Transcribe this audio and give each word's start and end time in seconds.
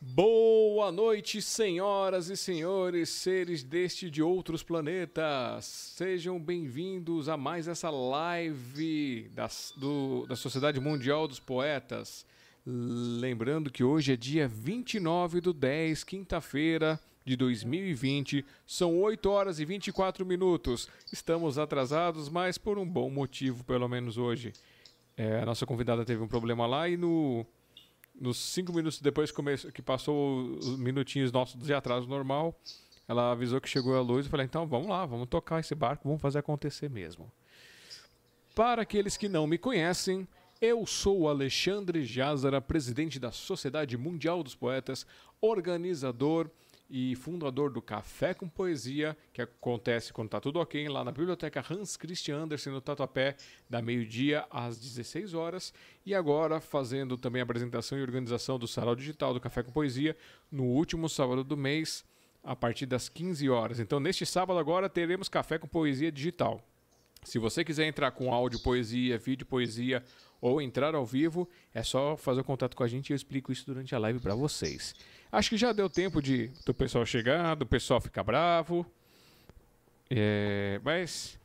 Boa 0.00 0.92
noite, 0.92 1.42
senhoras 1.42 2.30
e 2.30 2.36
senhores, 2.36 3.08
seres 3.08 3.64
deste 3.64 4.08
de 4.08 4.22
outros 4.22 4.62
planetas. 4.62 5.64
Sejam 5.64 6.38
bem-vindos 6.38 7.28
a 7.28 7.36
mais 7.36 7.66
essa 7.66 7.90
live 7.90 9.28
das, 9.34 9.74
do, 9.76 10.24
da 10.28 10.36
Sociedade 10.36 10.78
Mundial 10.78 11.26
dos 11.26 11.40
Poetas. 11.40 12.24
Lembrando 12.64 13.72
que 13.72 13.82
hoje 13.82 14.12
é 14.12 14.16
dia 14.16 14.46
29 14.46 15.40
do 15.40 15.52
10, 15.52 16.04
quinta-feira 16.04 17.00
de 17.24 17.34
2020. 17.34 18.46
São 18.64 19.00
8 19.00 19.28
horas 19.28 19.58
e 19.58 19.64
24 19.64 20.24
minutos. 20.24 20.88
Estamos 21.12 21.58
atrasados, 21.58 22.28
mas 22.28 22.56
por 22.56 22.78
um 22.78 22.86
bom 22.86 23.10
motivo, 23.10 23.64
pelo 23.64 23.88
menos 23.88 24.16
hoje. 24.16 24.52
É, 25.16 25.40
a 25.40 25.44
nossa 25.44 25.66
convidada 25.66 26.04
teve 26.04 26.22
um 26.22 26.28
problema 26.28 26.68
lá 26.68 26.88
e 26.88 26.96
no 26.96 27.44
nos 28.20 28.38
cinco 28.38 28.72
minutos 28.72 29.00
depois 29.00 29.32
que 29.72 29.82
passou 29.82 30.56
os 30.58 30.76
minutinhos 30.76 31.32
nossos 31.32 31.60
de 31.60 31.72
atraso 31.72 32.06
normal, 32.08 32.58
ela 33.06 33.32
avisou 33.32 33.60
que 33.60 33.68
chegou 33.68 33.96
a 33.96 34.00
luz 34.00 34.26
e 34.26 34.28
falei, 34.28 34.46
então 34.46 34.66
vamos 34.66 34.88
lá, 34.88 35.06
vamos 35.06 35.28
tocar 35.28 35.60
esse 35.60 35.74
barco, 35.74 36.06
vamos 36.06 36.20
fazer 36.20 36.38
acontecer 36.38 36.90
mesmo. 36.90 37.30
Para 38.54 38.82
aqueles 38.82 39.16
que 39.16 39.28
não 39.28 39.46
me 39.46 39.56
conhecem, 39.56 40.26
eu 40.60 40.84
sou 40.84 41.28
Alexandre 41.28 42.04
Jazara, 42.04 42.60
presidente 42.60 43.18
da 43.18 43.30
Sociedade 43.30 43.96
Mundial 43.96 44.42
dos 44.42 44.54
Poetas, 44.54 45.06
organizador 45.40 46.50
e 46.90 47.14
fundador 47.16 47.70
do 47.70 47.82
Café 47.82 48.32
com 48.32 48.48
Poesia, 48.48 49.16
que 49.32 49.42
acontece 49.42 50.12
quando 50.12 50.28
está 50.28 50.40
tudo 50.40 50.58
ok, 50.58 50.88
lá 50.88 51.04
na 51.04 51.12
Biblioteca 51.12 51.64
Hans 51.68 51.96
Christian 51.96 52.38
Andersen, 52.38 52.72
no 52.72 52.80
Tatuapé, 52.80 53.36
da 53.68 53.82
meio-dia 53.82 54.46
às 54.50 54.78
16 54.78 55.34
horas. 55.34 55.74
E 56.06 56.14
agora 56.14 56.60
fazendo 56.60 57.18
também 57.18 57.40
a 57.40 57.44
apresentação 57.44 57.98
e 57.98 58.02
organização 58.02 58.58
do 58.58 58.66
Sarau 58.66 58.96
Digital 58.96 59.34
do 59.34 59.40
Café 59.40 59.62
com 59.62 59.72
Poesia, 59.72 60.16
no 60.50 60.64
último 60.64 61.08
sábado 61.08 61.44
do 61.44 61.56
mês, 61.56 62.04
a 62.42 62.56
partir 62.56 62.86
das 62.86 63.08
15 63.08 63.48
horas. 63.50 63.80
Então, 63.80 64.00
neste 64.00 64.24
sábado 64.24 64.58
agora, 64.58 64.88
teremos 64.88 65.28
Café 65.28 65.58
com 65.58 65.68
Poesia 65.68 66.10
Digital. 66.10 66.64
Se 67.22 67.38
você 67.38 67.64
quiser 67.64 67.86
entrar 67.86 68.12
com 68.12 68.32
áudio, 68.32 68.60
poesia, 68.60 69.18
vídeo, 69.18 69.44
poesia 69.44 70.02
ou 70.40 70.62
entrar 70.62 70.94
ao 70.94 71.04
vivo, 71.04 71.48
é 71.74 71.82
só 71.82 72.16
fazer 72.16 72.42
contato 72.44 72.76
com 72.76 72.82
a 72.82 72.88
gente 72.88 73.10
e 73.10 73.12
eu 73.12 73.16
explico 73.16 73.50
isso 73.50 73.66
durante 73.66 73.94
a 73.94 73.98
live 73.98 74.20
para 74.20 74.34
vocês. 74.34 74.94
Acho 75.30 75.50
que 75.50 75.56
já 75.56 75.72
deu 75.72 75.90
tempo 75.90 76.22
de 76.22 76.48
do 76.64 76.72
pessoal 76.72 77.04
chegar, 77.04 77.54
do 77.54 77.66
pessoal 77.66 78.00
ficar 78.00 78.22
bravo. 78.22 78.86
É, 80.10 80.80
mas 80.82 81.38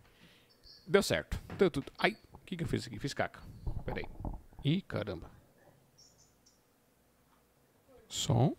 deu 0.87 1.03
certo. 1.03 1.41
Deu 1.57 1.69
tudo. 1.69 1.91
Ai, 1.97 2.15
o 2.31 2.37
que, 2.39 2.55
que 2.55 2.63
eu 2.63 2.67
fiz 2.67 2.87
aqui? 2.87 2.99
Fiz 2.99 3.13
caca. 3.13 3.41
Peraí. 3.83 4.05
Ih, 4.63 4.81
caramba. 4.81 5.29
Som. 8.07 8.55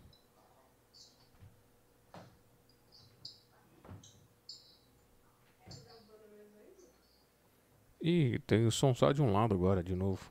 Ih, 8.05 8.37
tem 8.45 8.67
o 8.67 8.71
som 8.71 8.93
só 8.93 9.11
de 9.11 9.19
um 9.19 9.33
lado 9.33 9.55
agora, 9.55 9.81
de 9.81 9.95
novo. 9.95 10.29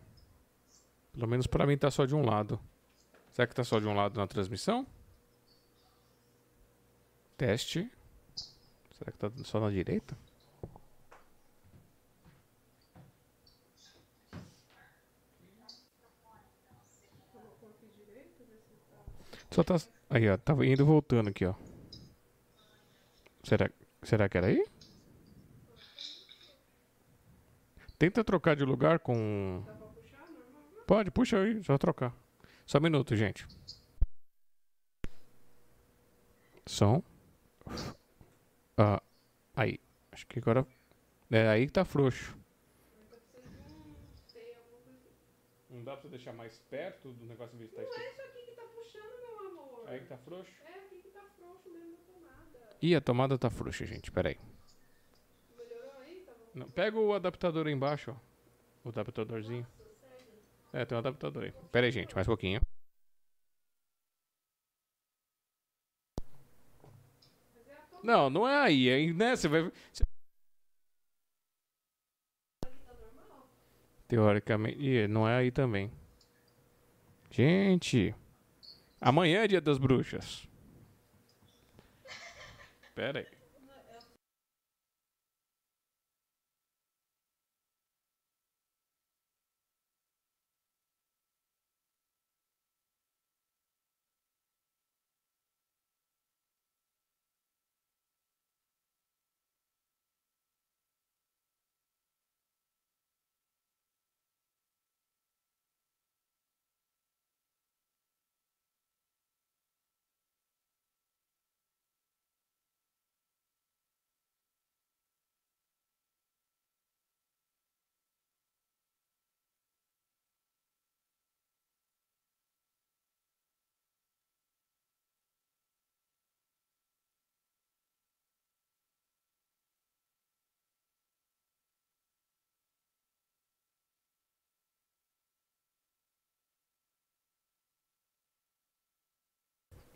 Pelo 1.12 1.27
menos 1.27 1.48
para 1.48 1.67
mim 1.67 1.77
tá 1.77 1.91
só 1.91 2.06
de 2.06 2.14
um 2.14 2.25
lado. 2.25 2.61
Será 3.33 3.48
que 3.48 3.55
tá 3.55 3.64
só 3.64 3.80
de 3.80 3.86
um 3.89 3.94
lado 3.97 4.17
na 4.17 4.28
transmissão? 4.28 4.86
Teste. 7.36 7.91
Será 8.97 9.11
que 9.11 9.19
tá 9.19 9.28
só 9.42 9.58
na 9.58 9.70
direita? 9.70 10.17
Só 19.50 19.64
tá. 19.64 19.75
Aí, 20.08 20.30
ó. 20.30 20.36
Tava 20.36 20.64
indo 20.64 20.84
e 20.84 20.86
voltando 20.86 21.28
aqui, 21.28 21.45
ó. 21.45 21.55
Será, 23.42 23.68
será 24.05 24.29
que 24.29 24.39
era 24.39 24.46
aí? 24.46 24.64
Tenta 27.99 28.25
trocar 28.25 28.57
de 28.57 28.65
lugar 28.65 28.99
com. 28.99 29.65
Pode, 30.87 31.11
puxa 31.11 31.39
aí, 31.39 31.63
só 31.63 31.79
trocar. 31.79 32.15
Só 32.67 32.79
um 32.79 32.83
minuto, 32.83 33.15
gente. 33.17 33.47
Som. 36.67 37.03
Ah, 38.77 39.03
aí. 39.55 39.79
Acho 40.13 40.27
que 40.27 40.39
agora. 40.39 40.67
É 41.31 41.49
aí 41.49 41.67
que 41.67 41.73
tá 41.73 41.85
frouxo. 41.85 42.37
Não 45.71 45.83
dá 45.83 45.97
pra 45.97 46.09
deixar 46.09 46.33
mais 46.33 46.57
perto 46.71 47.11
do 47.13 47.27
negócio 47.27 47.59
de 47.59 47.65
estar 47.65 47.83
Não 47.83 47.89
é 47.89 48.09
isso 48.09 48.21
aqui 48.21 48.43
que 48.43 48.53
tá 48.53 48.63
puxando, 48.63 49.21
meu 49.21 49.49
amor. 49.49 49.89
Aí 49.89 49.99
que 49.99 50.07
tá 50.07 50.17
frouxo? 50.19 50.53
É 50.65 50.79
aqui 50.79 51.03
que 51.03 51.09
tá 51.09 51.23
frouxo 51.37 51.69
mesmo 51.71 51.95
a 51.95 52.13
tomada. 52.13 52.77
Ih, 52.81 52.95
a 52.95 53.01
tomada 53.01 53.37
tá 53.37 53.51
frouxa, 53.51 53.85
gente. 53.85 54.13
Pera 54.13 54.29
aí. 54.29 54.39
Melhorou 55.59 56.01
aí? 56.01 56.23
Tá 56.25 56.33
bom. 56.35 56.44
Não, 56.55 56.70
pega 56.70 56.98
o 56.98 57.13
adaptador 57.13 57.67
aí 57.67 57.73
embaixo, 57.73 58.13
ó. 58.13 58.35
O 58.85 58.89
adaptadorzinho. 58.91 59.67
É, 60.73 60.85
tem 60.85 60.97
um 60.97 60.98
adaptador 60.98 61.45
aí. 61.45 61.53
Pera 61.73 61.87
aí, 61.87 61.92
gente. 61.92 62.15
Mais 62.15 62.27
um 62.27 62.31
pouquinho. 62.31 62.61
Não, 68.03 68.29
não 68.29 68.47
é 68.47 68.61
aí, 68.61 68.89
é, 68.89 69.13
né? 69.13 69.35
Você 69.35 69.48
vai. 69.48 69.73
Teoricamente. 74.07 74.79
Ih, 74.79 75.09
não 75.09 75.27
é 75.27 75.37
aí 75.37 75.51
também. 75.51 75.91
Gente. 77.31 78.14
Amanhã 79.01 79.43
é 79.43 79.48
dia 79.48 79.61
das 79.61 79.79
bruxas. 79.79 80.47
Pera 82.95 83.20
aí. 83.20 83.33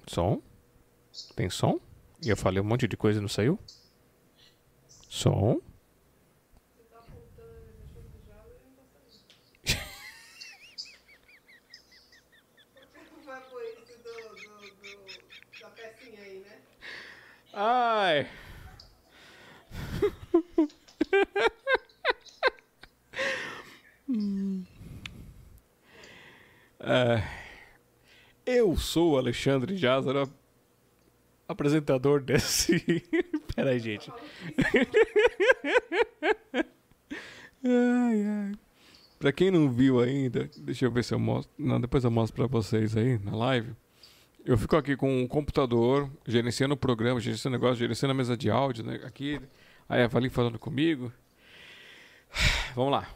Som? 0.09 0.43
Tem 1.37 1.51
som? 1.51 1.79
E 2.25 2.31
eu 2.31 2.37
falei 2.37 2.61
um 2.61 2.65
monte 2.65 2.89
de 2.89 2.97
coisa 2.97 3.19
e 3.19 3.23
não 3.23 3.29
saiu? 3.29 3.59
Som? 5.09 5.61
Vai 13.27 13.41
pôr 13.51 13.63
isso 13.65 13.89
eu 28.49 28.77
sou 28.77 29.19
Alexandre 29.19 29.77
Jázara, 29.77 30.27
apresentador 31.47 32.23
desse. 32.23 32.83
Peraí, 33.55 33.79
gente. 33.79 34.11
ai, 37.63 38.23
ai. 38.27 38.53
Pra 39.19 39.33
quem 39.33 39.51
não 39.51 39.71
viu 39.71 40.01
ainda, 40.01 40.49
deixa 40.59 40.87
eu 40.87 40.91
ver 40.91 41.05
se 41.05 41.13
eu 41.13 41.19
mostro. 41.19 41.53
Não, 41.59 41.79
depois 41.79 42.05
eu 42.05 42.11
mostro 42.11 42.37
pra 42.37 42.47
vocês 42.47 42.97
aí 42.97 43.19
na 43.19 43.37
live. 43.37 43.75
Eu 44.47 44.57
fico 44.57 44.77
aqui 44.77 44.97
com 44.97 45.23
o 45.23 45.29
computador, 45.29 46.11
gerenciando 46.27 46.73
o 46.73 46.77
programa, 46.77 47.21
gerenciando 47.21 47.57
o 47.57 47.61
negócio, 47.61 47.77
gerenciando 47.77 48.13
a 48.13 48.17
mesa 48.17 48.35
de 48.35 48.49
áudio, 48.49 48.83
né? 48.85 49.01
Aqui. 49.05 49.39
Aí 49.89 50.03
a 50.03 50.07
Valim 50.07 50.31
falando 50.31 50.59
comigo. 50.59 51.13
Vamos 52.75 52.93
lá. 52.93 53.09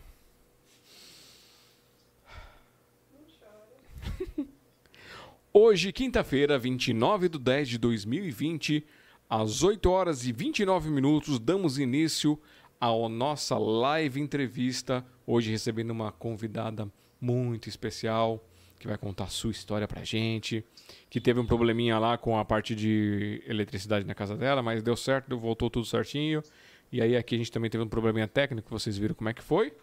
Hoje, 5.54 5.93
quinta-feira, 5.93 6.58
29 6.58 7.28
de 7.28 7.38
10 7.38 7.69
de 7.69 7.76
2020, 7.76 8.87
às 9.28 9.62
8 9.62 9.90
horas 9.90 10.26
e 10.26 10.32
29 10.32 10.88
minutos, 10.88 11.38
damos 11.38 11.78
início 11.78 12.40
à 12.81 12.88
nossa 13.06 13.58
live 13.58 14.19
entrevista. 14.19 15.04
Hoje, 15.26 15.50
recebendo 15.50 15.90
uma 15.90 16.10
convidada 16.10 16.90
muito 17.20 17.69
especial 17.69 18.43
que 18.78 18.88
vai 18.88 18.96
contar 18.96 19.25
a 19.25 19.28
sua 19.28 19.50
história 19.50 19.87
pra 19.87 20.02
gente. 20.02 20.64
Que 21.10 21.20
teve 21.20 21.38
um 21.38 21.44
probleminha 21.44 21.99
lá 21.99 22.16
com 22.16 22.38
a 22.38 22.46
parte 22.46 22.75
de 22.75 23.43
eletricidade 23.46 24.06
na 24.06 24.14
casa 24.14 24.34
dela, 24.34 24.62
mas 24.62 24.82
deu 24.82 24.96
certo, 24.96 25.38
voltou 25.38 25.69
tudo 25.69 25.84
certinho. 25.84 26.43
E 26.90 27.02
aí 27.02 27.14
aqui 27.14 27.34
a 27.34 27.38
gente 27.38 27.52
também 27.52 27.69
teve 27.69 27.84
um 27.84 27.88
probleminha 27.88 28.26
técnico, 28.26 28.70
vocês 28.70 28.96
viram 28.96 29.14
como 29.14 29.28
é 29.28 29.34
que 29.34 29.43
foi. 29.43 29.75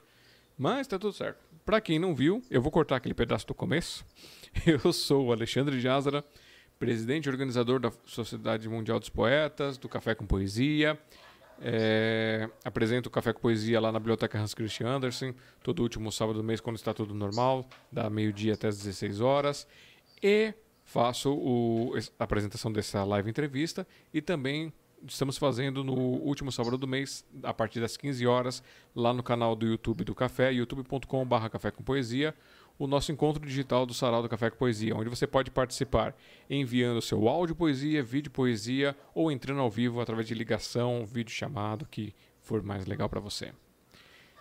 Mas 0.57 0.87
tá 0.87 0.97
tudo 0.97 1.13
certo. 1.13 1.48
Pra 1.65 1.79
quem 1.79 1.99
não 1.99 2.15
viu, 2.15 2.41
eu 2.49 2.61
vou 2.61 2.71
cortar 2.71 2.95
aquele 2.95 3.13
pedaço 3.13 3.45
do 3.47 3.53
começo. 3.53 4.05
Eu 4.65 4.91
sou 4.91 5.27
o 5.27 5.31
Alexandre 5.31 5.79
Jazara, 5.79 6.25
presidente 6.79 7.27
e 7.27 7.29
organizador 7.29 7.79
da 7.79 7.91
Sociedade 8.05 8.67
Mundial 8.67 8.99
dos 8.99 9.09
Poetas, 9.09 9.77
do 9.77 9.87
Café 9.87 10.15
com 10.15 10.25
Poesia. 10.25 10.99
É, 11.61 12.49
apresento 12.63 13.09
o 13.09 13.11
Café 13.11 13.33
com 13.33 13.41
Poesia 13.41 13.79
lá 13.79 13.91
na 13.91 13.99
Biblioteca 13.99 14.39
Hans 14.39 14.53
Christian 14.53 14.87
Andersen, 14.87 15.35
todo 15.61 15.83
último 15.83 16.11
sábado 16.11 16.37
do 16.37 16.43
mês, 16.43 16.61
quando 16.61 16.77
está 16.77 16.93
tudo 16.93 17.13
normal, 17.13 17.67
da 17.91 18.09
meio-dia 18.09 18.53
até 18.53 18.67
as 18.67 18.77
16 18.77 19.21
horas. 19.21 19.67
E 20.23 20.53
faço 20.83 21.31
o, 21.33 21.93
a 22.17 22.23
apresentação 22.23 22.71
dessa 22.71 23.03
live 23.03 23.29
entrevista 23.29 23.85
e 24.11 24.21
também 24.21 24.73
estamos 25.07 25.37
fazendo 25.37 25.83
no 25.83 25.93
último 25.93 26.51
sábado 26.51 26.77
do 26.77 26.87
mês, 26.87 27.25
a 27.43 27.53
partir 27.53 27.79
das 27.79 27.95
15 27.97 28.25
horas, 28.27 28.63
lá 28.95 29.13
no 29.13 29.23
canal 29.23 29.55
do 29.55 29.65
YouTube 29.65 30.03
do 30.03 30.15
Café, 30.15 30.51
youtube.com.br 30.51 31.49
Café 31.49 31.71
com 31.71 31.83
Poesia, 31.83 32.35
o 32.77 32.87
nosso 32.87 33.11
encontro 33.11 33.45
digital 33.45 33.85
do 33.85 33.93
Sarau 33.93 34.21
do 34.21 34.29
Café 34.29 34.49
com 34.49 34.57
Poesia, 34.57 34.95
onde 34.95 35.09
você 35.09 35.27
pode 35.27 35.51
participar 35.51 36.15
enviando 36.49 37.01
seu 37.01 37.27
áudio 37.27 37.55
poesia, 37.55 38.01
vídeo 38.01 38.31
poesia 38.31 38.95
ou 39.13 39.31
entrando 39.31 39.59
ao 39.59 39.69
vivo 39.69 39.99
através 39.99 40.27
de 40.27 40.33
ligação, 40.33 41.05
vídeo 41.05 41.31
chamado, 41.31 41.85
que 41.85 42.13
for 42.41 42.63
mais 42.63 42.85
legal 42.85 43.09
para 43.09 43.19
você. 43.19 43.51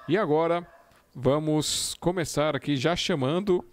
E 0.09 0.17
agora 0.17 0.67
vamos 1.15 1.95
começar 1.95 2.55
aqui 2.55 2.77
já 2.77 2.95
chamando 2.95 3.65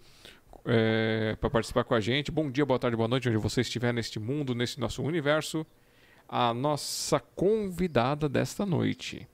é, 0.64 1.36
para 1.40 1.48
participar 1.48 1.84
com 1.84 1.94
a 1.94 2.00
gente. 2.00 2.32
Bom 2.32 2.50
dia, 2.50 2.66
boa 2.66 2.78
tarde, 2.78 2.96
boa 2.96 3.08
noite, 3.08 3.28
onde 3.28 3.38
você 3.38 3.60
estiver 3.60 3.94
neste 3.94 4.18
mundo, 4.18 4.54
nesse 4.54 4.80
nosso 4.80 5.02
universo 5.02 5.64
a 6.28 6.52
nossa 6.52 7.20
convidada 7.20 8.28
desta 8.28 8.66
noite. 8.66 9.28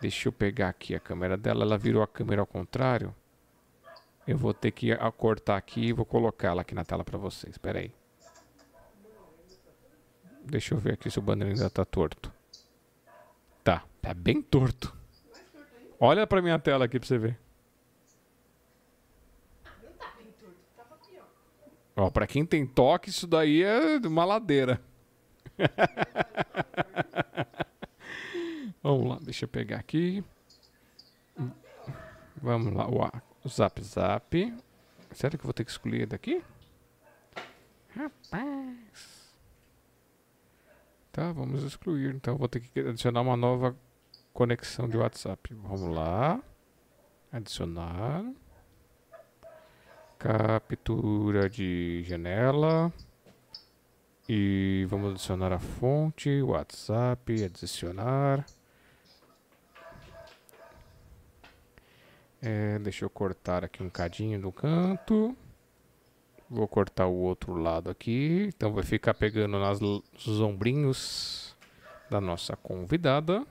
Deixa 0.00 0.28
eu 0.28 0.32
pegar 0.32 0.68
aqui 0.68 0.94
a 0.94 1.00
câmera 1.00 1.36
dela. 1.36 1.64
Ela 1.64 1.76
virou 1.78 2.02
a 2.02 2.06
câmera 2.06 2.40
ao 2.42 2.46
contrário. 2.46 3.14
Eu 4.26 4.36
vou 4.36 4.54
ter 4.54 4.70
que 4.70 4.94
cortar 5.16 5.56
aqui 5.56 5.86
e 5.86 5.92
vou 5.92 6.04
colocar 6.04 6.48
ela 6.48 6.62
aqui 6.62 6.74
na 6.74 6.84
tela 6.84 7.02
para 7.02 7.18
vocês. 7.18 7.54
Espera 7.54 7.80
aí. 7.80 7.92
Deixa 10.44 10.74
eu 10.74 10.78
ver 10.78 10.94
aqui 10.94 11.10
se 11.10 11.18
o 11.18 11.22
banner 11.22 11.48
ainda 11.48 11.68
tá 11.68 11.84
torto. 11.84 12.32
Tá, 13.64 13.84
tá 14.00 14.14
bem 14.14 14.40
torto. 14.40 14.96
Olha 16.00 16.26
pra 16.26 16.40
minha 16.40 16.58
tela 16.58 16.84
aqui 16.84 16.98
pra 16.98 17.06
você 17.06 17.18
ver. 17.18 17.38
Tá. 19.98 20.14
Ó, 21.96 22.10
pra 22.10 22.26
quem 22.26 22.46
tem 22.46 22.64
toque, 22.66 23.10
isso 23.10 23.26
daí 23.26 23.62
é 23.62 23.98
uma 24.06 24.24
ladeira. 24.24 24.80
Vamos 28.82 29.08
lá, 29.08 29.18
deixa 29.20 29.44
eu 29.44 29.48
pegar 29.48 29.78
aqui. 29.78 30.24
Vamos 32.40 32.72
lá, 32.72 32.86
o 32.88 33.48
Zap 33.48 33.82
Zap. 33.82 34.54
Sério 35.12 35.38
que 35.38 35.42
eu 35.42 35.48
vou 35.48 35.52
ter 35.52 35.64
que 35.64 35.70
excluir 35.70 36.06
daqui? 36.06 36.42
Rapaz. 37.94 39.34
Tá, 41.10 41.32
vamos 41.32 41.64
excluir. 41.64 42.14
Então 42.14 42.36
vou 42.36 42.48
ter 42.48 42.60
que 42.60 42.80
adicionar 42.80 43.22
uma 43.22 43.36
nova 43.36 43.76
conexão 44.32 44.88
de 44.88 44.96
WhatsApp. 44.96 45.52
Vamos 45.54 45.82
lá. 45.82 46.40
Adicionar. 47.32 48.24
Captura 50.18 51.48
de 51.48 52.04
janela. 52.04 52.92
E 54.28 54.86
vamos 54.90 55.12
adicionar 55.12 55.52
a 55.54 55.58
fonte, 55.58 56.42
WhatsApp, 56.42 57.44
adicionar. 57.44 58.44
É, 62.42 62.78
deixa 62.78 63.06
eu 63.06 63.10
cortar 63.10 63.64
aqui 63.64 63.82
um 63.82 63.88
cadinho 63.88 64.38
do 64.38 64.52
canto. 64.52 65.34
Vou 66.50 66.68
cortar 66.68 67.06
o 67.06 67.14
outro 67.14 67.54
lado 67.54 67.88
aqui. 67.88 68.50
Então 68.54 68.72
vai 68.72 68.84
ficar 68.84 69.14
pegando 69.14 69.58
nas, 69.58 69.80
nos 69.80 70.40
ombrinhos 70.40 71.56
da 72.10 72.20
nossa 72.20 72.54
convidada. 72.54 73.46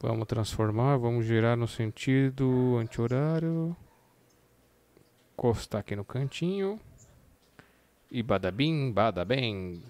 Vamos 0.00 0.26
transformar, 0.26 0.96
vamos 0.96 1.24
girar 1.24 1.56
no 1.56 1.68
sentido 1.68 2.78
anti-horário. 2.78 3.76
Encostar 5.32 5.80
aqui 5.80 5.94
no 5.94 6.04
cantinho. 6.04 6.80
E 8.14 8.22
badabim, 8.22 8.92
badabem. 8.92 9.82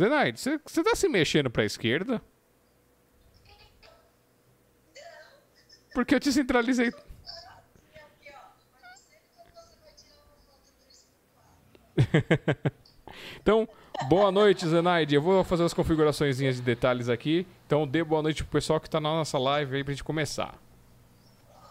Zenaide, 0.00 0.38
você 0.38 0.84
tá 0.84 0.94
se 0.94 1.08
mexendo 1.08 1.50
pra 1.50 1.64
esquerda? 1.64 2.22
Porque 5.92 6.14
eu 6.14 6.20
te 6.20 6.30
centralizei. 6.30 6.94
então, 13.42 13.68
boa 14.08 14.30
noite, 14.30 14.68
Zenaide. 14.68 15.16
Eu 15.16 15.22
vou 15.22 15.42
fazer 15.42 15.64
as 15.64 15.74
configurações 15.74 16.36
de 16.36 16.62
detalhes 16.62 17.08
aqui. 17.08 17.44
Então, 17.66 17.88
dê 17.88 18.04
boa 18.04 18.22
noite 18.22 18.44
pro 18.44 18.52
pessoal 18.52 18.78
que 18.78 18.88
tá 18.88 19.00
na 19.00 19.08
nossa 19.08 19.36
live 19.36 19.74
aí 19.74 19.82
pra 19.82 19.92
gente 19.92 20.04
começar. 20.04 20.54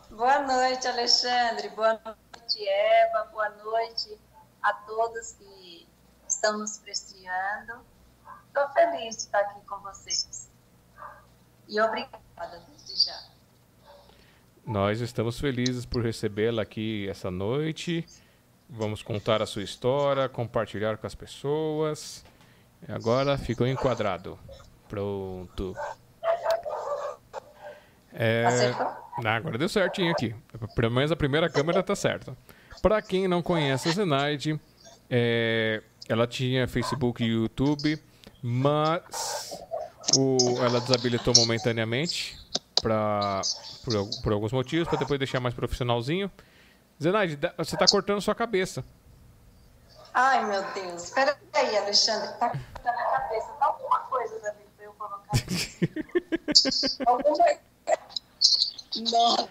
Boa 0.10 0.40
noite, 0.40 0.86
Alexandre. 0.86 1.70
Boa 1.70 1.94
noite, 1.94 2.68
Eva. 2.68 3.30
Boa 3.32 3.50
noite 3.64 4.25
a 4.66 4.74
todos 4.74 5.34
que 5.34 5.88
estão 6.28 6.58
nos 6.58 6.80
prestigiando. 6.80 7.86
Estou 8.48 8.68
feliz 8.70 9.16
de 9.16 9.22
estar 9.22 9.40
aqui 9.40 9.60
com 9.68 9.78
vocês. 9.80 10.50
E 11.70 11.80
obrigada 11.80 12.66
desde 12.68 13.06
já. 13.06 13.20
Nós 14.66 15.02
estamos 15.02 15.40
felizes 15.40 15.86
por 15.86 16.04
recebê-la 16.04 16.64
aqui 16.64 17.08
essa 17.08 17.30
noite. 17.30 18.08
Vamos 18.68 19.04
contar 19.04 19.40
a 19.40 19.46
sua 19.46 19.62
história, 19.62 20.28
compartilhar 20.28 20.98
com 20.98 21.06
as 21.06 21.14
pessoas. 21.14 22.26
Agora 22.90 23.38
ficou 23.38 23.68
enquadrado. 23.68 24.40
Pronto. 24.90 25.76
É... 28.12 28.46
Acertou? 28.46 28.88
Ah, 29.24 29.36
agora 29.36 29.60
deu 29.60 29.70
certinho 29.70 30.12
aqui. 30.12 30.36
Pelo 30.76 30.92
menos 30.92 31.12
a 31.12 31.16
primeira 31.16 31.50
câmera 31.50 31.84
tá 31.84 31.96
certa. 31.96 32.36
Para 32.82 33.02
quem 33.02 33.28
não 33.28 33.42
conhece 33.42 33.90
a 33.90 33.92
Zenaide, 33.92 34.60
é, 35.10 35.82
ela 36.08 36.28
tinha 36.28 36.68
Facebook 36.68 37.24
e 37.24 37.28
YouTube, 37.28 38.02
mas 38.42 39.60
o, 40.18 40.38
ela 40.64 40.80
desabilitou 40.80 41.34
momentaneamente 41.36 42.38
pra, 42.82 43.42
por, 43.84 43.94
por 44.22 44.34
alguns 44.34 44.52
motivos, 44.52 44.88
para 44.88 45.00
depois 45.00 45.18
deixar 45.20 45.40
mais 45.40 45.56
profissionalzinho. 45.56 46.32
Zenaide, 47.02 47.38
você 47.58 47.76
está 47.76 47.86
cortando 47.88 48.22
sua 48.22 48.36
cabeça. 48.36 48.84
Ai, 50.14 50.46
meu 50.46 50.64
Deus. 50.74 51.04
Espera 51.04 51.38
aí, 51.54 51.78
Alexandre. 51.78 52.30
Tá 52.40 52.50
cortando 52.50 52.98
a 52.98 53.20
cabeça. 53.20 53.48
Tá 53.60 53.66
alguma 53.66 54.00
coisa 54.02 54.40
da 54.40 54.52
vida 54.52 54.70
pra 54.78 54.86
eu 54.86 54.94
colocar 54.94 55.32
aqui. 55.34 55.90
alguma 57.06 57.58
Nossa, 59.02 59.50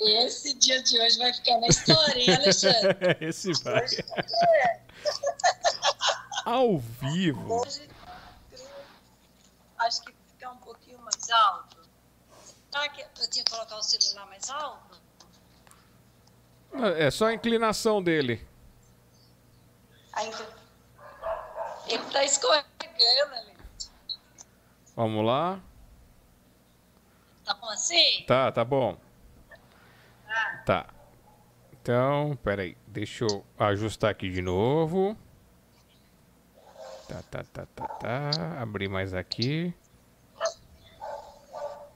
esse 0.00 0.54
dia 0.54 0.82
de 0.82 1.00
hoje 1.00 1.18
vai 1.18 1.32
ficar 1.32 1.58
na 1.58 1.66
história, 1.68 2.18
hein, 2.18 2.34
Alexandre? 2.34 2.96
Esse 3.20 3.52
vai. 3.62 3.84
Hoje, 3.84 4.04
é. 4.64 4.80
Ao 6.44 6.78
vivo. 6.78 7.60
hoje 7.60 7.88
acho 9.78 10.02
que 10.02 10.12
ficar 10.28 10.50
um 10.50 10.56
pouquinho 10.58 10.98
mais 11.00 11.30
alto. 11.30 11.76
Será 12.70 12.88
que 12.88 13.02
eu 13.02 13.30
tinha 13.30 13.44
que 13.44 13.50
colocar 13.50 13.76
o 13.76 13.82
celular 13.82 14.26
mais 14.26 14.50
alto? 14.50 15.00
É 16.98 17.10
só 17.10 17.26
a 17.26 17.34
inclinação 17.34 18.02
dele. 18.02 18.46
Ainda. 20.12 20.56
Ele 21.86 22.04
tá 22.10 22.24
escorregando 22.24 23.34
ali. 23.34 23.56
Vamos 24.94 25.24
lá. 25.24 25.60
Tá 27.46 27.54
bom 27.54 27.70
assim? 27.70 28.24
Tá, 28.26 28.50
tá 28.50 28.64
bom. 28.64 28.98
Ah, 30.28 30.62
Tá. 30.66 30.86
Então, 31.72 32.36
peraí. 32.42 32.76
Deixa 32.88 33.24
eu 33.24 33.46
ajustar 33.56 34.10
aqui 34.10 34.28
de 34.28 34.42
novo. 34.42 35.16
Tá, 37.08 37.22
tá, 37.30 37.44
tá, 37.52 37.66
tá, 37.76 37.86
tá. 37.86 38.30
Abrir 38.60 38.88
mais 38.88 39.14
aqui. 39.14 39.72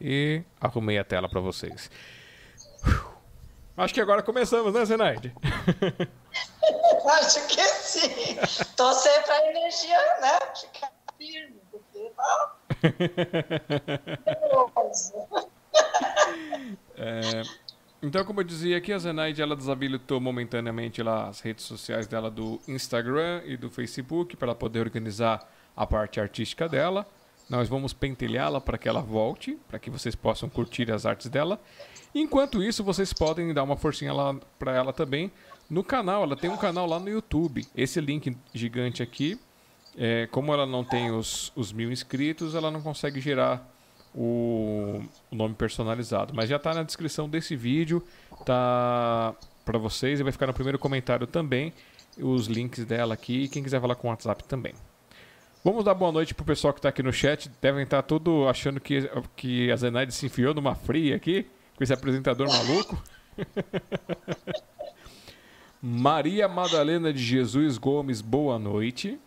E 0.00 0.44
arrumei 0.60 0.96
a 0.98 1.04
tela 1.04 1.28
pra 1.28 1.40
vocês. 1.40 1.90
Acho 3.76 3.92
que 3.92 4.00
agora 4.00 4.22
começamos, 4.22 4.72
né, 4.72 4.84
Zenaide? 4.84 5.34
Acho 7.12 7.46
que 7.48 7.60
sim. 7.60 8.36
Torcer 8.76 9.24
para 9.24 9.34
a 9.34 9.50
energia, 9.50 9.98
né? 10.20 10.38
Ficar 10.54 10.92
firme, 11.18 11.60
porque 11.72 12.12
tá. 12.16 12.56
É, 17.02 17.42
então, 18.02 18.24
como 18.24 18.40
eu 18.40 18.44
dizia 18.44 18.76
aqui, 18.76 18.92
a 18.92 18.98
Zenaide 18.98 19.40
ela 19.40 19.56
desabilitou 19.56 20.20
momentaneamente 20.20 21.02
lá 21.02 21.28
as 21.28 21.40
redes 21.40 21.64
sociais 21.64 22.06
dela 22.06 22.30
do 22.30 22.60
Instagram 22.68 23.42
e 23.44 23.56
do 23.56 23.70
Facebook 23.70 24.36
para 24.36 24.48
ela 24.48 24.54
poder 24.54 24.80
organizar 24.80 25.40
a 25.76 25.86
parte 25.86 26.20
artística 26.20 26.68
dela. 26.68 27.06
Nós 27.48 27.68
vamos 27.68 27.92
pentelhá-la 27.92 28.60
para 28.60 28.78
que 28.78 28.88
ela 28.88 29.00
volte, 29.00 29.58
para 29.68 29.78
que 29.78 29.90
vocês 29.90 30.14
possam 30.14 30.48
curtir 30.48 30.90
as 30.90 31.04
artes 31.04 31.28
dela. 31.28 31.60
Enquanto 32.14 32.62
isso, 32.62 32.84
vocês 32.84 33.12
podem 33.12 33.52
dar 33.52 33.62
uma 33.64 33.76
forcinha 33.76 34.12
lá 34.12 34.34
para 34.58 34.74
ela 34.74 34.92
também 34.92 35.30
no 35.68 35.84
canal. 35.84 36.22
Ela 36.22 36.36
tem 36.36 36.48
um 36.48 36.56
canal 36.56 36.86
lá 36.86 36.98
no 36.98 37.08
YouTube. 37.08 37.66
Esse 37.76 38.00
link 38.00 38.36
gigante 38.54 39.02
aqui, 39.02 39.38
é, 39.96 40.26
como 40.30 40.52
ela 40.52 40.66
não 40.66 40.84
tem 40.84 41.10
os, 41.10 41.52
os 41.56 41.72
mil 41.72 41.90
inscritos, 41.90 42.54
ela 42.54 42.70
não 42.70 42.80
consegue 42.80 43.20
gerar 43.20 43.68
o, 44.14 45.02
o 45.30 45.34
nome 45.34 45.54
personalizado. 45.54 46.32
Mas 46.34 46.48
já 46.48 46.56
está 46.56 46.74
na 46.74 46.82
descrição 46.82 47.28
desse 47.28 47.56
vídeo, 47.56 48.02
tá 48.44 49.34
para 49.64 49.78
vocês 49.78 50.20
e 50.20 50.22
vai 50.22 50.32
ficar 50.32 50.46
no 50.46 50.54
primeiro 50.54 50.78
comentário 50.78 51.26
também 51.26 51.72
os 52.18 52.46
links 52.46 52.84
dela 52.84 53.14
aqui. 53.14 53.44
E 53.44 53.48
quem 53.48 53.62
quiser 53.62 53.80
falar 53.80 53.94
com 53.94 54.08
o 54.08 54.10
WhatsApp 54.10 54.44
também. 54.44 54.74
Vamos 55.62 55.84
dar 55.84 55.94
boa 55.94 56.10
noite 56.10 56.34
pro 56.34 56.44
pessoal 56.44 56.72
que 56.72 56.78
está 56.78 56.88
aqui 56.88 57.02
no 57.02 57.12
chat. 57.12 57.50
Devem 57.60 57.84
estar 57.84 58.02
tá 58.02 58.02
tudo 58.02 58.48
achando 58.48 58.80
que, 58.80 59.08
que 59.36 59.70
a 59.70 59.76
Zenaide 59.76 60.12
se 60.12 60.26
enfiou 60.26 60.54
numa 60.54 60.74
fria 60.74 61.16
aqui, 61.16 61.46
com 61.76 61.84
esse 61.84 61.92
apresentador 61.92 62.48
maluco. 62.48 63.02
Maria 65.82 66.48
Madalena 66.48 67.12
de 67.12 67.22
Jesus 67.22 67.78
Gomes, 67.78 68.20
boa 68.20 68.58
noite. 68.58 69.18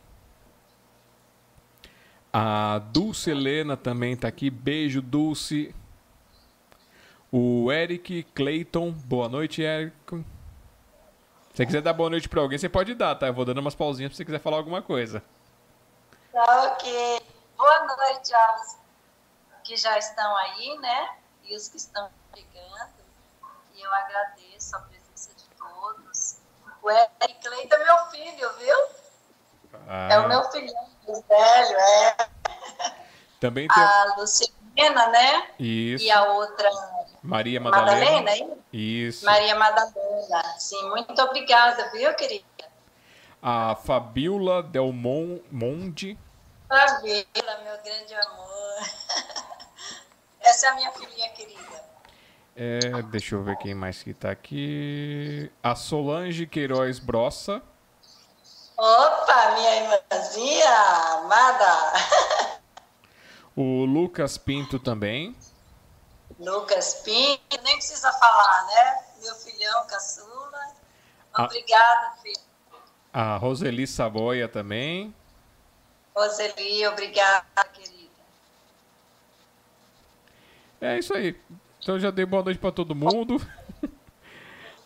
A 2.35 2.79
Dulce 2.79 3.29
Helena 3.29 3.77
também 3.77 4.13
está 4.13 4.27
aqui. 4.27 4.49
Beijo, 4.49 5.03
Dulce. 5.03 5.75
O 7.31 7.71
Eric 7.71 8.23
Clayton, 8.33 8.91
boa 8.91 9.29
noite, 9.29 9.61
Eric. 9.61 9.93
Se 10.09 10.23
você 11.53 11.65
quiser 11.67 11.81
dar 11.83 11.93
boa 11.93 12.09
noite 12.09 12.27
para 12.27 12.41
alguém, 12.41 12.57
você 12.57 12.67
pode 12.67 12.95
dar, 12.95 13.13
tá? 13.13 13.27
Eu 13.27 13.35
vou 13.35 13.45
dando 13.45 13.59
umas 13.59 13.75
pausinhas 13.75 14.11
se 14.11 14.17
você 14.17 14.25
quiser 14.25 14.39
falar 14.39 14.57
alguma 14.57 14.81
coisa. 14.81 15.23
Tá 16.31 16.73
ok. 16.73 17.21
Boa 17.55 17.95
noite 17.95 18.33
aos 18.33 18.77
que 19.63 19.77
já 19.77 19.95
estão 19.99 20.35
aí, 20.37 20.75
né? 20.79 21.15
E 21.43 21.55
os 21.55 21.67
que 21.67 21.77
estão 21.77 22.09
chegando. 22.35 23.03
E 23.75 23.81
eu 23.81 23.93
agradeço 23.93 24.75
a 24.75 24.79
presença 24.79 25.31
de 25.35 25.45
todos. 25.55 26.37
O 26.81 26.89
Eric 26.89 27.41
Cleiton 27.43 27.75
é 27.75 27.83
meu 27.83 27.97
filho, 28.07 28.53
viu? 28.57 29.02
Ah. 29.87 30.09
É 30.11 30.19
o 30.19 30.27
meu 30.27 30.43
filhinho 30.51 30.73
velho, 31.07 31.77
é. 31.77 32.17
Também 33.39 33.67
tem... 33.67 33.83
A 33.83 34.15
Luciana, 34.17 35.07
né? 35.09 35.47
Isso. 35.59 36.05
E 36.05 36.11
a 36.11 36.23
outra... 36.33 36.69
Maria 37.21 37.59
Madalena. 37.59 38.21
Madalena, 38.21 38.57
Isso. 38.71 39.25
Maria 39.25 39.55
Madalena. 39.55 40.43
Sim, 40.57 40.89
muito 40.89 41.21
obrigada, 41.21 41.89
viu, 41.91 42.13
querida? 42.15 42.43
A 43.41 43.75
Fabiola 43.75 44.61
Delmonde. 44.61 46.17
Fabiola, 46.67 47.63
meu 47.63 47.81
grande 47.81 48.13
amor. 48.13 48.77
Essa 50.41 50.67
é 50.67 50.69
a 50.69 50.75
minha 50.75 50.91
filhinha 50.91 51.29
querida. 51.29 51.83
É, 52.55 53.01
deixa 53.03 53.35
eu 53.35 53.43
ver 53.43 53.57
quem 53.57 53.73
mais 53.73 54.03
que 54.03 54.13
tá 54.13 54.29
aqui. 54.29 55.49
A 55.61 55.75
Solange 55.75 56.45
Queiroz 56.45 56.99
Brossa. 56.99 57.61
Opa, 58.85 59.51
minha 59.51 59.75
irmãzinha 59.77 60.69
amada. 61.13 61.93
O 63.55 63.85
Lucas 63.85 64.35
Pinto 64.35 64.79
também. 64.79 65.37
Lucas 66.39 66.95
Pinto, 66.95 67.61
nem 67.63 67.75
precisa 67.75 68.11
falar, 68.11 68.65
né? 68.65 69.03
Meu 69.21 69.35
filhão 69.35 69.85
caçula. 69.85 70.73
Obrigada, 71.37 72.15
filho. 72.23 72.41
A 73.13 73.37
Roseli 73.37 73.85
Saboia 73.85 74.49
também. 74.49 75.15
Roseli, 76.15 76.85
obrigada, 76.87 77.63
querida. 77.71 78.09
É 80.81 80.97
isso 80.97 81.13
aí. 81.13 81.39
Então 81.79 81.99
já 81.99 82.09
dei 82.09 82.25
boa 82.25 82.43
noite 82.43 82.59
para 82.59 82.71
todo 82.71 82.95
mundo. 82.95 83.37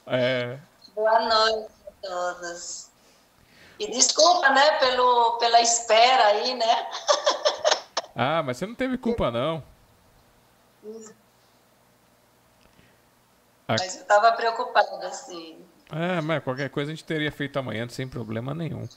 é... 0.05 0.59
Boa 0.93 1.19
noite 1.21 1.71
a 1.87 2.07
todos. 2.07 2.86
E 3.79 3.91
desculpa, 3.91 4.49
né, 4.49 4.71
pelo, 4.79 5.37
pela 5.37 5.61
espera 5.61 6.25
aí, 6.27 6.55
né? 6.55 6.87
ah, 8.15 8.41
mas 8.43 8.57
você 8.57 8.65
não 8.65 8.75
teve 8.75 8.97
culpa, 8.97 9.29
não. 9.29 9.63
Mas 13.67 13.95
eu 13.95 14.01
estava 14.01 14.31
preocupada, 14.31 15.07
assim. 15.07 15.57
É, 15.91 16.21
mas 16.21 16.43
qualquer 16.43 16.69
coisa 16.69 16.91
a 16.91 16.95
gente 16.95 17.03
teria 17.03 17.31
feito 17.31 17.57
amanhã 17.59 17.87
sem 17.87 18.07
problema 18.07 18.53
nenhum. 18.53 18.87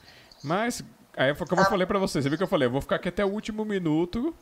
Mas, 0.43 0.83
aí 1.15 1.33
como 1.35 1.61
eu 1.61 1.65
falei 1.65 1.85
pra 1.85 1.99
você, 1.99 2.21
você 2.21 2.29
viu 2.29 2.37
que 2.37 2.43
eu 2.43 2.47
falei, 2.47 2.67
eu 2.67 2.71
vou 2.71 2.81
ficar 2.81 2.95
aqui 2.95 3.09
até 3.09 3.23
o 3.23 3.29
último 3.29 3.63
minuto 3.63 4.35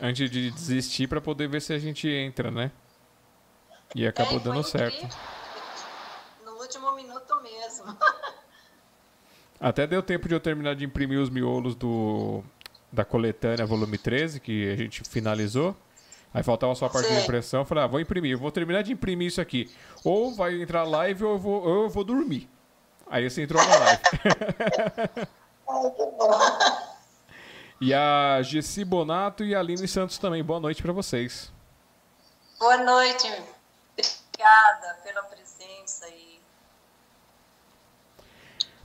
antes 0.00 0.30
de 0.30 0.50
desistir 0.50 1.06
pra 1.08 1.20
poder 1.20 1.48
ver 1.48 1.60
se 1.60 1.72
a 1.72 1.78
gente 1.78 2.08
entra, 2.08 2.50
né? 2.50 2.70
E 3.94 4.06
acabou 4.06 4.38
é, 4.38 4.40
dando 4.40 4.62
certo. 4.62 5.08
No 6.44 6.52
último 6.60 6.92
minuto 6.92 7.40
mesmo. 7.42 7.96
Até 9.60 9.86
deu 9.86 10.02
tempo 10.02 10.28
de 10.28 10.34
eu 10.34 10.40
terminar 10.40 10.74
de 10.74 10.84
imprimir 10.84 11.18
os 11.18 11.30
miolos 11.30 11.74
do 11.74 12.42
da 12.90 13.04
coletânea 13.04 13.66
volume 13.66 13.98
13, 13.98 14.40
que 14.40 14.70
a 14.70 14.76
gente 14.76 15.02
finalizou. 15.08 15.76
Aí 16.32 16.42
faltava 16.42 16.74
só 16.74 16.86
a 16.86 16.90
parte 16.90 17.08
Sim. 17.08 17.16
de 17.16 17.22
impressão. 17.22 17.60
Eu 17.60 17.64
falei, 17.66 17.84
ah, 17.84 17.86
vou 17.86 18.00
imprimir. 18.00 18.32
Eu 18.32 18.38
vou 18.38 18.50
terminar 18.50 18.82
de 18.82 18.92
imprimir 18.92 19.28
isso 19.28 19.40
aqui. 19.40 19.70
Ou 20.04 20.34
vai 20.34 20.60
entrar 20.60 20.84
live 20.84 21.24
ou 21.24 21.32
eu 21.32 21.38
vou, 21.38 21.62
ou 21.62 21.84
eu 21.84 21.88
vou 21.88 22.04
dormir. 22.04 22.48
Aí 23.10 23.28
você 23.28 23.42
entrou 23.42 23.62
na 23.62 23.76
live. 23.78 24.02
E 27.80 27.94
a 27.94 28.42
Gessi 28.42 28.84
Bonato 28.84 29.44
e 29.44 29.54
a 29.54 29.60
Aline 29.60 29.86
Santos 29.86 30.18
também. 30.18 30.42
Boa 30.42 30.58
noite 30.58 30.82
para 30.82 30.92
vocês. 30.92 31.52
Boa 32.58 32.76
noite. 32.78 33.28
Obrigada 33.92 34.98
pela 35.04 35.22
presença 35.22 36.06
aí. 36.06 36.27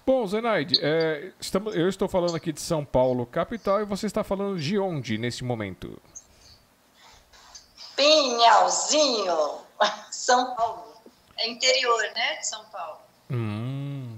Bom, 0.06 0.28
Zenaide, 0.28 0.78
é, 0.82 1.32
estamos, 1.40 1.74
eu 1.74 1.88
estou 1.88 2.10
falando 2.10 2.36
aqui 2.36 2.52
de 2.52 2.60
São 2.60 2.84
Paulo, 2.84 3.26
capital, 3.26 3.82
e 3.82 3.86
você 3.86 4.06
está 4.06 4.22
falando 4.22 4.60
de 4.60 4.78
onde 4.78 5.18
nesse 5.18 5.46
momento? 5.46 5.98
Pinhalzinho, 7.96 9.60
São 10.12 10.56
Paulo. 10.56 10.94
É 11.38 11.50
interior, 11.50 12.02
né, 12.14 12.36
de 12.36 12.48
São 12.48 12.66
Paulo. 12.66 13.00
Hum. 13.32 14.18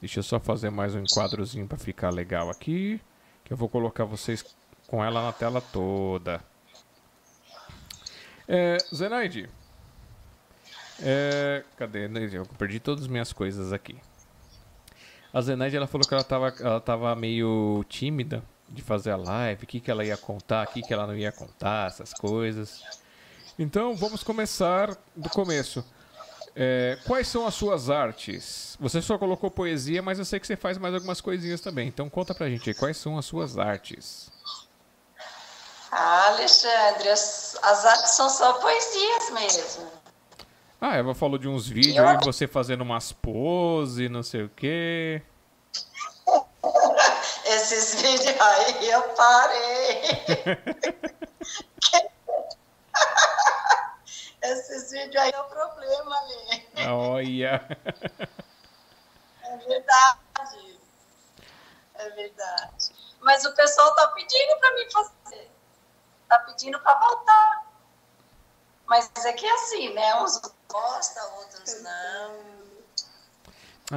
Deixa 0.00 0.18
eu 0.18 0.24
só 0.24 0.40
fazer 0.40 0.68
mais 0.68 0.96
um 0.96 1.00
enquadrozinho 1.00 1.68
para 1.68 1.78
ficar 1.78 2.10
legal 2.10 2.50
aqui, 2.50 3.00
que 3.44 3.52
eu 3.52 3.56
vou 3.56 3.68
colocar 3.68 4.04
vocês 4.04 4.44
com 4.88 5.02
ela 5.02 5.22
na 5.22 5.32
tela 5.32 5.60
toda. 5.60 6.42
É, 8.48 8.78
Zenaide, 8.92 9.48
é, 11.00 11.62
cadê? 11.76 12.06
Eu 12.32 12.44
perdi 12.58 12.80
todas 12.80 13.04
as 13.04 13.08
minhas 13.08 13.32
coisas 13.32 13.72
aqui. 13.72 13.96
A 15.34 15.40
Zenaide, 15.40 15.76
ela 15.76 15.88
falou 15.88 16.06
que 16.06 16.14
ela 16.14 16.22
tava, 16.22 16.54
ela 16.60 16.80
tava 16.80 17.12
meio 17.16 17.84
tímida 17.88 18.40
de 18.68 18.80
fazer 18.82 19.10
a 19.10 19.16
live, 19.16 19.64
o 19.64 19.66
que, 19.66 19.80
que 19.80 19.90
ela 19.90 20.04
ia 20.04 20.16
contar, 20.16 20.64
o 20.64 20.70
que, 20.70 20.80
que 20.80 20.94
ela 20.94 21.08
não 21.08 21.16
ia 21.16 21.32
contar, 21.32 21.88
essas 21.88 22.14
coisas. 22.14 22.80
Então 23.58 23.96
vamos 23.96 24.22
começar 24.22 24.96
do 25.16 25.28
começo. 25.28 25.84
É, 26.54 26.96
quais 27.04 27.26
são 27.26 27.48
as 27.48 27.54
suas 27.54 27.90
artes? 27.90 28.76
Você 28.78 29.02
só 29.02 29.18
colocou 29.18 29.50
poesia, 29.50 30.00
mas 30.00 30.20
eu 30.20 30.24
sei 30.24 30.38
que 30.38 30.46
você 30.46 30.54
faz 30.54 30.78
mais 30.78 30.94
algumas 30.94 31.20
coisinhas 31.20 31.60
também. 31.60 31.88
Então 31.88 32.08
conta 32.08 32.32
pra 32.32 32.48
gente 32.48 32.70
aí, 32.70 32.74
quais 32.74 32.96
são 32.96 33.18
as 33.18 33.24
suas 33.24 33.58
artes? 33.58 34.30
Ah, 35.90 36.28
Alexandre, 36.28 37.08
as, 37.08 37.58
as 37.60 37.84
artes 37.84 38.10
são 38.12 38.30
só 38.30 38.52
poesias 38.54 39.30
mesmo. 39.32 40.03
Ah, 40.86 40.96
Eva 40.96 41.14
falou 41.14 41.38
de 41.38 41.48
uns 41.48 41.66
vídeos 41.66 41.96
eu... 41.96 42.06
aí, 42.06 42.18
você 42.22 42.46
fazendo 42.46 42.82
umas 42.82 43.10
poses, 43.10 44.10
não 44.10 44.22
sei 44.22 44.42
o 44.42 44.50
quê. 44.50 45.22
Esses 47.46 48.02
vídeos 48.02 48.38
aí 48.38 48.90
eu 48.90 49.02
parei. 49.14 50.02
Esses 54.42 54.90
vídeos 54.92 55.16
aí 55.16 55.30
é 55.30 55.40
o 55.40 55.44
problema 55.44 56.18
ali. 56.18 56.66
Olha. 56.86 57.66
É 59.42 59.56
verdade. 59.56 60.78
É 61.94 62.10
verdade. 62.10 62.92
Mas 63.22 63.42
o 63.46 63.54
pessoal 63.54 63.94
tá 63.94 64.08
pedindo 64.08 64.60
para 64.60 64.74
mim 64.74 64.90
fazer. 64.90 65.50
Tá 66.28 66.40
pedindo 66.40 66.78
para 66.78 66.98
voltar. 66.98 67.73
Mas 68.86 69.10
é 69.24 69.32
que 69.32 69.46
é 69.46 69.54
assim, 69.54 69.94
né? 69.94 70.22
Uns 70.22 70.40
gostam, 70.68 71.36
outros 71.36 71.82
não. 71.82 72.64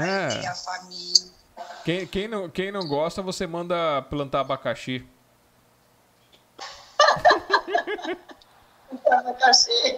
É. 0.01 0.27
ver 0.27 0.48
a 0.48 0.56
família. 0.56 1.38
Quem, 1.84 2.06
quem, 2.08 2.27
não, 2.27 2.50
quem 2.50 2.72
não 2.72 2.88
gosta, 2.88 3.22
você 3.22 3.48
manda 3.48 4.01
plantar 4.03 4.41
abacaxi. 4.41 5.08
Abacaxi. 9.10 9.72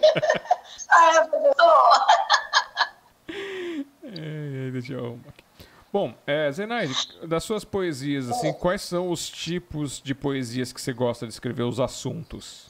ah, 0.90 1.14
é, 1.14 1.24
professor. 1.26 2.06
É, 4.04 4.70
deixa 4.72 4.92
eu. 4.94 5.20
Bom, 5.92 6.14
é, 6.26 6.50
Zenaide, 6.52 6.94
das 7.26 7.42
suas 7.42 7.64
poesias, 7.64 8.30
assim, 8.30 8.52
quais 8.52 8.82
são 8.82 9.10
os 9.10 9.28
tipos 9.28 10.00
de 10.00 10.14
poesias 10.14 10.72
que 10.72 10.80
você 10.80 10.92
gosta 10.92 11.26
de 11.26 11.32
escrever, 11.32 11.64
os 11.64 11.80
assuntos? 11.80 12.69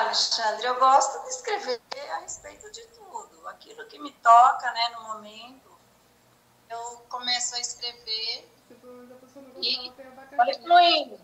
Alexandre, 0.00 0.66
eu 0.66 0.78
gosto 0.78 1.22
de 1.22 1.28
escrever 1.28 1.80
a 2.12 2.18
respeito 2.18 2.70
de 2.70 2.82
tudo. 2.88 3.48
Aquilo 3.48 3.84
que 3.86 3.98
me 3.98 4.12
toca, 4.12 4.70
né, 4.72 4.88
no 4.90 5.02
momento, 5.02 5.70
eu 6.68 7.04
começo 7.08 7.54
a 7.54 7.60
escrever 7.60 8.50
E- 9.60 9.92
vai 10.36 10.54
fluindo. 10.54 11.20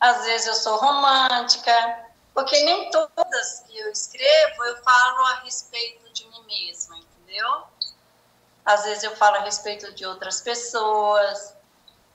Às 0.00 0.24
vezes 0.24 0.46
eu 0.46 0.54
sou 0.54 0.76
romântica, 0.76 2.06
porque 2.34 2.60
nem 2.64 2.90
todas 2.90 3.60
que 3.66 3.78
eu 3.78 3.90
escrevo 3.90 4.64
eu 4.64 4.82
falo 4.82 5.24
a 5.26 5.34
respeito 5.40 6.12
de 6.12 6.26
mim 6.28 6.44
mesma, 6.46 6.98
entendeu? 6.98 7.66
Às 8.64 8.84
vezes 8.84 9.04
eu 9.04 9.16
falo 9.16 9.36
a 9.36 9.40
respeito 9.40 9.92
de 9.92 10.04
outras 10.04 10.40
pessoas, 10.40 11.54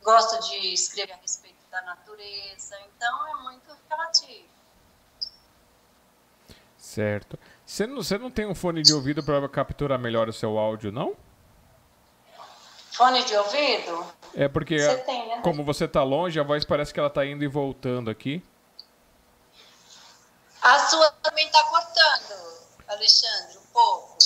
gosto 0.04 0.40
de 0.48 0.74
escrever 0.74 1.14
a 1.14 1.18
respeito 1.18 1.51
da 1.72 1.82
natureza, 1.84 2.78
então 2.82 3.28
é 3.28 3.44
muito 3.44 3.76
relativo. 3.90 4.50
Certo. 6.78 7.40
Você 7.66 7.88
não, 7.88 7.96
você 7.98 8.18
não 8.18 8.30
tem 8.30 8.46
um 8.46 8.54
fone 8.54 8.82
de 8.82 8.94
ouvido 8.94 9.24
para 9.24 9.48
capturar 9.48 9.98
melhor 9.98 10.28
o 10.28 10.34
seu 10.34 10.58
áudio, 10.58 10.92
não? 10.92 11.16
Fone 12.92 13.24
de 13.24 13.36
ouvido? 13.36 14.06
É 14.36 14.48
porque, 14.50 14.78
Você 14.78 14.98
tem, 14.98 15.28
né? 15.30 15.42
como 15.42 15.64
você 15.64 15.88
tá 15.88 16.04
longe, 16.04 16.40
a 16.40 16.44
voz 16.44 16.66
parece 16.66 16.94
que 16.94 17.00
ela 17.00 17.10
tá 17.10 17.26
indo 17.26 17.44
e 17.44 17.48
voltando 17.48 18.10
aqui. 18.10 18.44
A 20.62 20.80
sua 20.80 21.10
também 21.24 21.46
está 21.46 21.64
cortando, 21.64 22.68
Alexandre, 22.88 23.58
um 23.58 23.66
pouco. 23.74 24.18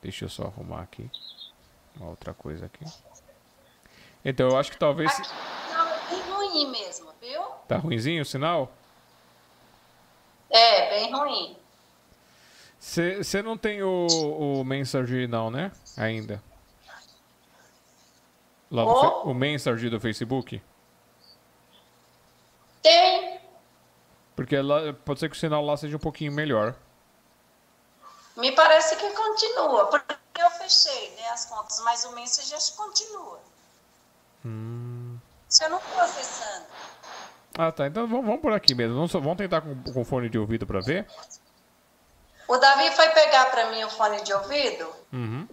Deixa 0.00 0.24
eu 0.24 0.28
só 0.28 0.44
arrumar 0.44 0.82
aqui. 0.82 1.10
Uma 1.96 2.10
outra 2.10 2.32
coisa 2.32 2.66
aqui. 2.66 2.84
Então, 4.28 4.48
eu 4.48 4.58
acho 4.58 4.72
que 4.72 4.76
talvez... 4.76 5.08
Aqui, 5.12 5.30
é 5.30 6.10
bem 6.10 6.20
ruim 6.32 6.70
mesmo, 6.72 7.12
viu? 7.20 7.40
Tá 7.68 7.76
ruinzinho 7.76 8.22
o 8.22 8.24
sinal? 8.26 8.72
É, 10.50 10.90
bem 10.90 11.12
ruim. 11.12 11.56
Você 12.80 13.40
não 13.40 13.56
tem 13.56 13.84
o, 13.84 14.06
o 14.60 14.64
Mensage 14.64 15.28
não, 15.28 15.48
né? 15.48 15.70
Ainda. 15.96 16.42
Lá 18.68 18.82
no 18.82 19.30
O? 19.30 19.32
Mensage 19.32 19.88
do 19.88 20.00
Facebook? 20.00 20.60
Tem, 22.82 23.40
Porque 24.34 24.60
lá, 24.60 24.92
pode 24.92 25.20
ser 25.20 25.30
que 25.30 25.36
o 25.36 25.38
sinal 25.38 25.64
lá 25.64 25.76
seja 25.76 25.96
um 25.96 26.00
pouquinho 26.00 26.32
melhor. 26.32 26.74
me 28.36 28.50
parece 28.52 28.96
que 28.96 29.08
continua, 29.10 29.86
porque 29.86 30.16
eu 30.36 30.50
fechei 30.50 31.10
né, 31.14 31.28
as 31.28 31.46
contas, 31.46 31.80
mas 31.80 32.04
o 32.04 32.12
que 32.12 32.76
continua. 32.76 33.40
Hum. 34.46 35.18
Se 35.48 35.64
eu 35.64 35.70
não 35.70 35.78
estou 35.78 36.00
acessando. 36.00 36.66
Ah, 37.58 37.72
tá. 37.72 37.86
Então 37.86 38.06
vamos, 38.06 38.24
vamos 38.24 38.40
por 38.40 38.52
aqui 38.52 38.74
mesmo. 38.74 38.94
Vamos, 38.94 39.12
vamos 39.12 39.36
tentar 39.36 39.60
com, 39.60 39.82
com 39.92 40.04
fone 40.04 40.28
de 40.28 40.38
ouvido 40.38 40.66
pra 40.66 40.80
ver? 40.80 41.06
O 42.46 42.56
Davi 42.56 42.90
foi 42.92 43.08
pegar 43.08 43.46
para 43.46 43.70
mim 43.70 43.82
o 43.82 43.90
fone 43.90 44.22
de 44.22 44.32
ouvido. 44.32 44.88
Uhum. 45.12 45.48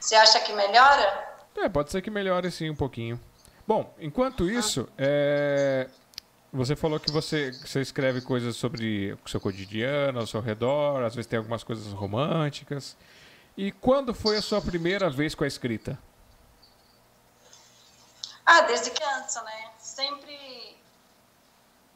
Você 0.00 0.16
acha 0.16 0.40
que 0.40 0.52
melhora? 0.52 1.36
É, 1.56 1.68
pode 1.68 1.90
ser 1.90 2.02
que 2.02 2.10
melhore 2.10 2.50
sim 2.50 2.68
um 2.68 2.74
pouquinho. 2.74 3.20
Bom, 3.66 3.92
enquanto 3.98 4.48
isso, 4.48 4.88
é, 4.96 5.88
você 6.52 6.76
falou 6.76 7.00
que 7.00 7.10
você, 7.10 7.50
que 7.50 7.68
você 7.68 7.80
escreve 7.80 8.20
coisas 8.20 8.56
sobre 8.56 9.16
o 9.24 9.28
seu 9.28 9.40
cotidiano, 9.40 10.20
ao 10.20 10.26
seu 10.26 10.40
redor, 10.40 11.02
às 11.02 11.14
vezes 11.14 11.28
tem 11.28 11.38
algumas 11.38 11.64
coisas 11.64 11.92
românticas. 11.92 12.96
E 13.56 13.72
quando 13.72 14.14
foi 14.14 14.36
a 14.36 14.42
sua 14.42 14.60
primeira 14.60 15.08
vez 15.08 15.34
com 15.34 15.44
a 15.44 15.46
escrita? 15.46 15.98
Ah, 18.46 18.60
desde 18.62 18.90
criança, 18.92 19.42
né? 19.42 19.72
Sempre. 19.78 20.80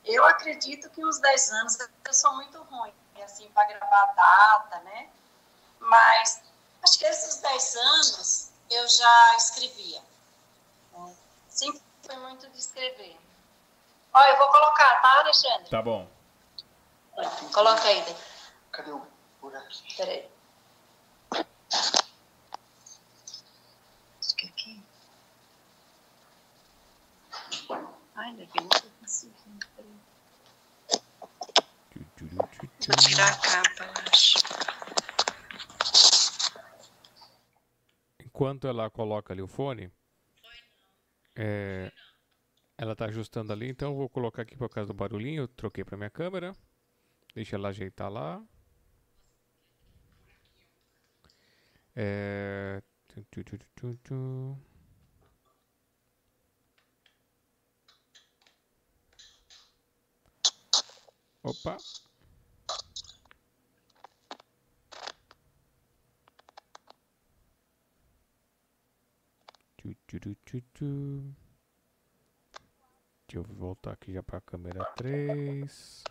Eu 0.04 0.24
acredito 0.26 0.90
que 0.90 1.04
uns 1.04 1.18
10 1.20 1.52
anos 1.52 1.78
eu 1.78 2.12
sou 2.12 2.34
muito 2.34 2.60
ruim, 2.64 2.92
assim, 3.22 3.48
para 3.50 3.64
gravar 3.68 4.06
data, 4.14 4.80
né? 4.80 5.08
Mas 5.78 6.42
acho 6.82 6.98
que 6.98 7.04
esses 7.04 7.36
10 7.36 7.76
anos 7.76 8.50
eu 8.70 8.88
já 8.88 9.36
escrevia. 9.36 10.02
né? 10.92 11.16
Sempre 11.48 11.80
foi 12.04 12.16
muito 12.16 12.48
de 12.48 12.58
escrever. 12.58 13.16
Ó, 14.12 14.20
eu 14.22 14.38
vou 14.38 14.48
colocar, 14.48 15.00
tá, 15.00 15.20
Alexandre? 15.20 15.70
Tá 15.70 15.82
bom. 15.82 16.08
Coloca 17.52 17.82
aí, 17.86 18.02
Dê. 18.02 18.14
Cadê 18.72 18.90
o 18.90 19.06
buraquinho? 19.40 19.96
Peraí. 19.96 20.30
Acho 24.18 24.34
que 24.36 24.46
aqui. 24.46 24.82
Ai, 28.20 28.36
Davi, 28.36 28.50
não 28.60 28.68
conseguindo. 29.00 29.66
Peraí. 29.74 29.98
Vou 32.32 32.48
tirar 33.00 33.32
a 33.32 33.40
capa, 33.40 33.84
eu 33.84 33.92
acho. 34.12 34.34
Enquanto 38.22 38.68
ela 38.68 38.90
coloca 38.90 39.32
ali 39.32 39.40
o 39.40 39.46
fone, 39.46 39.90
é, 41.34 41.90
ela 42.76 42.94
tá 42.94 43.06
ajustando 43.06 43.54
ali, 43.54 43.70
então 43.70 43.92
eu 43.92 43.96
vou 43.96 44.08
colocar 44.10 44.42
aqui 44.42 44.54
por 44.54 44.68
causa 44.68 44.88
do 44.88 44.94
barulhinho. 44.94 45.44
Eu 45.44 45.48
troquei 45.48 45.82
pra 45.82 45.96
minha 45.96 46.10
câmera. 46.10 46.54
Deixa 47.34 47.56
ela 47.56 47.70
ajeitar 47.70 48.10
lá. 48.10 48.44
É, 51.96 52.82
tu, 53.08 53.24
tu, 53.30 53.44
tu, 53.44 53.58
tu, 53.58 53.66
tu, 53.74 53.96
tu. 54.04 54.58
Opa. 61.42 61.76
Deixa 73.26 73.38
eu 73.38 73.42
voltar 73.44 73.92
aqui 73.92 74.12
já 74.12 74.22
para 74.22 74.38
a 74.38 74.40
câmera 74.42 74.84
3. 74.96 76.04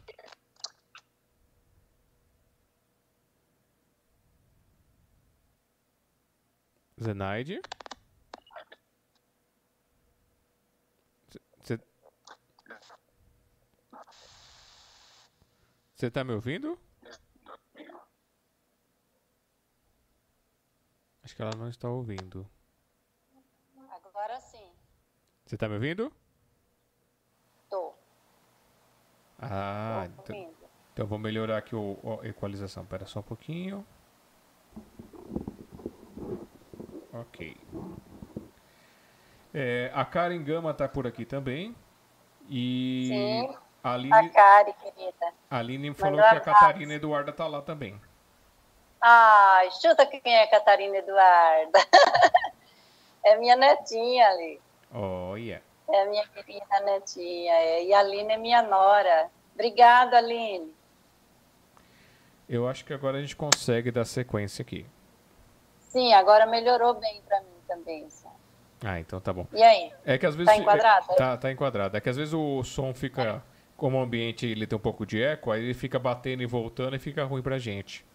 Zenaide? 7.01 7.61
Você 15.99 16.09
tá 16.09 16.23
me 16.23 16.31
ouvindo? 16.31 16.79
Acho 21.21 21.35
que 21.35 21.41
ela 21.41 21.53
não 21.57 21.67
está 21.67 21.89
ouvindo. 21.89 22.49
Agora 24.05 24.39
sim, 24.39 24.71
Você 25.45 25.57
tá 25.57 25.67
me 25.67 25.73
ouvindo? 25.73 26.09
tô. 27.69 27.93
Ah, 29.38 30.07
tô 30.15 30.23
então, 30.23 30.55
então 30.93 31.05
vou 31.05 31.19
melhorar 31.19 31.57
aqui 31.57 31.75
o, 31.75 32.21
a 32.23 32.25
equalização. 32.25 32.85
Pera 32.85 33.05
só 33.05 33.19
um 33.19 33.23
pouquinho. 33.23 33.85
Ok. 37.12 37.57
É, 39.53 39.91
a 39.93 40.05
Karen 40.05 40.41
Gama 40.45 40.73
tá 40.73 40.88
por 40.88 41.05
aqui 41.05 41.25
também. 41.25 41.75
E 42.47 43.05
Sim. 43.05 43.68
A 43.83 43.91
A 43.91 43.93
Aline, 43.93 44.29
Kari, 44.29 44.73
querida. 44.73 45.33
a 45.49 45.57
Aline 45.57 45.93
falou 45.93 46.17
Mandou 46.19 46.29
que 46.41 46.49
a. 46.49 46.53
Catarina 46.53 46.93
Eduarda 46.93 47.31
tá 47.31 47.47
lá 47.47 47.61
também. 47.61 47.99
Ai, 49.01 49.69
chuta 49.71 50.05
quem 50.05 50.21
é 50.25 50.43
a 50.43 50.49
Catarina 50.49 50.97
Eduarda. 50.97 51.79
é 53.25 53.37
minha 53.37 53.55
netinha 53.55 54.27
ali. 54.27 54.59
Oh, 54.93 55.35
yeah. 55.35 55.63
É 55.89 56.01
a 56.03 56.05
minha 56.07 56.27
querida 56.27 56.79
netinha. 56.81 57.53
é. 57.53 57.85
E 57.85 57.93
a 57.93 57.99
Aline 57.99 58.33
é 58.33 58.37
minha 58.37 58.61
nora. 58.61 59.29
Obrigada, 59.53 60.17
Aline. 60.17 60.73
Eu 62.47 62.67
acho 62.67 62.83
que 62.83 62.93
agora 62.93 63.17
a 63.17 63.21
gente 63.21 63.35
consegue 63.35 63.91
dar 63.91 64.05
sequência 64.05 64.61
aqui. 64.61 64.85
Sim, 65.79 66.13
agora 66.13 66.45
melhorou 66.45 66.95
bem 66.95 67.21
pra 67.27 67.39
mim 67.41 67.57
também. 67.67 68.09
sabe? 68.09 68.35
Ah, 68.83 68.99
então 68.99 69.19
tá 69.19 69.31
bom. 69.33 69.45
E 69.51 69.61
aí? 69.61 69.91
É 70.05 70.17
que 70.17 70.25
às 70.25 70.35
vezes. 70.35 70.51
Tá 70.51 70.57
enquadrado? 70.57 71.05
É, 71.11 71.15
tá, 71.15 71.37
tá 71.37 71.51
enquadrado. 71.51 71.97
É 71.97 72.01
que 72.01 72.09
às 72.09 72.15
vezes 72.17 72.33
o 72.33 72.63
som 72.63 72.93
fica. 72.93 73.43
Como 73.79 73.97
o 73.97 74.01
ambiente 74.01 74.45
ele 74.45 74.67
tem 74.67 74.77
um 74.77 74.81
pouco 74.81 75.05
de 75.05 75.21
eco, 75.21 75.51
aí 75.51 75.63
ele 75.63 75.73
fica 75.73 75.97
batendo 75.97 76.43
e 76.43 76.45
voltando 76.45 76.95
e 76.95 76.99
fica 76.99 77.23
ruim 77.23 77.41
pra 77.41 77.57
gente. 77.57 78.05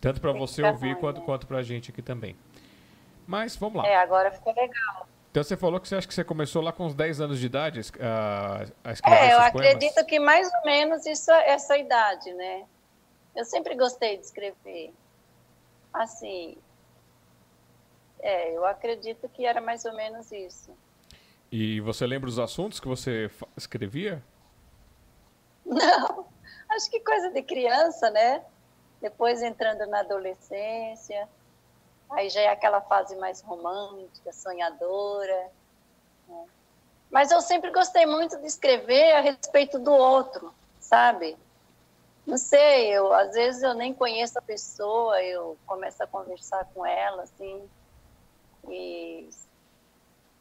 Tanto 0.00 0.20
para 0.20 0.32
você 0.32 0.62
ouvir 0.62 0.92
ruim, 0.92 1.00
quanto, 1.00 1.20
né? 1.20 1.24
quanto 1.24 1.46
para 1.46 1.58
a 1.58 1.62
gente 1.62 1.90
aqui 1.90 2.02
também. 2.02 2.36
Mas 3.26 3.56
vamos 3.56 3.82
lá. 3.82 3.88
É, 3.88 3.96
agora 3.96 4.30
ficou 4.30 4.54
legal. 4.54 5.08
Então 5.30 5.42
você 5.42 5.56
falou 5.56 5.78
que 5.78 5.86
você 5.86 5.96
acha 5.96 6.08
que 6.08 6.14
você 6.14 6.24
começou 6.24 6.62
lá 6.62 6.72
com 6.72 6.86
uns 6.86 6.94
10 6.94 7.20
anos 7.20 7.38
de 7.38 7.46
idade 7.46 7.80
a, 8.00 8.64
a 8.82 8.92
escrever 8.92 9.16
É, 9.16 9.26
eu 9.26 9.30
seus 9.30 9.42
acredito 9.42 9.94
poemas? 9.94 10.10
que 10.10 10.18
mais 10.18 10.48
ou 10.52 10.62
menos 10.64 11.06
isso 11.06 11.30
é 11.30 11.50
essa 11.50 11.76
idade, 11.76 12.32
né? 12.32 12.64
Eu 13.36 13.44
sempre 13.44 13.76
gostei 13.76 14.16
de 14.16 14.24
escrever. 14.24 14.92
Assim, 15.92 16.56
é, 18.20 18.56
eu 18.56 18.64
acredito 18.66 19.28
que 19.28 19.46
era 19.46 19.60
mais 19.60 19.84
ou 19.84 19.94
menos 19.94 20.32
isso. 20.32 20.70
E 21.50 21.80
você 21.80 22.06
lembra 22.06 22.28
os 22.28 22.38
assuntos 22.38 22.80
que 22.80 22.88
você 22.88 23.30
escrevia? 23.56 24.22
Não, 25.68 26.26
acho 26.70 26.90
que 26.90 27.00
coisa 27.00 27.30
de 27.30 27.42
criança, 27.42 28.10
né? 28.10 28.42
Depois 29.00 29.42
entrando 29.42 29.86
na 29.86 30.00
adolescência, 30.00 31.28
aí 32.10 32.30
já 32.30 32.40
é 32.40 32.48
aquela 32.48 32.80
fase 32.80 33.14
mais 33.16 33.42
romântica, 33.42 34.32
sonhadora. 34.32 35.50
né? 36.26 36.46
Mas 37.10 37.30
eu 37.30 37.40
sempre 37.40 37.70
gostei 37.70 38.06
muito 38.06 38.38
de 38.38 38.46
escrever 38.46 39.12
a 39.12 39.20
respeito 39.20 39.78
do 39.78 39.92
outro, 39.92 40.52
sabe? 40.80 41.36
Não 42.26 42.38
sei, 42.38 42.90
eu 42.90 43.12
às 43.12 43.32
vezes 43.32 43.62
eu 43.62 43.74
nem 43.74 43.94
conheço 43.94 44.38
a 44.38 44.42
pessoa, 44.42 45.22
eu 45.22 45.56
começo 45.66 46.02
a 46.02 46.06
conversar 46.06 46.66
com 46.74 46.84
ela, 46.84 47.22
assim, 47.22 47.68
e 48.68 49.30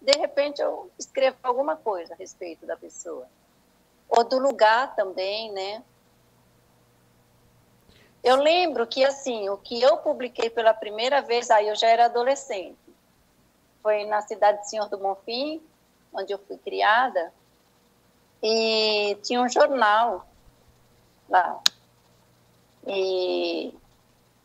de 0.02 0.18
repente 0.18 0.62
eu 0.62 0.92
escrevo 0.98 1.38
alguma 1.44 1.76
coisa 1.78 2.13
a 2.13 2.18
respeito 2.18 2.66
da 2.66 2.76
pessoa 2.76 3.28
ou 4.10 4.24
do 4.24 4.39
lugar 4.39 4.96
também, 4.96 5.52
né? 5.52 5.84
Eu 8.24 8.36
lembro 8.36 8.86
que, 8.88 9.06
assim, 9.06 9.50
o 9.50 9.58
que 9.58 9.82
eu 9.82 9.98
publiquei 9.98 10.50
pela 10.50 10.74
primeira 10.74 11.22
vez, 11.22 11.50
aí 11.50 11.67
eu 11.67 11.76
já 11.76 11.88
era 11.88 12.06
adolescente, 12.06 12.78
foi 13.82 14.06
na 14.06 14.22
cidade 14.22 14.62
de 14.62 14.70
Senhor 14.70 14.89
do 14.89 14.98
Bonfim, 14.98 15.62
onde 16.13 16.34
eu 16.34 16.39
fui 16.39 16.58
criada, 16.58 17.32
e 18.41 19.17
tinha 19.24 19.41
um 19.41 19.50
jornal 19.50 20.28
lá. 21.30 21.62
E 22.86 23.74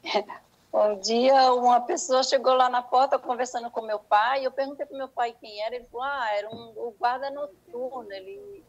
um 0.72 0.98
dia 1.00 1.52
uma 1.52 1.80
pessoa 1.80 2.22
chegou 2.22 2.54
lá 2.54 2.68
na 2.68 2.82
porta 2.82 3.18
conversando 3.18 3.70
com 3.70 3.80
meu 3.82 3.98
pai, 3.98 4.46
eu 4.46 4.50
perguntei 4.50 4.86
para 4.86 4.96
meu 4.96 5.08
pai 5.08 5.34
quem 5.40 5.60
era, 5.62 5.74
ele 5.74 5.86
falou, 5.86 6.06
ah, 6.06 6.28
era 6.34 6.48
um, 6.48 6.72
o 6.76 6.94
guarda 6.98 7.30
noturno, 7.30 8.12
ele 8.12 8.64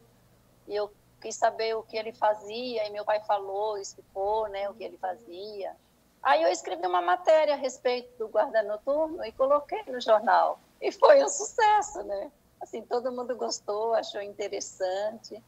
e 0.66 0.74
eu 0.74 0.90
quis 1.20 1.36
saber 1.36 1.74
o 1.74 1.82
que 1.82 1.96
ele 1.96 2.12
fazia, 2.12 2.86
e 2.86 2.90
meu 2.90 3.04
pai 3.04 3.20
falou, 3.20 3.78
explicou 3.78 4.46
né, 4.48 4.68
o 4.68 4.74
que 4.74 4.84
ele 4.84 4.98
fazia. 4.98 5.74
Aí 6.22 6.42
eu 6.42 6.50
escrevi 6.50 6.86
uma 6.86 7.00
matéria 7.00 7.54
a 7.54 7.56
respeito 7.56 8.16
do 8.18 8.28
guarda 8.28 8.62
noturno 8.62 9.24
e 9.24 9.32
coloquei 9.32 9.82
no 9.86 10.00
jornal. 10.00 10.58
E 10.80 10.92
foi 10.92 11.22
um 11.24 11.28
sucesso, 11.28 12.02
né? 12.02 12.30
Assim, 12.60 12.82
todo 12.82 13.12
mundo 13.12 13.36
gostou, 13.36 13.94
achou 13.94 14.20
interessante. 14.22 15.42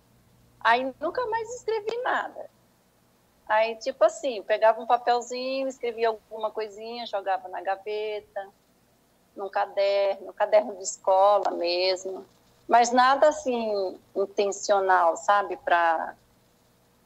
Aí 0.60 0.94
nunca 1.00 1.26
mais 1.26 1.48
escrevi 1.56 1.96
nada. 2.02 2.50
Aí, 3.46 3.76
tipo 3.76 4.02
assim, 4.04 4.42
pegava 4.42 4.80
um 4.80 4.86
papelzinho, 4.86 5.68
escrevia 5.68 6.08
alguma 6.08 6.50
coisinha, 6.50 7.06
jogava 7.06 7.48
na 7.48 7.60
gaveta, 7.60 8.48
num 9.34 9.48
caderno, 9.48 10.32
caderno 10.32 10.74
de 10.74 10.82
escola 10.82 11.50
mesmo 11.50 12.26
mas 12.68 12.90
nada 12.90 13.28
assim 13.28 13.98
intencional, 14.14 15.16
sabe, 15.16 15.56
para 15.58 16.14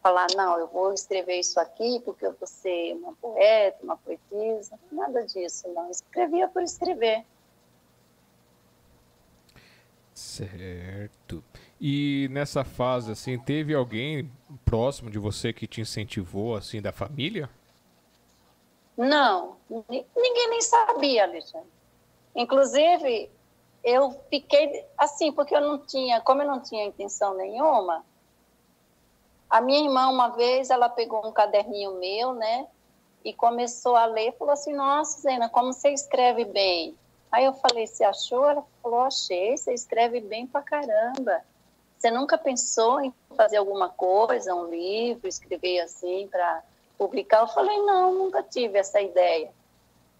falar 0.03 0.29
não, 0.35 0.59
eu 0.59 0.67
vou 0.67 0.93
escrever 0.93 1.39
isso 1.41 1.61
aqui 1.61 2.01
porque 2.05 2.27
eu 2.27 2.33
vou 2.33 2.47
ser 2.47 2.95
uma 2.95 3.13
poeta, 3.15 3.79
uma 3.83 3.97
poetisa, 3.97 4.79
nada 4.91 5.27
disso, 5.27 5.69
não. 5.69 5.91
Escrevia 5.91 6.49
por 6.49 6.63
escrever. 6.63 7.25
Certo. 10.15 11.43
E 11.81 12.29
nessa 12.31 12.63
fase, 12.63 13.13
assim, 13.13 13.39
teve 13.39 13.75
alguém 13.75 14.31
próximo 14.67 15.11
de 15.11 15.19
você 15.19 15.53
que 15.53 15.67
te 15.67 15.81
incentivou, 15.81 16.57
assim, 16.57 16.81
da 16.81 16.93
família? 16.93 17.49
Não, 18.97 19.57
ni- 19.89 20.07
ninguém 20.15 20.51
nem 20.51 20.61
sabia, 20.61 21.25
Alexandre. 21.25 21.69
Inclusive, 22.35 23.31
eu 23.83 24.19
fiquei 24.29 24.85
assim, 24.97 25.33
porque 25.33 25.55
eu 25.55 25.61
não 25.61 25.79
tinha, 25.79 26.21
como 26.21 26.43
eu 26.43 26.47
não 26.47 26.61
tinha 26.61 26.85
intenção 26.85 27.35
nenhuma, 27.35 28.05
a 29.49 29.61
minha 29.61 29.81
irmã, 29.81 30.09
uma 30.09 30.29
vez, 30.29 30.71
ela 30.71 30.89
pegou 30.89 31.27
um 31.27 31.33
caderninho 31.33 31.95
meu, 31.95 32.35
né, 32.35 32.67
e 33.25 33.33
começou 33.33 33.97
a 33.97 34.05
ler, 34.05 34.37
falou 34.39 34.53
assim, 34.53 34.73
nossa, 34.73 35.21
Zena, 35.21 35.49
como 35.49 35.73
você 35.73 35.91
escreve 35.91 36.45
bem. 36.45 36.97
Aí 37.31 37.45
eu 37.45 37.53
falei, 37.53 37.87
você 37.87 38.03
achou? 38.05 38.49
Ela 38.49 38.65
falou, 38.83 39.01
achei, 39.01 39.57
você 39.57 39.75
escreve 39.75 40.21
bem 40.21 40.47
pra 40.47 40.63
caramba. 40.63 41.43
Você 41.99 42.11
nunca 42.11 42.39
pensou 42.39 43.01
em 43.01 43.13
fazer 43.37 43.59
alguma 43.59 43.89
coisa, 43.89 44.55
um 44.55 44.71
livro, 44.71 45.29
escrever 45.29 45.81
assim 45.81 46.29
para 46.31 46.63
publicar? 46.97 47.41
Eu 47.41 47.49
falei, 47.49 47.77
não, 47.83 48.15
nunca 48.15 48.43
tive 48.43 48.79
essa 48.79 49.01
ideia. 49.01 49.51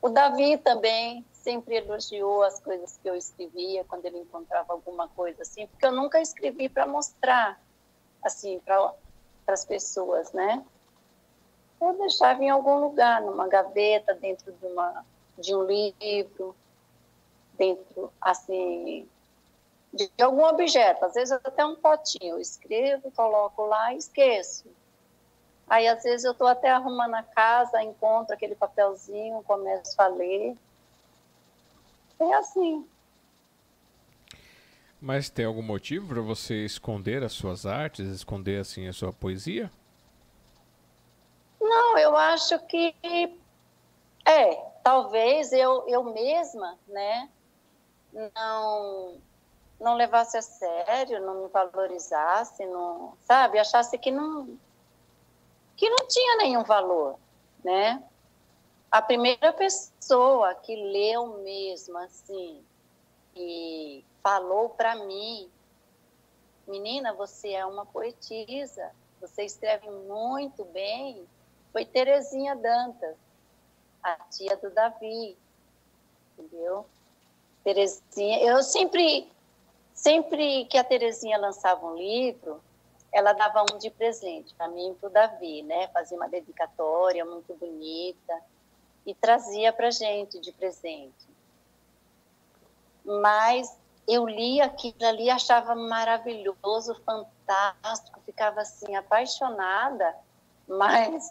O 0.03 0.09
Davi 0.09 0.59
também 0.59 1.25
sempre 1.43 1.77
elogiou 1.77 2.43
as 2.43 2.61
coisas 2.61 2.99
que 3.03 3.09
eu 3.09 3.15
escrevia 3.15 3.85
quando 3.85 4.05
ele 4.07 4.19
encontrava 4.19 4.73
alguma 4.73 5.09
coisa 5.09 5.43
assim, 5.43 5.67
porque 5.67 5.87
eu 5.87 5.93
nunca 5.93 6.21
escrevi 6.21 6.69
para 6.69 6.87
mostrar 6.87 7.61
assim 8.23 8.59
para 8.61 8.95
as 9.47 9.65
pessoas, 9.65 10.33
né? 10.33 10.65
Eu 11.81 11.97
deixava 11.97 12.43
em 12.43 12.51
algum 12.51 12.79
lugar, 12.79 13.23
numa 13.23 13.49
gaveta, 13.49 14.15
dentro 14.15 14.53
de 14.53 14.67
uma 14.67 15.05
de 15.39 15.55
um 15.55 15.65
livro, 15.65 16.55
dentro 17.55 18.13
assim 18.21 19.09
de 19.93 20.09
algum 20.23 20.45
objeto, 20.45 21.05
às 21.05 21.15
vezes 21.15 21.33
até 21.33 21.65
um 21.65 21.75
potinho, 21.75 22.35
eu 22.35 22.41
escrevo, 22.41 23.11
coloco 23.11 23.67
lá 23.67 23.93
e 23.93 23.97
esqueço. 23.97 24.69
Aí, 25.69 25.87
às 25.87 26.03
vezes, 26.03 26.25
eu 26.25 26.33
estou 26.33 26.49
até 26.49 26.69
arrumando 26.69 27.15
a 27.15 27.23
casa, 27.23 27.83
encontro 27.83 28.35
aquele 28.35 28.57
papelzinho, 28.57 29.43
começo 29.45 29.95
a 30.03 30.09
ler. 30.09 30.57
É 32.21 32.35
assim. 32.35 32.87
Mas 35.01 35.31
tem 35.31 35.47
algum 35.47 35.63
motivo 35.63 36.09
para 36.09 36.21
você 36.21 36.65
esconder 36.65 37.25
as 37.25 37.33
suas 37.33 37.65
artes, 37.65 38.07
esconder, 38.07 38.61
assim, 38.61 38.87
a 38.87 38.93
sua 38.93 39.13
poesia? 39.13 39.71
Não, 41.59 41.97
eu 41.97 42.15
acho 42.15 42.59
que 42.67 42.95
é, 44.27 44.55
talvez 44.83 45.53
eu, 45.53 45.89
eu 45.89 46.05
mesma, 46.05 46.79
né, 46.87 47.29
não 48.35 49.19
não 49.81 49.95
levasse 49.95 50.37
a 50.37 50.43
sério, 50.43 51.25
não 51.25 51.43
me 51.43 51.49
valorizasse, 51.49 52.67
não, 52.67 53.17
sabe, 53.23 53.59
achasse 53.59 53.97
que 53.97 54.11
não 54.11 54.59
que 55.75 55.89
não 55.89 56.07
tinha 56.07 56.37
nenhum 56.37 56.63
valor, 56.63 57.19
né? 57.65 58.03
A 58.91 59.01
primeira 59.01 59.53
pessoa 59.53 60.53
que 60.57 60.75
leu 60.75 61.39
mesmo 61.45 61.97
assim 61.99 62.61
e 63.37 64.05
falou 64.21 64.71
para 64.71 64.97
mim, 64.97 65.49
menina, 66.67 67.13
você 67.13 67.53
é 67.53 67.65
uma 67.65 67.87
poetisa, 67.87 68.91
você 69.21 69.45
escreve 69.45 69.89
muito 69.89 70.65
bem, 70.65 71.25
foi 71.73 71.85
Terezinha 71.85 72.57
Dantas, 72.57 73.17
a 74.03 74.17
tia 74.25 74.57
do 74.57 74.71
Davi, 74.71 75.39
entendeu? 76.37 76.85
Terezinha, 77.63 78.43
eu 78.43 78.61
sempre, 78.61 79.31
sempre 79.95 80.65
que 80.65 80.77
a 80.77 80.83
Terezinha 80.83 81.39
lançava 81.39 81.87
um 81.87 81.95
livro, 81.95 82.61
ela 83.13 83.35
dava 83.35 83.65
um 83.73 83.79
de 83.79 83.89
presente 83.89 84.53
para 84.55 84.67
mim 84.67 84.91
e 84.91 84.95
para 84.97 85.09
o 85.09 85.13
Davi, 85.13 85.63
né? 85.63 85.87
Fazia 85.89 86.17
uma 86.17 86.29
dedicatória 86.29 87.25
muito 87.25 87.55
bonita 87.55 88.50
e 89.07 89.15
trazia 89.15 89.73
para 89.73 89.91
gente 89.91 90.39
de 90.41 90.53
presente. 90.53 91.29
Mas 93.05 93.77
eu 94.07 94.27
li 94.27 94.61
aquilo 94.61 95.07
ali, 95.07 95.31
achava 95.31 95.75
maravilhoso, 95.75 96.95
fantástico, 97.05 98.21
ficava 98.27 98.61
assim 98.61 98.95
apaixonada, 98.95 100.15
mas 100.67 101.31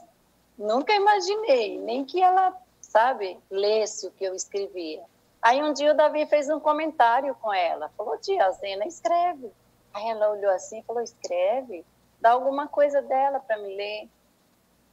nunca 0.58 0.94
imaginei 0.94 1.80
nem 1.80 2.06
que 2.06 2.22
ela, 2.22 2.56
sabe, 2.82 3.40
lesse 3.50 4.08
o 4.08 4.12
que 4.12 4.24
eu 4.24 4.34
escrevia. 4.34 5.04
Aí 5.42 5.64
um 5.64 5.74
dia 5.74 5.92
o 5.92 5.96
Davi 5.96 6.26
fez 6.26 6.50
um 6.50 6.60
comentário 6.60 7.34
com 7.36 7.54
ela, 7.54 7.90
falou: 7.98 8.18
"Tia, 8.18 8.46
a 8.46 8.52
Zena 8.52 8.86
escreve". 8.86 9.52
Aí 9.94 10.10
ela 10.10 10.32
olhou 10.32 10.52
assim 10.52 10.80
e 10.80 10.84
falou: 10.84 11.02
escreve, 11.02 11.86
dá 12.20 12.32
alguma 12.32 12.68
coisa 12.68 13.02
dela 13.02 13.40
para 13.40 13.58
me 13.58 13.76
ler. 13.76 14.10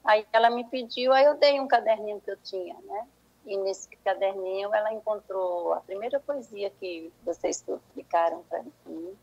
Aí 0.07 0.25
ela 0.33 0.49
me 0.51 0.65
pediu, 0.65 1.13
aí 1.13 1.25
eu 1.25 1.35
dei 1.35 1.59
um 1.61 1.67
caderninho 1.67 2.21
que 2.21 2.31
eu 2.31 2.37
tinha, 2.37 2.77
né? 2.83 3.09
E 3.45 3.57
nesse 3.57 3.89
caderninho 4.05 4.73
ela 4.73 4.93
encontrou 4.93 5.73
a 5.73 5.81
primeira 5.81 6.21
poesia 6.21 6.71
que 6.71 7.13
vocês 7.25 7.63
publicaram 7.63 8.43
para 8.49 8.63
mim. 8.87 9.17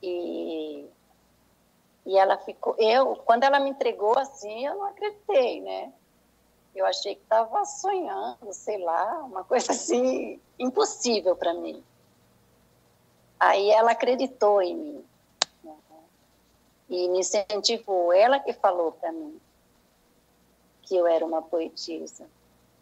E, 0.00 0.86
e 2.06 2.16
ela 2.16 2.38
ficou, 2.38 2.76
eu, 2.78 3.16
quando 3.16 3.42
ela 3.42 3.58
me 3.58 3.70
entregou 3.70 4.16
assim, 4.16 4.66
eu 4.66 4.76
não 4.76 4.86
acreditei, 4.86 5.60
né? 5.60 5.92
Eu 6.74 6.86
achei 6.86 7.16
que 7.16 7.22
estava 7.22 7.64
sonhando, 7.64 8.52
sei 8.52 8.78
lá, 8.78 9.24
uma 9.24 9.42
coisa 9.42 9.72
assim 9.72 10.40
impossível 10.58 11.34
para 11.34 11.54
mim. 11.54 11.82
Aí 13.40 13.70
ela 13.70 13.92
acreditou 13.92 14.62
em 14.62 14.76
mim? 14.76 15.04
E 16.88 17.08
me 17.08 17.20
incentivou. 17.20 18.12
Ela 18.12 18.38
que 18.40 18.52
falou 18.52 18.92
para 18.92 19.12
mim 19.12 19.38
que 20.82 20.96
eu 20.96 21.06
era 21.06 21.24
uma 21.24 21.42
poetisa. 21.42 22.26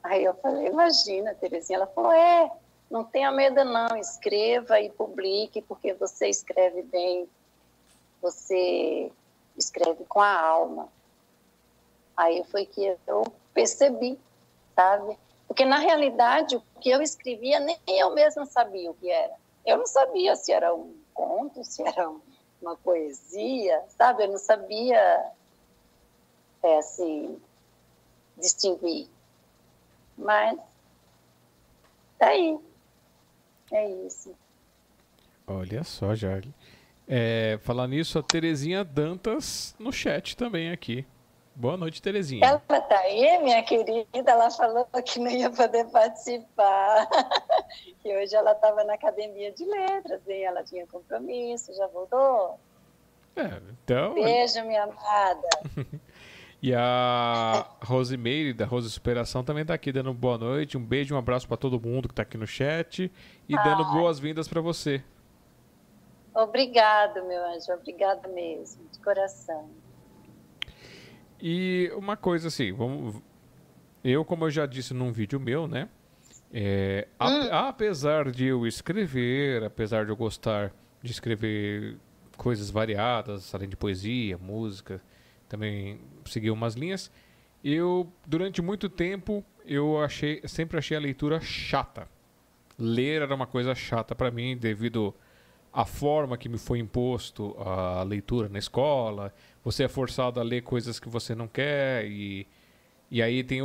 Aí 0.03 0.25
eu 0.25 0.35
falei, 0.35 0.69
imagina, 0.69 1.35
Terezinha. 1.35 1.79
Ela 1.79 1.87
falou, 1.89 2.13
é, 2.13 2.51
não 2.89 3.03
tenha 3.05 3.33
medo 3.33 3.65
não, 3.65 3.97
escreva 3.97 4.81
e 4.81 4.91
publique, 4.91 5.61
porque 5.63 5.93
você 5.95 6.29
escreve 6.29 6.83
bem, 6.83 7.29
você 8.23 9.11
escreve 9.57 10.05
com 10.05 10.21
a 10.21 10.41
alma. 10.41 10.89
Aí 12.17 12.45
foi 12.45 12.65
que 12.65 12.97
eu 13.07 13.25
percebi, 13.53 14.19
sabe? 14.75 15.19
Porque 15.49 15.65
na 15.65 15.79
realidade 15.79 16.57
o 16.57 16.63
que 16.81 16.91
eu 16.91 17.03
escrevia 17.03 17.59
nem 17.59 17.79
eu 17.89 18.15
mesma 18.15 18.47
sabia 18.47 18.91
o 18.91 18.95
que 18.95 19.11
era. 19.11 19.35
Eu 19.65 19.79
não 19.79 19.87
sabia 19.87 20.37
se 20.37 20.53
era 20.53 20.73
um 20.73 20.95
conto, 21.13 21.65
se 21.65 21.83
era 21.83 22.09
uma 22.61 22.77
poesia, 22.77 23.83
sabe? 23.97 24.25
Eu 24.25 24.29
não 24.29 24.39
sabia, 24.39 25.33
é 26.63 26.79
assim, 26.79 27.41
distinguir. 28.37 29.09
Mas 30.17 30.59
tá 32.19 32.29
aí. 32.29 32.59
É 33.71 33.91
isso. 34.07 34.35
Olha 35.47 35.85
só, 35.85 36.15
Jarly. 36.15 36.55
É, 37.09 37.59
falar 37.63 37.87
nisso, 37.87 38.19
a 38.19 38.23
Terezinha 38.23 38.83
Dantas 38.83 39.75
no 39.79 39.93
chat 39.93 40.37
também 40.37 40.71
aqui. 40.71 41.07
Boa 41.59 41.75
noite, 41.75 42.03
Terezinha. 42.03 42.47
Ela 42.47 42.59
tá 42.59 42.99
aí, 42.99 43.43
minha 43.43 43.63
querida. 43.63 44.07
Ela 44.31 44.51
falou 44.51 44.87
que 45.03 45.19
não 45.19 45.31
ia 45.31 45.49
poder 45.49 45.87
participar. 45.87 47.09
que 48.03 48.15
hoje 48.15 48.37
ela 48.37 48.53
estava 48.53 48.85
na 48.85 48.93
academia 48.93 49.51
de 49.53 49.65
letras 49.65 50.21
e 50.27 50.43
ela 50.43 50.63
tinha 50.63 50.87
compromisso, 50.87 51.75
já 51.75 51.87
voltou. 51.87 52.61
É, 53.35 53.59
então. 53.71 54.13
Beijo, 54.13 54.63
minha 54.67 54.83
amada. 54.83 55.49
e 56.63 56.75
a 56.75 57.67
Rosemeire, 57.83 58.53
da 58.53 58.67
Rose 58.67 58.91
Superação, 58.91 59.43
também 59.43 59.63
está 59.63 59.73
aqui 59.73 59.91
dando 59.91 60.13
boa 60.13 60.37
noite. 60.37 60.77
Um 60.77 60.85
beijo, 60.85 61.15
um 61.15 61.19
abraço 61.19 61.49
para 61.49 61.57
todo 61.57 61.81
mundo 61.81 62.07
que 62.07 62.13
está 62.13 62.23
aqui 62.23 62.37
no 62.37 62.47
chat 62.47 63.11
e 63.49 63.57
dando 63.65 63.83
boas-vindas 63.93 64.47
para 64.47 64.61
você. 64.61 65.03
Obrigado, 66.35 67.25
meu 67.25 67.47
anjo. 67.47 67.73
Obrigada 67.73 68.29
mesmo, 68.29 68.87
de 68.93 68.99
coração. 68.99 69.71
E 71.41 71.91
uma 71.97 72.17
coisa 72.17 72.49
assim, 72.49 72.73
vamos, 72.73 73.23
eu, 74.03 74.25
como 74.25 74.45
eu 74.45 74.51
já 74.51 74.67
disse 74.67 74.95
num 74.95 75.13
vídeo 75.13 75.39
meu, 75.39 75.67
né? 75.67 75.89
É, 76.53 77.09
hum. 77.21 77.25
a, 77.51 77.69
apesar 77.69 78.31
de 78.31 78.47
eu 78.47 78.67
escrever, 78.67 79.65
apesar 79.65 80.05
de 80.05 80.11
eu 80.11 80.17
gostar 80.17 80.73
de 81.03 81.11
escrever 81.11 81.99
coisas 82.37 82.71
variadas, 82.71 83.55
além 83.55 83.69
de 83.69 83.77
poesia, 83.77 84.39
música, 84.39 85.01
também 85.49 86.01
seguir 86.25 86.51
umas 86.51 86.75
linhas, 86.75 87.11
eu 87.65 88.11
durante 88.27 88.63
muito 88.63 88.89
tempo 88.89 89.45
eu 89.65 90.01
achei, 90.01 90.41
sempre 90.47 90.79
achei 90.79 90.97
a 90.97 91.01
leitura 91.01 91.41
chata. 91.41 92.09
Ler 92.79 93.23
era 93.23 93.35
uma 93.35 93.47
coisa 93.47 93.75
chata 93.75 94.15
para 94.15 94.31
mim 94.31 94.57
devido 94.57 95.15
à 95.73 95.85
forma 95.85 96.39
que 96.39 96.49
me 96.49 96.59
foi 96.59 96.79
imposto 96.79 97.57
a 97.59 98.03
leitura 98.03 98.49
na 98.49 98.59
escola, 98.59 99.35
você 99.67 99.83
é 99.83 99.89
forçado 99.89 100.39
a 100.39 100.45
ler 100.45 100.63
coisas 100.63 101.01
que 101.01 101.09
você 101.09 101.35
não 101.35 101.49
quer 101.49 102.07
e 102.07 102.47
e 103.11 103.21
aí 103.21 103.43
tem 103.43 103.61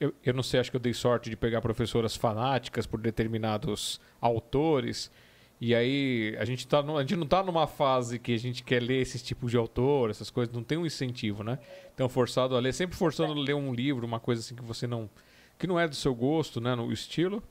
eu, 0.00 0.14
eu 0.24 0.32
não 0.32 0.42
sei, 0.42 0.58
acho 0.58 0.70
que 0.70 0.76
eu 0.76 0.80
dei 0.80 0.94
sorte 0.94 1.28
de 1.28 1.36
pegar 1.36 1.60
professoras 1.60 2.16
fanáticas 2.16 2.86
por 2.86 2.98
determinados 2.98 4.00
autores. 4.20 5.10
E 5.60 5.74
aí 5.74 6.34
a 6.38 6.44
gente, 6.44 6.66
tá 6.66 6.82
no, 6.82 6.96
a 6.96 7.02
gente 7.02 7.16
não 7.16 7.24
está 7.24 7.42
numa 7.42 7.66
fase 7.66 8.18
que 8.18 8.34
a 8.34 8.38
gente 8.38 8.62
quer 8.62 8.82
ler 8.82 9.00
esses 9.00 9.22
tipos 9.22 9.50
de 9.50 9.56
autor, 9.56 10.10
essas 10.10 10.30
coisas, 10.30 10.54
não 10.54 10.62
tem 10.62 10.78
um 10.78 10.86
incentivo, 10.86 11.44
né? 11.44 11.58
Então 11.94 12.08
forçado 12.08 12.56
a 12.56 12.60
ler, 12.60 12.72
sempre 12.72 12.96
forçando 12.96 13.32
a 13.32 13.36
ler 13.36 13.54
um 13.54 13.72
livro, 13.72 14.06
uma 14.06 14.20
coisa 14.20 14.40
assim 14.40 14.54
que 14.54 14.62
você 14.62 14.86
não 14.86 15.08
que 15.58 15.66
não 15.66 15.78
é 15.78 15.86
do 15.86 15.94
seu 15.94 16.14
gosto, 16.14 16.60
né, 16.60 16.74
no 16.74 16.90
estilo. 16.90 17.42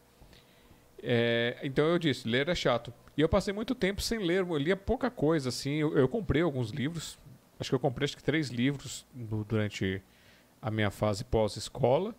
É, 1.01 1.57
então 1.63 1.85
eu 1.85 1.99
disse, 1.99 2.27
ler 2.27 2.49
é 2.49 2.55
chato. 2.55 2.93
E 3.15 3.21
eu 3.21 3.29
passei 3.29 3.53
muito 3.53 3.75
tempo 3.75 4.01
sem 4.01 4.19
ler, 4.19 4.39
eu 4.39 4.57
lia 4.57 4.75
pouca 4.75 5.09
coisa 5.11 5.49
assim. 5.49 5.75
Eu, 5.75 5.97
eu 5.97 6.07
comprei 6.09 6.41
alguns 6.41 6.71
livros, 6.71 7.17
Acho 7.63 7.69
que 7.69 7.75
eu 7.75 7.79
comprei 7.79 8.03
acho 8.03 8.17
que 8.17 8.23
três 8.23 8.49
livros 8.49 9.05
durante 9.47 10.03
a 10.61 10.69
minha 10.69 10.91
fase 10.91 11.23
pós-escola. 11.23 12.13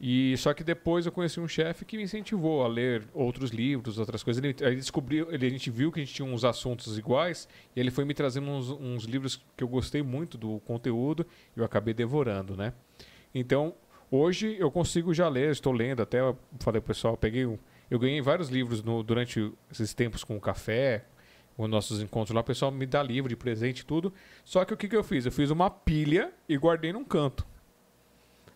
E 0.00 0.34
só 0.38 0.54
que 0.54 0.64
depois 0.64 1.04
eu 1.04 1.12
conheci 1.12 1.38
um 1.38 1.46
chefe 1.46 1.84
que 1.84 1.98
me 1.98 2.04
incentivou 2.04 2.64
a 2.64 2.66
ler 2.66 3.06
outros 3.12 3.50
livros, 3.50 3.98
outras 3.98 4.22
coisas. 4.22 4.42
Ele, 4.42 4.56
ele 4.60 4.76
descobriu, 4.76 5.30
ele, 5.30 5.46
a 5.46 5.50
gente 5.50 5.70
viu 5.70 5.92
que 5.92 6.00
a 6.00 6.02
gente 6.02 6.14
tinha 6.14 6.26
uns 6.26 6.42
assuntos 6.42 6.96
iguais 6.96 7.46
e 7.74 7.80
ele 7.80 7.90
foi 7.90 8.06
me 8.06 8.14
trazendo 8.14 8.48
uns, 8.48 8.70
uns 8.70 9.04
livros 9.04 9.44
que 9.54 9.62
eu 9.62 9.68
gostei 9.68 10.02
muito 10.02 10.38
do 10.38 10.58
conteúdo 10.60 11.26
e 11.54 11.60
eu 11.60 11.66
acabei 11.66 11.92
devorando, 11.92 12.56
né? 12.56 12.72
Então, 13.34 13.74
hoje 14.10 14.56
eu 14.58 14.70
consigo 14.70 15.12
já 15.12 15.28
ler, 15.28 15.50
estou 15.50 15.72
lendo, 15.74 16.00
até 16.00 16.20
eu 16.20 16.38
falei 16.60 16.80
pessoal, 16.80 17.14
peguei 17.14 17.44
um, 17.44 17.58
eu 17.90 17.98
ganhei 17.98 18.22
vários 18.22 18.48
livros 18.48 18.82
no, 18.82 19.02
durante 19.02 19.52
esses 19.70 19.92
tempos 19.92 20.24
com 20.24 20.34
o 20.34 20.40
café, 20.40 21.04
os 21.56 21.68
nossos 21.68 22.00
encontros 22.00 22.34
lá, 22.34 22.40
o 22.40 22.44
pessoal 22.44 22.70
me 22.70 22.86
dá 22.86 23.02
livro 23.02 23.28
de 23.28 23.36
presente 23.36 23.80
e 23.80 23.84
tudo. 23.84 24.12
Só 24.44 24.64
que 24.64 24.74
o 24.74 24.76
que, 24.76 24.88
que 24.88 24.96
eu 24.96 25.02
fiz? 25.02 25.24
Eu 25.24 25.32
fiz 25.32 25.50
uma 25.50 25.70
pilha 25.70 26.32
e 26.48 26.56
guardei 26.56 26.92
num 26.92 27.04
canto. 27.04 27.46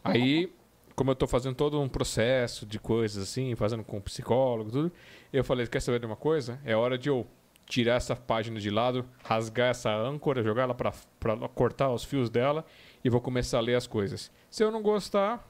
Aí, 0.05 0.53
como 0.95 1.11
eu 1.11 1.15
estou 1.15 1.29
fazendo 1.29 1.55
todo 1.55 1.81
um 1.81 1.89
processo 1.89 2.67
de 2.67 2.79
coisas 2.79 3.23
assim, 3.23 3.55
fazendo 3.55 3.83
com 3.83 4.01
psicólogo 4.01 4.71
tudo, 4.71 4.93
eu 5.33 5.43
falei, 5.43 5.67
quer 5.67 5.81
saber 5.81 6.01
de 6.01 6.07
uma 6.07 6.17
coisa? 6.17 6.61
É 6.65 6.77
hora 6.77 6.99
de 6.99 7.09
eu 7.09 7.27
tirar 7.67 7.95
essa 7.95 8.17
página 8.17 8.59
de 8.59 8.69
lado, 8.69 9.07
rasgar 9.23 9.71
essa 9.71 9.95
âncora, 9.95 10.43
jogar 10.43 10.65
ela 10.65 10.75
para 10.75 10.93
cortar 11.55 11.91
os 11.91 12.03
fios 12.03 12.29
dela 12.29 12.67
e 13.05 13.09
vou 13.09 13.21
começar 13.21 13.59
a 13.59 13.61
ler 13.61 13.77
as 13.77 13.87
coisas. 13.87 14.31
Se 14.51 14.65
eu 14.65 14.71
não 14.73 14.83
gostar, 14.83 15.49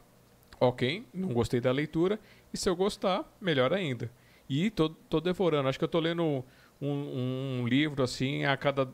ok, 0.61 1.07
não 1.15 1.33
gostei 1.33 1.61
da 1.61 1.73
leitura. 1.73 2.21
E 2.53 2.59
se 2.59 2.69
eu 2.69 2.77
gostar, 2.77 3.25
melhor 3.41 3.73
ainda. 3.73 4.11
E 4.49 4.71
tô, 4.71 4.91
tô 4.91 5.21
devorando. 5.21 5.69
Acho 5.69 5.79
que 5.79 5.85
eu 5.85 5.89
tô 5.89 5.99
lendo 5.99 6.45
um, 6.81 7.61
um 7.61 7.67
livro 7.67 8.03
assim 8.03 8.45
a 8.45 8.57
cada. 8.57 8.89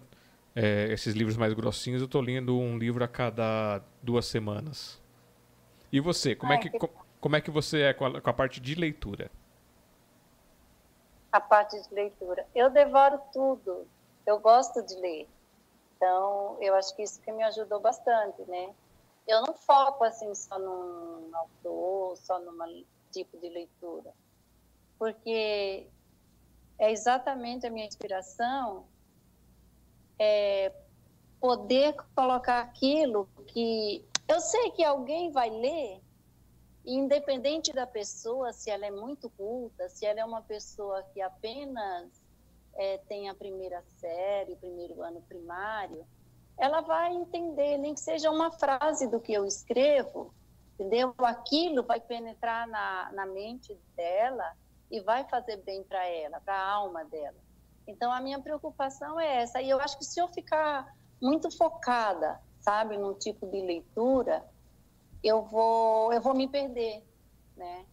É, 0.55 0.91
esses 0.91 1.15
livros 1.15 1.37
mais 1.37 1.53
grossinhos, 1.53 2.01
eu 2.01 2.07
estou 2.07 2.23
lendo 2.23 2.59
um 2.59 2.79
livro 2.79 3.05
a 3.05 3.09
cada 3.09 3.83
duas 4.03 4.25
semanas. 4.25 5.03
E 5.93 6.01
você, 6.01 6.35
como, 6.35 6.53
é, 6.53 6.59
que, 6.59 6.71
como 7.21 7.37
é 7.37 7.41
que 7.43 7.51
você 7.51 7.83
é 7.83 7.93
com 7.93 8.07
a, 8.07 8.21
com 8.21 8.31
a 8.31 8.33
parte 8.33 8.59
de 8.59 8.75
leitura? 8.75 9.31
A 11.31 11.41
parte 11.41 11.79
de 11.81 11.95
leitura. 11.95 12.47
Eu 12.55 12.71
devoro 12.71 13.21
tudo. 13.35 13.87
Eu 14.27 14.39
gosto 14.39 14.83
de 14.83 14.95
ler. 14.97 15.29
Então, 15.97 16.57
eu 16.61 16.75
acho 16.75 16.95
que 16.97 17.03
isso 17.03 17.21
que 17.21 17.31
me 17.33 17.43
ajudou 17.43 17.81
bastante, 17.81 18.43
né? 18.49 18.75
Eu 19.27 19.43
não 19.43 19.55
foco 19.55 20.05
assim 20.05 20.35
só 20.35 20.59
num 20.59 21.31
autor, 21.35 22.17
só 22.17 22.39
num 22.39 22.85
tipo 23.11 23.39
de 23.39 23.49
leitura. 23.49 24.13
Porque 24.99 25.87
é 26.79 26.91
exatamente 26.91 27.67
a 27.67 27.71
minha 27.71 27.87
inspiração 27.87 28.87
é 30.19 30.73
poder 31.41 31.95
colocar 32.15 32.61
aquilo 32.61 33.29
que 33.47 34.05
eu 34.29 34.41
sei 34.41 34.71
que 34.73 34.83
alguém 34.83 35.31
vai 35.31 35.51
ler, 35.51 36.01
independente 36.85 37.73
da 37.73 37.87
pessoa, 37.87 38.53
se 38.53 38.71
ela 38.71 38.87
é 38.87 38.91
muito 38.91 39.31
culta, 39.31 39.89
se 39.89 40.05
ela 40.05 40.21
é 40.21 40.25
uma 40.25 40.43
pessoa 40.43 41.03
que 41.13 41.21
apenas 41.21 42.11
é, 42.75 42.99
tem 43.09 43.29
a 43.29 43.35
primeira 43.35 43.83
série, 43.99 44.53
o 44.53 44.57
primeiro 44.57 45.03
ano 45.03 45.23
primário, 45.23 46.07
ela 46.59 46.81
vai 46.81 47.15
entender, 47.15 47.77
nem 47.79 47.95
que 47.95 48.01
seja 48.01 48.31
uma 48.31 48.51
frase 48.51 49.07
do 49.09 49.21
que 49.21 49.33
eu 49.33 49.45
escrevo, 49.45 50.35
entendeu? 50.75 51.15
Aquilo 51.19 51.83
vai 51.83 52.01
penetrar 52.01 52.67
na, 52.67 53.13
na 53.13 53.27
mente 53.27 53.79
dela 53.95 54.57
e 54.91 55.01
vai 55.01 55.25
fazer 55.29 55.59
bem 55.59 55.83
para 55.83 56.07
ela, 56.07 56.41
para 56.41 56.55
a 56.55 56.73
alma 56.73 57.05
dela. 57.05 57.37
Então 57.87 58.13
a 58.13 58.21
minha 58.21 58.41
preocupação 58.41 59.19
é 59.19 59.43
essa. 59.43 59.61
E 59.61 59.71
eu 59.71 59.81
acho 59.81 59.99
que 59.99 60.05
se 60.05 60.21
eu 60.21 60.29
ficar 60.29 60.87
muito 61.21 61.51
focada, 61.57 62.41
sabe, 62.61 62.97
num 62.97 63.15
tipo 63.15 63.47
de 63.47 63.61
leitura, 63.61 64.45
eu 65.23 65.43
vou 65.43 66.13
eu 66.13 66.21
vou 66.21 66.35
me 66.35 66.49
perder, 66.49 67.03
né? 67.57 67.87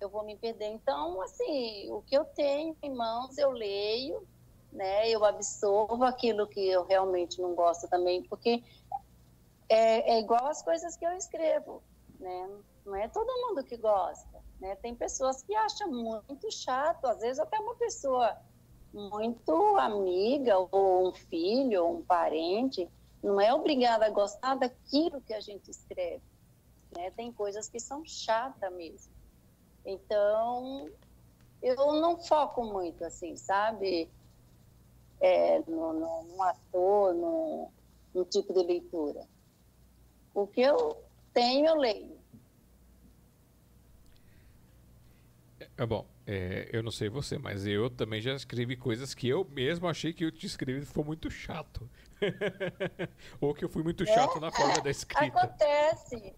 Eu 0.00 0.08
vou 0.08 0.24
me 0.24 0.36
perder. 0.36 0.66
Então, 0.66 1.20
assim, 1.22 1.90
o 1.90 2.02
que 2.02 2.16
eu 2.16 2.24
tenho 2.24 2.76
em 2.82 2.90
mãos 2.90 3.38
eu 3.38 3.50
leio, 3.50 4.26
né? 4.72 5.08
Eu 5.08 5.24
absorvo 5.24 6.04
aquilo 6.04 6.46
que 6.46 6.66
eu 6.68 6.84
realmente 6.84 7.40
não 7.40 7.54
gosto 7.54 7.88
também, 7.88 8.22
porque 8.24 8.64
é, 9.68 10.14
é 10.14 10.20
igual 10.20 10.46
as 10.46 10.62
coisas 10.62 10.96
que 10.96 11.06
eu 11.06 11.12
escrevo, 11.12 11.82
né? 12.18 12.50
Não 12.84 12.96
é 12.96 13.08
todo 13.08 13.26
mundo 13.26 13.64
que 13.64 13.76
gosta. 13.76 14.31
Né? 14.62 14.76
Tem 14.76 14.94
pessoas 14.94 15.42
que 15.42 15.52
acham 15.56 15.90
muito 15.90 16.48
chato, 16.52 17.04
às 17.06 17.18
vezes 17.18 17.40
até 17.40 17.58
uma 17.58 17.74
pessoa 17.74 18.36
muito 18.94 19.76
amiga, 19.76 20.56
ou 20.70 21.08
um 21.08 21.12
filho, 21.12 21.84
ou 21.84 21.96
um 21.96 22.02
parente, 22.02 22.88
não 23.20 23.40
é 23.40 23.52
obrigada 23.52 24.06
a 24.06 24.10
gostar 24.10 24.54
daquilo 24.54 25.20
que 25.20 25.34
a 25.34 25.40
gente 25.40 25.68
escreve. 25.68 26.22
né? 26.96 27.10
Tem 27.10 27.32
coisas 27.32 27.68
que 27.68 27.80
são 27.80 28.04
chatas 28.04 28.72
mesmo. 28.72 29.12
Então, 29.84 30.88
eu 31.60 31.94
não 31.94 32.16
foco 32.16 32.64
muito, 32.64 33.04
assim, 33.04 33.34
sabe? 33.34 34.08
É, 35.20 35.58
no, 35.66 35.92
no, 35.92 36.22
no 36.22 36.42
ator, 36.44 37.14
no, 37.14 37.68
no 38.14 38.24
tipo 38.26 38.52
de 38.52 38.62
leitura. 38.62 39.26
O 40.32 40.46
que 40.46 40.60
eu 40.60 41.02
tenho, 41.34 41.66
eu 41.66 41.74
leio. 41.74 42.21
É 45.76 45.86
bom, 45.86 46.06
é, 46.26 46.68
eu 46.72 46.82
não 46.82 46.90
sei 46.90 47.08
você, 47.08 47.38
mas 47.38 47.66
eu 47.66 47.88
também 47.88 48.20
já 48.20 48.34
escrevi 48.34 48.76
coisas 48.76 49.14
que 49.14 49.28
eu 49.28 49.44
mesmo 49.44 49.88
achei 49.88 50.12
que 50.12 50.24
eu 50.24 50.30
te 50.30 50.46
escrevi 50.46 50.84
foi 50.84 51.02
muito 51.02 51.30
chato. 51.30 51.88
Ou 53.40 53.54
que 53.54 53.64
eu 53.64 53.68
fui 53.68 53.82
muito 53.82 54.06
chato 54.06 54.36
É, 54.36 54.40
na 54.40 54.52
forma 54.52 54.80
da 54.80 54.90
escrita. 54.90 55.38
Acontece. 55.38 56.34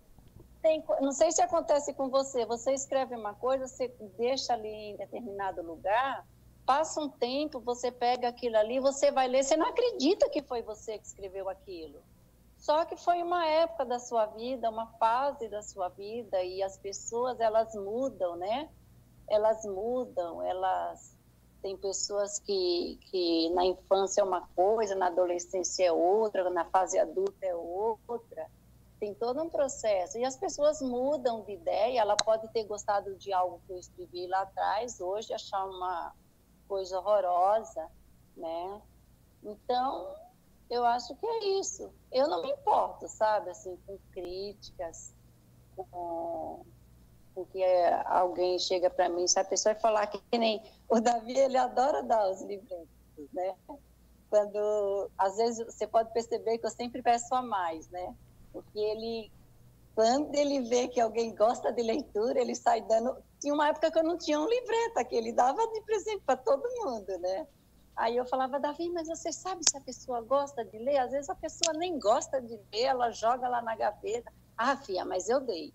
Tem, 0.63 0.83
não 1.01 1.13
sei 1.13 1.31
se 1.33 1.43
acontece 1.43 1.93
com 1.95 2.09
você. 2.09 2.47
Você 2.47 2.73
escreve 2.73 3.15
uma 3.15 3.35
coisa, 3.35 3.67
você 3.67 3.93
deixa 4.17 4.55
ali 4.55 4.69
em 4.69 4.97
determinado 4.97 5.63
lugar, 5.63 6.25
passa 6.65 7.01
um 7.01 7.11
tempo, 7.11 7.61
você 7.61 7.91
pega 7.91 8.29
aquilo 8.29 8.57
ali, 8.57 8.81
você 8.81 9.11
vai 9.11 9.29
ler, 9.29 9.45
você 9.45 9.57
não 9.57 9.67
acredita 9.67 10.31
que 10.31 10.43
foi 10.43 10.63
você 10.63 10.99
que 10.99 11.07
escreveu 11.07 11.49
aquilo. 11.49 12.01
Só 12.57 12.85
que 12.87 12.97
foi 12.97 13.23
uma 13.23 13.47
época 13.47 13.85
da 13.85 13.99
sua 13.99 14.25
vida, 14.25 14.71
uma 14.71 14.87
fase 14.93 15.49
da 15.49 15.61
sua 15.61 15.91
vida, 15.91 16.43
e 16.43 16.63
as 16.63 16.79
pessoas, 16.79 17.39
elas 17.39 17.75
mudam, 17.75 18.37
né? 18.37 18.71
Elas 19.29 19.65
mudam, 19.65 20.43
elas... 20.43 21.15
Tem 21.63 21.77
pessoas 21.79 22.39
que, 22.41 22.99
que 23.11 23.49
na 23.51 23.65
infância 23.65 24.21
é 24.21 24.25
uma 24.25 24.43
coisa, 24.55 24.95
na 24.95 25.07
adolescência 25.07 25.87
é 25.87 25.93
outra, 25.93 26.51
na 26.51 26.67
fase 26.67 26.99
adulta 26.99 27.47
é 27.47 27.55
outra 27.55 28.47
tem 29.05 29.15
todo 29.15 29.43
um 29.43 29.51
processo. 29.51 30.17
E 30.19 30.25
as 30.25 30.35
pessoas 30.37 30.81
mudam 30.81 31.43
de 31.43 31.53
ideia. 31.53 32.01
Ela 32.01 32.17
pode 32.17 32.49
ter 32.49 32.65
gostado 32.65 33.15
de 33.17 33.33
algo 33.35 33.61
que 33.67 33.73
eu 33.73 33.79
escrevi 33.79 34.27
lá 34.27 34.43
atrás, 34.43 34.99
hoje 34.99 35.35
achar 35.35 35.67
uma 35.67 36.15
coisa 36.67 36.99
horrorosa, 36.99 37.87
né? 38.35 38.83
Então, 39.43 40.15
eu 40.71 40.87
acho 40.87 41.15
que 41.17 41.27
é 41.27 41.59
isso. 41.61 41.93
Eu 42.11 42.29
não 42.29 42.41
me 42.41 42.51
importo, 42.51 43.07
sabe, 43.07 43.51
assim, 43.51 43.77
com 43.87 43.99
críticas, 44.13 45.15
com, 45.77 46.65
com 47.35 47.45
que 47.47 47.63
é, 47.63 48.03
alguém 48.07 48.59
chega 48.59 48.89
para 48.89 49.09
mim, 49.09 49.27
se 49.27 49.39
a 49.39 49.45
pessoa 49.45 49.75
falar 49.75 50.07
que, 50.07 50.21
nem 50.39 50.63
o 50.89 51.01
Davi, 51.01 51.37
ele 51.37 51.57
adora 51.57 52.03
dar 52.03 52.31
os 52.31 52.43
livretos, 52.43 52.89
né? 53.33 53.55
Quando, 54.31 55.11
às 55.19 55.37
vezes, 55.37 55.65
você 55.67 55.87
pode 55.87 56.13
perceber 56.13 56.59
que 56.59 56.67
eu 56.67 56.71
sempre 56.71 57.03
peço 57.03 57.35
a 57.35 57.43
mais, 57.43 57.89
né? 57.91 58.15
porque 58.55 58.79
ele 58.79 59.33
quando 59.97 60.35
ele 60.35 60.63
vê 60.69 60.89
que 60.89 61.01
alguém 61.01 61.35
gosta 61.35 61.73
de 61.73 61.81
leitura, 61.81 62.41
ele 62.41 62.55
sai 62.55 62.81
dando. 62.83 63.17
Tinha 63.41 63.55
uma 63.55 63.69
época 63.69 63.93
que 63.93 63.99
eu 63.99 64.03
não 64.03 64.19
tinha 64.19 64.41
um 64.41 64.49
livreta, 64.49 65.05
que 65.05 65.15
ele 65.15 65.33
dava 65.33 65.65
de 65.69 65.81
presente 65.83 66.21
para 66.27 66.37
todo 66.37 66.63
mundo, 66.85 67.17
né? 67.21 67.47
Aí 67.95 68.17
eu 68.17 68.27
falava, 68.27 68.59
Davi, 68.59 68.91
mas 68.91 69.07
você 69.07 69.31
sabe 69.33 69.63
se 69.63 69.77
a 69.77 69.81
pessoa 69.81 70.21
gosta 70.21 70.65
de 70.65 70.77
ler? 70.79 70.99
Às 70.99 71.13
vezes 71.13 71.31
a 71.31 71.35
pessoa 71.37 71.73
nem 71.75 71.97
gosta 71.97 72.43
de 72.43 72.57
ler, 72.73 72.83
ela 72.83 73.13
joga 73.13 73.47
lá 73.49 73.63
na 73.63 73.77
gaveta. 73.77 74.33
Ah, 74.57 74.77
filha, 74.77 75.05
mas 75.05 75.29
eu 75.29 75.41
dei. 75.41 75.73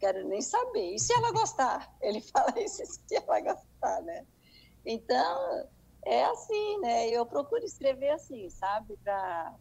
Quero 0.00 0.26
nem 0.26 0.40
saber. 0.40 0.94
E 0.94 0.98
se 0.98 1.12
ela 1.12 1.30
gostar? 1.30 1.94
Ele 2.00 2.20
fala 2.32 2.58
isso 2.58 2.84
se 2.84 3.14
ela 3.14 3.40
gostar, 3.40 4.00
né? 4.02 4.26
Então, 4.84 5.68
é 6.04 6.24
assim, 6.24 6.80
né? 6.80 7.08
Eu 7.08 7.26
procuro 7.26 7.62
escrever 7.62 8.10
assim, 8.10 8.48
sabe? 8.48 8.96
Para 9.04 9.54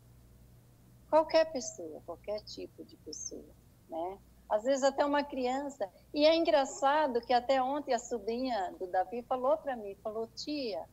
qualquer 1.10 1.52
pessoa, 1.52 2.02
qualquer 2.06 2.39
tipo 2.41 2.84
de 2.86 2.95
pessoa, 2.97 3.54
né? 3.89 4.17
Às 4.49 4.63
vezes 4.63 4.84
até 4.84 5.06
uma 5.06 5.23
criança. 5.23 5.88
E 6.13 6.25
é 6.25 6.36
engraçado 6.36 7.21
que 7.21 7.34
até 7.34 7.62
ontem 7.62 7.93
a 7.93 7.99
sobrinha 7.99 8.73
do 8.80 8.88
Davi 8.88 9.21
falou 9.23 9.58
para 9.58 9.75
mim, 9.75 9.95
falou, 10.02 10.25
tia, 10.28 10.84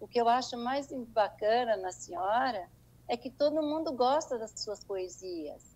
o 0.00 0.06
que 0.06 0.20
eu 0.20 0.28
acho 0.28 0.56
mais 0.56 0.88
bacana 1.08 1.76
na 1.76 1.92
senhora 1.92 2.70
é 3.08 3.16
que 3.16 3.30
todo 3.30 3.62
mundo 3.62 3.92
gosta 3.92 4.38
das 4.38 4.52
suas 4.56 4.82
poesias. 4.84 5.73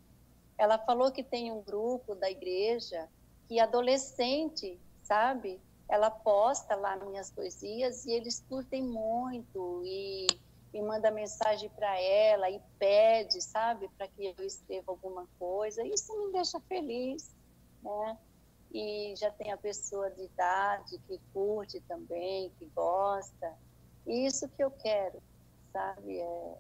Ela 0.59 0.79
falou 0.79 1.13
que 1.13 1.23
tem 1.23 1.53
um 1.53 1.63
grupo 1.63 2.15
da 2.15 2.31
igreja 2.31 3.09
que 3.49 3.61
adolescente, 3.61 4.81
sabe? 5.03 5.63
Ela 5.89 6.11
posta 6.11 6.75
lá 6.75 6.97
minhas 6.97 7.31
poesias 7.31 8.05
e 8.05 8.13
eles 8.13 8.45
curtem 8.49 8.83
muito 8.83 9.83
e 9.85 10.27
e 10.73 10.83
manda 10.83 11.11
mensagem 11.11 11.71
para 11.71 11.99
ela 12.01 12.51
e 12.51 12.61
pede, 12.79 13.41
sabe, 13.41 13.89
para 13.97 14.09
que 14.09 14.35
eu 14.39 14.45
escreva 14.45 14.93
alguma 14.93 15.27
coisa. 15.39 15.83
Isso 15.87 16.13
me 16.27 16.33
deixa 16.33 16.61
feliz, 16.61 17.35
né? 17.83 18.19
E 18.71 19.15
já 19.17 19.31
tem 19.31 19.51
a 19.51 19.57
pessoa 19.57 20.11
de 20.11 20.25
idade 20.25 20.99
que 21.07 21.19
curte 21.33 21.81
também, 21.89 22.51
que 22.59 22.67
gosta. 22.75 23.59
E 24.07 24.27
isso 24.27 24.49
que 24.51 24.63
eu 24.63 24.71
quero, 24.71 25.23
sabe? 25.73 26.21
É, 26.21 26.59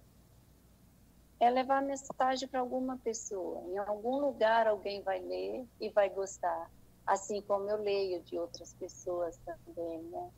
é 1.40 1.51
levar 1.51 1.79
a 1.79 1.83
mensagem 1.83 2.48
para 2.48 2.61
alguma 2.61 2.96
pessoa. 2.98 3.62
Em 3.68 3.79
algum 3.79 4.18
lugar 4.18 4.66
alguém 4.66 5.03
vai 5.03 5.20
ler 5.20 5.66
e 5.81 5.90
vai 5.90 6.09
gostar, 6.11 6.70
assim 7.07 7.40
como 7.42 7.68
eu 7.70 7.81
leio 7.83 8.20
de 8.22 8.38
outras 8.38 8.74
pessoas 8.74 9.38
também, 9.38 10.03
né? 10.05 10.31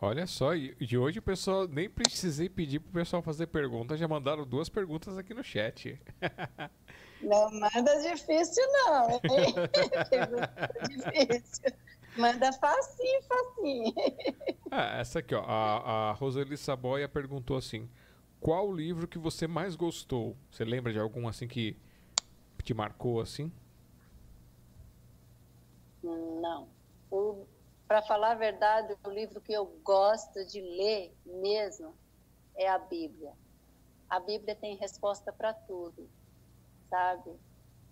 Olha 0.00 0.26
só, 0.26 0.54
e 0.54 0.76
e 0.80 0.98
hoje 0.98 1.20
o 1.20 1.22
pessoal 1.22 1.68
nem 1.68 1.88
precisei 1.88 2.48
pedir 2.48 2.80
pro 2.80 2.92
pessoal 2.92 3.22
fazer 3.22 3.46
pergunta, 3.46 3.96
já 3.96 4.08
mandaram 4.08 4.44
duas 4.44 4.68
perguntas 4.68 5.16
aqui 5.16 5.32
no 5.32 5.44
chat. 5.44 6.00
Não 7.22 7.48
manda 7.52 8.02
difícil, 8.02 8.64
não, 8.72 9.20
difícil. 10.88 11.72
Manda 12.16 12.52
facinho, 12.52 13.22
facinho. 13.22 13.94
Ah, 14.70 14.98
essa 14.98 15.20
aqui, 15.20 15.34
ó. 15.34 15.44
A, 15.46 16.10
a 16.10 16.12
Roseli 16.14 16.56
Saboia 16.56 17.08
perguntou 17.08 17.56
assim: 17.56 17.88
qual 18.42 18.72
livro 18.72 19.06
que 19.06 19.18
você 19.18 19.46
mais 19.46 19.76
gostou? 19.76 20.36
Você 20.50 20.64
lembra 20.64 20.92
de 20.92 20.98
algum 20.98 21.28
assim 21.28 21.46
que 21.46 21.76
te 22.64 22.74
marcou 22.74 23.20
assim? 23.20 23.52
Não. 26.02 26.68
Para 27.86 28.02
falar 28.02 28.32
a 28.32 28.34
verdade, 28.34 28.96
o 29.04 29.10
livro 29.10 29.40
que 29.40 29.52
eu 29.52 29.66
gosto 29.84 30.44
de 30.44 30.60
ler 30.60 31.14
mesmo 31.24 31.94
é 32.56 32.68
a 32.68 32.78
Bíblia. 32.78 33.32
A 34.08 34.18
Bíblia 34.18 34.56
tem 34.56 34.76
resposta 34.76 35.32
para 35.32 35.54
tudo, 35.54 36.08
sabe? 36.90 37.30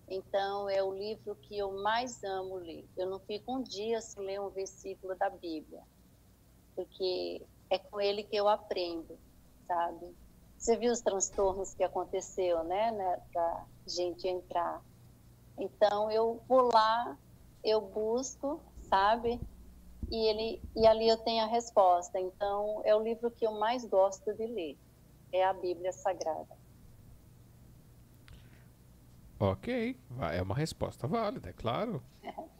Então, 0.08 0.68
é 0.68 0.82
o 0.82 0.92
livro 0.92 1.36
que 1.36 1.56
eu 1.56 1.80
mais 1.82 2.24
amo 2.24 2.56
ler. 2.56 2.84
Eu 2.96 3.08
não 3.08 3.20
fico 3.20 3.56
um 3.56 3.62
dia 3.62 4.00
sem 4.00 4.24
ler 4.24 4.40
um 4.40 4.50
versículo 4.50 5.14
da 5.14 5.30
Bíblia, 5.30 5.82
porque 6.74 7.46
é 7.70 7.78
com 7.78 8.00
ele 8.00 8.24
que 8.24 8.34
eu 8.34 8.48
aprendo, 8.48 9.16
sabe? 9.68 10.12
Você 10.60 10.76
viu 10.76 10.92
os 10.92 11.00
transtornos 11.00 11.72
que 11.72 11.82
aconteceu, 11.82 12.62
né, 12.64 12.92
né 12.92 13.18
para 13.32 13.64
gente 13.86 14.28
entrar. 14.28 14.82
Então, 15.58 16.10
eu 16.10 16.42
vou 16.46 16.70
lá, 16.70 17.16
eu 17.64 17.80
busco, 17.80 18.60
sabe? 18.82 19.40
E, 20.10 20.28
ele, 20.28 20.62
e 20.76 20.86
ali 20.86 21.08
eu 21.08 21.16
tenho 21.16 21.44
a 21.44 21.46
resposta. 21.46 22.20
Então, 22.20 22.82
é 22.84 22.94
o 22.94 23.02
livro 23.02 23.30
que 23.30 23.46
eu 23.46 23.52
mais 23.52 23.86
gosto 23.86 24.34
de 24.34 24.46
ler. 24.46 24.78
É 25.32 25.46
a 25.46 25.54
Bíblia 25.54 25.92
Sagrada. 25.92 26.60
Ok, 29.38 29.98
é 30.34 30.42
uma 30.42 30.54
resposta 30.54 31.06
válida, 31.06 31.48
é 31.48 31.54
claro. 31.54 32.02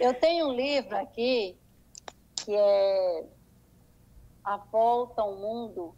Eu 0.00 0.14
tenho 0.14 0.48
um 0.48 0.52
livro 0.52 0.96
aqui 0.96 1.56
que 2.34 2.54
é 2.54 3.26
A 4.46 4.58
Volta 4.58 5.22
ao 5.22 5.36
Mundo 5.36 5.96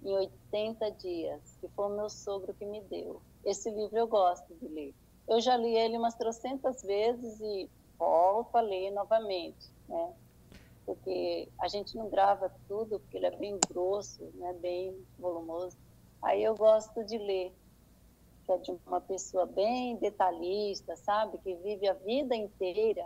em 0.00 0.14
80 0.14 0.90
Dias, 0.92 1.56
que 1.60 1.68
foi 1.70 1.86
o 1.86 1.96
meu 1.96 2.08
sogro 2.08 2.54
que 2.54 2.64
me 2.64 2.80
deu. 2.82 3.20
Esse 3.44 3.68
livro 3.68 3.98
eu 3.98 4.06
gosto 4.06 4.54
de 4.54 4.68
ler. 4.68 4.94
Eu 5.28 5.40
já 5.40 5.56
li 5.56 5.76
ele 5.76 5.98
umas 5.98 6.14
trocentas 6.14 6.82
vezes 6.82 7.40
e 7.40 7.68
volto 7.98 8.54
a 8.56 8.60
ler 8.60 8.92
novamente, 8.92 9.66
né? 9.88 10.14
Porque 10.86 11.52
a 11.60 11.68
gente 11.68 11.96
não 11.96 12.08
grava 12.08 12.48
tudo, 12.68 13.00
porque 13.00 13.16
ele 13.16 13.26
é 13.26 13.36
bem 13.36 13.58
grosso, 13.68 14.22
né? 14.34 14.52
bem 14.54 15.04
volumoso. 15.18 15.76
Aí 16.22 16.44
eu 16.44 16.54
gosto 16.56 17.04
de 17.04 17.18
ler, 17.18 17.52
que 18.46 18.52
é 18.52 18.58
de 18.58 18.72
uma 18.86 19.00
pessoa 19.00 19.46
bem 19.46 19.98
detalhista, 19.98 20.94
sabe? 20.96 21.38
Que 21.38 21.56
vive 21.56 21.88
a 21.88 21.94
vida 21.94 22.36
inteira 22.36 23.04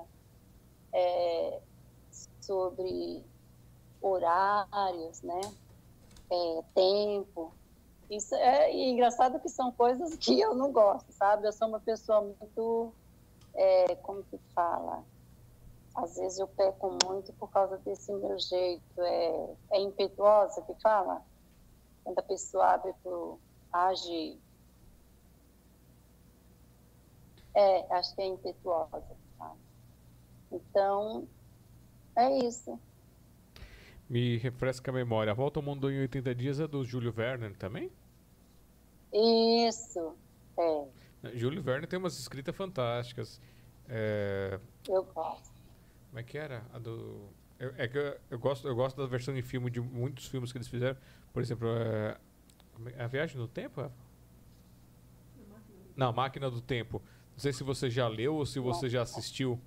é, 0.94 1.62
sobre 2.42 3.24
horários, 4.07 5.22
né? 5.22 5.40
É, 6.30 6.62
tempo. 6.74 7.52
Isso 8.11 8.34
é 8.34 8.72
e 8.72 8.90
engraçado 8.90 9.40
que 9.40 9.48
são 9.48 9.72
coisas 9.72 10.16
que 10.16 10.38
eu 10.40 10.55
não 10.55 10.70
gosto, 10.70 11.11
sabe? 11.12 11.46
Eu 11.46 11.52
sou 11.52 11.68
uma 11.68 11.80
pessoa 11.80 12.20
muito, 12.20 12.92
é, 13.55 13.94
como 13.96 14.22
que 14.24 14.38
fala? 14.55 15.02
Às 15.94 16.16
vezes 16.16 16.38
eu 16.38 16.48
peco 16.48 16.98
muito 17.05 17.32
por 17.34 17.48
causa 17.50 17.78
desse 17.78 18.12
meu 18.12 18.38
jeito. 18.38 19.00
É, 19.00 19.48
é 19.72 19.80
impetuosa 19.80 20.61
que 20.62 20.74
fala? 20.82 21.22
Quando 22.02 22.18
a 22.18 22.22
pessoa 22.22 22.74
abre 22.74 22.92
pro, 23.02 23.38
age 23.72 24.38
É, 27.55 27.86
acho 27.94 28.14
que 28.16 28.22
é 28.22 28.26
impetuosa. 28.26 29.02
Tá? 29.38 29.52
Então, 30.50 31.28
é 32.16 32.38
isso. 32.38 32.78
Me 34.09 34.36
refresca 34.38 34.90
a 34.90 34.94
memória. 34.94 35.30
A 35.30 35.34
Volta 35.34 35.59
ao 35.59 35.62
Mundo 35.64 35.90
em 35.90 35.98
80 36.00 36.34
Dias 36.34 36.61
é 36.61 36.66
do 36.66 36.84
Júlio 36.84 37.12
Werner 37.16 37.55
também? 37.57 37.90
Isso, 39.12 40.14
é. 40.59 40.88
Júlio 41.34 41.62
Verne 41.62 41.86
tem 41.86 41.98
umas 41.98 42.18
escritas 42.18 42.55
fantásticas. 42.55 43.40
É, 43.88 44.59
Eu 44.88 45.05
gosto. 45.05 45.52
como 46.11 46.18
é 46.18 46.22
que 46.22 46.36
era? 46.36 46.62
A 46.72 46.78
do, 46.78 47.28
eu, 47.59 47.72
é 47.78 47.88
que 47.88 47.96
eu, 47.96 48.16
eu 48.30 48.38
gosto, 48.38 48.66
eu 48.68 48.74
gosto 48.74 48.96
da 48.96 49.07
versão 49.07 49.36
em 49.36 49.42
filme 49.42 49.70
de 49.70 49.80
muitos 49.80 50.26
filmes 50.26 50.52
que 50.52 50.59
eles 50.59 50.68
fizeram. 50.68 50.98
Por 51.32 51.40
exemplo, 51.42 51.68
é, 51.68 52.18
como 52.74 52.88
é- 52.90 53.02
A 53.02 53.07
Viagem 53.07 53.38
no 53.38 53.48
Tempo? 53.48 53.80
é? 53.80 53.90
Não, 55.96 56.12
Máquina 56.12 56.50
do 56.50 56.61
Tempo. 56.61 57.00
Não 57.32 57.38
sei 57.38 57.52
se 57.52 57.62
você 57.64 57.88
já 57.88 58.07
leu 58.09 58.34
ou 58.34 58.44
se 58.46 58.59
você 58.59 58.88
já 58.88 59.02
assistiu. 59.02 59.59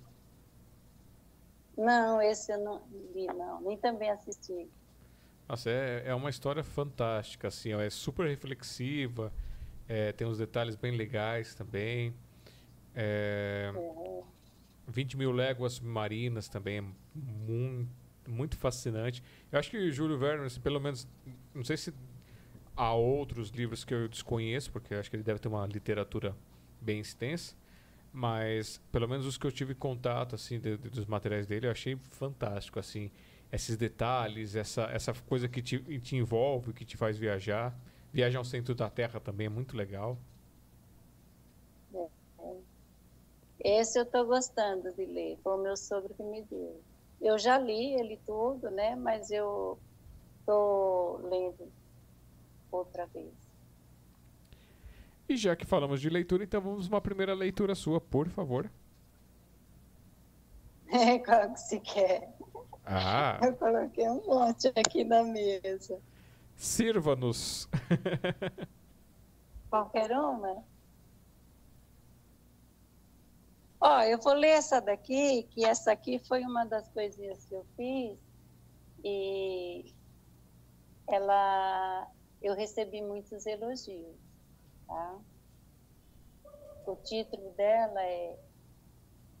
Não, 1.78 2.20
esse 2.20 2.52
eu 2.52 2.58
não 2.58 2.82
li, 3.14 3.26
não. 3.28 3.60
Nem 3.60 3.78
também 3.78 4.10
assisti. 4.10 4.68
Nossa, 5.48 5.70
é, 5.70 6.02
é 6.06 6.14
uma 6.14 6.28
história 6.28 6.62
fantástica, 6.64 7.48
assim, 7.48 7.72
ó, 7.72 7.80
é 7.80 7.88
super 7.88 8.26
reflexiva, 8.28 9.32
é, 9.88 10.12
tem 10.12 10.26
uns 10.26 10.38
detalhes 10.38 10.76
bem 10.76 10.94
legais 10.96 11.54
também. 11.54 12.12
É, 12.94 13.72
É. 13.74 14.22
20 14.88 15.16
mil 15.16 15.30
léguas 15.32 15.74
submarinas 15.74 16.48
também 16.48 16.78
é 16.78 16.84
muito, 17.14 17.90
muito 18.26 18.56
fascinante. 18.56 19.22
Eu 19.52 19.58
acho 19.58 19.70
que 19.70 19.92
Júlio 19.92 20.18
Verne, 20.18 20.46
assim, 20.46 20.60
pelo 20.60 20.80
menos, 20.80 21.06
não 21.54 21.62
sei 21.64 21.76
se 21.76 21.94
há 22.76 22.92
outros 22.94 23.50
livros 23.50 23.84
que 23.84 23.94
eu 23.94 24.08
desconheço, 24.08 24.72
porque 24.72 24.94
eu 24.94 25.00
acho 25.00 25.10
que 25.10 25.16
ele 25.16 25.22
deve 25.22 25.38
ter 25.40 25.48
uma 25.48 25.66
literatura 25.66 26.34
bem 26.80 27.00
extensa, 27.00 27.54
mas 28.18 28.78
pelo 28.92 29.08
menos 29.08 29.26
os 29.26 29.38
que 29.38 29.46
eu 29.46 29.52
tive 29.52 29.74
contato 29.74 30.34
assim 30.34 30.58
de- 30.60 30.76
de- 30.78 30.90
dos 30.90 31.06
materiais 31.06 31.46
dele, 31.46 31.66
eu 31.66 31.70
achei 31.70 31.96
fantástico 32.10 32.78
assim, 32.78 33.10
esses 33.52 33.76
detalhes, 33.76 34.56
essa 34.56 34.82
essa 34.92 35.12
coisa 35.14 35.48
que 35.48 35.62
te, 35.62 35.78
te 36.00 36.16
envolve, 36.16 36.72
que 36.72 36.84
te 36.84 36.96
faz 36.96 37.16
viajar. 37.18 37.74
Viagem 38.12 38.38
ao 38.38 38.44
centro 38.44 38.74
da 38.74 38.90
Terra 38.90 39.20
também 39.20 39.46
é 39.46 39.50
muito 39.50 39.76
legal. 39.76 40.18
Esse 43.64 43.98
eu 43.98 44.02
estou 44.04 44.26
gostando 44.26 44.92
de 44.94 45.06
ler. 45.06 45.38
Foi 45.44 45.54
o 45.54 45.62
meu 45.62 45.76
sogro 45.76 46.12
que 46.14 46.22
me 46.24 46.42
deu. 46.44 46.82
Eu 47.20 47.38
já 47.38 47.56
li 47.58 47.94
ele 47.94 48.16
tudo, 48.26 48.70
né? 48.70 48.96
Mas 48.96 49.30
eu 49.30 49.78
estou 50.40 51.18
lendo 51.28 51.72
outra 52.70 53.06
vez. 53.06 53.47
E 55.28 55.36
já 55.36 55.54
que 55.54 55.66
falamos 55.66 56.00
de 56.00 56.08
leitura, 56.08 56.42
então 56.44 56.60
vamos 56.60 56.88
uma 56.88 57.00
primeira 57.00 57.34
leitura 57.34 57.74
sua, 57.74 58.00
por 58.00 58.28
favor. 58.28 58.70
Qual 61.24 61.52
que 61.52 61.60
se 61.60 61.80
quer? 61.80 62.32
Ah, 62.86 63.38
Eu 63.42 63.54
coloquei 63.56 64.08
um 64.08 64.24
monte 64.26 64.68
aqui 64.68 65.04
na 65.04 65.22
mesa. 65.22 66.00
sirva-nos. 66.56 67.68
Qualquer 69.68 70.10
uma? 70.12 70.64
Ó, 73.80 74.00
eu 74.02 74.18
vou 74.18 74.32
ler 74.32 74.48
essa 74.52 74.80
daqui, 74.80 75.42
que 75.50 75.64
essa 75.64 75.92
aqui 75.92 76.18
foi 76.18 76.40
uma 76.42 76.64
das 76.64 76.88
coisinhas 76.88 77.44
que 77.44 77.54
eu 77.54 77.64
fiz 77.76 78.18
e 79.04 79.92
ela 81.06 82.08
eu 82.42 82.54
recebi 82.54 83.02
muitos 83.02 83.46
elogios, 83.46 84.16
tá? 84.88 85.18
O 86.86 86.96
título 86.96 87.52
dela 87.52 88.02
é 88.02 88.38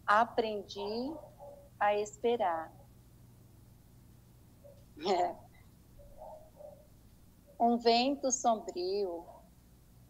Aprendi 0.06 1.16
a 1.80 1.94
Esperar. 1.96 2.72
É. 5.06 5.34
Um 7.58 7.76
vento 7.78 8.30
sombrio, 8.30 9.26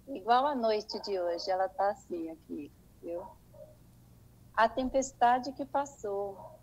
igual 0.09 0.47
a 0.47 0.55
noite 0.55 1.01
de 1.03 1.19
hoje, 1.19 1.51
ela 1.51 1.69
tá 1.69 1.91
assim 1.91 2.29
aqui, 2.31 2.73
viu? 3.01 3.27
A 4.55 4.69
tempestade 4.69 5.53
que 5.53 5.65
passou, 5.65 6.59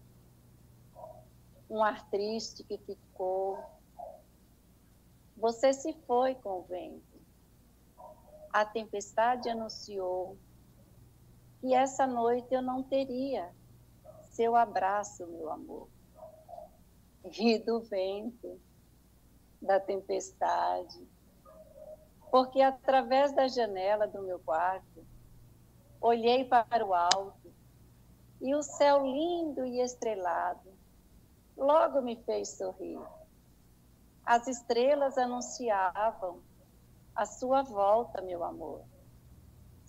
um 1.69 1.82
ar 1.82 2.07
triste 2.09 2.63
que 2.63 2.78
ficou. 2.80 3.63
Você 5.38 5.73
se 5.73 5.93
foi 6.05 6.36
com 6.36 6.59
o 6.59 6.63
vento. 6.63 7.05
A 8.56 8.64
tempestade 8.64 9.49
anunciou 9.49 10.38
que 11.60 11.74
essa 11.74 12.08
noite 12.08 12.53
eu 12.53 12.62
não 12.62 12.82
teria 12.82 13.53
seu 14.32 14.56
abraço, 14.56 15.28
meu 15.28 15.51
amor. 15.51 15.89
E 17.26 17.60
do 17.60 17.82
vento, 17.82 18.58
da 19.62 19.78
tempestade, 19.78 21.06
porque 22.32 22.62
através 22.62 23.36
da 23.36 23.45
janela 23.45 24.08
do 24.08 24.22
meu 24.22 24.39
quarto, 24.39 25.06
olhei 25.99 26.45
para 26.45 26.86
o 26.86 26.93
alto 26.93 27.53
e 28.39 28.56
o 28.56 28.64
céu 28.64 29.06
lindo 29.06 29.66
e 29.66 29.82
estrelado 29.82 30.72
logo 31.58 32.01
me 32.01 32.16
fez 32.24 32.56
sorrir. 32.56 33.06
As 34.26 34.47
estrelas 34.47 35.18
anunciavam 35.18 36.41
a 37.16 37.26
sua 37.26 37.63
volta, 37.63 38.22
meu 38.22 38.43
amor, 38.43 38.84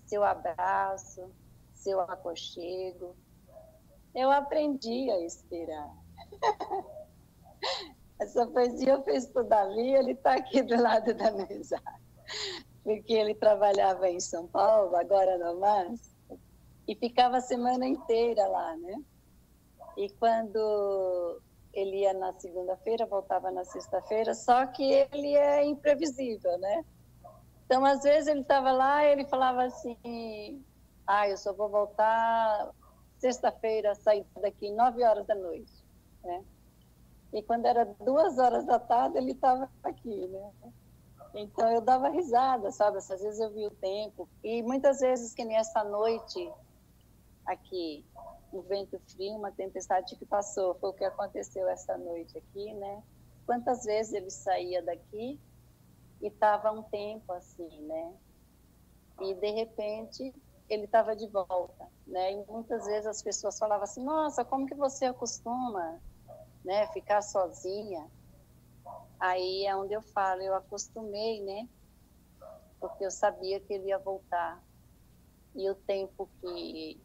seu 0.06 0.22
abraço, 0.22 1.30
seu 1.74 2.00
aconchego. 2.00 3.16
Eu 4.14 4.30
aprendi 4.30 5.10
a 5.10 5.20
esperar. 5.20 5.92
Essa 8.18 8.46
poesia 8.46 8.92
eu 8.92 9.02
fiz 9.02 9.26
para 9.26 9.42
o 9.42 9.80
ele 9.80 10.12
está 10.12 10.34
aqui 10.34 10.62
do 10.62 10.80
lado 10.80 11.12
da 11.12 11.32
mesa. 11.32 11.82
Porque 12.82 13.12
ele 13.12 13.34
trabalhava 13.34 14.08
em 14.08 14.20
São 14.20 14.46
Paulo, 14.46 14.96
agora 14.96 15.36
no 15.36 15.60
MAS, 15.60 16.14
e 16.88 16.94
ficava 16.94 17.38
a 17.38 17.40
semana 17.40 17.86
inteira 17.86 18.46
lá, 18.46 18.76
né? 18.76 19.02
E 19.96 20.08
quando 20.10 21.42
ele 21.74 22.00
ia 22.02 22.14
na 22.14 22.32
segunda-feira, 22.34 23.04
voltava 23.04 23.50
na 23.50 23.64
sexta-feira, 23.64 24.34
só 24.34 24.66
que 24.66 25.06
ele 25.12 25.34
é 25.34 25.64
imprevisível, 25.64 26.56
né? 26.58 26.84
Então, 27.66 27.84
às 27.84 28.02
vezes 28.02 28.28
ele 28.28 28.40
estava 28.40 28.70
lá 28.70 29.04
e 29.04 29.12
ele 29.12 29.26
falava 29.26 29.64
assim: 29.64 30.64
Ah, 31.06 31.28
eu 31.28 31.36
só 31.36 31.52
vou 31.52 31.68
voltar 31.68 32.70
sexta-feira, 33.18 33.94
sair 33.96 34.24
daqui 34.40 34.70
nove 34.70 35.02
horas 35.02 35.26
da 35.26 35.34
noite, 35.34 35.72
né? 36.22 36.44
E 37.32 37.42
quando 37.42 37.66
era 37.66 37.84
duas 38.00 38.38
horas 38.38 38.64
da 38.64 38.78
tarde, 38.78 39.18
ele 39.18 39.32
estava 39.32 39.68
aqui, 39.82 40.28
né? 40.28 40.52
Então 41.34 41.70
eu 41.70 41.80
dava 41.80 42.08
risada, 42.08 42.70
sabe? 42.70 42.98
Às 42.98 43.08
vezes 43.08 43.40
eu 43.40 43.50
via 43.50 43.66
o 43.66 43.70
tempo. 43.72 44.28
E 44.44 44.62
muitas 44.62 45.00
vezes, 45.00 45.34
que 45.34 45.44
nem 45.44 45.56
essa 45.56 45.82
noite 45.82 46.50
aqui, 47.44 48.06
um 48.52 48.62
vento 48.62 48.98
frio, 49.10 49.34
uma 49.34 49.50
tempestade 49.50 50.16
que 50.16 50.24
passou, 50.24 50.76
foi 50.76 50.90
o 50.90 50.94
que 50.94 51.04
aconteceu 51.04 51.68
essa 51.68 51.98
noite 51.98 52.38
aqui, 52.38 52.72
né? 52.74 53.02
Quantas 53.44 53.84
vezes 53.84 54.12
ele 54.12 54.30
saía 54.30 54.82
daqui 54.82 55.38
e 56.20 56.28
estava 56.28 56.70
um 56.72 56.82
tempo 56.84 57.32
assim, 57.32 57.82
né? 57.82 58.18
E 59.22 59.34
de 59.34 59.50
repente 59.50 60.34
ele 60.68 60.84
estava 60.84 61.14
de 61.14 61.28
volta, 61.28 61.88
né? 62.06 62.32
E 62.32 62.44
muitas 62.46 62.84
vezes 62.86 63.06
as 63.06 63.22
pessoas 63.22 63.58
falavam 63.58 63.84
assim: 63.84 64.04
"Nossa, 64.04 64.44
como 64.44 64.66
que 64.66 64.74
você 64.74 65.06
acostuma, 65.06 66.00
né, 66.64 66.86
ficar 66.88 67.22
sozinha?" 67.22 68.10
Aí 69.18 69.64
é 69.66 69.74
onde 69.74 69.94
eu 69.94 70.02
falo, 70.02 70.42
eu 70.42 70.54
acostumei, 70.54 71.42
né? 71.42 71.68
Porque 72.78 73.04
eu 73.04 73.10
sabia 73.10 73.58
que 73.60 73.72
ele 73.72 73.88
ia 73.88 73.98
voltar. 73.98 74.62
E 75.54 75.70
o 75.70 75.74
tempo 75.74 76.30
que 76.40 77.02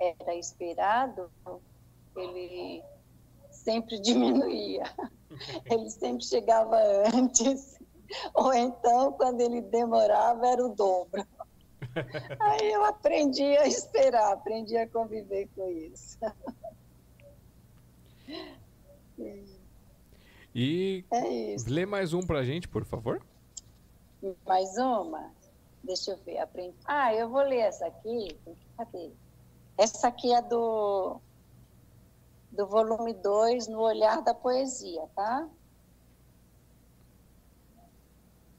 era 0.00 0.34
esperado, 0.36 1.30
ele 2.16 2.82
sempre 3.50 3.98
diminuía. 4.00 4.84
Ele 5.66 5.90
sempre 5.90 6.24
chegava 6.24 6.76
antes, 7.14 7.78
ou 8.34 8.52
então, 8.54 9.12
quando 9.12 9.40
ele 9.40 9.60
demorava, 9.60 10.46
era 10.46 10.64
o 10.64 10.74
dobro. 10.74 11.26
Aí 12.40 12.72
eu 12.72 12.84
aprendi 12.84 13.42
a 13.42 13.66
esperar, 13.66 14.32
aprendi 14.32 14.76
a 14.76 14.88
conviver 14.88 15.48
com 15.54 15.68
isso. 15.68 16.18
E 20.54 21.04
É 21.10 21.28
isso. 21.54 21.70
lê 21.72 21.84
mais 21.84 22.12
um 22.14 22.20
pra 22.20 22.42
gente, 22.42 22.68
por 22.68 22.84
favor. 22.84 23.22
Mais 24.46 24.76
uma? 24.78 25.30
Deixa 25.84 26.12
eu 26.12 26.16
ver. 26.24 26.38
Aprendi. 26.38 26.74
Ah, 26.86 27.14
eu 27.14 27.28
vou 27.28 27.42
ler 27.42 27.58
essa 27.58 27.86
aqui. 27.86 28.36
Cadê? 28.76 29.10
Essa 29.78 30.08
aqui 30.08 30.32
é 30.32 30.40
do, 30.42 31.20
do 32.56 32.66
volume 32.66 33.12
2, 33.12 33.68
No 33.68 33.80
Olhar 33.82 34.22
da 34.22 34.34
Poesia, 34.34 35.06
tá? 35.14 35.48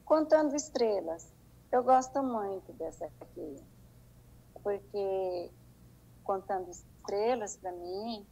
Contando 0.06 0.56
Estrelas. 0.56 1.34
Eu 1.72 1.84
gosto 1.84 2.24
muito 2.24 2.72
dessa 2.74 3.06
aqui. 3.20 3.62
porque 4.64 5.52
contando 6.24 6.70
estrelas 6.70 7.56
para 7.56 7.72
mim 7.72 8.28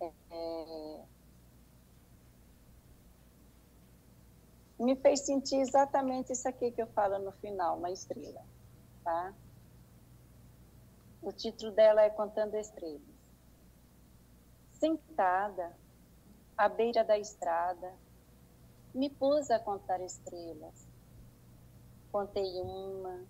é, 0.00 0.12
é, 0.30 1.04
me 4.78 4.96
fez 4.96 5.20
sentir 5.20 5.60
exatamente 5.60 6.32
isso 6.32 6.48
aqui 6.48 6.70
que 6.70 6.82
eu 6.82 6.86
falo 6.88 7.18
no 7.18 7.32
final, 7.32 7.78
uma 7.78 7.90
estrela, 7.90 8.42
tá? 9.04 9.34
O 11.20 11.30
título 11.30 11.72
dela 11.72 12.02
é 12.02 12.10
Contando 12.10 12.56
Estrelas. 12.56 13.11
Sentada 14.82 15.72
à 16.58 16.68
beira 16.68 17.04
da 17.04 17.16
estrada, 17.16 17.94
me 18.92 19.08
pus 19.08 19.48
a 19.48 19.60
contar 19.60 20.00
estrelas. 20.00 20.88
Contei 22.10 22.60
uma, 22.60 23.24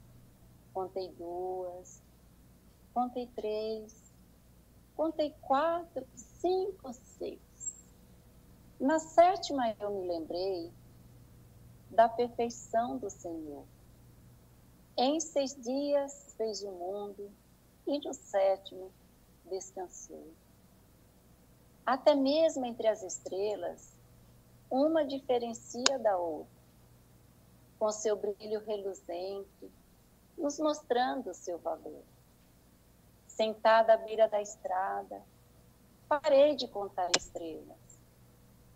contei 0.72 1.10
duas, 1.10 2.02
contei 2.94 3.26
três, 3.36 4.14
contei 4.96 5.36
quatro, 5.42 6.08
cinco, 6.14 6.90
seis. 6.94 7.86
Na 8.80 8.98
sétima 8.98 9.76
eu 9.78 9.90
me 9.90 10.08
lembrei 10.08 10.72
da 11.90 12.08
perfeição 12.08 12.96
do 12.96 13.10
Senhor. 13.10 13.66
Em 14.96 15.20
seis 15.20 15.54
dias 15.54 16.32
fez 16.34 16.62
o 16.62 16.72
mundo 16.72 17.30
e 17.86 17.98
no 17.98 18.14
sétimo 18.14 18.90
descansou. 19.44 20.32
Até 21.84 22.14
mesmo 22.14 22.64
entre 22.64 22.86
as 22.86 23.02
estrelas, 23.02 23.92
uma 24.70 25.04
diferencia 25.04 25.98
da 25.98 26.16
outra, 26.16 26.62
com 27.78 27.90
seu 27.90 28.16
brilho 28.16 28.60
reluzente, 28.60 29.70
nos 30.38 30.58
mostrando 30.58 31.34
seu 31.34 31.58
valor. 31.58 32.04
Sentada 33.26 33.94
à 33.94 33.96
beira 33.96 34.28
da 34.28 34.40
estrada, 34.40 35.22
parei 36.08 36.54
de 36.54 36.68
contar 36.68 37.10
estrelas. 37.16 38.00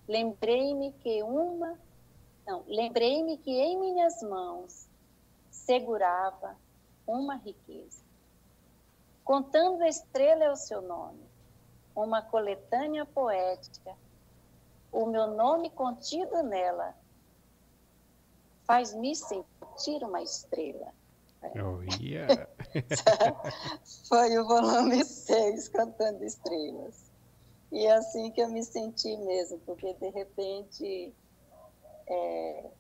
Lembrei-me 0.08 0.92
que 0.92 1.22
uma, 1.22 1.78
não, 2.46 2.64
lembrei-me 2.66 3.38
que 3.38 3.50
em 3.50 3.78
minhas 3.78 4.22
mãos 4.22 4.88
segurava 5.50 6.56
uma 7.06 7.36
riqueza. 7.36 8.04
Contando 9.24 9.82
a 9.82 9.88
estrela 9.88 10.44
é 10.44 10.50
o 10.50 10.56
seu 10.56 10.82
nome, 10.82 11.35
uma 11.96 12.22
coletânea 12.22 13.06
poética. 13.06 13.96
O 14.92 15.06
meu 15.06 15.28
nome 15.28 15.70
contido 15.70 16.42
nela 16.42 16.94
faz-me 18.64 19.14
sentir 19.14 20.04
uma 20.04 20.22
estrela. 20.22 20.92
Oh, 21.42 21.82
yeah. 22.02 22.48
Foi 24.08 24.38
o 24.38 24.46
volume 24.46 25.04
6, 25.04 25.68
Cantando 25.68 26.24
Estrelas. 26.24 27.10
E 27.70 27.86
é 27.86 27.92
assim 27.92 28.30
que 28.30 28.40
eu 28.40 28.48
me 28.48 28.62
senti 28.62 29.16
mesmo, 29.18 29.58
porque 29.60 29.94
de 29.94 30.08
repente 30.10 31.14
é, 32.08 32.70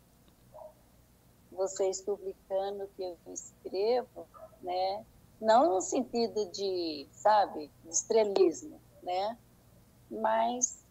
vocês 1.52 2.00
publicando 2.00 2.84
o 2.84 2.88
que 2.88 3.02
eu 3.02 3.16
escrevo, 3.32 4.26
né? 4.62 5.04
não 5.40 5.74
no 5.74 5.80
sentido 5.80 6.46
de, 6.50 7.06
sabe, 7.12 7.70
de 7.84 7.90
estrelismo, 7.90 8.80
né? 9.06 9.38
Mas 10.10 10.84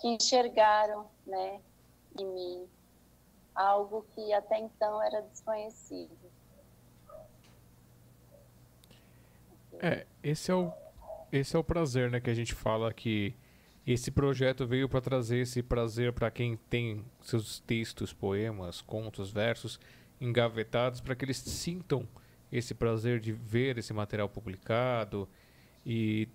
que 0.00 0.08
enxergaram, 0.08 1.06
né, 1.26 1.60
em 2.18 2.26
mim 2.26 2.68
algo 3.54 4.04
que 4.14 4.32
até 4.32 4.58
então 4.58 5.02
era 5.02 5.20
desconhecido. 5.22 6.16
É, 9.80 10.06
esse 10.22 10.50
é 10.50 10.54
o 10.54 10.72
esse 11.30 11.56
é 11.56 11.58
o 11.58 11.64
prazer, 11.64 12.12
né, 12.12 12.20
que 12.20 12.30
a 12.30 12.34
gente 12.34 12.54
fala 12.54 12.92
que 12.92 13.34
esse 13.84 14.08
projeto 14.12 14.64
veio 14.64 14.88
para 14.88 15.00
trazer 15.00 15.38
esse 15.38 15.64
prazer 15.64 16.12
para 16.12 16.30
quem 16.30 16.56
tem 16.56 17.04
seus 17.20 17.58
textos, 17.58 18.12
poemas, 18.12 18.80
contos, 18.80 19.32
versos 19.32 19.80
engavetados, 20.20 21.00
para 21.00 21.16
que 21.16 21.24
eles 21.24 21.38
sintam 21.38 22.08
esse 22.52 22.72
prazer 22.72 23.18
de 23.18 23.32
ver 23.32 23.76
esse 23.76 23.92
material 23.92 24.28
publicado 24.28 25.28
e 25.84 26.28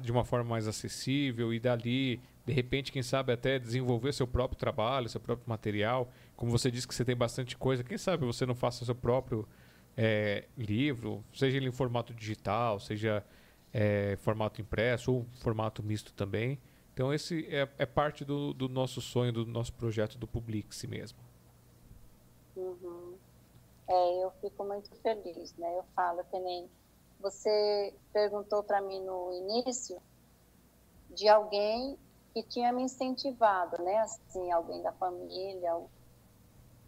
de 0.00 0.12
uma 0.12 0.24
forma 0.24 0.50
mais 0.50 0.68
acessível 0.68 1.52
e 1.52 1.60
dali, 1.60 2.20
de 2.44 2.52
repente, 2.52 2.90
quem 2.90 3.02
sabe 3.02 3.32
até 3.32 3.58
desenvolver 3.58 4.12
seu 4.12 4.26
próprio 4.26 4.58
trabalho, 4.58 5.08
seu 5.08 5.20
próprio 5.20 5.48
material. 5.48 6.10
Como 6.34 6.50
você 6.50 6.70
disse 6.70 6.88
que 6.88 6.94
você 6.94 7.04
tem 7.04 7.16
bastante 7.16 7.56
coisa, 7.56 7.84
quem 7.84 7.96
sabe 7.96 8.26
você 8.26 8.44
não 8.44 8.54
faça 8.54 8.84
seu 8.84 8.94
próprio 8.94 9.46
é, 9.96 10.44
livro, 10.56 11.24
seja 11.32 11.56
ele 11.56 11.68
em 11.68 11.72
formato 11.72 12.12
digital, 12.12 12.80
seja 12.80 13.24
é, 13.72 14.16
formato 14.20 14.60
impresso 14.60 15.12
ou 15.12 15.26
formato 15.40 15.82
misto 15.82 16.12
também. 16.12 16.58
Então 16.92 17.12
esse 17.12 17.46
é, 17.46 17.68
é 17.78 17.86
parte 17.86 18.24
do, 18.24 18.52
do, 18.52 18.68
nosso 18.68 19.00
sonho, 19.00 19.32
do 19.32 19.46
nosso 19.46 19.72
projeto 19.72 20.18
do 20.18 20.26
Publix 20.26 20.84
mesmo. 20.84 21.18
Uhum. 22.56 23.14
É, 23.88 24.24
eu 24.24 24.32
fico 24.40 24.64
muito 24.64 24.90
feliz, 24.96 25.54
né? 25.56 25.78
Eu 25.78 25.84
falo 25.94 26.22
que 26.24 26.38
nem 26.38 26.68
você 27.22 27.94
perguntou 28.12 28.64
para 28.64 28.82
mim 28.82 29.00
no 29.00 29.32
início 29.32 30.02
de 31.10 31.28
alguém 31.28 31.96
que 32.34 32.42
tinha 32.42 32.72
me 32.72 32.82
incentivado, 32.82 33.80
né? 33.82 33.98
Assim, 33.98 34.50
alguém 34.50 34.82
da 34.82 34.92
família. 34.92 35.80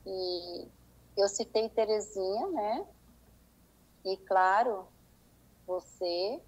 E 0.05 0.68
eu 1.16 1.28
citei 1.28 1.68
Terezinha, 1.68 2.49
né? 2.49 2.87
E 4.05 4.16
claro, 4.18 4.89
você 5.66 6.43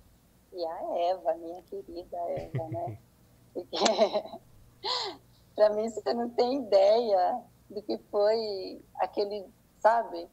e 0.52 0.66
a 0.66 0.98
Eva, 1.10 1.34
minha 1.34 1.62
querida 1.62 2.16
Eva, 2.16 2.68
né? 2.68 2.98
Porque 3.54 3.76
para 5.54 5.70
mim 5.70 5.88
você 5.88 6.12
não 6.12 6.28
tem 6.30 6.64
ideia 6.64 7.42
do 7.70 7.82
que 7.82 7.98
foi 8.10 8.84
aquele, 8.96 9.46
sabe? 9.78 10.28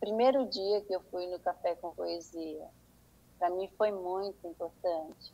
Primeiro 0.00 0.46
dia 0.48 0.80
que 0.82 0.92
eu 0.94 1.00
fui 1.10 1.26
no 1.26 1.38
Café 1.38 1.74
com 1.76 1.94
Poesia. 1.94 2.68
Para 3.44 3.54
mim 3.54 3.68
foi 3.76 3.92
muito 3.92 4.48
importante. 4.48 5.30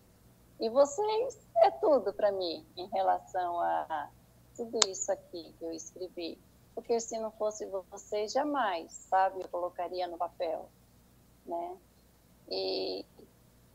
E 0.59 0.69
vocês 0.69 1.39
é 1.59 1.71
tudo 1.71 2.13
para 2.13 2.33
mim 2.33 2.67
em 2.77 2.89
relação 2.89 3.61
a 3.61 4.11
tudo 4.57 4.81
isso 4.89 5.13
aqui 5.13 5.55
que 5.57 5.65
eu 5.65 5.71
escrevi. 5.71 6.37
Porque 6.75 6.99
se 6.99 7.17
não 7.21 7.31
fosse 7.31 7.65
vocês, 7.93 8.33
jamais, 8.33 8.91
sabe, 9.09 9.41
eu 9.41 9.49
colocaria 9.49 10.09
no 10.09 10.19
papel, 10.19 10.69
né? 11.47 11.77
E 12.49 13.07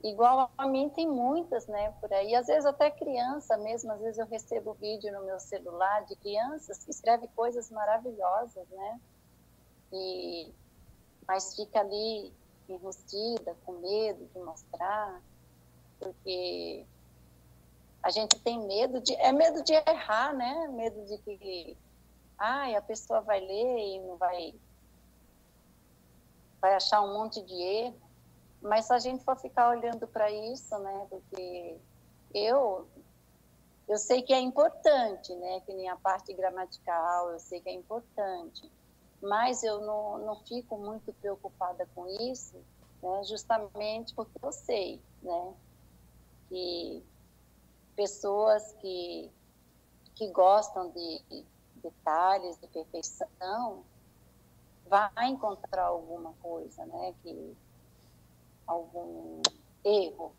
igual 0.04 0.52
a 0.58 0.68
mim 0.68 0.90
tem 0.90 1.08
muitas, 1.08 1.66
né, 1.68 1.94
por 2.02 2.12
aí. 2.12 2.36
Às 2.36 2.48
vezes 2.48 2.66
até 2.66 2.92
criança 2.92 3.56
mesmo, 3.56 3.94
às 3.94 4.02
vezes 4.02 4.20
eu 4.20 4.26
recebo 4.26 4.74
vídeo 4.74 5.14
no 5.14 5.24
meu 5.24 5.40
celular 5.40 6.04
de 6.08 6.16
crianças 6.18 6.84
que 6.84 6.92
escrevem 6.92 7.30
coisas 7.38 7.72
maravilhosas, 7.72 8.68
né? 8.68 9.00
E 9.94 10.54
mas 11.26 11.56
fica 11.56 11.80
ali 11.80 12.34
enrustida, 12.74 13.56
com 13.66 13.74
medo 13.74 14.26
de 14.34 14.40
mostrar, 14.40 15.22
porque 16.00 16.86
a 18.04 18.10
gente 18.10 18.40
tem 18.40 18.60
medo 18.68 19.02
de 19.02 19.16
é 19.16 19.32
medo 19.32 19.64
de 19.64 19.74
errar, 19.74 20.34
né? 20.34 20.68
Medo 20.68 21.06
de 21.06 21.18
que 21.18 21.78
ai, 22.38 22.76
a 22.76 22.82
pessoa 22.82 23.22
vai 23.22 23.40
ler 23.40 23.78
e 23.80 24.00
não 24.02 24.18
vai 24.18 24.54
vai 26.62 26.76
achar 26.76 27.02
um 27.02 27.14
monte 27.14 27.42
de 27.44 27.54
erro. 27.54 28.02
Mas 28.62 28.86
se 28.86 28.94
a 28.94 29.00
gente 29.00 29.24
for 29.24 29.38
ficar 29.38 29.70
olhando 29.70 30.08
para 30.08 30.32
isso, 30.32 30.78
né, 30.80 31.08
porque 31.10 31.78
eu 32.34 32.88
eu 33.88 33.98
sei 33.98 34.24
que 34.24 34.34
é 34.34 34.40
importante, 34.40 35.34
né, 35.36 35.60
que 35.62 35.74
nem 35.74 35.88
a 35.90 35.96
parte 35.96 36.34
gramatical, 36.34 37.30
eu 37.30 37.40
sei 37.40 37.62
que 37.62 37.70
é 37.70 37.74
importante, 37.74 38.72
mas 39.28 39.64
eu 39.64 39.82
não, 39.82 40.18
não 40.20 40.36
fico 40.42 40.78
muito 40.78 41.14
preocupada 41.14 41.88
com 41.94 42.08
isso, 42.08 42.56
né, 43.02 43.24
justamente 43.26 44.14
porque 44.14 44.38
eu 44.42 44.52
sei, 44.52 45.02
né, 45.22 45.54
que 46.50 47.04
pessoas 47.96 48.74
que 48.82 49.32
que 50.16 50.30
gostam 50.30 50.92
de 50.92 51.46
detalhes, 51.76 52.58
de 52.58 52.68
perfeição, 52.68 53.84
vai 54.88 55.28
encontrar 55.28 55.88
alguma 55.88 56.34
coisa, 56.42 56.86
né, 56.86 57.14
que 57.22 57.58
algum 58.66 59.42
erro. 59.84 60.34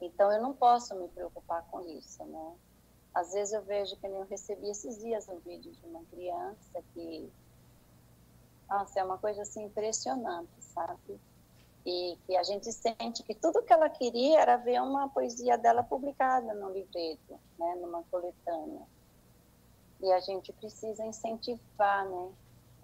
Então, 0.00 0.30
eu 0.30 0.42
não 0.42 0.52
posso 0.52 0.94
me 0.94 1.08
preocupar 1.08 1.62
com 1.70 1.80
isso, 1.88 2.22
né? 2.24 2.56
Às 3.14 3.32
vezes 3.32 3.54
eu 3.54 3.62
vejo 3.62 3.96
que 3.96 4.06
nem 4.06 4.20
eu 4.20 4.26
recebi 4.26 4.68
esses 4.68 4.98
dias 4.98 5.26
um 5.28 5.38
vídeo 5.38 5.72
de 5.72 5.86
uma 5.86 6.04
criança 6.04 6.82
que, 6.92 7.32
nossa, 8.68 9.00
é 9.00 9.04
uma 9.04 9.18
coisa 9.18 9.42
assim 9.42 9.64
impressionante, 9.64 10.52
sabe? 10.60 11.20
E 11.84 12.18
que 12.26 12.36
a 12.36 12.42
gente 12.42 12.70
sente 12.72 13.22
que 13.22 13.34
tudo 13.34 13.62
que 13.62 13.72
ela 13.72 13.88
queria 13.88 14.40
era 14.40 14.56
ver 14.56 14.80
uma 14.82 15.08
poesia 15.08 15.56
dela 15.56 15.84
publicada 15.84 16.52
no 16.54 16.72
livreto, 16.72 17.40
né, 17.58 17.74
numa 17.76 18.02
coletânea. 18.04 18.86
E 20.00 20.12
a 20.12 20.20
gente 20.20 20.52
precisa 20.54 21.04
incentivar, 21.04 22.08
né, 22.08 22.32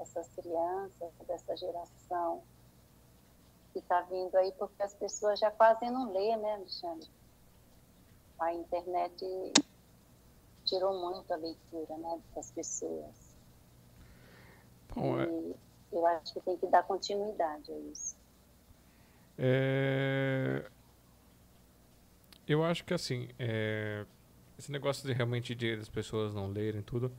essas 0.01 0.29
crianças 0.35 1.13
dessa 1.27 1.57
geração 1.57 2.43
que 3.73 3.81
está 3.81 4.03
vindo 4.03 4.35
aí, 4.37 4.53
porque 4.53 4.83
as 4.83 4.95
pessoas 4.95 5.39
já 5.39 5.51
quase 5.51 5.91
não 5.91 6.13
lê, 6.13 6.37
né, 6.37 6.55
Alexandre? 6.55 7.11
A 8.39 8.53
internet 8.53 9.25
tirou 10.65 10.99
muito 11.01 11.33
a 11.33 11.37
leitura, 11.37 11.97
né, 11.99 12.21
das 12.35 12.51
pessoas. 12.53 13.33
Bom, 14.95 15.21
é- 15.21 15.27
E 15.27 15.72
eu 15.93 16.07
acho 16.07 16.33
que 16.35 16.41
tem 16.41 16.57
que 16.57 16.67
dar 16.69 16.83
continuidade 16.85 17.73
a 17.73 17.79
isso. 17.79 18.17
É, 19.39 20.71
Eu 22.47 22.65
acho 22.65 22.85
que 22.85 22.95
assim, 22.95 23.29
é, 23.39 24.05
esse 24.59 24.71
negócio 24.71 25.07
de 25.07 25.13
realmente 25.15 25.55
de 25.55 25.73
as 25.75 25.89
pessoas 25.89 26.35
não 26.35 26.49
lerem 26.49 26.83
tudo, 26.83 27.13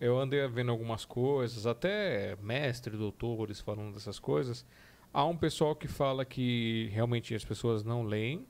eu 0.00 0.18
andei 0.18 0.46
vendo 0.48 0.70
algumas 0.70 1.04
coisas, 1.04 1.66
até 1.66 2.36
mestres, 2.36 2.98
doutores 2.98 3.60
falando 3.60 3.94
dessas 3.94 4.18
coisas. 4.18 4.66
Há 5.12 5.24
um 5.24 5.36
pessoal 5.36 5.76
que 5.76 5.88
fala 5.88 6.24
que 6.24 6.88
realmente 6.92 7.34
as 7.34 7.44
pessoas 7.44 7.84
não 7.84 8.02
leem, 8.04 8.46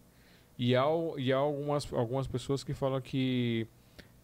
e 0.59 0.75
há, 0.77 0.85
e 1.19 1.33
há 1.33 1.37
algumas, 1.37 1.93
algumas 1.93 2.27
pessoas 2.27 2.65
que 2.65 2.75
falam 2.75 3.01
que 3.01 3.67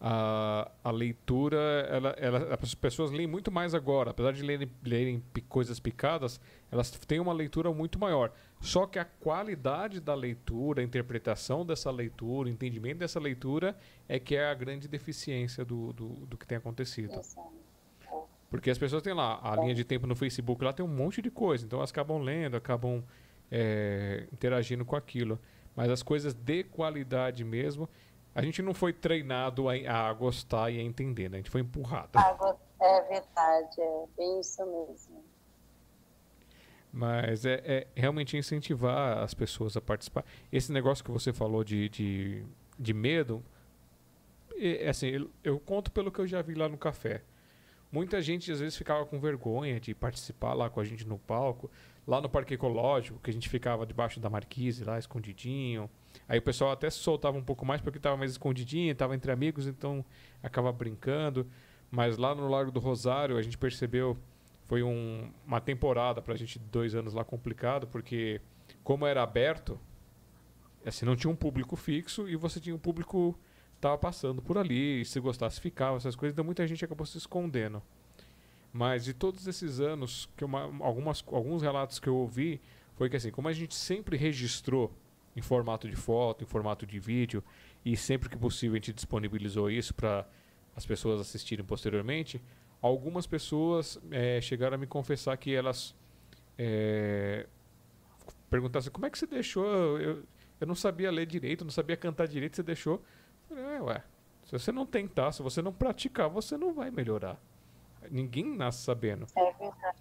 a, 0.03 0.71
a 0.83 0.89
leitura, 0.89 1.57
ela, 1.87 2.09
ela, 2.17 2.57
as 2.59 2.73
pessoas 2.73 3.11
leem 3.11 3.27
muito 3.27 3.51
mais 3.51 3.75
agora. 3.75 4.09
Apesar 4.09 4.33
de 4.33 4.41
lerem, 4.41 4.67
lerem 4.83 5.23
coisas 5.47 5.79
picadas, 5.79 6.41
elas 6.71 6.89
têm 6.89 7.19
uma 7.19 7.31
leitura 7.31 7.71
muito 7.71 7.99
maior. 7.99 8.31
Só 8.59 8.87
que 8.87 8.97
a 8.97 9.05
qualidade 9.05 9.99
da 9.99 10.15
leitura, 10.15 10.81
a 10.81 10.83
interpretação 10.83 11.63
dessa 11.63 11.91
leitura, 11.91 12.49
o 12.49 12.51
entendimento 12.51 12.97
dessa 12.97 13.19
leitura 13.19 13.77
é 14.09 14.19
que 14.19 14.35
é 14.35 14.49
a 14.49 14.53
grande 14.55 14.87
deficiência 14.87 15.63
do, 15.63 15.93
do, 15.93 16.07
do 16.25 16.35
que 16.35 16.47
tem 16.47 16.57
acontecido. 16.57 17.21
Porque 18.49 18.71
as 18.71 18.79
pessoas 18.79 19.03
têm 19.03 19.13
lá 19.13 19.39
a 19.43 19.55
linha 19.55 19.75
de 19.75 19.83
tempo 19.83 20.07
no 20.07 20.15
Facebook, 20.15 20.63
lá 20.63 20.73
tem 20.73 20.83
um 20.83 20.89
monte 20.89 21.21
de 21.21 21.29
coisa. 21.29 21.63
Então 21.63 21.77
elas 21.77 21.91
acabam 21.91 22.17
lendo, 22.17 22.57
acabam 22.57 23.03
é, 23.51 24.27
interagindo 24.33 24.83
com 24.83 24.95
aquilo. 24.95 25.39
Mas 25.75 25.89
as 25.89 26.03
coisas 26.03 26.33
de 26.33 26.63
qualidade 26.63 27.43
mesmo, 27.43 27.87
a 28.33 28.41
gente 28.41 28.61
não 28.61 28.73
foi 28.73 28.93
treinado 28.93 29.67
a, 29.69 29.73
a 29.73 30.13
gostar 30.13 30.71
e 30.71 30.79
a 30.79 30.83
entender, 30.83 31.29
né? 31.29 31.37
A 31.37 31.41
gente 31.41 31.49
foi 31.49 31.61
empurrado. 31.61 32.11
É 32.17 33.01
verdade, 33.01 33.79
é 33.81 34.05
bem 34.17 34.39
isso 34.39 34.65
mesmo. 34.65 35.23
Mas 36.91 37.45
é, 37.45 37.61
é 37.65 37.87
realmente 37.95 38.35
incentivar 38.35 39.19
as 39.19 39.33
pessoas 39.33 39.77
a 39.77 39.81
participar. 39.81 40.25
Esse 40.51 40.71
negócio 40.71 41.03
que 41.03 41.11
você 41.11 41.31
falou 41.31 41.63
de, 41.63 41.87
de, 41.89 42.45
de 42.77 42.93
medo, 42.93 43.43
é, 44.57 44.89
assim, 44.89 45.07
eu, 45.07 45.29
eu 45.43 45.59
conto 45.59 45.91
pelo 45.91 46.11
que 46.11 46.19
eu 46.19 46.27
já 46.27 46.41
vi 46.41 46.53
lá 46.53 46.67
no 46.67 46.77
café. 46.77 47.21
Muita 47.91 48.21
gente 48.21 48.51
às 48.51 48.59
vezes 48.59 48.77
ficava 48.77 49.05
com 49.05 49.19
vergonha 49.19 49.79
de 49.79 49.93
participar 49.93 50.53
lá 50.53 50.69
com 50.69 50.79
a 50.79 50.83
gente 50.83 51.05
no 51.05 51.19
palco, 51.19 51.69
lá 52.07 52.21
no 52.21 52.29
Parque 52.29 52.53
Ecológico, 52.53 53.19
que 53.19 53.29
a 53.29 53.33
gente 53.33 53.49
ficava 53.49 53.85
debaixo 53.85 54.19
da 54.19 54.29
marquise 54.29 54.83
lá, 54.83 54.97
escondidinho. 54.97 55.89
Aí 56.27 56.39
o 56.39 56.41
pessoal 56.41 56.71
até 56.71 56.89
se 56.89 56.97
soltava 56.99 57.37
um 57.37 57.43
pouco 57.43 57.65
mais 57.65 57.81
porque 57.81 57.97
estava 57.97 58.15
mais 58.17 58.31
escondidinho, 58.31 58.91
estava 58.91 59.15
entre 59.15 59.31
amigos, 59.31 59.67
então 59.67 60.03
acaba 60.41 60.71
brincando. 60.71 61.47
Mas 61.89 62.17
lá 62.17 62.33
no 62.33 62.47
Largo 62.47 62.71
do 62.71 62.79
Rosário 62.79 63.37
a 63.37 63.41
gente 63.41 63.57
percebeu 63.57 64.17
foi 64.67 64.81
um- 64.83 65.29
uma 65.45 65.59
temporada 65.59 66.21
pra 66.21 66.35
gente, 66.37 66.57
dois 66.57 66.95
anos 66.95 67.13
lá 67.13 67.25
complicado, 67.25 67.87
porque 67.87 68.39
como 68.83 69.05
era 69.05 69.21
aberto, 69.21 69.77
assim, 70.85 71.05
não 71.05 71.15
tinha 71.15 71.29
um 71.29 71.35
público 71.35 71.75
fixo 71.75 72.29
e 72.29 72.35
você 72.37 72.59
tinha 72.59 72.73
um 72.73 72.79
público 72.79 73.37
que 73.75 73.81
tava 73.81 73.97
passando 73.97 74.41
por 74.41 74.57
ali, 74.57 75.01
e 75.01 75.05
se 75.05 75.19
gostasse 75.19 75.59
ficava, 75.59 75.97
essas 75.97 76.15
coisas, 76.15 76.33
então 76.33 76.45
muita 76.45 76.65
gente 76.65 76.85
acabou 76.85 77.05
se 77.05 77.17
escondendo. 77.17 77.81
Mas 78.71 79.03
de 79.03 79.13
todos 79.13 79.45
esses 79.45 79.81
anos, 79.81 80.29
que 80.37 80.45
uma, 80.45 80.61
algumas, 80.85 81.21
alguns 81.27 81.61
relatos 81.61 81.99
que 81.99 82.07
eu 82.07 82.15
ouvi, 82.15 82.61
foi 82.95 83.09
que 83.09 83.17
assim, 83.17 83.29
como 83.31 83.49
a 83.49 83.53
gente 83.53 83.75
sempre 83.75 84.15
registrou 84.15 84.89
em 85.35 85.41
formato 85.41 85.87
de 85.89 85.95
foto, 85.95 86.43
em 86.43 86.47
formato 86.47 86.85
de 86.85 86.99
vídeo, 86.99 87.43
e 87.85 87.95
sempre 87.95 88.29
que 88.29 88.37
possível 88.37 88.73
a 88.73 88.77
gente 88.77 88.93
disponibilizou 88.93 89.69
isso 89.69 89.93
para 89.93 90.27
as 90.75 90.85
pessoas 90.85 91.19
assistirem 91.21 91.65
posteriormente, 91.65 92.41
algumas 92.81 93.25
pessoas 93.27 93.99
eh, 94.11 94.39
chegaram 94.41 94.75
a 94.75 94.77
me 94.77 94.87
confessar 94.87 95.35
que 95.37 95.53
elas 95.53 95.95
eh, 96.57 97.45
perguntaram 98.49 98.79
assim, 98.79 98.89
como 98.91 99.05
é 99.05 99.09
que 99.09 99.17
você 99.17 99.25
deixou? 99.27 99.99
Eu, 99.99 100.23
eu 100.59 100.67
não 100.67 100.75
sabia 100.75 101.09
ler 101.11 101.25
direito, 101.25 101.63
não 101.63 101.71
sabia 101.71 101.95
cantar 101.97 102.27
direito, 102.27 102.55
você 102.55 102.63
deixou? 102.63 103.01
Eu 103.49 103.55
falei, 103.55 103.75
é, 103.75 103.81
ué, 103.81 104.03
se 104.45 104.51
você 104.51 104.71
não 104.71 104.85
tentar, 104.85 105.31
se 105.31 105.41
você 105.41 105.61
não 105.61 105.71
praticar, 105.73 106.29
você 106.29 106.57
não 106.57 106.73
vai 106.73 106.91
melhorar. 106.91 107.39
Ninguém 108.09 108.45
nasce 108.55 108.83
sabendo. 108.83 109.25
É 109.35 109.53
verdade. 109.53 109.97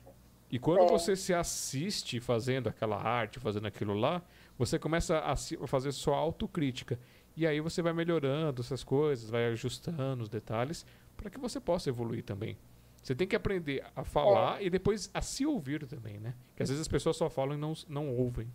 E 0.50 0.58
quando 0.58 0.82
É. 0.82 0.88
você 0.88 1.14
se 1.14 1.32
assiste 1.32 2.18
fazendo 2.18 2.68
aquela 2.68 2.96
arte, 3.00 3.38
fazendo 3.38 3.66
aquilo 3.66 3.94
lá, 3.94 4.20
você 4.60 4.78
começa 4.78 5.18
a 5.20 5.34
fazer 5.66 5.90
sua 5.90 6.16
autocrítica. 6.18 6.98
E 7.34 7.46
aí 7.46 7.60
você 7.60 7.80
vai 7.80 7.94
melhorando 7.94 8.60
essas 8.60 8.84
coisas, 8.84 9.30
vai 9.30 9.46
ajustando 9.46 10.22
os 10.22 10.28
detalhes 10.28 10.84
para 11.16 11.30
que 11.30 11.38
você 11.38 11.58
possa 11.58 11.88
evoluir 11.88 12.22
também. 12.22 12.58
Você 13.02 13.14
tem 13.14 13.26
que 13.26 13.34
aprender 13.34 13.82
a 13.96 14.04
falar 14.04 14.62
e 14.62 14.68
depois 14.68 15.10
a 15.14 15.22
se 15.22 15.46
ouvir 15.46 15.86
também, 15.86 16.20
né? 16.20 16.34
Que 16.54 16.62
às 16.62 16.68
vezes 16.68 16.82
as 16.82 16.88
pessoas 16.88 17.16
só 17.16 17.30
falam 17.30 17.54
e 17.54 17.58
não, 17.58 17.72
não 17.88 18.14
ouvem. 18.14 18.52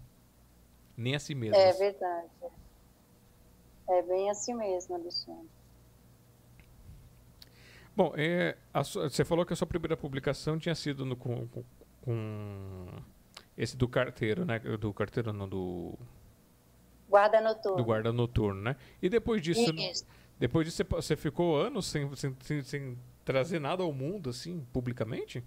Nem 0.95 1.15
a 1.15 1.19
si 1.19 1.33
mesmas. 1.33 1.59
É 1.59 1.73
verdade. 1.73 2.29
É 3.89 4.01
bem 4.03 4.29
assim 4.29 4.53
mesmo, 4.53 4.93
Alexandre. 4.95 5.49
Bom, 7.95 8.13
é, 8.15 8.55
a 8.71 8.83
você 8.83 9.25
falou 9.25 9.43
que 9.45 9.53
a 9.53 9.55
sua 9.55 9.65
primeira 9.65 9.97
publicação 9.97 10.59
tinha 10.59 10.75
sido 10.75 11.03
no- 11.05 11.15
com- 11.15 11.47
com 12.01 12.87
esse 13.57 13.75
do 13.77 13.87
carteiro, 13.87 14.45
né? 14.45 14.59
Do 14.59 14.93
carteiro 14.93 15.31
não, 15.31 15.47
do, 15.47 15.97
Guarda 17.07 17.39
noturno. 17.39 17.77
do 17.77 17.85
guarda 17.85 18.11
noturno, 18.11 18.61
né? 18.61 18.75
E 19.01 19.07
depois 19.07 19.41
disso, 19.41 19.73
Isso. 19.75 20.05
depois 20.39 20.65
disso 20.65 20.83
você, 20.89 21.15
ficou 21.15 21.57
anos 21.57 21.85
sem, 21.85 22.13
sem, 22.15 22.35
sem, 22.41 22.61
sem 22.63 22.99
trazer 23.23 23.59
nada 23.59 23.83
ao 23.83 23.91
mundo, 23.93 24.29
assim, 24.29 24.65
publicamente? 24.73 25.43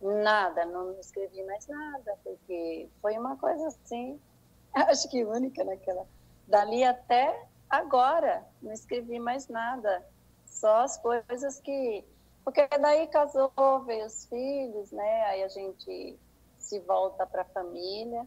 Nada, 0.00 0.64
não 0.64 0.98
escrevi 0.98 1.42
mais 1.44 1.66
nada, 1.68 2.16
porque 2.24 2.88
foi 3.00 3.16
uma 3.18 3.36
coisa 3.36 3.68
assim, 3.68 4.18
acho 4.74 5.08
que 5.08 5.24
única 5.24 5.64
naquela. 5.64 6.06
Dali 6.48 6.82
até 6.82 7.46
agora, 7.68 8.44
não 8.60 8.72
escrevi 8.72 9.20
mais 9.20 9.48
nada. 9.48 10.04
Só 10.46 10.82
as 10.82 10.96
coisas 10.98 11.60
que. 11.60 12.04
Porque 12.44 12.66
daí 12.80 13.06
casou, 13.06 13.52
veio 13.86 14.06
os 14.06 14.24
filhos, 14.24 14.90
né? 14.90 15.24
Aí 15.26 15.42
a 15.44 15.48
gente 15.48 16.18
se 16.60 16.78
volta 16.80 17.26
para 17.26 17.42
a 17.42 17.46
família. 17.46 18.26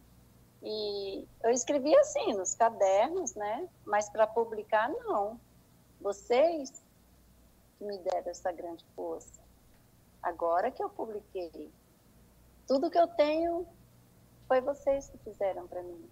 E 0.62 1.26
eu 1.42 1.50
escrevi 1.50 1.94
assim, 1.96 2.34
nos 2.34 2.54
cadernos, 2.54 3.34
né? 3.34 3.68
Mas 3.84 4.08
para 4.08 4.26
publicar, 4.26 4.88
não. 4.88 5.40
Vocês 6.00 6.82
que 7.78 7.84
me 7.84 7.98
deram 7.98 8.30
essa 8.30 8.52
grande 8.52 8.84
força. 8.94 9.40
Agora 10.22 10.70
que 10.70 10.82
eu 10.82 10.88
publiquei. 10.88 11.70
Tudo 12.66 12.90
que 12.90 12.98
eu 12.98 13.06
tenho 13.08 13.66
foi 14.48 14.60
vocês 14.60 15.08
que 15.08 15.18
fizeram 15.18 15.66
para 15.66 15.82
mim. 15.82 16.08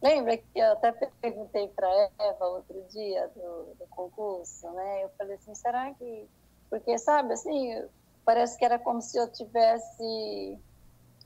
Lembra 0.00 0.36
que 0.36 0.46
eu 0.54 0.72
até 0.72 0.92
perguntei 1.20 1.68
para 1.68 1.88
Eva 2.18 2.46
outro 2.46 2.80
dia 2.88 3.28
do, 3.28 3.74
do 3.74 3.86
concurso, 3.88 4.70
né? 4.70 5.04
Eu 5.04 5.10
falei 5.18 5.36
assim, 5.36 5.54
será 5.54 5.92
que... 5.94 6.28
Porque, 6.70 6.96
sabe, 6.98 7.32
assim, 7.32 7.88
parece 8.28 8.58
que 8.58 8.64
era 8.66 8.78
como 8.78 9.00
se 9.00 9.16
eu 9.16 9.26
tivesse... 9.32 10.58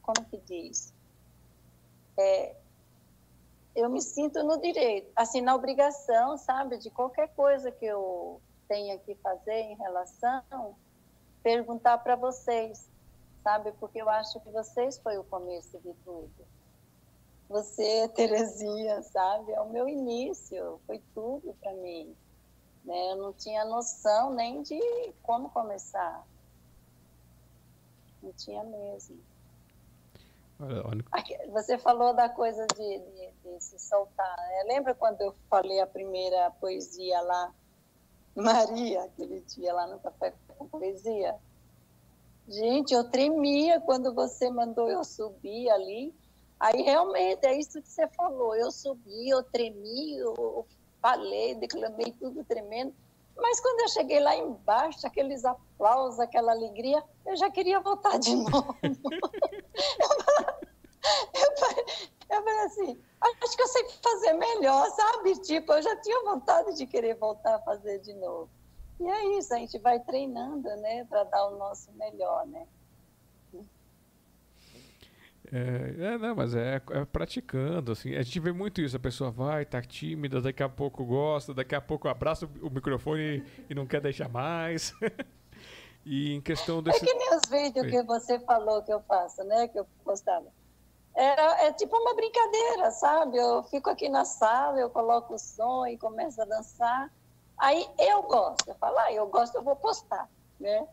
Como 0.03 0.25
que 0.31 0.37
diz? 0.47 0.95
É, 2.17 2.55
eu 3.75 3.91
me 3.91 4.01
sinto 4.01 4.41
no 4.45 4.61
direito, 4.61 5.11
assim, 5.17 5.41
na 5.41 5.53
obrigação, 5.53 6.39
sabe, 6.39 6.79
de 6.79 6.91
qualquer 6.91 7.35
coisa 7.35 7.73
que 7.73 7.85
eu 7.85 8.41
tenha 8.69 8.97
que 8.99 9.17
fazer 9.17 9.53
em 9.53 9.75
relação, 9.75 10.77
perguntar 11.43 11.99
para 11.99 12.15
vocês, 12.15 12.89
sabe, 13.43 13.73
porque 13.81 14.01
eu 14.01 14.09
acho 14.09 14.39
que 14.39 14.51
vocês 14.51 14.97
foi 14.99 15.19
o 15.19 15.25
começo 15.25 15.81
de 15.81 15.93
tudo. 16.05 16.47
Você, 17.49 18.07
Terezinha, 18.15 19.03
sabe, 19.03 19.51
é 19.51 19.61
o 19.61 19.71
meu 19.71 19.89
início, 19.89 20.81
foi 20.87 21.03
tudo 21.13 21.53
para 21.61 21.73
mim. 21.75 22.17
Né? 22.85 23.11
Eu 23.11 23.17
não 23.17 23.33
tinha 23.33 23.65
noção 23.65 24.33
nem 24.33 24.63
de 24.63 24.81
como 25.21 25.51
começar. 25.51 26.31
Não 28.23 28.33
tinha 28.33 28.63
mesmo. 28.65 29.21
Olha, 30.61 30.87
olha, 30.87 31.05
Aqui, 31.13 31.37
Você 31.49 31.79
falou 31.79 32.15
da 32.15 32.29
coisa 32.29 32.67
de, 32.69 32.99
de, 33.01 33.33
de 33.43 33.61
se 33.65 33.79
soltar. 33.79 34.37
né? 34.37 34.65
Lembra 34.75 34.95
quando 34.95 35.21
eu 35.21 35.35
falei 35.51 35.81
a 35.81 35.87
primeira 35.87 36.51
poesia 36.53 37.21
lá, 37.23 37.55
Maria, 38.37 39.05
aquele 39.05 39.41
dia 39.43 39.75
lá 39.75 39.87
no 39.89 40.01
Café 40.01 40.35
com 40.57 40.69
Poesia? 40.69 41.37
Gente, 42.49 42.93
eu 42.95 43.09
tremia 43.11 43.81
quando 43.81 44.15
você 44.15 44.51
mandou 44.51 44.89
eu 44.89 45.05
subir 45.05 45.71
ali. 45.71 46.15
Aí 46.61 46.83
realmente 46.83 47.45
é 47.47 47.59
isso 47.59 47.83
que 47.83 47.89
você 47.89 48.09
falou. 48.09 48.55
Eu 48.55 48.71
subi, 48.71 49.29
eu 49.29 49.43
tremi, 49.45 50.17
eu 50.19 50.67
falei, 51.01 51.55
declamei 51.57 52.13
tudo 52.13 52.45
tremendo. 52.45 52.95
Mas 53.43 53.59
quando 53.61 53.81
eu 53.81 53.89
cheguei 53.89 54.21
lá 54.21 54.37
embaixo, 54.37 55.05
aqueles 55.05 55.45
aplausos, 55.45 56.21
aquela 56.21 56.53
alegria, 56.53 57.03
eu 57.27 57.37
já 57.37 57.51
queria 57.51 57.81
voltar 57.81 58.17
de 58.19 58.35
novo. 58.37 58.77
eu, 58.83 58.95
falei, 61.59 61.85
eu 62.31 62.43
falei 62.45 62.61
assim, 62.61 63.03
acho 63.21 63.57
que 63.57 63.63
eu 63.63 63.67
sei 63.67 63.89
fazer 64.01 64.33
melhor, 64.35 64.89
sabe? 64.93 65.35
Tipo, 65.41 65.73
eu 65.73 65.83
já 65.83 65.97
tinha 65.97 66.23
vontade 66.23 66.77
de 66.77 66.87
querer 66.87 67.17
voltar 67.17 67.57
a 67.57 67.63
fazer 67.63 67.99
de 67.99 68.15
novo. 68.15 68.49
E 69.01 69.11
é 69.11 69.39
isso, 69.39 69.53
a 69.53 69.59
gente 69.59 69.77
vai 69.81 69.99
treinando, 69.99 70.69
né, 70.77 71.05
para 71.07 71.25
dar 71.25 71.49
o 71.49 71.59
nosso 71.59 71.91
melhor, 71.95 72.47
né? 72.47 72.65
É, 75.53 76.15
é, 76.15 76.19
não, 76.19 76.35
mas 76.35 76.55
é, 76.55 76.81
é, 76.91 77.05
praticando, 77.05 77.93
assim. 77.93 78.15
A 78.15 78.23
gente 78.23 78.41
vê 78.41 78.53
muito 78.53 78.81
isso, 78.81 78.97
a 78.97 79.01
pessoa 79.01 79.31
vai, 79.31 79.67
tá 79.67 79.83
tímida, 79.83 80.41
daqui 80.41 80.63
a 80.63 80.69
pouco 80.69 81.05
gosta, 81.05 81.53
daqui 81.53 81.75
a 81.75 81.81
pouco 81.81 82.09
abraça 82.09 82.49
o 82.63 82.71
microfone 82.71 83.21
e, 83.21 83.45
e 83.69 83.75
não 83.75 83.87
quer 83.87 84.01
deixar 84.01 84.31
mais. 84.31 84.95
e 86.07 86.33
em 86.33 86.41
questão 86.41 86.83
desse... 86.83 87.05
É 87.05 87.07
que 87.07 87.15
nem 87.15 87.37
os 87.37 87.43
vídeos 87.51 87.87
que 87.87 88.03
você 88.03 88.41
falou 88.41 88.83
que 88.83 88.91
eu 88.91 89.01
faço, 89.03 89.45
né, 89.45 89.69
que 89.69 89.79
eu 89.79 89.87
postava. 90.03 90.47
É, 91.15 91.67
é 91.67 91.73
tipo 91.75 91.95
uma 91.99 92.15
brincadeira, 92.15 92.91
sabe? 92.91 93.37
Eu 93.37 93.63
fico 93.65 93.91
aqui 93.91 94.09
na 94.09 94.25
sala, 94.25 94.81
eu 94.81 94.89
coloco 94.89 95.35
o 95.35 95.39
som 95.39 95.87
e 95.87 95.99
começo 95.99 96.41
a 96.41 96.47
dançar. 96.47 97.13
Aí 97.59 97.87
eu 97.99 98.23
gosto, 98.23 98.69
eu 98.69 98.75
falo, 98.77 98.97
ah, 98.99 99.13
eu 99.13 99.27
gosto, 99.27 99.55
eu 99.57 99.63
vou 99.63 99.77
postar, 99.77 100.31
né? 100.59 100.89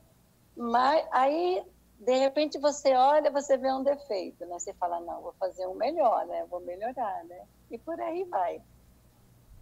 Mas 0.57 1.07
aí 1.11 1.63
de 1.99 2.17
repente 2.17 2.57
você 2.57 2.95
olha, 2.95 3.29
você 3.29 3.57
vê 3.57 3.71
um 3.73 3.83
defeito, 3.83 4.45
né? 4.45 4.57
Você 4.57 4.73
fala, 4.73 5.01
não, 5.01 5.21
vou 5.21 5.33
fazer 5.33 5.67
um 5.67 5.75
melhor, 5.75 6.25
né? 6.25 6.45
Vou 6.49 6.61
melhorar, 6.61 7.25
né? 7.25 7.45
E 7.69 7.77
por 7.77 7.99
aí 7.99 8.23
vai. 8.23 8.61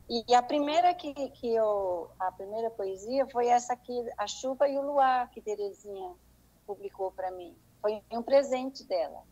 E 0.07 0.33
a 0.33 0.41
primeira 0.41 0.93
que, 0.93 1.13
que 1.31 1.53
eu, 1.53 2.09
a 2.19 2.31
primeira 2.31 2.69
poesia 2.69 3.27
foi 3.27 3.47
essa 3.47 3.73
aqui, 3.73 3.93
A 4.17 4.27
Chuva 4.27 4.69
e 4.69 4.77
o 4.77 4.81
Luar, 4.81 5.29
que 5.31 5.41
Terezinha 5.41 6.13
publicou 6.65 7.11
para 7.11 7.31
mim. 7.31 7.55
Foi 7.81 8.01
um 8.11 8.21
presente 8.21 8.83
dela. 8.85 9.23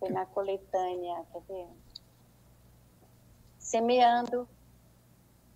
Foi 0.00 0.08
na 0.08 0.26
coletânea, 0.26 1.24
quer 1.32 1.42
ver? 1.42 1.68
Semeando, 3.58 4.48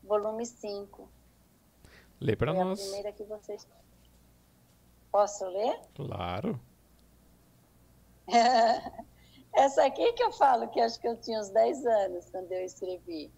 volume 0.04 0.46
5. 0.46 1.08
Lê 2.20 2.36
para 2.36 2.52
nós. 2.52 2.78
a 2.78 2.82
primeira 2.82 3.12
que 3.12 3.24
vocês 3.24 3.66
Posso 5.16 5.46
ler? 5.46 5.80
Claro. 5.94 6.60
Essa 9.54 9.86
aqui 9.86 10.12
que 10.12 10.22
eu 10.22 10.30
falo 10.30 10.68
que 10.68 10.78
acho 10.78 11.00
que 11.00 11.08
eu 11.08 11.16
tinha 11.16 11.40
uns 11.40 11.48
10 11.48 11.86
anos 11.86 12.28
quando 12.28 12.52
eu 12.52 12.62
escrevi. 12.62 13.32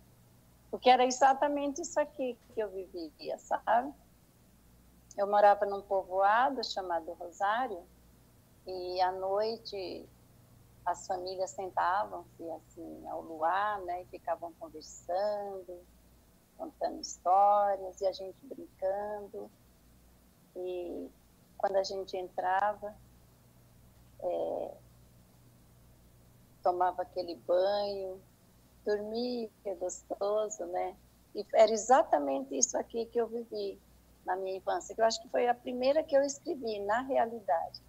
Porque 0.72 0.90
era 0.90 1.06
exatamente 1.06 1.80
isso 1.80 2.00
aqui 2.00 2.36
que 2.52 2.60
eu 2.60 2.68
vivia, 2.70 3.38
sabe? 3.38 3.94
Eu 5.16 5.28
morava 5.28 5.66
num 5.66 5.80
povoado 5.80 6.64
chamado 6.64 7.12
Rosário 7.12 7.80
e 8.66 9.00
à 9.00 9.12
noite 9.12 10.04
as 10.84 11.06
famílias 11.06 11.50
sentavam-se 11.50 12.50
assim 12.50 13.06
ao 13.06 13.22
luar, 13.22 13.80
né, 13.82 14.02
e 14.02 14.06
ficavam 14.06 14.52
conversando, 14.58 15.80
contando 16.56 17.00
histórias 17.00 18.00
e 18.00 18.06
a 18.08 18.12
gente 18.12 18.44
brincando. 18.46 19.48
E 20.56 21.08
quando 21.58 21.76
a 21.76 21.82
gente 21.82 22.16
entrava, 22.16 22.94
é, 24.20 24.74
tomava 26.62 27.02
aquele 27.02 27.34
banho, 27.34 28.20
dormia, 28.84 29.50
gostoso, 29.78 30.64
né? 30.66 30.96
E 31.34 31.44
era 31.52 31.70
exatamente 31.70 32.56
isso 32.56 32.78
aqui 32.78 33.04
que 33.06 33.20
eu 33.20 33.26
vivi 33.26 33.78
na 34.24 34.36
minha 34.36 34.56
infância, 34.56 34.94
que 34.94 35.00
eu 35.00 35.04
acho 35.04 35.20
que 35.20 35.28
foi 35.28 35.48
a 35.48 35.54
primeira 35.54 36.02
que 36.02 36.16
eu 36.16 36.22
escrevi, 36.22 36.78
na 36.80 37.00
realidade. 37.02 37.82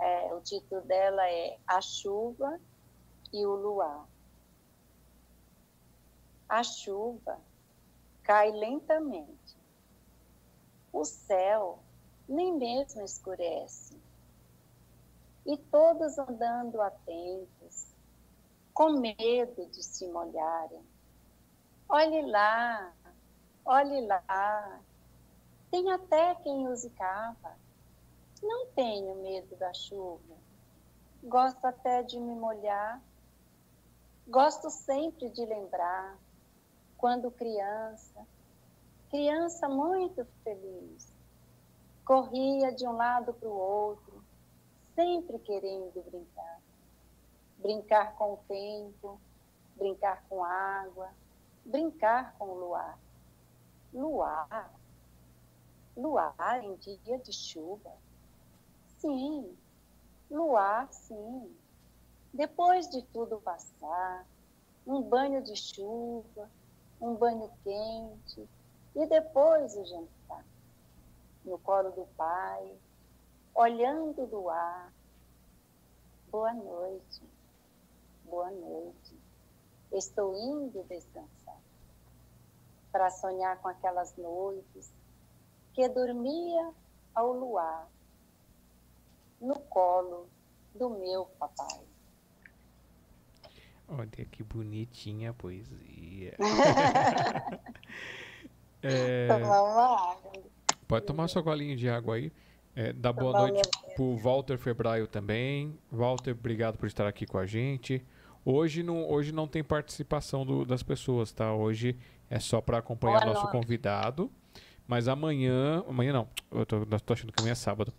É, 0.00 0.34
o 0.34 0.40
título 0.40 0.80
dela 0.82 1.28
é 1.28 1.58
A 1.66 1.80
Chuva 1.80 2.58
e 3.32 3.44
o 3.44 3.54
Luar. 3.54 4.06
A 6.48 6.64
chuva 6.64 7.38
cai 8.24 8.50
lentamente. 8.50 9.56
O 10.92 11.04
céu 11.04 11.78
nem 12.30 12.56
mesmo 12.56 13.02
escurece. 13.02 14.00
E 15.44 15.56
todos 15.56 16.16
andando 16.16 16.80
atentos, 16.80 17.92
com 18.72 18.92
medo 19.00 19.66
de 19.66 19.82
se 19.82 20.06
molharem. 20.06 20.84
Olhe 21.88 22.22
lá, 22.30 22.94
olhe 23.64 24.06
lá. 24.06 24.80
Tem 25.72 25.90
até 25.90 26.36
quem 26.36 26.68
use 26.68 26.88
cava. 26.90 27.56
Não 28.40 28.66
tenho 28.68 29.16
medo 29.16 29.56
da 29.56 29.74
chuva. 29.74 30.36
Gosto 31.24 31.64
até 31.64 32.04
de 32.04 32.18
me 32.18 32.34
molhar. 32.34 33.02
Gosto 34.28 34.70
sempre 34.70 35.28
de 35.30 35.44
lembrar, 35.44 36.16
quando 36.96 37.32
criança, 37.32 38.24
criança 39.08 39.68
muito 39.68 40.24
feliz, 40.44 41.09
Corria 42.10 42.72
de 42.72 42.84
um 42.88 42.96
lado 42.96 43.32
para 43.32 43.48
o 43.48 43.56
outro, 43.56 44.20
sempre 44.96 45.38
querendo 45.38 46.02
brincar. 46.10 46.60
Brincar 47.58 48.16
com 48.16 48.32
o 48.32 48.36
tempo, 48.48 49.20
brincar 49.76 50.24
com 50.28 50.42
água, 50.42 51.14
brincar 51.64 52.34
com 52.36 52.46
o 52.46 52.54
luar. 52.58 52.98
Luar? 53.94 54.74
Luar 55.96 56.64
em 56.64 56.74
dia 56.78 57.16
de 57.16 57.32
chuva? 57.32 57.92
Sim, 58.98 59.56
luar, 60.28 60.92
sim. 60.92 61.56
Depois 62.34 62.90
de 62.90 63.02
tudo 63.02 63.40
passar, 63.40 64.26
um 64.84 65.00
banho 65.00 65.40
de 65.44 65.54
chuva, 65.54 66.50
um 67.00 67.14
banho 67.14 67.48
quente 67.62 68.48
e 68.96 69.06
depois 69.06 69.76
o 69.76 69.84
jantar 69.84 70.19
no 71.44 71.58
colo 71.58 71.90
do 71.90 72.06
pai, 72.16 72.78
olhando 73.54 74.26
do 74.26 74.48
ar. 74.48 74.92
Boa 76.30 76.52
noite, 76.52 77.22
boa 78.24 78.50
noite. 78.50 79.18
Estou 79.92 80.36
indo 80.36 80.84
descansar 80.84 81.58
para 82.92 83.10
sonhar 83.10 83.58
com 83.58 83.68
aquelas 83.68 84.16
noites 84.16 84.92
que 85.72 85.88
dormia 85.88 86.72
ao 87.14 87.32
luar 87.32 87.88
no 89.40 89.58
colo 89.60 90.28
do 90.74 90.90
meu 90.90 91.24
papai. 91.38 91.80
Olha 93.88 94.08
que 94.08 94.44
bonitinha 94.44 95.30
a 95.30 95.34
poesia. 95.34 96.36
é... 98.82 99.26
Tomar 99.26 99.62
uma 99.62 100.12
água. 100.12 100.32
Pode 100.90 101.06
tomar 101.06 101.28
sua 101.28 101.40
golinha 101.40 101.76
de 101.76 101.88
água 101.88 102.16
aí. 102.16 102.32
É, 102.74 102.92
dá 102.92 103.12
boa 103.12 103.32
tá 103.32 103.38
noite 103.38 103.60
pro 103.94 104.16
Walter 104.16 104.58
Febraio 104.58 105.06
também. 105.06 105.78
Walter, 105.88 106.32
obrigado 106.32 106.78
por 106.78 106.86
estar 106.86 107.06
aqui 107.06 107.26
com 107.26 107.38
a 107.38 107.46
gente. 107.46 108.04
Hoje 108.44 108.82
não, 108.82 109.08
hoje 109.08 109.30
não 109.30 109.46
tem 109.46 109.62
participação 109.62 110.44
do, 110.44 110.64
das 110.64 110.82
pessoas, 110.82 111.30
tá? 111.30 111.54
Hoje 111.54 111.96
é 112.28 112.40
só 112.40 112.60
para 112.60 112.78
acompanhar 112.78 113.20
boa 113.20 113.26
nosso 113.26 113.44
noite. 113.44 113.52
convidado. 113.52 114.28
Mas 114.84 115.06
amanhã. 115.06 115.84
Amanhã 115.88 116.12
não. 116.12 116.28
Eu 116.50 116.66
tô, 116.66 116.84
tô 116.84 117.12
achando 117.12 117.32
que 117.32 117.40
amanhã 117.40 117.52
é 117.52 117.54
sábado. 117.54 117.94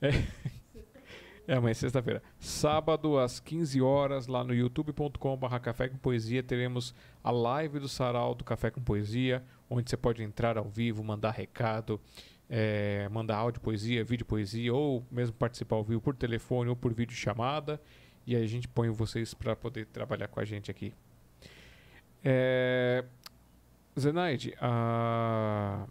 É, 0.00 0.10
é 1.48 1.54
amanhã 1.56 1.72
é 1.72 1.74
sexta-feira. 1.74 2.22
Sábado, 2.38 3.18
às 3.18 3.40
15 3.40 3.82
horas, 3.82 4.28
lá 4.28 4.44
no 4.44 4.54
youtube.com.br 4.54 5.58
Café 5.60 5.88
com 5.88 5.98
Poesia, 5.98 6.40
teremos 6.40 6.94
a 7.24 7.32
live 7.32 7.80
do 7.80 7.88
Sarau 7.88 8.32
do 8.32 8.44
Café 8.44 8.70
com 8.70 8.80
Poesia 8.80 9.42
onde 9.68 9.90
você 9.90 9.96
pode 9.96 10.22
entrar 10.22 10.56
ao 10.56 10.68
vivo, 10.68 11.02
mandar 11.04 11.30
recado, 11.30 12.00
é, 12.48 13.08
mandar 13.10 13.36
áudio 13.36 13.60
poesia, 13.60 14.02
vídeo 14.04 14.24
poesia, 14.24 14.72
ou 14.72 15.04
mesmo 15.10 15.34
participar 15.34 15.76
ao 15.76 15.84
vivo 15.84 16.00
por 16.00 16.14
telefone 16.14 16.70
ou 16.70 16.76
por 16.76 16.92
vídeo 16.94 17.14
chamada. 17.14 17.80
E 18.26 18.34
aí 18.36 18.42
a 18.42 18.46
gente 18.46 18.68
põe 18.68 18.88
vocês 18.90 19.34
para 19.34 19.54
poder 19.56 19.86
trabalhar 19.86 20.28
com 20.28 20.40
a 20.40 20.44
gente 20.44 20.70
aqui. 20.70 20.92
É, 22.24 23.04
Zenaide, 23.98 24.54
a 24.60 25.86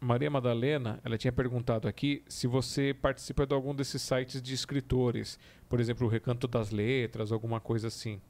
Maria 0.00 0.30
Madalena, 0.30 1.00
ela 1.04 1.18
tinha 1.18 1.32
perguntado 1.32 1.86
aqui 1.86 2.22
se 2.28 2.46
você 2.46 2.94
participa 2.94 3.46
de 3.46 3.54
algum 3.54 3.74
desses 3.74 4.00
sites 4.02 4.40
de 4.40 4.54
escritores, 4.54 5.38
por 5.68 5.78
exemplo, 5.80 6.06
o 6.06 6.10
Recanto 6.10 6.48
das 6.48 6.70
Letras, 6.70 7.32
alguma 7.32 7.60
coisa 7.60 7.88
assim. 7.88 8.20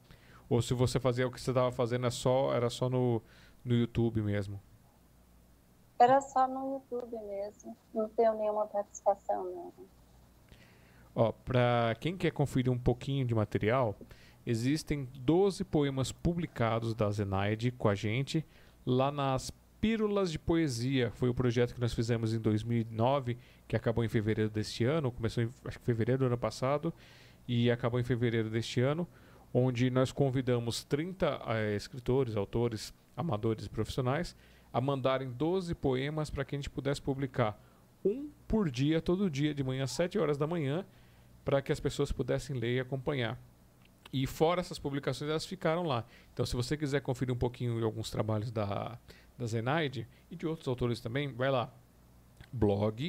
Ou 0.49 0.61
se 0.61 0.73
você 0.73 0.99
fazia 0.99 1.25
o 1.25 1.31
que 1.31 1.39
você 1.39 1.51
estava 1.51 1.71
fazendo 1.71 2.05
é 2.05 2.09
só, 2.09 2.53
era 2.53 2.69
só 2.69 2.89
no, 2.89 3.21
no 3.63 3.73
YouTube 3.73 4.21
mesmo. 4.21 4.61
Era 6.01 6.19
só 6.19 6.47
no 6.47 6.73
YouTube 6.73 7.15
mesmo. 7.27 7.77
Não 7.93 8.09
tenho 8.09 8.33
nenhuma 8.33 8.65
participação, 8.65 9.43
não. 9.43 9.73
Ó, 11.13 11.31
para 11.31 11.95
quem 11.99 12.17
quer 12.17 12.31
conferir 12.31 12.71
um 12.71 12.77
pouquinho 12.77 13.23
de 13.23 13.35
material, 13.35 13.95
existem 14.43 15.07
12 15.13 15.63
poemas 15.63 16.11
publicados 16.11 16.95
da 16.95 17.11
Zenaide 17.11 17.69
com 17.69 17.87
a 17.87 17.93
gente 17.93 18.43
lá 18.83 19.11
nas 19.11 19.51
Pílulas 19.79 20.31
de 20.31 20.39
Poesia. 20.39 21.11
Foi 21.11 21.29
o 21.29 21.35
projeto 21.35 21.75
que 21.75 21.79
nós 21.79 21.93
fizemos 21.93 22.33
em 22.33 22.39
2009, 22.39 23.37
que 23.67 23.75
acabou 23.75 24.03
em 24.03 24.09
fevereiro 24.09 24.49
deste 24.49 24.83
ano. 24.83 25.11
Começou 25.11 25.43
em 25.43 25.49
acho 25.65 25.77
que 25.77 25.85
fevereiro 25.85 26.21
do 26.21 26.25
ano 26.25 26.37
passado 26.37 26.91
e 27.47 27.69
acabou 27.69 27.99
em 27.99 28.03
fevereiro 28.03 28.49
deste 28.49 28.81
ano, 28.81 29.07
onde 29.53 29.91
nós 29.91 30.11
convidamos 30.11 30.83
30 30.83 31.41
eh, 31.45 31.75
escritores, 31.75 32.35
autores, 32.35 32.91
amadores 33.15 33.67
e 33.67 33.69
profissionais 33.69 34.35
a 34.73 34.79
mandarem 34.79 35.29
12 35.31 35.75
poemas 35.75 36.29
para 36.29 36.45
que 36.45 36.55
a 36.55 36.57
gente 36.57 36.69
pudesse 36.69 37.01
publicar 37.01 37.59
um 38.03 38.29
por 38.47 38.69
dia, 38.69 39.01
todo 39.01 39.29
dia, 39.29 39.53
de 39.53 39.63
manhã 39.63 39.83
às 39.83 39.91
7 39.91 40.17
horas 40.17 40.37
da 40.37 40.47
manhã, 40.47 40.85
para 41.45 41.61
que 41.61 41.71
as 41.71 41.79
pessoas 41.79 42.11
pudessem 42.11 42.55
ler 42.55 42.77
e 42.77 42.79
acompanhar. 42.79 43.39
E 44.13 44.27
fora 44.27 44.59
essas 44.59 44.77
publicações, 44.77 45.29
elas 45.29 45.45
ficaram 45.45 45.83
lá. 45.83 46.05
Então, 46.33 46.45
se 46.45 46.55
você 46.55 46.75
quiser 46.75 47.01
conferir 47.01 47.33
um 47.33 47.37
pouquinho 47.37 47.77
de 47.77 47.83
alguns 47.83 48.09
trabalhos 48.09 48.51
da, 48.51 48.97
da 49.37 49.45
Zenaide 49.45 50.07
e 50.29 50.35
de 50.35 50.45
outros 50.45 50.67
autores 50.67 50.99
também, 50.99 51.31
vai 51.31 51.49
lá. 51.49 51.73
blog.smdp, 52.51 52.99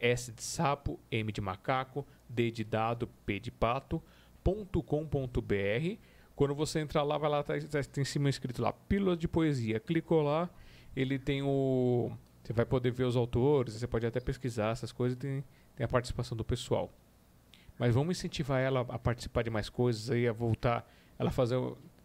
S 0.00 0.32
de 0.32 0.42
sapo, 0.42 0.98
M 1.10 1.30
de 1.30 1.40
macaco, 1.40 2.06
D 2.28 2.50
de 2.50 2.64
dado, 2.64 3.08
P 3.26 3.38
de 3.38 3.50
pato, 3.50 4.02
.com.br. 4.42 5.98
Quando 6.38 6.54
você 6.54 6.78
entrar 6.78 7.02
lá, 7.02 7.18
vai 7.18 7.28
lá, 7.28 7.42
tá, 7.42 7.54
tá, 7.58 8.00
em 8.00 8.04
cima 8.04 8.30
escrito 8.30 8.62
lá, 8.62 8.72
Pílula 8.72 9.16
de 9.16 9.26
Poesia. 9.26 9.80
Clicou 9.80 10.22
lá, 10.22 10.48
ele 10.94 11.18
tem 11.18 11.42
o... 11.42 12.12
Você 12.44 12.52
vai 12.52 12.64
poder 12.64 12.92
ver 12.92 13.02
os 13.02 13.16
autores, 13.16 13.74
você 13.74 13.88
pode 13.88 14.06
até 14.06 14.20
pesquisar 14.20 14.70
essas 14.70 14.92
coisas, 14.92 15.18
tem, 15.18 15.42
tem 15.74 15.84
a 15.84 15.88
participação 15.88 16.36
do 16.36 16.44
pessoal. 16.44 16.92
Mas 17.76 17.92
vamos 17.92 18.16
incentivar 18.16 18.60
ela 18.60 18.82
a 18.88 18.96
participar 18.96 19.42
de 19.42 19.50
mais 19.50 19.68
coisas, 19.68 20.12
aí 20.12 20.28
a 20.28 20.32
voltar, 20.32 20.88
ela 21.18 21.32
fazer, 21.32 21.58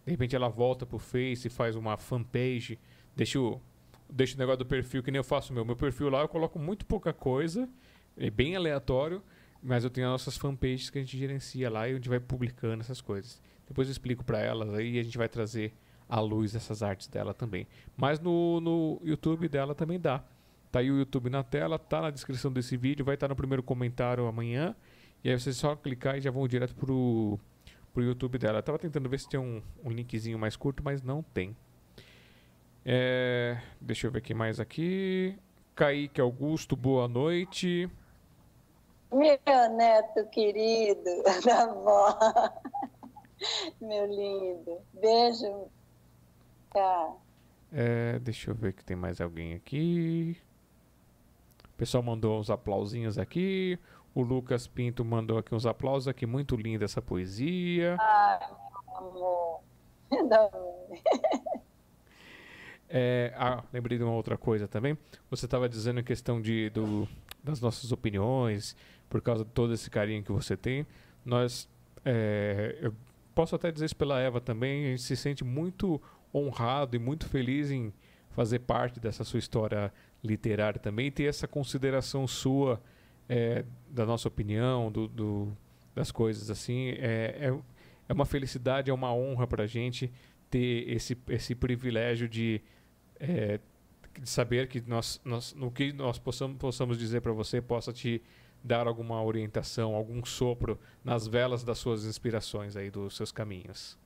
de 0.03 0.11
repente 0.11 0.35
ela 0.35 0.49
volta 0.49 0.83
pro 0.83 0.97
Face 0.97 1.47
faz 1.47 1.75
uma 1.75 1.95
fanpage, 1.95 2.79
deixa 3.15 3.39
o, 3.39 3.61
deixa 4.09 4.35
o 4.35 4.39
negócio 4.39 4.57
do 4.57 4.65
perfil 4.65 5.03
que 5.03 5.11
nem 5.11 5.19
eu 5.19 5.23
faço 5.23 5.53
meu. 5.53 5.63
Meu 5.63 5.75
perfil 5.75 6.09
lá 6.09 6.21
eu 6.21 6.27
coloco 6.27 6.57
muito 6.57 6.87
pouca 6.87 7.13
coisa, 7.13 7.69
é 8.17 8.31
bem 8.31 8.55
aleatório, 8.55 9.21
mas 9.61 9.83
eu 9.83 9.91
tenho 9.91 10.07
as 10.07 10.13
nossas 10.13 10.37
fanpages 10.37 10.89
que 10.89 10.97
a 10.97 11.01
gente 11.01 11.15
gerencia 11.15 11.69
lá 11.69 11.87
e 11.87 11.93
onde 11.93 12.09
vai 12.09 12.19
publicando 12.19 12.81
essas 12.81 12.99
coisas. 12.99 13.39
Depois 13.67 13.87
eu 13.87 13.91
explico 13.91 14.23
para 14.23 14.39
elas 14.39 14.73
aí 14.73 14.95
e 14.95 14.99
a 14.99 15.03
gente 15.03 15.17
vai 15.17 15.29
trazer 15.29 15.73
à 16.07 16.19
luz 16.19 16.55
essas 16.55 16.83
artes 16.83 17.07
dela 17.07 17.33
também. 17.33 17.67
Mas 17.95 18.19
no, 18.19 18.59
no 18.59 19.01
YouTube 19.03 19.47
dela 19.47 19.73
também 19.73 19.99
dá. 19.99 20.23
Tá 20.71 20.79
aí 20.79 20.91
o 20.91 20.97
YouTube 20.97 21.29
na 21.29 21.43
tela, 21.43 21.77
tá 21.77 22.01
na 22.01 22.09
descrição 22.09 22.51
desse 22.51 22.75
vídeo, 22.75 23.05
vai 23.05 23.15
estar 23.15 23.27
tá 23.27 23.29
no 23.29 23.35
primeiro 23.35 23.61
comentário 23.61 24.25
amanhã. 24.25 24.75
E 25.23 25.29
aí 25.29 25.39
vocês 25.39 25.55
só 25.55 25.75
clicar 25.75 26.17
e 26.17 26.21
já 26.21 26.31
vão 26.31 26.47
direto 26.47 26.75
pro, 26.75 27.39
pro 27.93 28.03
YouTube 28.03 28.37
dela. 28.37 28.59
Eu 28.59 28.63
tava 28.63 28.79
tentando 28.79 29.07
ver 29.07 29.19
se 29.19 29.29
tem 29.29 29.39
um, 29.39 29.61
um 29.83 29.89
linkzinho 29.89 30.37
mais 30.37 30.55
curto, 30.55 30.83
mas 30.83 31.01
não 31.01 31.21
tem. 31.21 31.55
É, 32.85 33.57
deixa 33.79 34.07
eu 34.07 34.11
ver 34.11 34.19
aqui 34.19 34.33
mais 34.33 34.59
aqui. 34.59 35.37
Kaique 35.75 36.19
Augusto, 36.19 36.75
boa 36.75 37.07
noite. 37.07 37.89
Meu 39.11 39.37
neto 39.77 40.27
querido 40.31 41.23
da 41.45 41.63
avó. 41.63 42.19
Meu 43.81 44.05
lindo. 44.05 44.79
Beijo. 44.93 45.67
Tá. 46.71 47.13
É, 47.71 48.19
deixa 48.19 48.51
eu 48.51 48.55
ver 48.55 48.73
que 48.73 48.83
tem 48.83 48.95
mais 48.95 49.19
alguém 49.19 49.53
aqui. 49.53 50.37
O 51.65 51.77
pessoal 51.77 52.03
mandou 52.03 52.39
uns 52.39 52.49
aplausinhos 52.49 53.17
aqui. 53.17 53.79
O 54.13 54.21
Lucas 54.21 54.67
Pinto 54.67 55.03
mandou 55.03 55.37
aqui 55.37 55.55
uns 55.55 55.65
aplausos 55.65 56.07
aqui. 56.07 56.25
Muito 56.25 56.55
linda 56.55 56.85
essa 56.85 57.01
poesia. 57.01 57.97
Ai, 57.99 58.39
meu 58.87 58.97
amor. 58.97 59.63
É, 62.95 63.33
ah, 63.35 63.63
lembrei 63.73 63.97
de 63.97 64.03
uma 64.03 64.13
outra 64.13 64.37
coisa 64.37 64.67
também. 64.67 64.95
Você 65.27 65.45
estava 65.45 65.67
dizendo 65.67 65.99
em 65.99 66.03
questão 66.03 66.39
de, 66.39 66.69
do, 66.69 67.09
das 67.43 67.59
nossas 67.59 67.91
opiniões, 67.91 68.77
por 69.09 69.19
causa 69.19 69.43
de 69.43 69.49
todo 69.49 69.73
esse 69.73 69.89
carinho 69.89 70.21
que 70.21 70.31
você 70.31 70.55
tem. 70.55 70.85
Nós, 71.25 71.67
é, 72.05 72.77
eu 72.79 72.93
posso 73.33 73.55
até 73.55 73.71
dizer 73.71 73.85
isso 73.85 73.95
pela 73.95 74.19
Eva 74.19 74.39
também, 74.39 74.85
a 74.85 74.89
gente 74.89 75.01
se 75.01 75.15
sente 75.15 75.43
muito 75.43 76.01
honrado 76.33 76.95
e 76.95 76.99
muito 76.99 77.27
feliz 77.27 77.71
em 77.71 77.93
fazer 78.31 78.59
parte 78.59 78.99
dessa 78.99 79.23
sua 79.23 79.39
história 79.39 79.93
literária 80.23 80.79
também 80.79 81.07
e 81.07 81.11
ter 81.11 81.25
essa 81.25 81.47
consideração 81.47 82.27
sua 82.27 82.81
é, 83.29 83.63
da 83.89 84.05
nossa 84.05 84.27
opinião, 84.27 84.91
do, 84.91 85.07
do, 85.07 85.57
das 85.93 86.11
coisas 86.11 86.49
assim. 86.49 86.89
É, 86.89 87.51
é, 87.51 87.59
é 88.09 88.13
uma 88.13 88.25
felicidade, 88.25 88.89
é 88.89 88.93
uma 88.93 89.13
honra 89.13 89.47
para 89.47 89.63
a 89.63 89.67
gente 89.67 90.11
ter 90.49 90.89
esse, 90.89 91.17
esse 91.29 91.55
privilégio 91.55 92.27
de, 92.27 92.61
é, 93.19 93.59
de 94.19 94.29
saber 94.29 94.67
que 94.67 94.81
nós, 94.87 95.21
nós, 95.23 95.53
no 95.53 95.71
que 95.71 95.93
nós 95.93 96.17
possamos, 96.17 96.57
possamos 96.57 96.97
dizer 96.97 97.21
para 97.21 97.31
você 97.31 97.61
possa 97.61 97.93
te 97.93 98.21
dar 98.63 98.87
alguma 98.87 99.21
orientação, 99.21 99.95
algum 99.95 100.23
sopro 100.23 100.79
nas 101.03 101.27
velas 101.27 101.63
das 101.63 101.77
suas 101.77 102.05
inspirações 102.05 102.75
aí, 102.75 102.89
dos 102.89 103.15
seus 103.15 103.31
caminhos. 103.31 103.97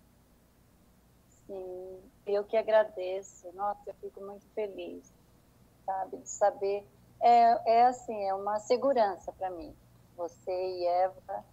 Sim, 1.46 2.00
eu 2.26 2.44
que 2.44 2.58
agradeço. 2.58 3.48
Nossa, 3.54 3.82
eu 3.86 3.94
fico 4.02 4.20
muito 4.22 4.46
feliz, 4.56 5.14
sabe, 5.86 6.18
de 6.18 6.30
saber 6.30 6.84
é, 7.20 7.80
é 7.80 7.86
assim, 7.86 8.24
é 8.26 8.34
uma 8.34 8.60
segurança 8.60 9.32
para 9.32 9.50
mim. 9.50 9.74
Você 10.16 10.52
e 10.52 10.86
Eva 10.86 11.44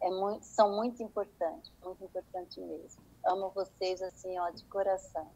é 0.00 0.10
muito, 0.10 0.44
são 0.44 0.74
muito 0.74 1.02
importantes, 1.02 1.70
muito 1.84 2.04
importante 2.04 2.60
mesmo. 2.60 3.02
Amo 3.24 3.50
vocês 3.50 4.00
assim, 4.02 4.38
ó, 4.38 4.50
de 4.50 4.64
coração. 4.64 5.28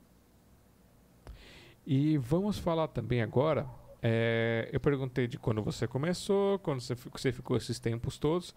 E 1.86 2.16
vamos 2.16 2.58
falar 2.58 2.88
também 2.88 3.22
agora. 3.22 3.66
É, 4.06 4.68
eu 4.70 4.78
perguntei 4.78 5.26
de 5.26 5.38
quando 5.38 5.62
você 5.62 5.88
começou, 5.88 6.58
quando 6.58 6.80
você, 6.80 6.94
você 6.94 7.32
ficou 7.32 7.56
esses 7.56 7.78
tempos 7.78 8.18
todos. 8.18 8.54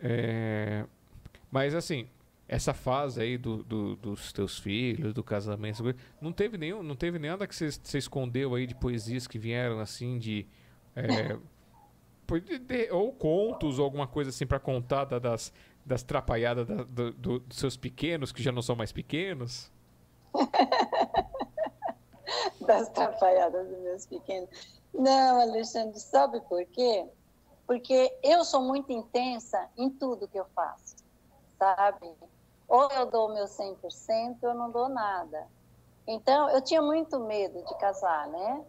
É, 0.00 0.84
mas 1.48 1.76
assim, 1.76 2.08
essa 2.48 2.74
fase 2.74 3.22
aí 3.22 3.38
do, 3.38 3.62
do, 3.62 3.94
dos 3.94 4.32
teus 4.32 4.58
filhos, 4.58 5.14
do 5.14 5.22
casamento, 5.22 5.94
não 6.20 6.32
teve 6.32 6.58
nenhum, 6.58 6.82
não 6.82 6.96
teve 6.96 7.20
nada 7.20 7.46
que 7.46 7.54
você 7.54 7.98
escondeu 7.98 8.56
aí 8.56 8.66
de 8.66 8.74
poesias 8.74 9.28
que 9.28 9.38
vieram 9.38 9.78
assim 9.78 10.18
de, 10.18 10.44
é, 10.96 11.38
ou 12.90 13.12
contos 13.12 13.78
ou 13.78 13.84
alguma 13.84 14.08
coisa 14.08 14.30
assim 14.30 14.44
para 14.44 14.58
contar 14.58 15.04
da, 15.04 15.20
das 15.20 15.52
das 15.86 16.02
trapalhadas 16.02 16.66
da, 16.66 16.84
do, 16.84 17.38
dos 17.38 17.56
seus 17.56 17.76
pequenos 17.76 18.30
que 18.30 18.42
já 18.42 18.52
não 18.52 18.60
são 18.60 18.76
mais 18.76 18.92
pequenos? 18.92 19.72
das 22.66 22.88
trapalhadas 22.90 23.68
dos 23.68 23.78
meus 23.80 24.06
pequenos. 24.06 24.48
Não, 24.92 25.40
Alexandre, 25.40 25.98
sabe 26.00 26.40
por 26.42 26.64
quê? 26.66 27.06
Porque 27.66 28.18
eu 28.22 28.44
sou 28.44 28.62
muito 28.62 28.90
intensa 28.92 29.68
em 29.76 29.90
tudo 29.90 30.28
que 30.28 30.38
eu 30.38 30.46
faço, 30.54 30.96
sabe? 31.58 32.14
Ou 32.66 32.90
eu 32.90 33.06
dou 33.06 33.28
o 33.28 33.34
meu 33.34 33.46
100%, 33.46 34.38
ou 34.42 34.48
eu 34.48 34.54
não 34.54 34.70
dou 34.70 34.88
nada. 34.88 35.46
Então, 36.06 36.48
eu 36.50 36.62
tinha 36.62 36.80
muito 36.80 37.20
medo 37.20 37.62
de 37.64 37.74
casar, 37.76 38.26
né? 38.28 38.64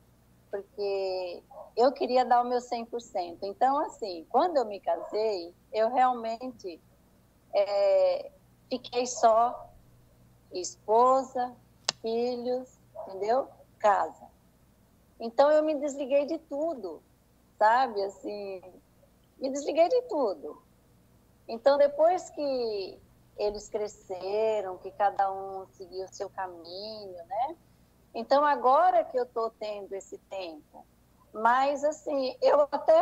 Porque 0.51 1.43
eu 1.75 1.91
queria 1.93 2.25
dar 2.25 2.41
o 2.41 2.47
meu 2.47 2.59
100%. 2.59 3.37
Então, 3.43 3.79
assim, 3.79 4.25
quando 4.29 4.57
eu 4.57 4.65
me 4.65 4.79
casei, 4.81 5.53
eu 5.71 5.89
realmente 5.89 6.81
é, 7.53 8.31
fiquei 8.69 9.05
só, 9.05 9.69
esposa, 10.51 11.55
filhos, 12.01 12.77
entendeu? 13.07 13.47
Casa. 13.79 14.27
Então, 15.19 15.51
eu 15.51 15.63
me 15.63 15.75
desliguei 15.75 16.25
de 16.25 16.37
tudo, 16.37 17.01
sabe? 17.57 18.01
Assim, 18.03 18.61
me 19.39 19.49
desliguei 19.49 19.87
de 19.89 20.01
tudo. 20.03 20.61
Então, 21.47 21.77
depois 21.77 22.29
que 22.29 22.99
eles 23.37 23.69
cresceram, 23.69 24.77
que 24.77 24.91
cada 24.91 25.31
um 25.31 25.65
seguiu 25.67 26.05
o 26.05 26.13
seu 26.13 26.29
caminho, 26.29 27.25
né? 27.25 27.55
Então, 28.13 28.43
agora 28.45 29.03
que 29.03 29.17
eu 29.17 29.23
estou 29.23 29.49
tendo 29.51 29.93
esse 29.93 30.17
tempo, 30.29 30.85
mas 31.33 31.83
assim, 31.83 32.35
eu 32.41 32.67
até 32.71 33.01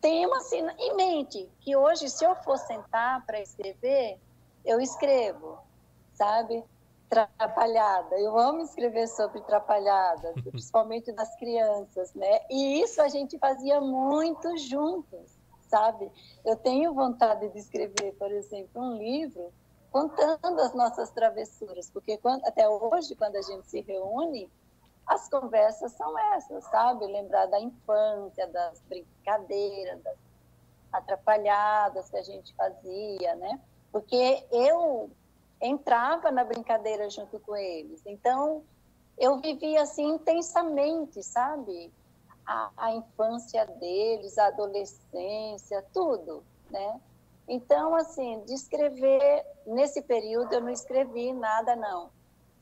tenho 0.00 0.32
assim 0.34 0.60
em 0.78 0.94
mente 0.94 1.50
que 1.60 1.74
hoje, 1.74 2.08
se 2.10 2.24
eu 2.24 2.34
for 2.36 2.58
sentar 2.58 3.24
para 3.26 3.40
escrever, 3.40 4.20
eu 4.64 4.80
escrevo, 4.80 5.58
sabe? 6.12 6.64
Trapalhada. 7.08 8.18
Eu 8.18 8.38
amo 8.38 8.62
escrever 8.62 9.06
sobre 9.08 9.40
trapalhadas, 9.42 10.34
principalmente 10.50 11.12
das 11.12 11.34
crianças, 11.36 12.12
né? 12.14 12.40
E 12.50 12.82
isso 12.82 13.00
a 13.00 13.08
gente 13.08 13.38
fazia 13.38 13.80
muito 13.80 14.56
juntos 14.58 15.36
sabe? 15.68 16.10
Eu 16.44 16.56
tenho 16.56 16.94
vontade 16.94 17.48
de 17.48 17.58
escrever, 17.58 18.14
por 18.18 18.30
exemplo, 18.30 18.82
um 18.82 18.96
livro 18.96 19.52
contando 19.90 20.60
as 20.60 20.74
nossas 20.74 21.10
travessuras, 21.10 21.90
porque 21.90 22.18
quando, 22.18 22.44
até 22.44 22.68
hoje, 22.68 23.14
quando 23.14 23.36
a 23.36 23.42
gente 23.42 23.68
se 23.68 23.80
reúne, 23.80 24.50
as 25.06 25.28
conversas 25.28 25.92
são 25.92 26.18
essas, 26.34 26.64
sabe? 26.64 27.06
Lembrar 27.06 27.46
da 27.46 27.60
infância, 27.60 28.46
das 28.48 28.82
brincadeiras, 28.82 30.02
das 30.02 30.16
atrapalhadas 30.92 32.10
que 32.10 32.16
a 32.16 32.22
gente 32.22 32.54
fazia, 32.54 33.34
né? 33.36 33.60
Porque 33.92 34.44
eu 34.50 35.10
entrava 35.60 36.30
na 36.30 36.44
brincadeira 36.44 37.08
junto 37.08 37.38
com 37.40 37.56
eles. 37.56 38.00
Então, 38.06 38.62
eu 39.18 39.38
vivia 39.38 39.82
assim 39.82 40.06
intensamente, 40.14 41.22
sabe? 41.22 41.92
A, 42.46 42.70
a 42.76 42.92
infância 42.92 43.66
deles, 43.66 44.38
a 44.38 44.46
adolescência, 44.46 45.84
tudo, 45.92 46.44
né? 46.70 47.00
Então, 47.48 47.94
assim, 47.94 48.42
de 48.44 48.54
escrever, 48.54 49.44
nesse 49.66 50.02
período 50.02 50.52
eu 50.52 50.60
não 50.60 50.70
escrevi 50.70 51.32
nada, 51.32 51.76
não. 51.76 52.10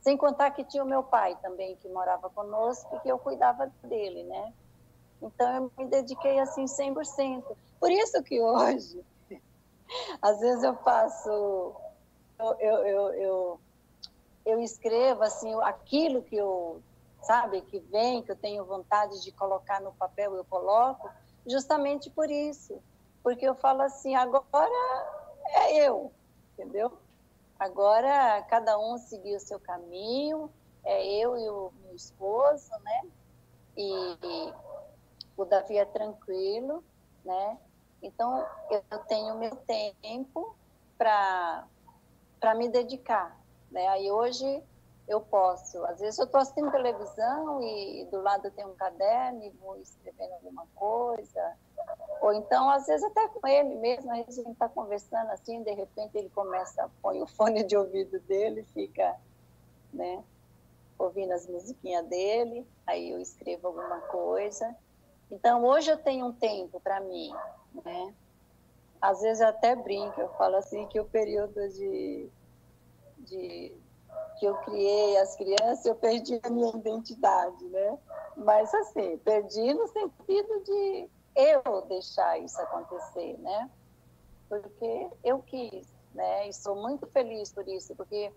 Sem 0.02 0.16
contar 0.16 0.50
que 0.50 0.64
tinha 0.64 0.84
o 0.84 0.86
meu 0.86 1.02
pai 1.02 1.36
também, 1.40 1.76
que 1.76 1.88
morava 1.88 2.28
conosco, 2.28 2.94
e 2.96 3.00
que 3.00 3.08
eu 3.08 3.18
cuidava 3.18 3.72
dele, 3.82 4.22
né? 4.24 4.52
Então, 5.22 5.54
eu 5.54 5.72
me 5.78 5.86
dediquei, 5.86 6.38
assim, 6.38 6.66
100%. 6.66 7.42
Por 7.80 7.90
isso 7.90 8.22
que 8.22 8.40
hoje, 8.40 9.02
às 10.20 10.38
vezes 10.40 10.62
eu 10.62 10.76
faço... 10.76 11.74
Eu, 12.38 12.54
eu, 12.58 13.12
eu, 13.14 13.60
eu, 14.44 14.60
escrevo, 14.60 15.22
assim, 15.22 15.54
aquilo 15.62 16.22
que 16.22 16.36
eu, 16.36 16.82
sabe, 17.22 17.60
que 17.62 17.78
vem, 17.78 18.22
que 18.22 18.32
eu 18.32 18.36
tenho 18.36 18.64
vontade 18.64 19.22
de 19.22 19.32
colocar 19.32 19.80
no 19.80 19.92
papel, 19.92 20.34
eu 20.34 20.44
coloco, 20.44 21.10
justamente 21.46 22.10
por 22.10 22.30
isso 22.30 22.82
porque 23.24 23.48
eu 23.48 23.54
falo 23.54 23.80
assim, 23.80 24.14
agora 24.14 25.08
é 25.56 25.88
eu, 25.88 26.12
entendeu? 26.52 26.92
Agora 27.58 28.42
cada 28.42 28.78
um 28.78 28.98
seguiu 28.98 29.38
o 29.38 29.40
seu 29.40 29.58
caminho, 29.58 30.50
é 30.84 31.06
eu 31.06 31.38
e 31.38 31.48
o 31.48 31.72
meu 31.82 31.94
esposo, 31.96 32.70
né? 32.82 33.10
E, 33.74 33.90
e 34.22 34.54
o 35.38 35.46
Davi 35.46 35.78
é 35.78 35.86
tranquilo, 35.86 36.84
né? 37.24 37.58
Então 38.02 38.46
eu 38.70 38.98
tenho 39.08 39.36
meu 39.36 39.56
tempo 39.56 40.54
para 40.98 41.66
para 42.44 42.54
me 42.54 42.68
dedicar, 42.68 43.40
né? 43.70 43.88
Aí 43.88 44.10
hoje 44.10 44.62
eu 45.08 45.18
posso, 45.18 45.82
às 45.86 45.98
vezes 45.98 46.18
eu 46.18 46.26
estou 46.26 46.38
assistindo 46.38 46.70
televisão 46.70 47.62
e 47.62 48.06
do 48.10 48.20
lado 48.20 48.50
tem 48.50 48.66
um 48.66 48.74
caderno 48.74 49.42
e 49.42 49.48
vou 49.48 49.78
escrevendo 49.78 50.34
alguma 50.34 50.66
coisa, 50.74 51.56
ou 52.20 52.34
então, 52.34 52.68
às 52.68 52.86
vezes, 52.86 53.02
até 53.02 53.26
com 53.28 53.48
ele 53.48 53.76
mesmo, 53.76 54.12
a 54.12 54.16
gente 54.16 54.38
está 54.40 54.68
conversando 54.68 55.30
assim, 55.30 55.62
de 55.62 55.72
repente 55.72 56.18
ele 56.18 56.28
começa, 56.28 56.90
põe 57.00 57.22
o 57.22 57.26
fone 57.34 57.64
de 57.64 57.78
ouvido 57.78 58.20
dele, 58.20 58.62
fica, 58.74 59.16
né, 59.90 60.22
ouvindo 60.98 61.32
as 61.32 61.46
musiquinhas 61.46 62.04
dele, 62.08 62.68
aí 62.86 63.10
eu 63.10 63.18
escrevo 63.20 63.68
alguma 63.68 64.02
coisa. 64.02 64.76
Então, 65.30 65.64
hoje 65.64 65.90
eu 65.90 65.96
tenho 65.96 66.26
um 66.26 66.32
tempo 66.32 66.78
para 66.78 67.00
mim, 67.00 67.32
né? 67.82 68.14
Às 69.04 69.20
vezes 69.20 69.42
eu 69.42 69.48
até 69.48 69.76
brinco, 69.76 70.18
eu 70.18 70.30
falo 70.38 70.56
assim 70.56 70.86
que 70.86 70.98
o 70.98 71.04
período 71.04 71.52
de, 71.68 72.32
de 73.18 73.82
que 74.38 74.46
eu 74.46 74.56
criei 74.62 75.18
as 75.18 75.36
crianças, 75.36 75.84
eu 75.84 75.94
perdi 75.94 76.40
a 76.42 76.48
minha 76.48 76.74
identidade, 76.74 77.68
né? 77.68 77.98
Mas 78.34 78.72
assim, 78.72 79.18
perdi 79.18 79.74
no 79.74 79.86
sentido 79.88 80.62
de 80.64 81.10
eu 81.36 81.82
deixar 81.82 82.38
isso 82.38 82.58
acontecer, 82.62 83.36
né? 83.40 83.70
Porque 84.48 85.10
eu 85.22 85.42
quis, 85.42 85.86
né? 86.14 86.48
E 86.48 86.54
sou 86.54 86.74
muito 86.74 87.06
feliz 87.08 87.52
por 87.52 87.68
isso, 87.68 87.94
porque 87.96 88.32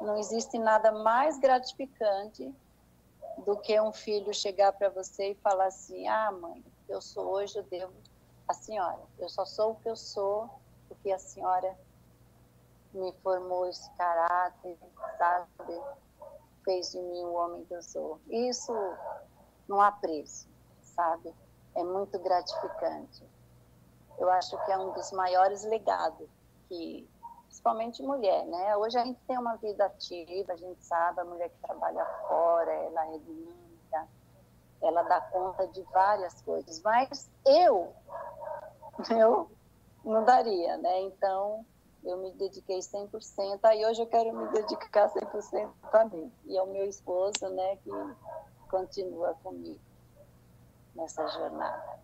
não 0.00 0.18
existe 0.18 0.58
nada 0.58 0.90
mais 0.90 1.38
gratificante 1.38 2.52
do 3.46 3.56
que 3.60 3.80
um 3.80 3.92
filho 3.92 4.34
chegar 4.34 4.72
para 4.72 4.88
você 4.88 5.30
e 5.30 5.34
falar 5.36 5.66
assim: 5.66 6.08
"Ah, 6.08 6.32
mãe, 6.32 6.64
eu 6.88 7.00
sou 7.00 7.28
hoje, 7.28 7.56
eu 7.56 7.62
devo 7.70 7.94
a 8.50 8.54
senhora. 8.54 9.00
Eu 9.18 9.28
só 9.28 9.44
sou 9.44 9.72
o 9.72 9.76
que 9.76 9.88
eu 9.88 9.96
sou 9.96 10.50
porque 10.88 11.10
a 11.10 11.18
senhora 11.18 11.76
me 12.92 13.12
formou 13.22 13.66
esse 13.66 13.90
caráter, 13.92 14.76
sabe? 15.18 15.80
Fez 16.64 16.90
de 16.90 17.00
mim 17.00 17.24
o 17.24 17.34
homem 17.34 17.64
que 17.64 17.74
eu 17.74 17.82
sou. 17.82 18.20
Isso 18.28 18.72
não 19.68 19.80
há 19.80 19.92
preço, 19.92 20.48
sabe? 20.82 21.34
é 21.74 21.84
muito 21.84 22.18
gratificante. 22.18 23.24
Eu 24.18 24.30
acho 24.30 24.56
que 24.64 24.72
é 24.72 24.78
um 24.78 24.92
dos 24.92 25.10
maiores 25.12 25.64
legados 25.64 26.28
que, 26.68 27.08
principalmente 27.44 28.02
mulher, 28.02 28.44
né? 28.46 28.76
Hoje 28.76 28.98
a 28.98 29.04
gente 29.04 29.20
tem 29.26 29.38
uma 29.38 29.56
vida 29.56 29.86
ativa, 29.86 30.52
a 30.52 30.56
gente 30.56 30.84
sabe, 30.84 31.20
a 31.20 31.24
mulher 31.24 31.48
que 31.48 31.58
trabalha 31.62 32.04
fora, 32.28 32.70
ela 32.70 33.06
é 33.14 33.18
dinâmica, 33.18 34.08
ela 34.82 35.02
dá 35.04 35.20
conta 35.20 35.66
de 35.68 35.82
várias 35.84 36.40
coisas, 36.42 36.80
mas 36.82 37.30
eu, 37.46 37.92
eu 39.10 39.50
não 40.04 40.24
daria, 40.24 40.76
né? 40.78 41.00
Então, 41.02 41.64
eu 42.04 42.16
me 42.18 42.32
dediquei 42.32 42.78
100%, 42.78 43.60
aí 43.62 43.84
hoje 43.84 44.00
eu 44.02 44.06
quero 44.06 44.34
me 44.34 44.48
dedicar 44.52 45.08
100% 45.10 45.70
para 45.90 46.06
mim. 46.06 46.32
E 46.46 46.56
é 46.56 46.62
o 46.62 46.66
meu 46.66 46.86
esposo, 46.86 47.48
né, 47.50 47.76
que 47.76 47.90
continua 48.68 49.34
comigo 49.42 49.78
nessa 50.94 51.26
jornada. 51.28 52.00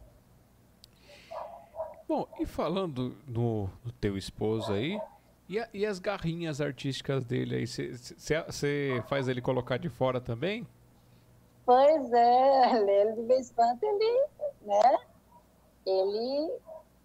Bom, 2.07 2.29
e 2.39 2.47
falando 2.47 3.17
no, 3.27 3.69
no 3.85 3.93
teu 4.01 4.17
esposo 4.17 4.73
aí, 4.73 5.01
e, 5.49 5.59
a, 5.59 5.69
e, 5.73 5.87
as 5.87 5.99
garrinhas 5.99 6.61
artísticas 6.61 7.25
dele 7.25 7.57
aí, 7.57 7.67
você 7.67 9.03
faz 9.09 9.29
ele 9.29 9.41
colocar 9.41 9.77
de 9.77 9.89
fora 9.89 10.21
também? 10.21 10.67
Pois 11.65 12.13
é, 12.13 12.77
ele 12.79 13.13
de 13.13 13.23
vez 13.23 13.51
em 13.51 13.55
quando 13.55 13.83
ele, 13.83 14.27
né, 14.63 14.99
ele 15.87 16.59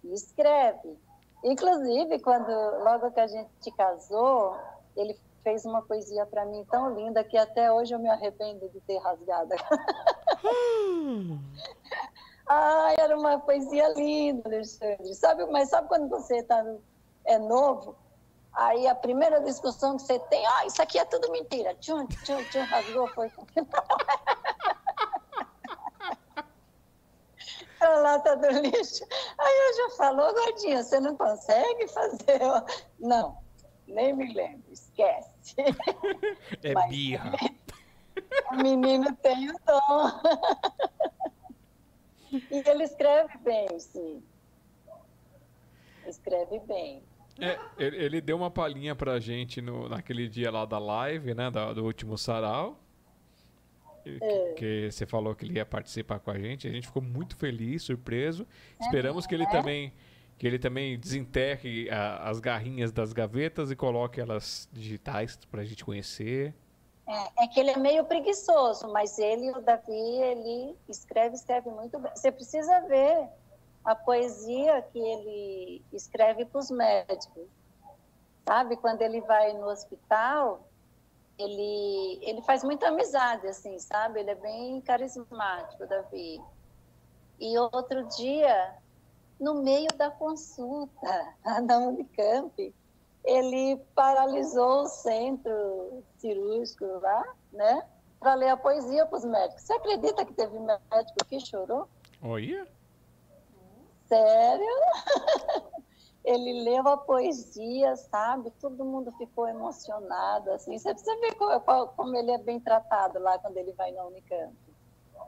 escreve. 0.04 0.98
Inclusive, 1.44 2.18
quando 2.20 2.50
logo 2.84 3.10
que 3.10 3.20
a 3.20 3.26
gente 3.26 3.70
casou, 3.76 4.56
ele 4.96 5.18
fez 5.42 5.64
uma 5.64 5.82
poesia 5.82 6.24
para 6.26 6.44
mim 6.44 6.64
tão 6.70 6.94
linda 6.94 7.24
que 7.24 7.36
até 7.36 7.72
hoje 7.72 7.94
eu 7.94 7.98
me 7.98 8.08
arrependo 8.08 8.68
de 8.68 8.80
ter 8.80 8.98
rasgado. 8.98 9.50
Ai, 12.46 12.96
era 12.98 13.18
uma 13.18 13.38
poesia 13.40 13.88
linda, 13.94 14.48
Alexandre. 14.48 15.14
Sabe, 15.14 15.46
mas 15.46 15.68
sabe 15.68 15.88
quando 15.88 16.08
você 16.08 16.42
tá, 16.42 16.64
é 17.24 17.38
novo? 17.38 17.96
Aí 18.52 18.86
a 18.86 18.94
primeira 18.94 19.40
discussão 19.40 19.96
que 19.96 20.02
você 20.02 20.18
tem, 20.18 20.46
ah, 20.46 20.66
isso 20.66 20.82
aqui 20.82 20.98
é 20.98 21.04
tudo 21.04 21.30
mentira. 21.32 21.74
Tchum, 21.76 22.06
tchum, 22.06 22.44
tchum, 22.50 22.64
rasgou, 22.64 23.08
foi. 23.08 23.32
a 27.84 27.98
lata 27.98 28.36
do 28.36 28.48
lixo. 28.48 29.04
Aí 29.38 29.68
eu 29.68 29.76
já 29.76 29.96
falou, 29.96 30.32
gordinha, 30.32 30.82
você 30.82 31.00
não 31.00 31.16
consegue 31.16 31.88
fazer? 31.88 32.40
Não, 32.98 33.36
nem 33.86 34.12
me 34.14 34.32
lembro, 34.32 34.64
esquece. 34.70 35.32
É 36.62 36.72
Mas, 36.72 36.88
birra. 36.88 37.32
O 38.52 38.56
menino 38.56 39.14
tem 39.16 39.50
o 39.50 39.54
dom. 39.66 40.20
E 42.50 42.62
ele 42.66 42.84
escreve 42.84 43.36
bem, 43.38 43.78
sim. 43.78 44.22
Escreve 46.06 46.60
bem. 46.60 47.02
É, 47.40 47.58
ele 47.78 48.20
deu 48.20 48.36
uma 48.36 48.50
palhinha 48.50 48.94
pra 48.94 49.18
gente 49.18 49.60
no, 49.60 49.88
naquele 49.88 50.28
dia 50.28 50.50
lá 50.50 50.64
da 50.64 50.78
live, 50.78 51.34
né? 51.34 51.50
Do 51.50 51.84
último 51.84 52.16
sarau. 52.16 52.81
É. 54.04 54.52
Que, 54.54 54.90
você 54.90 55.06
falou 55.06 55.34
que 55.34 55.44
ele 55.44 55.54
ia 55.54 55.66
participar 55.66 56.18
com 56.18 56.30
a 56.30 56.38
gente. 56.38 56.66
A 56.66 56.70
gente 56.70 56.86
ficou 56.86 57.02
muito 57.02 57.36
feliz, 57.36 57.82
surpreso. 57.82 58.46
É, 58.80 58.84
Esperamos 58.84 59.26
que 59.26 59.34
ele 59.34 59.44
é? 59.44 59.50
também 59.50 59.92
que 60.38 60.46
ele 60.48 60.58
também 60.58 60.98
desenterre 60.98 61.88
a, 61.88 62.28
as 62.28 62.40
garrinhas 62.40 62.90
das 62.90 63.12
gavetas 63.12 63.70
e 63.70 63.76
coloque 63.76 64.20
elas 64.20 64.68
digitais 64.72 65.36
pra 65.48 65.62
gente 65.62 65.84
conhecer. 65.84 66.52
É, 67.06 67.44
é, 67.44 67.46
que 67.46 67.60
ele 67.60 67.70
é 67.70 67.78
meio 67.78 68.04
preguiçoso, 68.04 68.88
mas 68.92 69.18
ele, 69.18 69.50
o 69.52 69.60
Davi, 69.60 69.92
ele 69.92 70.76
escreve, 70.88 71.36
escreve 71.36 71.70
muito 71.70 71.96
bem. 71.98 72.10
Você 72.14 72.32
precisa 72.32 72.80
ver 72.88 73.28
a 73.84 73.94
poesia 73.94 74.82
que 74.92 74.98
ele 74.98 75.82
escreve 75.92 76.44
para 76.44 76.58
os 76.58 76.70
médicos. 76.70 77.46
Sabe, 78.44 78.76
quando 78.76 79.02
ele 79.02 79.20
vai 79.20 79.52
no 79.52 79.66
hospital, 79.68 80.66
ele, 81.42 82.18
ele 82.22 82.42
faz 82.42 82.62
muita 82.62 82.88
amizade, 82.88 83.46
assim, 83.46 83.78
sabe? 83.78 84.20
Ele 84.20 84.30
é 84.30 84.34
bem 84.34 84.80
carismático, 84.80 85.86
Davi. 85.86 86.40
E 87.40 87.58
outro 87.58 88.04
dia, 88.16 88.74
no 89.38 89.62
meio 89.62 89.88
da 89.96 90.10
consulta, 90.10 91.34
na 91.66 91.78
Unicamp, 91.78 92.74
ele 93.24 93.76
paralisou 93.94 94.82
o 94.82 94.88
centro 94.88 96.02
cirúrgico 96.18 96.84
lá, 97.00 97.24
né? 97.52 97.86
Para 98.18 98.34
ler 98.34 98.48
a 98.48 98.56
poesia 98.56 99.06
para 99.06 99.18
os 99.18 99.24
médicos. 99.24 99.62
Você 99.62 99.72
acredita 99.72 100.24
que 100.24 100.32
teve 100.32 100.58
médico 100.58 101.24
que 101.28 101.40
chorou? 101.40 101.88
Olha. 102.22 102.66
Sério? 104.08 104.66
ele 106.24 106.62
leu 106.62 106.86
a 106.88 106.96
poesia, 106.96 107.96
sabe? 107.96 108.50
Todo 108.60 108.84
mundo 108.84 109.10
ficou 109.18 109.48
emocionado, 109.48 110.50
assim. 110.52 110.78
Você 110.78 110.90
precisa 110.94 111.16
ver 111.20 111.34
como, 111.34 111.88
como 111.88 112.16
ele 112.16 112.30
é 112.30 112.38
bem 112.38 112.60
tratado 112.60 113.18
lá 113.18 113.38
quando 113.38 113.56
ele 113.56 113.72
vai 113.72 113.90
na 113.92 114.04
Unicamp. 114.06 114.52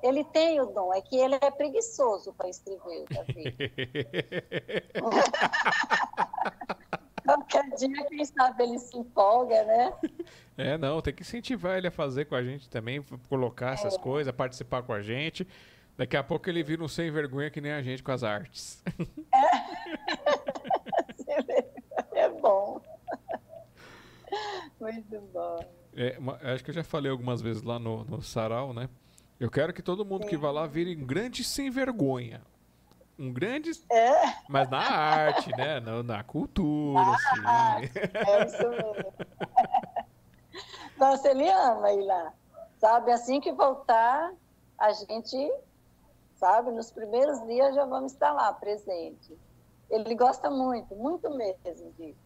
Ele 0.03 0.23
tem 0.25 0.61
o 0.61 0.67
dom, 0.67 0.93
é 0.93 1.01
que 1.01 1.17
ele 1.17 1.37
é 1.41 1.51
preguiçoso 1.51 2.33
para 2.35 2.49
escrever, 2.49 3.05
Davi. 3.11 3.55
ok? 5.01 5.35
Qualquer 7.25 7.71
dia, 7.77 8.05
quem 8.07 8.25
sabe, 8.25 8.65
ele 8.65 8.79
se 8.79 8.97
empolga, 8.99 9.65
né? 9.65 9.95
É, 10.59 10.77
não, 10.77 11.01
tem 11.01 11.15
que 11.15 11.23
incentivar 11.23 11.79
ele 11.79 11.87
a 11.87 11.91
fazer 11.91 12.27
com 12.27 12.35
a 12.35 12.43
gente 12.43 12.69
também, 12.69 13.03
colocar 13.31 13.71
É. 13.71 13.75
essas 13.75 13.97
coisas, 13.97 14.33
participar 14.35 14.83
com 14.83 14.93
a 14.93 15.01
gente. 15.01 15.49
Daqui 15.97 16.17
a 16.17 16.23
pouco 16.25 16.51
ele 16.51 16.63
vira 16.63 16.83
um 16.85 16.89
sem 16.89 17.11
vergonha 17.11 17.51
que 17.51 17.61
nem 17.63 17.73
a 17.73 17.81
gente 17.81 18.03
com 18.03 18.13
as 18.13 18.23
artes. 18.23 18.83
É 19.33 20.44
bom. 22.45 22.81
Muito 24.81 25.21
bom. 25.33 25.59
É, 25.97 26.19
acho 26.53 26.63
que 26.63 26.71
eu 26.71 26.75
já 26.75 26.85
falei 26.85 27.11
algumas 27.11 27.41
vezes 27.41 27.63
lá 27.63 27.79
no, 27.79 28.05
no 28.05 28.21
sarau, 28.21 28.75
né? 28.75 28.89
Eu 29.41 29.51
quero 29.51 29.73
que 29.73 29.83
todo 29.83 30.05
mundo 30.05 30.27
que 30.27 30.37
vá 30.37 30.51
lá 30.51 30.67
vire 30.67 30.95
um 30.97 31.07
grande 31.07 31.43
sem 31.43 31.71
vergonha. 31.71 32.43
Um 33.19 33.33
grande, 33.33 33.71
É, 33.91 34.13
mas 34.49 34.69
na 34.69 34.79
arte, 34.79 35.51
né? 35.57 35.81
Na, 35.81 36.03
na 36.03 36.25
cultura, 36.25 37.01
assim. 37.01 37.87
é 38.15 38.47
isso 38.47 38.69
mesmo. 38.71 39.13
Nossa, 40.99 41.31
ele 41.31 41.49
ama 41.49 41.93
ir 41.93 42.03
lá. 42.03 42.33
Sabe, 42.79 43.13
assim 43.13 43.41
que 43.41 43.53
voltar, 43.53 44.33
a 44.77 44.93
gente, 44.93 45.53
sabe, 46.35 46.71
nos 46.73 46.91
primeiros 46.91 47.41
dias 47.47 47.75
já 47.75 47.85
vamos 47.85 48.13
estar 48.13 48.33
lá 48.33 48.53
presente. 48.53 49.37
Ele 49.89 50.15
gosta 50.15 50.51
muito, 50.51 50.95
muito 50.97 51.31
mesmo 51.31 51.93
de 51.93 52.17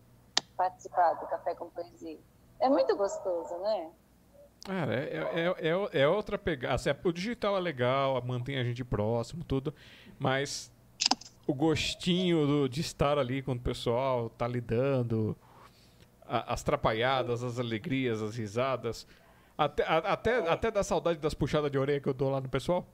participar 0.59 1.15
do 1.15 1.27
Café 1.27 1.55
com 1.55 1.71
Poesia. 1.71 2.19
É 2.61 2.69
muito 2.69 2.95
gostoso, 2.97 3.57
né? 3.63 3.91
Cara, 4.65 4.95
é, 4.95 5.17
é, 5.17 5.69
é, 5.69 6.01
é 6.03 6.09
outra 6.09 6.37
pegada. 6.37 6.75
Assim, 6.75 6.91
o 7.05 7.13
digital 7.13 7.57
é 7.57 7.61
legal, 7.61 8.21
mantém 8.27 8.59
a 8.59 8.65
gente 8.65 8.85
próximo, 8.85 9.45
tudo, 9.45 9.73
mas 10.19 10.71
o 11.47 11.55
gostinho 11.55 12.45
do- 12.47 12.69
de 12.69 12.81
estar 12.81 13.17
ali 13.19 13.41
com 13.41 13.53
o 13.53 13.59
pessoal, 13.59 14.29
tá 14.29 14.47
lidando, 14.49 15.37
a- 16.27 16.53
as 16.53 16.63
trapalhadas, 16.65 17.43
as 17.45 17.59
alegrias, 17.59 18.21
as 18.21 18.37
risadas, 18.37 19.07
até, 19.57 19.85
a- 19.85 19.99
até, 19.99 20.37
até 20.51 20.71
da 20.73 20.83
saudade 20.83 21.19
das 21.21 21.33
puxadas 21.35 21.71
de 21.71 21.79
orelha 21.79 22.01
que 22.01 22.09
eu 22.09 22.13
dou 22.15 22.29
lá 22.31 22.41
no 22.41 22.49
pessoal. 22.49 22.85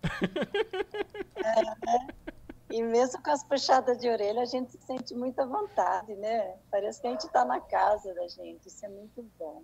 E 2.74 2.82
mesmo 2.82 3.22
com 3.22 3.30
as 3.30 3.44
puxadas 3.44 3.96
de 3.98 4.08
orelha, 4.08 4.42
a 4.42 4.46
gente 4.46 4.72
se 4.72 4.78
sente 4.78 5.14
muita 5.14 5.46
vontade, 5.46 6.12
né? 6.16 6.56
Parece 6.72 7.00
que 7.00 7.06
a 7.06 7.10
gente 7.10 7.24
está 7.24 7.44
na 7.44 7.60
casa 7.60 8.12
da 8.12 8.26
gente. 8.26 8.66
Isso 8.66 8.84
é 8.84 8.88
muito 8.88 9.24
bom. 9.38 9.62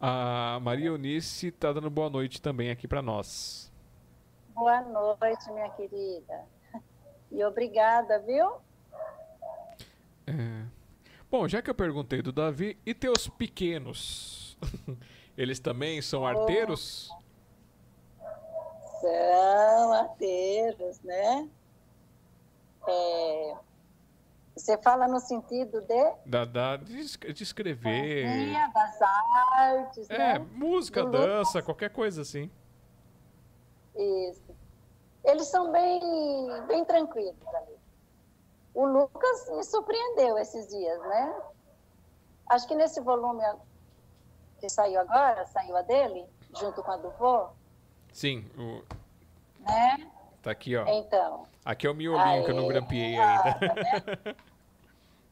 A 0.00 0.58
Maria 0.60 0.86
Eunice 0.86 1.52
tá 1.52 1.72
dando 1.72 1.88
boa 1.88 2.10
noite 2.10 2.42
também 2.42 2.72
aqui 2.72 2.88
pra 2.88 3.00
nós. 3.00 3.70
Boa 4.48 4.80
noite, 4.80 5.48
minha 5.52 5.70
querida. 5.70 6.44
E 7.30 7.44
obrigada, 7.44 8.18
viu? 8.18 8.50
É. 10.26 10.66
Bom, 11.30 11.46
já 11.46 11.62
que 11.62 11.70
eu 11.70 11.74
perguntei 11.74 12.20
do 12.20 12.32
Davi, 12.32 12.76
e 12.84 12.92
teus 12.92 13.28
pequenos? 13.28 14.58
Eles 15.38 15.60
também 15.60 16.02
são 16.02 16.26
arteiros? 16.26 17.08
São 19.00 19.92
arteiros, 19.92 21.00
né? 21.02 21.48
É, 22.86 23.54
Você 24.56 24.76
fala 24.82 25.06
no 25.08 25.20
sentido 25.20 25.80
de 25.82 26.14
Da, 26.26 26.44
da, 26.44 26.76
de, 26.76 27.16
de 27.32 27.42
escrever. 27.42 28.24
poesia, 28.24 28.66
das 28.74 29.02
artes, 29.02 30.10
É, 30.10 30.16
né? 30.18 30.38
música, 30.38 31.04
Do 31.04 31.10
dança, 31.10 31.62
qualquer 31.62 31.90
coisa 31.90 32.22
assim. 32.22 32.50
Isso. 33.94 34.42
Eles 35.24 35.46
são 35.48 35.70
bem, 35.70 36.00
bem 36.66 36.84
tranquilos. 36.84 37.36
O 38.74 38.84
Lucas 38.86 39.50
me 39.50 39.62
surpreendeu 39.64 40.38
esses 40.38 40.68
dias, 40.68 41.00
né? 41.02 41.42
Acho 42.48 42.66
que 42.66 42.74
nesse 42.74 43.00
volume 43.00 43.42
que 44.58 44.68
saiu 44.68 45.00
agora, 45.00 45.44
saiu 45.46 45.76
a 45.76 45.82
dele, 45.82 46.26
junto 46.58 46.82
com 46.82 46.90
a 46.90 46.96
do 46.96 47.10
vô, 47.12 47.48
Sim, 48.12 48.44
o- 48.58 48.82
né? 49.60 50.10
tá 50.42 50.50
aqui, 50.50 50.76
ó. 50.76 50.86
Então, 50.86 51.46
Aqui 51.64 51.86
é 51.86 51.90
o 51.90 51.94
miolinho 51.94 52.44
que 52.44 52.50
eu 52.50 52.56
não 52.56 52.64
Aê. 52.64 52.68
grampeei 52.68 53.18
ainda. 53.18 54.34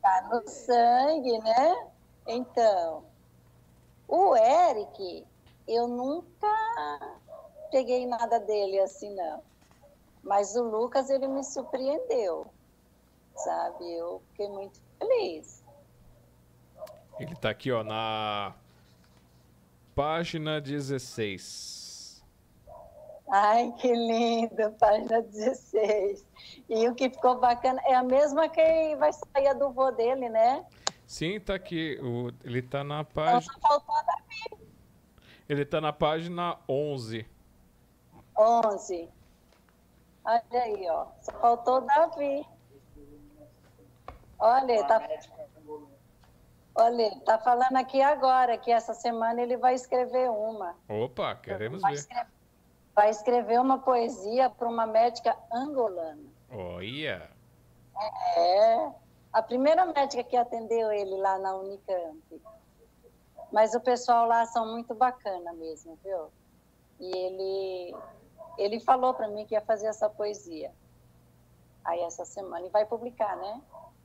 tá 0.01 0.29
no 0.31 0.49
sangue, 0.49 1.39
né? 1.39 1.89
Então, 2.27 3.05
o 4.07 4.37
Eric, 4.37 5.27
eu 5.67 5.89
nunca 5.89 7.19
peguei 7.73 8.07
nada 8.07 8.39
dele 8.39 8.79
assim, 8.79 9.13
não. 9.15 9.43
Mas 10.23 10.55
o 10.55 10.63
Lucas, 10.63 11.11
ele 11.11 11.27
me 11.27 11.43
surpreendeu, 11.43 12.47
sabe? 13.35 13.93
Eu 13.93 14.23
fiquei 14.31 14.49
muito 14.49 14.81
feliz. 14.99 15.65
Ele 17.19 17.35
tá 17.35 17.51
aqui, 17.51 17.73
ó, 17.73 17.83
na 17.83 18.55
página 19.95 20.61
16. 20.61 21.80
Ai, 23.33 23.73
que 23.79 23.93
lindo, 23.93 24.73
página 24.79 25.23
16. 25.23 26.27
E 26.69 26.89
o 26.89 26.95
que 26.95 27.09
ficou 27.11 27.39
bacana 27.39 27.81
é 27.87 27.95
a 27.95 28.03
mesma 28.03 28.49
que 28.49 28.97
vai 28.97 29.13
sair 29.13 29.49
a 29.49 29.53
do 29.53 29.71
vô 29.71 29.91
dele, 29.93 30.29
né? 30.29 30.65
Sim, 31.07 31.39
tá 31.41 31.55
aqui. 31.55 31.99
O, 32.03 32.33
ele 32.45 32.61
tá 32.63 32.83
na 32.83 33.01
Então 33.01 33.13
página. 33.25 33.43
só 33.53 33.61
faltou 33.61 33.95
a 33.95 34.03
Davi. 34.03 34.67
Ele 35.49 35.65
tá 35.65 35.81
na 35.81 35.93
página 35.93 36.57
11. 36.69 37.27
11. 38.37 39.09
Olha 40.25 40.43
aí, 40.53 40.87
ó. 40.89 41.07
Só 41.23 41.33
faltou 41.33 41.79
o 41.79 41.81
Davi. 41.83 42.47
Olha, 44.39 44.85
tá, 44.85 45.03
olha, 46.75 47.21
tá 47.27 47.39
falando 47.39 47.77
aqui 47.77 48.01
agora 48.01 48.57
que 48.57 48.73
essa 48.73 48.95
semana 48.95 49.41
ele 49.43 49.57
vai 49.57 49.75
escrever 49.75 50.31
uma. 50.31 50.75
Opa, 50.89 51.35
queremos 51.37 51.83
vai 51.83 51.93
ver. 51.93 51.99
Escrever, 51.99 52.27
vai 52.95 53.11
escrever 53.11 53.61
uma 53.61 53.79
poesia 53.79 54.51
para 54.51 54.69
uma 54.69 54.87
médica 54.87 55.37
angolana. 55.53 56.29
Olha. 56.51 57.31
É, 58.37 58.91
a 59.33 59.43
primeira 59.43 59.85
médica 59.87 60.25
que 60.25 60.37
atendeu 60.37 60.91
ele 60.93 61.17
lá 61.17 61.39
na 61.39 61.55
Unicamp. 61.57 62.43
Mas 63.53 63.75
o 63.75 63.81
pessoal 63.81 64.27
lá 64.27 64.47
são 64.47 64.67
muito 64.73 64.95
bacana 64.95 65.53
mesmo, 65.55 65.99
viu? 66.05 66.31
E 67.01 67.17
ele, 67.17 67.97
ele 68.59 68.81
falou 68.81 69.13
para 69.15 69.29
mim 69.29 69.45
que 69.45 69.55
ia 69.55 69.61
fazer 69.61 69.87
essa 69.87 70.09
poesia. 70.09 70.73
Aí 71.85 72.01
essa 72.03 72.25
semana, 72.25 72.67
e 72.67 72.71
vai 72.71 72.85
publicar, 72.85 73.37
né? 73.37 73.61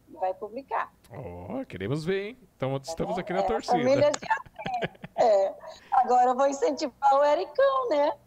E 0.09 0.13
vai 0.13 0.33
publicar. 0.33 0.91
Ó, 1.11 1.63
queremos 1.65 2.05
ver, 2.05 2.29
hein? 2.29 2.39
Então 2.55 2.75
estamos 2.77 3.17
aqui 3.17 3.33
na 3.33 3.39
É, 3.39 3.43
a 3.43 3.47
torcida. 3.47 3.77
família 3.77 4.11
já. 4.19 5.23
É. 5.23 5.53
Agora 5.91 6.29
eu 6.29 6.35
vou 6.35 6.47
incentivar 6.47 7.13
o 7.13 7.23
Ericão, 7.23 7.89
né? 7.89 8.17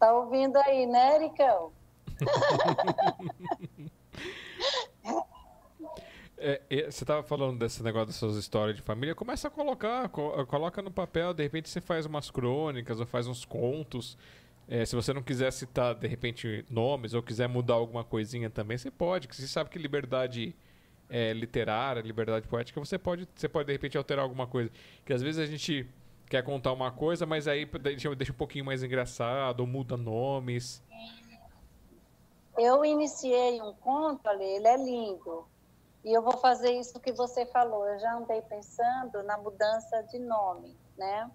Tá 0.00 0.12
ouvindo 0.14 0.56
aí, 0.56 0.86
né, 0.86 1.16
Ericão? 1.16 1.72
É, 6.42 6.58
você 6.90 7.04
estava 7.04 7.22
falando 7.22 7.58
desse 7.58 7.82
negócio 7.82 8.06
dessas 8.06 8.34
histórias 8.36 8.74
de 8.74 8.80
família. 8.82 9.14
Começa 9.14 9.48
a 9.48 9.50
colocar, 9.50 10.08
co- 10.08 10.46
coloca 10.46 10.80
no 10.80 10.90
papel. 10.90 11.34
De 11.34 11.42
repente 11.42 11.68
você 11.68 11.82
faz 11.82 12.06
umas 12.06 12.30
crônicas 12.30 12.98
ou 12.98 13.04
faz 13.04 13.26
uns 13.26 13.44
contos. 13.44 14.16
É, 14.66 14.86
se 14.86 14.96
você 14.96 15.12
não 15.12 15.22
quiser 15.22 15.52
citar, 15.52 15.94
de 15.94 16.06
repente, 16.08 16.64
nomes 16.70 17.12
ou 17.12 17.22
quiser 17.22 17.46
mudar 17.46 17.74
alguma 17.74 18.02
coisinha 18.04 18.48
também, 18.48 18.78
você 18.78 18.90
pode. 18.90 19.28
que 19.28 19.36
Você 19.36 19.46
sabe 19.46 19.68
que 19.68 19.78
liberdade 19.78 20.56
é, 21.10 21.34
literária, 21.34 22.00
liberdade 22.00 22.48
poética, 22.48 22.80
você 22.80 22.96
pode, 22.98 23.28
você 23.34 23.48
pode, 23.48 23.66
de 23.66 23.72
repente, 23.72 23.98
alterar 23.98 24.22
alguma 24.22 24.46
coisa. 24.46 24.70
Que 25.04 25.12
às 25.12 25.20
vezes 25.20 25.38
a 25.40 25.44
gente 25.44 25.86
quer 26.30 26.44
contar 26.44 26.72
uma 26.72 26.92
coisa, 26.92 27.26
mas 27.26 27.48
aí 27.48 27.66
deixa, 27.66 28.14
deixa 28.14 28.32
um 28.32 28.36
pouquinho 28.36 28.64
mais 28.64 28.84
engraçado, 28.84 29.60
ou 29.60 29.66
muda 29.66 29.96
nomes. 29.96 30.80
Eu 32.56 32.84
iniciei 32.84 33.60
um 33.60 33.74
conto 33.74 34.28
ele 34.30 34.66
é 34.66 34.76
lindo. 34.76 35.44
E 36.04 36.16
eu 36.16 36.22
vou 36.22 36.36
fazer 36.38 36.70
isso 36.72 37.00
que 37.00 37.12
você 37.12 37.44
falou. 37.46 37.86
Eu 37.86 37.98
já 37.98 38.14
andei 38.14 38.40
pensando 38.42 39.22
na 39.24 39.36
mudança 39.36 40.02
de 40.04 40.18
nome, 40.20 40.74
né? 40.96 41.28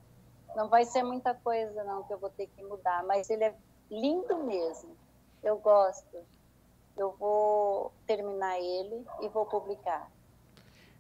Não 0.56 0.70
vai 0.70 0.86
ser 0.86 1.04
muita 1.04 1.34
coisa, 1.36 1.84
não, 1.84 2.04
que 2.04 2.14
eu 2.14 2.18
vou 2.18 2.30
ter 2.30 2.48
que 2.48 2.64
mudar, 2.64 3.04
mas 3.04 3.30
ele 3.30 3.44
é 3.44 3.54
lindo 3.92 4.38
mesmo. 4.46 4.96
Eu 5.44 5.58
gosto. 5.58 6.18
Eu 6.98 7.12
vou 7.20 7.92
terminar 8.08 8.58
ele 8.58 9.06
e 9.22 9.28
vou 9.28 9.46
publicar. 9.46 10.10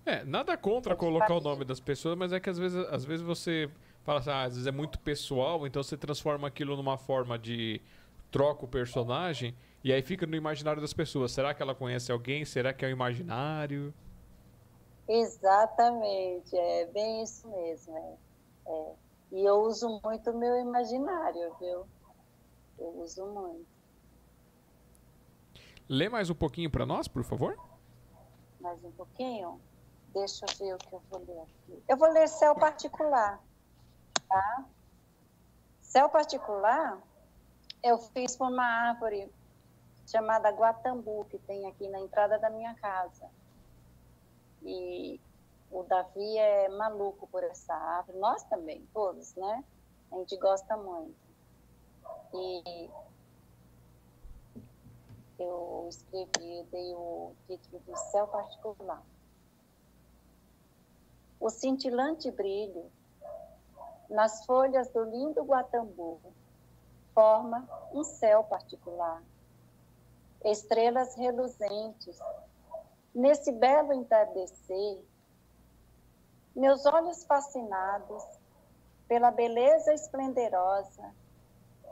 É, 0.05 0.23
nada 0.25 0.57
contra 0.57 0.95
colocar 0.95 1.33
o 1.33 1.39
nome 1.39 1.63
das 1.63 1.79
pessoas, 1.79 2.17
mas 2.17 2.33
é 2.33 2.39
que 2.39 2.49
às 2.49 2.59
vezes, 2.59 2.85
às 2.89 3.05
vezes 3.05 3.25
você 3.25 3.71
fala 4.05 4.19
assim, 4.19 4.29
ah, 4.29 4.43
às 4.43 4.53
vezes 4.53 4.67
é 4.67 4.71
muito 4.71 4.99
pessoal, 4.99 5.65
então 5.65 5.81
você 5.81 5.97
transforma 5.97 6.47
aquilo 6.47 6.77
numa 6.77 6.97
forma 6.97 7.37
de 7.37 7.81
troca 8.31 8.65
o 8.65 8.67
personagem 8.67 9.55
e 9.83 9.91
aí 9.91 10.01
fica 10.01 10.27
no 10.27 10.35
imaginário 10.35 10.79
das 10.79 10.93
pessoas. 10.93 11.31
Será 11.31 11.53
que 11.53 11.61
ela 11.61 11.73
conhece 11.73 12.11
alguém? 12.11 12.45
Será 12.45 12.71
que 12.71 12.85
é 12.85 12.87
o 12.87 12.91
imaginário? 12.91 13.93
Exatamente, 15.07 16.55
é 16.55 16.85
bem 16.85 17.23
isso 17.23 17.47
mesmo. 17.49 17.97
É. 17.97 18.71
É. 18.71 18.93
E 19.31 19.43
eu 19.43 19.55
uso 19.61 19.99
muito 20.03 20.31
o 20.31 20.37
meu 20.37 20.55
imaginário, 20.59 21.55
viu? 21.59 21.85
Eu 22.77 23.01
uso 23.01 23.25
muito. 23.25 23.65
Lê 25.89 26.09
mais 26.09 26.29
um 26.29 26.35
pouquinho 26.35 26.69
pra 26.69 26.85
nós, 26.85 27.07
por 27.07 27.23
favor? 27.23 27.57
Mais 28.59 28.83
um 28.83 28.91
pouquinho? 28.91 29.59
Deixa 30.13 30.45
eu 30.45 30.57
ver 30.57 30.73
o 30.75 30.77
que 30.77 30.93
eu 30.93 31.01
vou 31.09 31.19
ler 31.27 31.41
aqui. 31.41 31.83
Eu 31.87 31.97
vou 31.97 32.11
ler 32.11 32.27
céu 32.27 32.55
particular, 32.55 33.39
tá? 34.27 34.65
Céu 35.81 36.09
particular, 36.09 37.01
eu 37.83 37.97
fiz 37.97 38.35
por 38.35 38.49
uma 38.49 38.65
árvore 38.65 39.31
chamada 40.07 40.49
Guatambu, 40.49 41.25
que 41.25 41.37
tem 41.39 41.67
aqui 41.67 41.87
na 41.87 41.99
entrada 41.99 42.37
da 42.37 42.49
minha 42.49 42.73
casa. 42.75 43.29
E 44.61 45.19
o 45.71 45.83
Davi 45.83 46.37
é 46.37 46.69
maluco 46.69 47.27
por 47.27 47.43
essa 47.43 47.73
árvore, 47.73 48.17
nós 48.17 48.43
também, 48.43 48.87
todos, 48.93 49.35
né? 49.35 49.63
A 50.11 50.15
gente 50.17 50.37
gosta 50.37 50.77
muito. 50.77 51.15
E 52.33 52.89
eu 55.39 55.87
escrevi, 55.89 56.63
dei 56.71 56.93
o 56.93 57.33
título 57.47 57.81
de 57.81 57.99
Céu 58.11 58.27
Particular. 58.27 59.03
O 61.39 61.49
cintilante 61.49 62.31
brilho 62.31 62.89
nas 64.09 64.45
folhas 64.45 64.89
do 64.89 65.03
lindo 65.03 65.43
Guatambu 65.43 66.19
forma 67.13 67.67
um 67.93 68.03
céu 68.03 68.43
particular. 68.43 69.23
Estrelas 70.43 71.15
reluzentes, 71.15 72.19
nesse 73.13 73.51
belo 73.51 73.93
entardecer, 73.93 74.99
meus 76.55 76.85
olhos 76.85 77.23
fascinados 77.23 78.23
pela 79.07 79.31
beleza 79.31 79.93
esplendorosa, 79.93 81.13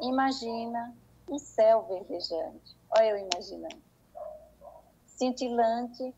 imagina 0.02 0.95
um 1.27 1.40
céu 1.40 1.84
verdejante. 1.84 2.77
Olha 2.90 3.11
eu 3.11 3.18
imaginando. 3.18 3.81
Cintilante, 5.07 6.14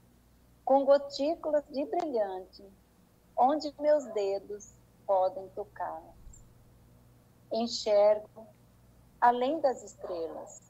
com 0.63 0.84
gotículas 0.84 1.63
de 1.69 1.85
brilhante, 1.85 2.65
onde 3.38 3.73
meus 3.80 4.05
dedos 4.13 4.73
podem 5.06 5.48
tocá-las. 5.49 6.45
Enxergo 7.52 8.48
além 9.19 9.60
das 9.60 9.84
estrelas. 9.84 10.61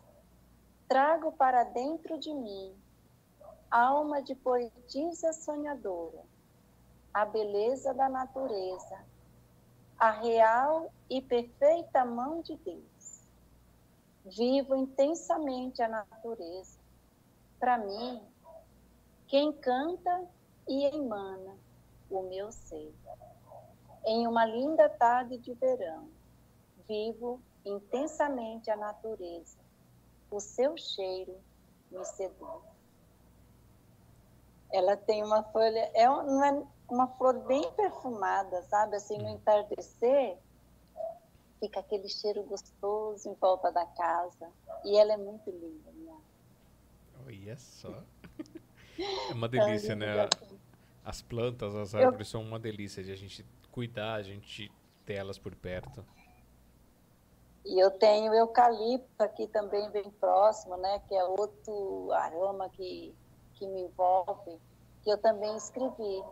Trago 0.88 1.32
para 1.32 1.64
dentro 1.64 2.18
de 2.20 2.34
mim 2.34 2.76
alma 3.70 4.22
de 4.22 4.34
poetisa 4.36 5.34
sonhadora, 5.34 6.24
a 7.14 7.26
beleza 7.26 7.94
da 7.94 8.08
natureza, 8.08 9.04
a 10.00 10.12
real 10.12 10.92
e 11.10 11.22
perfeita 11.22 12.06
mão 12.06 12.42
de 12.42 12.56
Deus. 12.58 13.28
Vivo 14.26 14.76
intensamente 14.76 15.82
a 15.82 15.90
natureza. 15.90 16.80
Para 17.60 17.78
mim, 17.78 18.22
quem 19.28 19.52
canta 19.52 20.26
e 20.68 20.86
emana 20.86 21.58
o 22.10 22.22
meu 22.24 22.52
ser. 22.52 22.94
Em 24.06 24.28
uma 24.28 24.46
linda 24.46 24.88
tarde 24.88 25.38
de 25.38 25.54
verão, 25.54 26.10
vivo 26.88 27.42
intensamente 27.66 28.70
a 28.70 28.78
natureza. 28.78 29.58
O 30.30 30.40
seu 30.40 30.78
cheiro 30.78 31.36
me 31.92 32.06
seduz. 32.06 32.64
Ela 34.72 34.98
tem 34.98 35.24
uma 35.24 35.44
folha, 35.44 35.90
é 35.94 36.10
uma, 36.10 36.68
uma 36.90 37.08
flor 37.08 37.40
bem 37.46 37.72
perfumada, 37.74 38.62
sabe? 38.64 38.96
Assim, 38.96 39.18
no 39.18 39.30
entardecer, 39.30 40.38
fica 41.60 41.80
aquele 41.80 42.10
cheiro 42.10 42.44
gostoso 42.44 43.30
em 43.30 43.34
volta 43.36 43.72
da 43.72 43.86
casa. 43.86 44.52
E 44.84 44.98
ela 44.98 45.14
é 45.14 45.18
muito 45.18 45.50
linda, 45.50 45.92
né? 45.92 46.18
Olha 47.26 47.58
só. 47.58 48.04
É 49.30 49.34
uma 49.34 49.48
delícia, 49.48 49.96
né? 49.96 50.28
As 51.04 51.22
plantas, 51.22 51.76
as 51.76 51.96
árvores 51.96 52.28
Eu... 52.28 52.32
são 52.32 52.42
uma 52.42 52.60
delícia 52.60 53.04
de 53.04 53.12
a 53.12 53.16
gente 53.16 53.46
cuidar, 53.76 54.14
a 54.14 54.24
gente 54.24 54.72
ter 55.06 55.16
elas 55.16 55.38
por 55.38 55.54
perto. 55.54 56.06
E 57.66 57.78
eu 57.78 57.92
tenho 57.92 58.34
eucalipto 58.34 59.22
aqui 59.22 59.48
também 59.48 59.90
bem 59.90 60.10
próximo, 60.12 60.78
né? 60.78 61.00
Que 61.10 61.16
é 61.16 61.24
outro 61.26 62.10
aroma 62.14 62.70
que, 62.70 63.14
que 63.56 63.68
me 63.68 63.82
envolve. 63.82 64.62
Que 65.04 65.12
eu 65.12 65.18
também 65.18 65.54
escrevi 65.58 66.24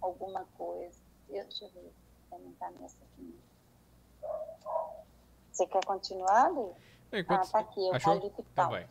alguma 0.00 0.46
coisa. 0.56 0.98
Deixa 1.28 1.66
eu 1.66 1.70
ver. 1.72 1.92
Não 2.30 2.50
está 2.52 2.70
nessa 2.70 2.96
aqui. 3.04 3.38
Você 5.52 5.66
quer 5.66 5.84
continuar, 5.84 6.48
Lu? 6.50 6.74
Enquanto... 7.12 7.48
Ah, 7.48 7.52
tá 7.52 7.58
aqui, 7.58 7.86
eucalipto. 7.86 8.46
Então 8.52 8.70
vai. 8.70 8.88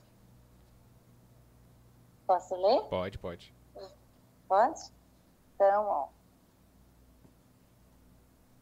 Posso 2.27 2.55
ler? 2.55 2.81
Pode, 2.89 3.17
pode. 3.17 3.53
Pode? 4.47 4.81
Então, 5.55 5.85
ó. 5.87 6.07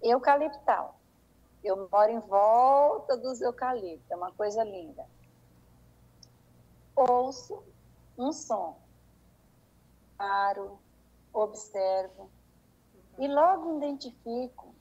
Eucaliptal. 0.04 1.00
Eu 1.64 1.88
moro 1.90 2.12
em 2.12 2.20
volta 2.20 3.16
dos 3.16 3.40
eucaliptos, 3.40 4.12
é 4.12 4.16
uma 4.18 4.34
coisa 4.34 4.62
linda. 4.62 5.08
Ouço 6.94 7.64
um 8.18 8.34
som. 8.34 8.78
Paro, 10.18 10.78
observo 11.32 12.30
e 13.18 13.30
logo 13.30 13.78
identifico. 13.78 14.76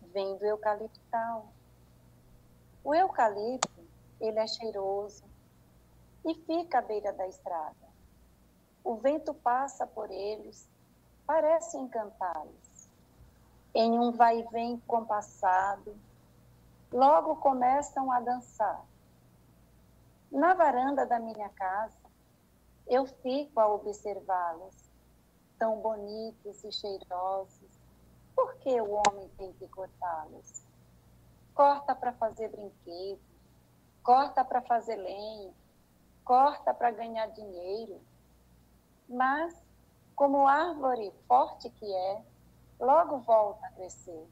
Vem 0.00 0.38
do 0.38 0.46
eucaliptal. 0.46 1.52
O 2.82 2.94
eucalipto, 2.94 3.84
ele 4.18 4.38
é 4.38 4.46
cheiroso 4.46 5.24
e 6.24 6.34
fica 6.34 6.78
à 6.78 6.82
beira 6.82 7.12
da 7.12 7.28
estrada. 7.28 7.84
O 8.82 8.96
vento 8.96 9.34
passa 9.34 9.86
por 9.86 10.10
eles, 10.10 10.66
parece 11.26 11.76
encantá-los. 11.76 12.63
Em 13.74 13.98
um 13.98 14.12
vai 14.12 14.40
e 14.40 14.44
vem 14.50 14.78
compassado, 14.86 15.96
logo 16.92 17.36
começam 17.36 18.10
a 18.12 18.20
dançar. 18.20 18.84
Na 20.30 20.54
varanda 20.54 21.04
da 21.04 21.18
minha 21.18 21.48
casa, 21.50 21.98
eu 22.86 23.06
fico 23.06 23.58
a 23.58 23.68
observá-los, 23.68 24.76
tão 25.58 25.80
bonitos 25.80 26.62
e 26.62 26.72
cheirosos. 26.72 27.80
Por 28.34 28.54
que 28.56 28.80
o 28.80 28.92
homem 28.92 29.28
tem 29.36 29.52
que 29.54 29.66
cortá-los? 29.68 30.62
Corta 31.54 31.94
para 31.94 32.12
fazer 32.12 32.48
brinquedo, 32.48 33.20
corta 34.02 34.44
para 34.44 34.62
fazer 34.62 34.96
lenha, 34.96 35.52
corta 36.24 36.74
para 36.74 36.90
ganhar 36.90 37.26
dinheiro 37.28 38.00
mas, 39.08 39.54
como 40.16 40.46
árvore 40.46 41.12
forte 41.28 41.68
que 41.70 41.92
é, 41.92 42.22
logo 42.78 43.18
volta 43.18 43.66
a 43.66 43.70
crescer. 43.72 44.28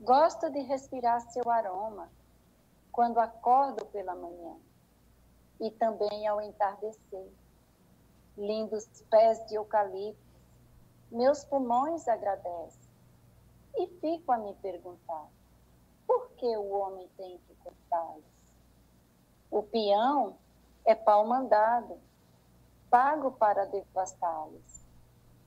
Gosto 0.00 0.50
de 0.50 0.60
respirar 0.60 1.20
seu 1.30 1.50
aroma 1.50 2.10
quando 2.92 3.18
acordo 3.18 3.84
pela 3.86 4.14
manhã 4.14 4.56
e 5.60 5.70
também 5.70 6.26
ao 6.26 6.40
entardecer. 6.40 7.30
Lindos 8.36 8.84
pés 9.10 9.46
de 9.46 9.54
eucalipto, 9.54 10.20
meus 11.10 11.44
pulmões 11.44 12.06
agradecem. 12.06 12.86
E 13.76 13.86
fico 14.00 14.32
a 14.32 14.38
me 14.38 14.54
perguntar: 14.56 15.28
por 16.06 16.30
que 16.32 16.56
o 16.56 16.70
homem 16.70 17.08
tem 17.16 17.38
que 17.38 17.54
cortá-los? 17.56 18.24
O 19.50 19.62
peão 19.62 20.36
é 20.84 20.94
pau 20.94 21.26
mandado, 21.26 21.98
pago 22.90 23.32
para 23.32 23.64
devastá-los. 23.66 24.85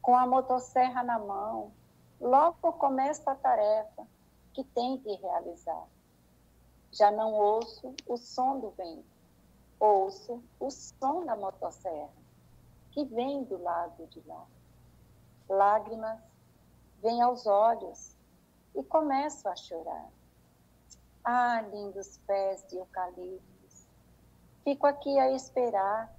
Com 0.10 0.16
a 0.16 0.26
motosserra 0.26 1.04
na 1.04 1.20
mão, 1.20 1.72
logo 2.20 2.74
começa 2.74 3.30
a 3.30 3.36
tarefa 3.36 4.08
que 4.56 4.64
tem 4.64 4.98
que 4.98 5.14
realizar. 5.18 5.86
Já 6.92 7.12
não 7.12 7.32
ouço 7.32 7.94
o 8.08 8.18
som 8.18 8.60
do 8.60 8.72
vento, 8.72 9.06
ouço 9.80 10.44
o 10.60 10.72
som 10.72 11.24
da 11.26 11.36
motosserra, 11.36 12.10
que 12.90 13.06
vem 13.06 13.44
do 13.44 13.62
lado 13.62 14.08
de 14.08 14.20
lá. 14.28 14.48
Lágrimas 15.48 16.20
vêm 17.04 17.22
aos 17.22 17.46
olhos 17.46 18.18
e 18.74 18.82
começo 18.82 19.48
a 19.48 19.56
chorar. 19.56 20.10
Ah, 21.24 21.62
lindos 21.62 22.18
pés 22.26 22.66
de 22.68 22.78
eucaliptos, 22.78 23.86
fico 24.64 24.88
aqui 24.88 25.20
a 25.20 25.30
esperar 25.30 26.12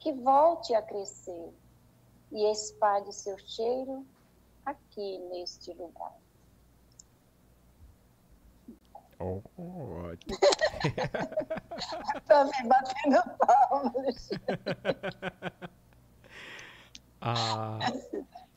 que 0.00 0.12
volte 0.12 0.74
a 0.74 0.82
crescer 0.82 1.61
e 2.32 2.50
espalhe 2.50 3.12
seu 3.12 3.38
cheiro 3.38 4.06
aqui 4.64 5.18
neste 5.30 5.72
lugar. 5.74 6.16
Oh, 9.18 9.40
ótimo. 9.56 10.36
Tá 12.26 12.44
me 12.44 12.68
batendo 12.68 13.22
palmas. 13.38 14.30
a, 17.20 17.78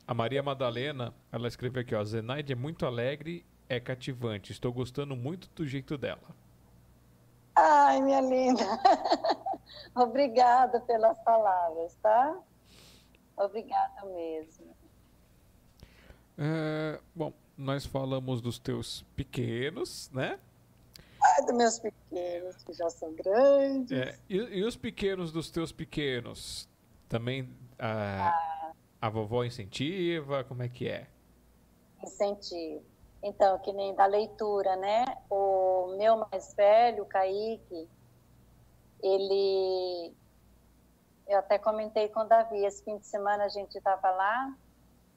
a 0.06 0.14
Maria 0.14 0.42
Madalena, 0.42 1.12
ela 1.32 1.48
escreveu 1.48 1.82
aqui, 1.82 1.94
ó, 1.94 2.04
Zenaide 2.04 2.52
é 2.52 2.56
muito 2.56 2.86
alegre, 2.86 3.44
é 3.68 3.80
cativante. 3.80 4.52
Estou 4.52 4.72
gostando 4.72 5.16
muito 5.16 5.48
do 5.54 5.66
jeito 5.66 5.98
dela. 5.98 6.34
Ai, 7.54 8.00
minha 8.00 8.20
linda. 8.20 8.64
Obrigada 9.94 10.80
pelas 10.80 11.18
palavras, 11.20 11.96
tá? 12.02 12.36
Obrigada 13.36 14.04
mesmo. 14.06 14.74
É, 16.38 17.00
bom, 17.14 17.32
nós 17.56 17.86
falamos 17.86 18.40
dos 18.40 18.58
teus 18.58 19.02
pequenos, 19.14 20.10
né? 20.12 20.38
Ah, 21.22 21.42
dos 21.42 21.56
meus 21.56 21.78
pequenos, 21.78 22.56
que 22.62 22.72
já 22.72 22.88
são 22.90 23.12
grandes. 23.14 23.92
É, 23.92 24.18
e, 24.28 24.36
e 24.36 24.64
os 24.64 24.76
pequenos 24.76 25.32
dos 25.32 25.50
teus 25.50 25.72
pequenos? 25.72 26.68
Também 27.08 27.48
a, 27.78 28.32
a 29.00 29.08
vovó 29.08 29.44
incentiva? 29.44 30.44
Como 30.44 30.62
é 30.62 30.68
que 30.68 30.88
é? 30.88 31.06
Incentivo. 32.02 32.84
Então, 33.22 33.58
que 33.58 33.72
nem 33.72 33.94
da 33.94 34.06
leitura, 34.06 34.76
né? 34.76 35.04
O 35.30 35.96
meu 35.96 36.28
mais 36.30 36.54
velho, 36.54 37.02
o 37.02 37.06
Kaique, 37.06 37.88
ele. 39.02 40.14
Eu 41.26 41.38
até 41.40 41.58
comentei 41.58 42.08
com 42.08 42.20
o 42.20 42.24
Davi, 42.24 42.64
esse 42.64 42.84
fim 42.84 42.98
de 42.98 43.06
semana 43.06 43.44
a 43.44 43.48
gente 43.48 43.76
estava 43.76 44.10
lá 44.10 44.56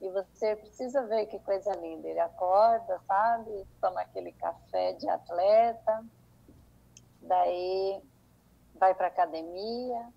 e 0.01 0.09
você 0.09 0.55
precisa 0.55 1.05
ver 1.05 1.27
que 1.27 1.39
coisa 1.39 1.71
linda. 1.75 2.07
Ele 2.07 2.19
acorda, 2.19 2.99
sabe? 3.07 3.67
Toma 3.79 4.01
aquele 4.01 4.31
café 4.33 4.93
de 4.93 5.07
atleta, 5.07 6.03
daí 7.21 8.01
vai 8.75 8.95
para 8.95 9.07
academia, 9.07 10.09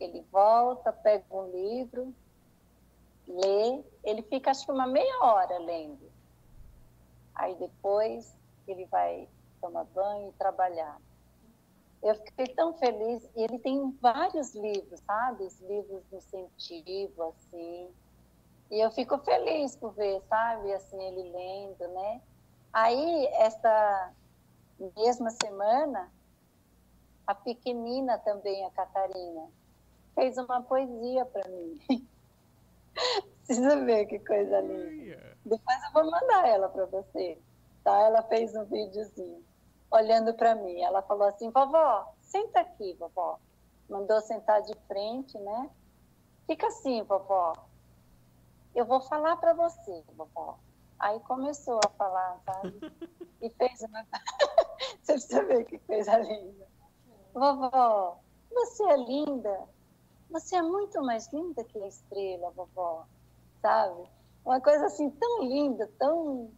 ele 0.00 0.26
volta, 0.32 0.92
pega 0.92 1.24
um 1.30 1.50
livro, 1.50 2.12
lê, 3.28 3.84
ele 4.02 4.22
fica 4.22 4.50
acho 4.50 4.64
que 4.66 4.72
uma 4.72 4.86
meia 4.86 5.20
hora 5.22 5.58
lendo. 5.58 6.10
Aí 7.34 7.54
depois 7.54 8.34
ele 8.66 8.84
vai 8.86 9.28
tomar 9.60 9.84
banho 9.84 10.30
e 10.30 10.32
trabalhar. 10.32 10.98
Eu 12.02 12.14
fiquei 12.14 12.46
tão 12.54 12.72
feliz. 12.74 13.28
E 13.36 13.42
ele 13.42 13.58
tem 13.58 13.90
vários 14.00 14.54
livros, 14.54 15.00
sabe? 15.00 15.44
Os 15.44 15.60
livros 15.60 16.02
de 16.08 16.16
incentivo, 16.16 17.22
assim. 17.24 17.90
E 18.70 18.80
eu 18.80 18.90
fico 18.90 19.18
feliz 19.18 19.76
por 19.76 19.92
ver, 19.92 20.22
sabe? 20.28 20.72
Assim, 20.72 21.02
ele 21.02 21.30
lendo, 21.30 21.88
né? 21.88 22.22
Aí, 22.72 23.26
essa 23.34 24.12
mesma 24.96 25.30
semana, 25.30 26.10
a 27.26 27.34
pequenina 27.34 28.18
também, 28.18 28.64
a 28.64 28.70
Catarina, 28.70 29.48
fez 30.14 30.38
uma 30.38 30.62
poesia 30.62 31.26
para 31.26 31.48
mim. 31.48 31.78
Precisa 33.44 33.84
ver 33.84 34.06
que 34.06 34.20
coisa 34.20 34.60
linda. 34.60 35.36
Depois 35.44 35.84
eu 35.84 35.92
vou 35.92 36.10
mandar 36.10 36.48
ela 36.48 36.68
para 36.68 36.86
você. 36.86 37.38
Tá? 37.82 37.98
Ela 38.02 38.22
fez 38.22 38.54
um 38.54 38.64
videozinho 38.64 39.44
olhando 39.90 40.32
para 40.34 40.54
mim. 40.54 40.80
Ela 40.82 41.02
falou 41.02 41.28
assim: 41.28 41.50
vovó, 41.50 42.14
senta 42.20 42.60
aqui, 42.60 42.94
vovó. 42.94 43.38
Mandou 43.88 44.20
sentar 44.20 44.62
de 44.62 44.74
frente, 44.86 45.38
né? 45.38 45.70
Fica 46.46 46.68
assim, 46.68 47.02
vovó. 47.02 47.54
Eu 48.74 48.84
vou 48.84 49.00
falar 49.00 49.36
para 49.36 49.52
você, 49.52 50.04
vovó. 50.16 50.58
Aí 50.98 51.18
começou 51.20 51.80
a 51.84 51.88
falar, 51.90 52.40
sabe? 52.44 52.80
E 53.42 53.48
fez 53.48 53.80
uma. 53.80 54.04
você 55.00 55.14
precisa 55.14 55.42
ver 55.46 55.64
que 55.64 55.78
coisa 55.78 56.18
linda. 56.18 56.66
Vovó, 57.32 58.18
você 58.50 58.84
é 58.84 58.96
linda. 58.98 59.66
Você 60.28 60.56
é 60.56 60.62
muito 60.62 61.00
mais 61.02 61.32
linda 61.32 61.64
que 61.64 61.82
a 61.82 61.86
estrela, 61.88 62.50
vovó. 62.50 63.06
Sabe? 63.62 64.06
Uma 64.44 64.60
coisa 64.60 64.84
assim 64.84 65.08
tão 65.10 65.44
linda, 65.44 65.90
tão, 65.98 66.52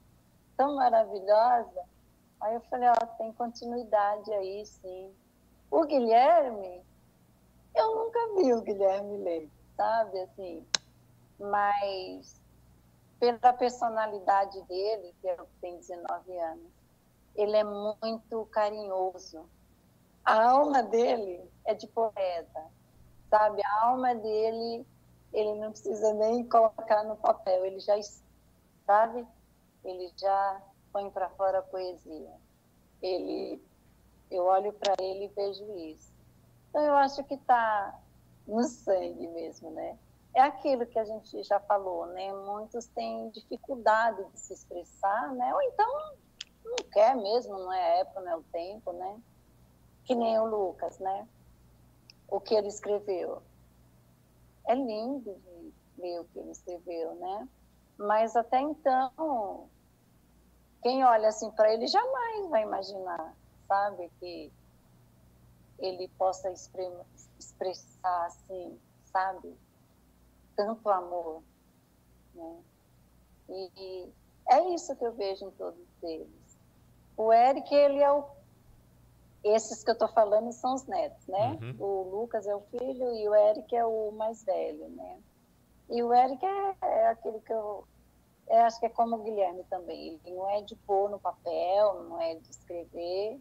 tão 0.56 0.74
maravilhosa. 0.74 1.84
Aí 2.42 2.54
eu 2.54 2.60
falei, 2.62 2.88
ó, 2.88 3.06
tem 3.16 3.32
continuidade 3.32 4.32
aí, 4.32 4.66
sim. 4.66 5.14
O 5.70 5.84
Guilherme, 5.84 6.84
eu 7.74 7.94
nunca 7.94 8.18
vi 8.36 8.52
o 8.52 8.60
Guilherme 8.62 9.16
ler, 9.18 9.50
sabe, 9.76 10.20
assim, 10.20 10.66
mas 11.38 12.40
pela 13.20 13.52
personalidade 13.52 14.60
dele, 14.62 15.14
que 15.20 15.36
tem 15.60 15.76
19 15.78 16.38
anos, 16.38 16.72
ele 17.36 17.56
é 17.56 17.62
muito 17.62 18.44
carinhoso. 18.46 19.48
A 20.24 20.50
alma 20.50 20.82
dele 20.82 21.48
é 21.64 21.74
de 21.74 21.86
poeta, 21.86 22.66
sabe? 23.30 23.62
A 23.64 23.86
alma 23.86 24.16
dele, 24.16 24.84
ele 25.32 25.54
não 25.60 25.70
precisa 25.70 26.12
nem 26.14 26.48
colocar 26.48 27.04
no 27.04 27.16
papel, 27.16 27.64
ele 27.64 27.78
já, 27.78 27.94
sabe? 28.84 29.24
Ele 29.84 30.12
já 30.16 30.60
põe 30.92 31.10
para 31.10 31.30
fora 31.30 31.58
a 31.58 31.62
poesia. 31.62 32.32
Ele, 33.00 33.62
eu 34.30 34.44
olho 34.44 34.72
para 34.72 34.94
ele 35.00 35.24
e 35.24 35.28
vejo 35.28 35.64
isso. 35.78 36.12
Então 36.68 36.82
eu 36.82 36.94
acho 36.94 37.22
que 37.24 37.34
está 37.34 37.98
no 38.46 38.62
sangue 38.64 39.26
mesmo, 39.28 39.70
né? 39.70 39.98
É 40.34 40.40
aquilo 40.40 40.86
que 40.86 40.98
a 40.98 41.04
gente 41.04 41.42
já 41.42 41.60
falou, 41.60 42.06
né? 42.06 42.32
Muitos 42.32 42.86
têm 42.86 43.30
dificuldade 43.30 44.24
de 44.30 44.40
se 44.40 44.54
expressar, 44.54 45.34
né? 45.34 45.54
Ou 45.54 45.62
então 45.62 45.86
não 46.64 46.76
quer 46.90 47.14
mesmo, 47.16 47.58
não 47.58 47.72
é 47.72 47.82
a 47.82 47.96
época, 47.98 48.20
não 48.20 48.32
é 48.32 48.36
o 48.36 48.42
tempo, 48.44 48.92
né? 48.92 49.20
Que 50.04 50.14
nem 50.14 50.38
o 50.38 50.46
Lucas, 50.46 50.98
né? 50.98 51.28
O 52.28 52.40
que 52.40 52.54
ele 52.54 52.68
escreveu. 52.68 53.42
É 54.66 54.74
lindo 54.74 55.34
de 55.34 55.74
ler 55.98 56.20
o 56.20 56.24
que 56.24 56.38
ele 56.38 56.50
escreveu, 56.50 57.14
né? 57.16 57.48
Mas 57.98 58.34
até 58.34 58.60
então, 58.60 59.68
quem 60.82 61.04
olha 61.04 61.28
assim 61.28 61.50
para 61.52 61.72
ele 61.72 61.86
jamais 61.86 62.48
vai 62.48 62.62
imaginar, 62.62 63.34
sabe, 63.68 64.10
que 64.18 64.52
ele 65.78 66.08
possa 66.18 66.50
expressar 67.38 68.26
assim, 68.26 68.78
sabe, 69.04 69.56
tanto 70.56 70.88
amor, 70.88 71.42
né? 72.34 72.62
E, 73.48 73.70
e 73.76 74.12
é 74.48 74.74
isso 74.74 74.94
que 74.96 75.04
eu 75.04 75.12
vejo 75.12 75.46
em 75.46 75.50
todos 75.52 75.86
eles. 76.02 76.58
O 77.16 77.32
Eric, 77.32 77.72
ele 77.74 78.02
é 78.02 78.12
o 78.12 78.24
esses 79.44 79.82
que 79.82 79.90
eu 79.90 79.94
estou 79.94 80.08
falando 80.08 80.52
são 80.52 80.74
os 80.74 80.86
netos, 80.86 81.26
né? 81.26 81.58
Uhum. 81.60 81.76
O 81.80 82.02
Lucas 82.10 82.46
é 82.46 82.54
o 82.54 82.60
filho 82.60 83.12
e 83.12 83.28
o 83.28 83.34
Eric 83.34 83.74
é 83.74 83.84
o 83.84 84.12
mais 84.12 84.44
velho, 84.44 84.88
né? 84.90 85.18
E 85.90 86.02
o 86.02 86.14
Eric 86.14 86.44
é, 86.44 86.76
é 86.80 87.08
aquele 87.08 87.40
que 87.40 87.52
eu 87.52 87.84
eu 88.48 88.60
acho 88.62 88.78
que 88.80 88.86
é 88.86 88.90
como 88.90 89.16
o 89.16 89.22
Guilherme 89.22 89.64
também. 89.64 90.20
Ele 90.24 90.36
não 90.36 90.48
é 90.50 90.62
de 90.62 90.76
pôr 90.76 91.10
no 91.10 91.18
papel, 91.18 92.04
não 92.04 92.20
é 92.20 92.34
de 92.34 92.50
escrever, 92.50 93.40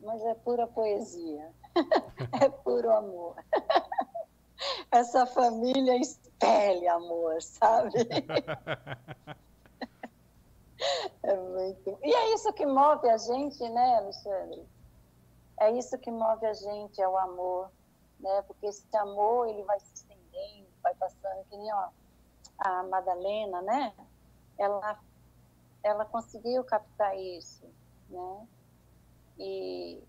mas 0.00 0.22
é 0.22 0.34
pura 0.34 0.66
poesia. 0.66 1.52
é 2.40 2.48
puro 2.48 2.90
amor. 2.90 3.36
Essa 4.90 5.26
família 5.26 5.96
espelha 5.96 6.94
amor, 6.94 7.42
sabe? 7.42 7.98
é 11.22 11.36
muito. 11.36 11.98
E 12.02 12.14
é 12.14 12.34
isso 12.34 12.52
que 12.52 12.66
move 12.66 13.08
a 13.08 13.16
gente, 13.16 13.68
né, 13.68 13.96
Alexandre? 13.96 14.64
É 15.58 15.70
isso 15.72 15.98
que 15.98 16.10
move 16.10 16.46
a 16.46 16.52
gente, 16.52 17.00
é 17.00 17.08
o 17.08 17.16
amor, 17.16 17.70
né? 18.20 18.42
Porque 18.46 18.66
esse 18.66 18.84
amor 18.96 19.48
ele 19.48 19.62
vai 19.62 19.78
se 19.80 19.94
estendendo, 19.94 20.68
vai 20.82 20.94
passando, 20.94 21.44
que 21.48 21.56
nem 21.56 21.72
ó, 21.72 21.88
a 22.58 22.82
Madalena, 22.84 23.62
né? 23.62 23.94
Ela, 24.58 24.98
ela 25.82 26.04
conseguiu 26.04 26.64
captar 26.64 27.16
isso, 27.18 27.66
né? 28.08 28.48
E 29.38 30.02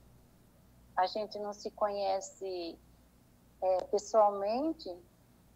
a 0.96 1.08
gente 1.08 1.38
não 1.40 1.54
se 1.54 1.72
conhece 1.72 2.78
é, 3.62 3.84
pessoalmente, 3.86 4.96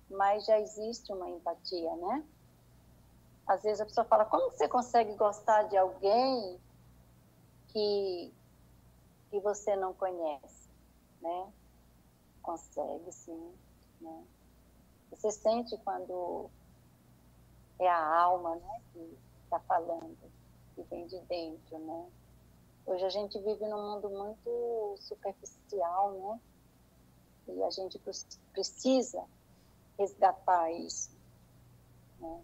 mas 0.10 0.46
já 0.46 0.60
existe 0.60 1.12
uma 1.14 1.30
empatia, 1.30 1.96
né? 1.96 2.26
Às 3.48 3.64
vezes 3.64 3.82
a 3.82 3.86
pessoa 3.86 4.06
fala, 4.06 4.26
como 4.26 4.52
você 4.52 4.68
consegue 4.68 5.16
gostar 5.16 5.64
de 5.64 5.78
alguém 5.78 6.60
que, 7.70 8.34
que 9.30 9.40
você 9.40 9.76
não 9.76 9.94
conhece, 9.94 10.70
né? 11.22 11.52
Consegue, 12.42 13.12
sim, 13.12 13.54
né? 14.02 14.24
Você 15.12 15.32
sente 15.32 15.78
quando 15.80 16.50
é 17.80 17.90
a 17.90 18.22
alma, 18.22 18.56
né, 18.56 18.82
que 18.94 19.18
está 19.44 19.60
falando, 19.62 20.18
que 20.76 20.82
vem 20.84 21.08
de 21.08 21.20
dentro, 21.22 21.80
né? 21.80 22.10
Hoje 22.86 23.06
a 23.06 23.10
gente 23.10 23.40
vive 23.40 23.68
num 23.68 23.92
mundo 23.92 24.10
muito 24.10 24.96
superficial, 25.00 26.12
né? 26.12 26.40
E 27.48 27.64
a 27.64 27.70
gente 27.70 28.00
precisa 28.52 29.24
resgatar 29.98 30.72
isso, 30.72 31.12
né? 32.20 32.42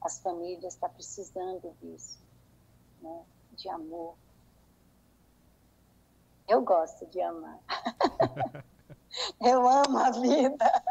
As 0.00 0.20
famílias 0.20 0.74
estão 0.74 0.88
tá 0.88 0.94
precisando 0.94 1.74
disso, 1.80 2.20
né? 3.00 3.24
De 3.52 3.68
amor. 3.68 4.14
Eu 6.46 6.62
gosto 6.62 7.06
de 7.06 7.20
amar. 7.20 7.58
Eu 9.40 9.66
amo 9.66 9.98
a 9.98 10.10
vida. 10.10 10.82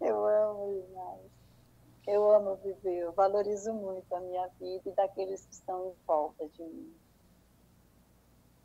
Eu 0.00 0.24
amo 0.26 0.82
demais. 0.82 1.29
Eu 2.12 2.28
amo 2.32 2.56
viver, 2.56 2.98
eu 2.98 3.12
valorizo 3.12 3.72
muito 3.72 4.12
a 4.14 4.20
minha 4.20 4.48
vida 4.58 4.90
e 4.90 4.92
daqueles 4.94 5.44
que 5.46 5.52
estão 5.54 5.90
em 5.90 5.94
volta 6.06 6.48
de 6.48 6.62
mim. 6.62 6.92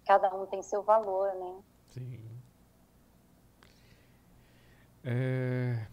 Cada 0.08 0.34
um 0.36 0.46
tem 0.48 0.64
seu 0.64 0.82
valor, 0.82 1.32
né? 1.36 1.64
Sim. 1.88 2.20
É... 5.04 5.86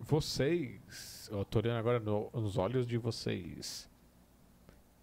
vocês, 0.00 1.28
eu 1.32 1.44
tô 1.44 1.58
olhando 1.58 1.78
agora 1.78 1.98
no- 1.98 2.30
nos 2.32 2.56
olhos 2.56 2.86
de 2.86 2.96
vocês, 2.96 3.88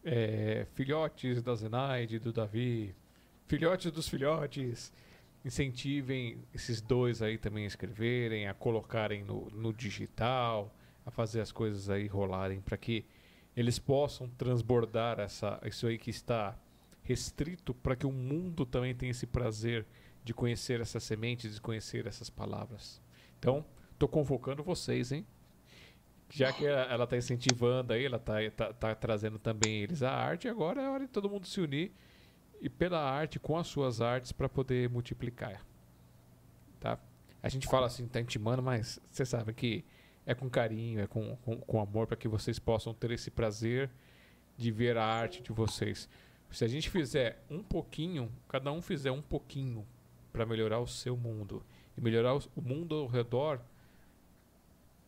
é, 0.06 0.66
filhotes 0.74 1.42
da 1.44 1.54
Zenaide, 1.56 2.18
do 2.20 2.32
Davi, 2.32 2.96
filhotes 3.48 3.92
dos 3.92 4.08
filhotes, 4.08 4.94
incentivem 5.44 6.38
esses 6.54 6.82
dois 6.82 7.22
aí 7.22 7.38
também 7.38 7.64
a 7.64 7.68
escreverem, 7.68 8.48
a 8.48 8.54
colocarem 8.54 9.24
no, 9.24 9.50
no 9.52 9.74
digital, 9.74 10.74
a 11.06 11.12
fazer 11.12 11.42
as 11.42 11.52
coisas 11.52 11.90
aí 11.90 12.08
rolarem 12.08 12.62
para 12.62 12.78
que 12.78 13.06
eles 13.56 13.80
possam 13.80 14.30
transbordar 14.30 15.20
essa, 15.20 15.60
isso 15.66 15.88
aí 15.88 15.98
que 15.98 16.10
está 16.10 16.58
restrito 17.04 17.74
para 17.74 17.96
que 17.96 18.06
o 18.06 18.12
mundo 18.12 18.66
também 18.66 18.96
tenha 18.96 19.12
esse 19.12 19.26
prazer 19.26 19.86
de 20.24 20.34
conhecer 20.34 20.80
essas 20.80 21.04
sementes, 21.04 21.56
de 21.56 21.62
conhecer 21.62 22.06
essas 22.06 22.30
palavras. 22.30 23.02
Então, 23.40 23.66
tô 23.98 24.08
convocando 24.08 24.64
vocês, 24.64 25.12
hein? 25.12 25.26
Já 26.30 26.54
que 26.54 26.66
ela, 26.66 26.84
ela 26.84 27.08
tá 27.08 27.18
incentivando 27.18 27.92
aí, 27.92 28.06
ela 28.06 28.20
tá, 28.20 28.36
tá, 28.56 28.72
tá 28.72 28.96
trazendo 28.96 29.40
também 29.40 29.82
eles 29.82 30.04
a 30.04 30.12
arte, 30.12 30.48
agora 30.48 30.82
é 30.82 30.90
hora 30.90 31.06
de 31.06 31.12
todo 31.12 31.30
mundo 31.30 31.48
se 31.48 31.60
unir 31.60 31.92
e 32.62 32.70
pela 32.70 33.02
arte, 33.02 33.40
com 33.40 33.58
as 33.58 33.68
suas 33.68 34.00
artes, 34.00 34.32
para 34.32 34.48
poder 34.48 34.88
multiplicar. 34.88 35.66
Tá? 36.80 37.00
A 37.42 37.50
gente 37.50 37.68
fala 37.68 37.88
assim, 37.88 38.08
tá 38.08 38.22
intimando, 38.22 38.62
mas 38.62 39.00
vocês 39.12 39.28
sabem 39.28 39.54
que 39.54 39.84
é 40.28 40.36
com 40.36 40.48
carinho, 40.48 41.02
é 41.02 41.08
com, 41.08 41.36
com, 41.38 41.58
com 41.58 41.82
amor, 41.82 42.06
para 42.06 42.16
que 42.16 42.28
vocês 42.28 42.60
possam 42.60 42.94
ter 42.94 43.10
esse 43.10 43.32
prazer 43.32 43.90
de 44.56 44.72
ver 44.72 44.96
a 44.96 45.04
arte 45.04 45.42
de 45.42 45.52
vocês. 45.52 46.08
Se 46.52 46.64
a 46.64 46.68
gente 46.68 46.90
fizer 46.90 47.44
um 47.50 47.64
pouquinho, 47.64 48.32
cada 48.48 48.72
um 48.72 48.82
fizer 48.82 49.12
um 49.12 49.22
pouquinho 49.22 49.88
para 50.32 50.46
melhorar 50.46 50.80
o 50.80 50.88
seu 50.88 51.18
mundo 51.18 51.66
e 51.98 52.02
melhorar 52.02 52.36
o 52.36 52.62
mundo 52.62 52.94
ao 52.94 53.08
redor, 53.08 53.60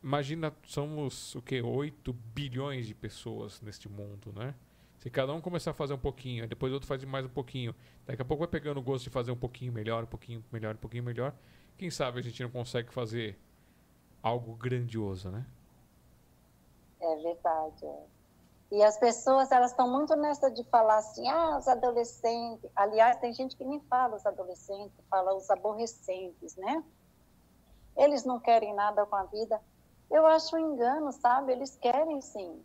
imagina, 0.01 0.51
somos 0.63 1.35
o 1.35 1.41
que? 1.41 1.61
8 1.61 2.11
bilhões 2.33 2.87
de 2.87 2.95
pessoas 2.95 3.61
neste 3.61 3.87
mundo, 3.87 4.33
né? 4.33 4.55
Se 5.03 5.09
cada 5.09 5.33
um 5.33 5.41
começar 5.41 5.71
a 5.71 5.73
fazer 5.73 5.93
um 5.93 5.99
pouquinho, 5.99 6.47
depois 6.47 6.71
o 6.71 6.75
outro 6.75 6.87
faz 6.87 7.03
mais 7.03 7.25
um 7.25 7.29
pouquinho, 7.29 7.75
daqui 8.05 8.21
a 8.21 8.25
pouco 8.25 8.39
vai 8.39 8.47
pegando 8.47 8.79
o 8.79 8.81
gosto 8.81 9.03
de 9.03 9.09
fazer 9.09 9.31
um 9.31 9.37
pouquinho 9.37 9.73
melhor, 9.73 10.05
um 10.05 10.07
pouquinho 10.07 10.41
melhor, 10.49 10.75
um 10.75 10.77
pouquinho 10.77 11.03
melhor. 11.03 11.35
Quem 11.77 11.91
sabe 11.91 12.19
a 12.19 12.23
gente 12.23 12.41
não 12.41 12.49
consegue 12.49 12.93
fazer 12.93 13.37
algo 14.21 14.55
grandioso, 14.55 15.29
né? 15.29 15.45
É 17.01 17.15
verdade. 17.17 17.85
é. 17.85 18.03
E 18.71 18.81
as 18.81 18.97
pessoas, 18.97 19.51
elas 19.51 19.71
estão 19.71 19.91
muito 19.91 20.15
nessa 20.15 20.49
de 20.49 20.63
falar 20.69 20.99
assim, 20.99 21.27
ah, 21.27 21.57
os 21.57 21.67
adolescentes. 21.67 22.71
Aliás, 22.73 23.17
tem 23.17 23.33
gente 23.33 23.57
que 23.57 23.65
nem 23.65 23.81
fala 23.81 24.15
os 24.15 24.25
adolescentes, 24.25 24.97
fala 25.09 25.35
os 25.35 25.49
aborrecentes, 25.49 26.55
né? 26.55 26.81
Eles 27.97 28.23
não 28.23 28.39
querem 28.39 28.73
nada 28.73 29.05
com 29.05 29.17
a 29.17 29.23
vida. 29.25 29.59
Eu 30.09 30.25
acho 30.25 30.55
um 30.55 30.59
engano, 30.73 31.11
sabe? 31.11 31.51
Eles 31.51 31.75
querem 31.75 32.21
sim. 32.21 32.63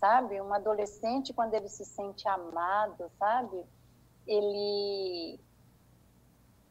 Sabe? 0.00 0.40
Um 0.40 0.52
adolescente, 0.52 1.34
quando 1.34 1.54
ele 1.54 1.68
se 1.68 1.84
sente 1.84 2.26
amado, 2.26 3.10
sabe? 3.18 3.62
Ele, 4.26 5.38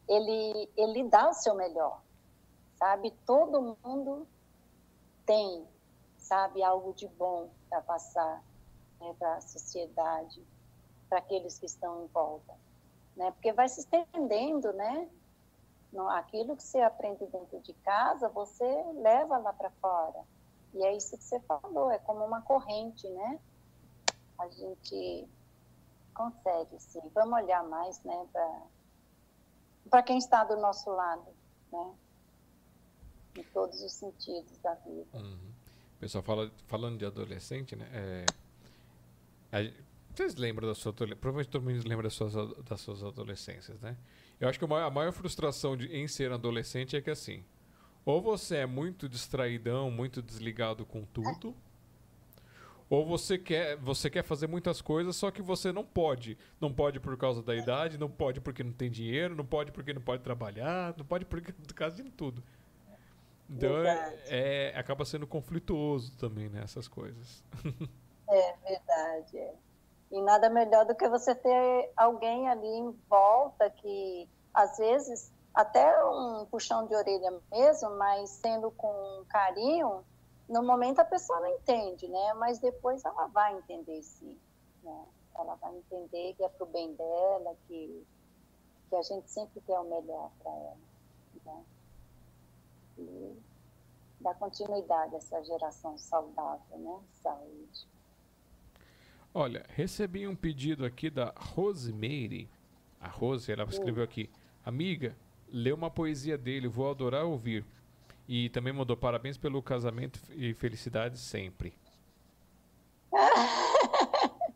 ele, 0.08 0.68
ele 0.76 1.04
dá 1.04 1.30
o 1.30 1.34
seu 1.34 1.54
melhor, 1.54 2.02
sabe? 2.76 3.12
Todo 3.24 3.76
mundo 3.82 4.26
tem 5.24 5.66
sabe, 6.30 6.62
algo 6.62 6.92
de 6.92 7.08
bom 7.08 7.50
para 7.68 7.80
passar 7.80 8.40
né, 9.00 9.14
para 9.18 9.34
a 9.34 9.40
sociedade, 9.40 10.46
para 11.08 11.18
aqueles 11.18 11.58
que 11.58 11.66
estão 11.66 12.04
em 12.04 12.06
volta. 12.06 12.54
Né? 13.16 13.32
Porque 13.32 13.52
vai 13.52 13.68
se 13.68 13.80
estendendo, 13.80 14.72
né? 14.72 15.08
Aquilo 16.10 16.56
que 16.56 16.62
você 16.62 16.80
aprende 16.80 17.26
dentro 17.26 17.58
de 17.60 17.74
casa, 17.74 18.28
você 18.28 18.64
leva 18.94 19.38
lá 19.38 19.52
para 19.52 19.70
fora. 19.70 20.24
E 20.74 20.84
é 20.84 20.96
isso 20.96 21.16
que 21.16 21.24
você 21.24 21.40
falou, 21.40 21.90
é 21.90 21.98
como 21.98 22.24
uma 22.24 22.42
corrente, 22.42 23.08
né? 23.08 23.38
A 24.38 24.48
gente 24.48 25.28
consegue, 26.14 26.78
sim. 26.78 27.00
Vamos 27.14 27.42
olhar 27.42 27.64
mais, 27.64 28.02
né, 28.04 28.26
para 29.88 30.02
quem 30.02 30.18
está 30.18 30.44
do 30.44 30.56
nosso 30.56 30.90
lado, 30.90 31.26
né? 31.72 31.94
Em 33.36 33.42
todos 33.44 33.80
os 33.82 33.92
sentidos 33.92 34.58
da 34.58 34.74
vida. 34.74 35.06
Uhum. 35.14 35.52
Pessoal 35.98 36.22
fala, 36.22 36.50
falando 36.66 36.98
de 36.98 37.04
adolescente, 37.04 37.76
né? 37.76 37.86
é, 37.92 38.26
a 39.52 39.90
vocês 40.14 40.34
lembram 40.34 40.68
da 40.68 40.74
sua? 40.74 40.92
Provavelmente 40.92 41.48
todo 41.48 41.62
mundo 41.62 41.86
lembra 41.86 42.04
das 42.04 42.14
suas, 42.14 42.34
das 42.64 42.80
suas 42.80 43.02
adolescências, 43.02 43.80
né? 43.80 43.96
Eu 44.40 44.48
acho 44.48 44.58
que 44.58 44.64
a 44.64 44.68
maior, 44.68 44.86
a 44.86 44.90
maior 44.90 45.12
frustração 45.12 45.76
de, 45.76 45.86
em 45.94 46.08
ser 46.08 46.32
adolescente 46.32 46.96
é 46.96 47.00
que 47.00 47.10
assim, 47.10 47.44
ou 48.04 48.20
você 48.20 48.56
é 48.58 48.66
muito 48.66 49.08
distraidão, 49.08 49.90
muito 49.90 50.22
desligado 50.22 50.84
com 50.86 51.04
tudo, 51.04 51.54
ou 52.88 53.06
você 53.06 53.38
quer, 53.38 53.76
você 53.76 54.10
quer 54.10 54.24
fazer 54.24 54.48
muitas 54.48 54.82
coisas, 54.82 55.14
só 55.14 55.30
que 55.30 55.40
você 55.40 55.70
não 55.72 55.84
pode. 55.84 56.36
Não 56.60 56.72
pode 56.72 56.98
por 56.98 57.16
causa 57.16 57.40
da 57.40 57.54
idade, 57.54 57.96
não 57.96 58.10
pode 58.10 58.40
porque 58.40 58.64
não 58.64 58.72
tem 58.72 58.90
dinheiro, 58.90 59.36
não 59.36 59.44
pode 59.46 59.70
porque 59.70 59.92
não 59.92 60.02
pode 60.02 60.22
trabalhar, 60.24 60.92
não 60.98 61.04
pode 61.04 61.24
porque 61.24 61.52
por 61.52 61.72
causa 61.72 62.02
de 62.02 62.10
tudo. 62.10 62.42
Então 63.48 63.84
é, 63.84 64.14
é- 64.26 64.72
acaba 64.78 65.04
sendo 65.04 65.26
conflituoso 65.26 66.16
também, 66.16 66.48
né? 66.48 66.62
Essas 66.64 66.88
coisas. 66.88 67.44
É 68.28 68.54
verdade. 68.68 69.38
é. 69.38 69.54
E 70.12 70.20
nada 70.22 70.48
melhor 70.50 70.84
do 70.86 70.94
que 70.94 71.08
você 71.08 71.34
ter 71.34 71.92
alguém 71.96 72.48
ali 72.48 72.66
em 72.66 72.92
volta 73.08 73.70
que, 73.70 74.28
às 74.52 74.76
vezes, 74.76 75.32
até 75.60 76.04
um 76.04 76.46
puxão 76.46 76.86
de 76.86 76.94
orelha 76.94 77.32
mesmo, 77.50 77.90
mas 77.96 78.30
sendo 78.30 78.70
com 78.70 79.24
carinho, 79.28 80.04
no 80.48 80.62
momento 80.62 81.00
a 81.00 81.04
pessoa 81.04 81.40
não 81.40 81.48
entende, 81.48 82.08
né? 82.08 82.34
Mas 82.34 82.58
depois 82.58 83.04
ela 83.04 83.26
vai 83.28 83.56
entender 83.56 84.02
sim. 84.02 84.36
Né? 84.82 85.04
Ela 85.36 85.54
vai 85.56 85.76
entender 85.76 86.34
que 86.34 86.44
é 86.44 86.48
pro 86.48 86.66
bem 86.66 86.92
dela, 86.94 87.56
que, 87.66 88.06
que 88.88 88.96
a 88.96 89.02
gente 89.02 89.30
sempre 89.30 89.60
quer 89.60 89.78
o 89.78 89.84
melhor 89.84 90.30
para 90.42 90.50
ela. 90.50 90.76
Né? 91.44 91.64
E 92.98 93.42
dar 94.20 94.34
continuidade 94.34 95.14
a 95.14 95.18
essa 95.18 95.42
geração 95.44 95.96
saudável, 95.96 96.78
né? 96.78 97.00
Saúde. 97.22 97.88
Olha, 99.32 99.64
recebi 99.68 100.26
um 100.26 100.34
pedido 100.34 100.84
aqui 100.84 101.08
da 101.08 101.32
Rosemary. 101.54 102.50
A 103.00 103.08
Rose, 103.08 103.50
ela 103.50 103.64
escreveu 103.64 104.04
aqui: 104.04 104.28
Amiga, 104.64 105.16
lê 105.52 105.72
uma 105.72 105.90
poesia 105.90 106.38
dele, 106.38 106.68
vou 106.68 106.90
adorar 106.90 107.24
ouvir. 107.24 107.64
E 108.28 108.48
também 108.50 108.72
mandou 108.72 108.96
parabéns 108.96 109.36
pelo 109.36 109.62
casamento 109.62 110.20
e 110.30 110.54
felicidade 110.54 111.18
sempre. 111.18 111.74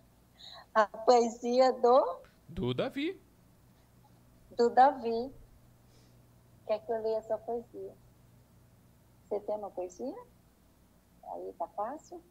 A 0.74 0.86
poesia 0.86 1.72
do, 1.72 2.18
Do 2.48 2.74
Davi. 2.74 3.20
do 4.56 4.70
Davi. 4.70 5.32
Quer 6.66 6.84
que 6.84 6.92
eu 6.92 7.02
leia 7.02 7.18
essa 7.18 7.36
poesia? 7.38 7.92
Você 9.28 9.40
tem 9.40 9.54
uma 9.56 9.70
poesia? 9.70 10.14
Aí 11.32 11.52
tá 11.58 11.66
fácil? 11.68 12.22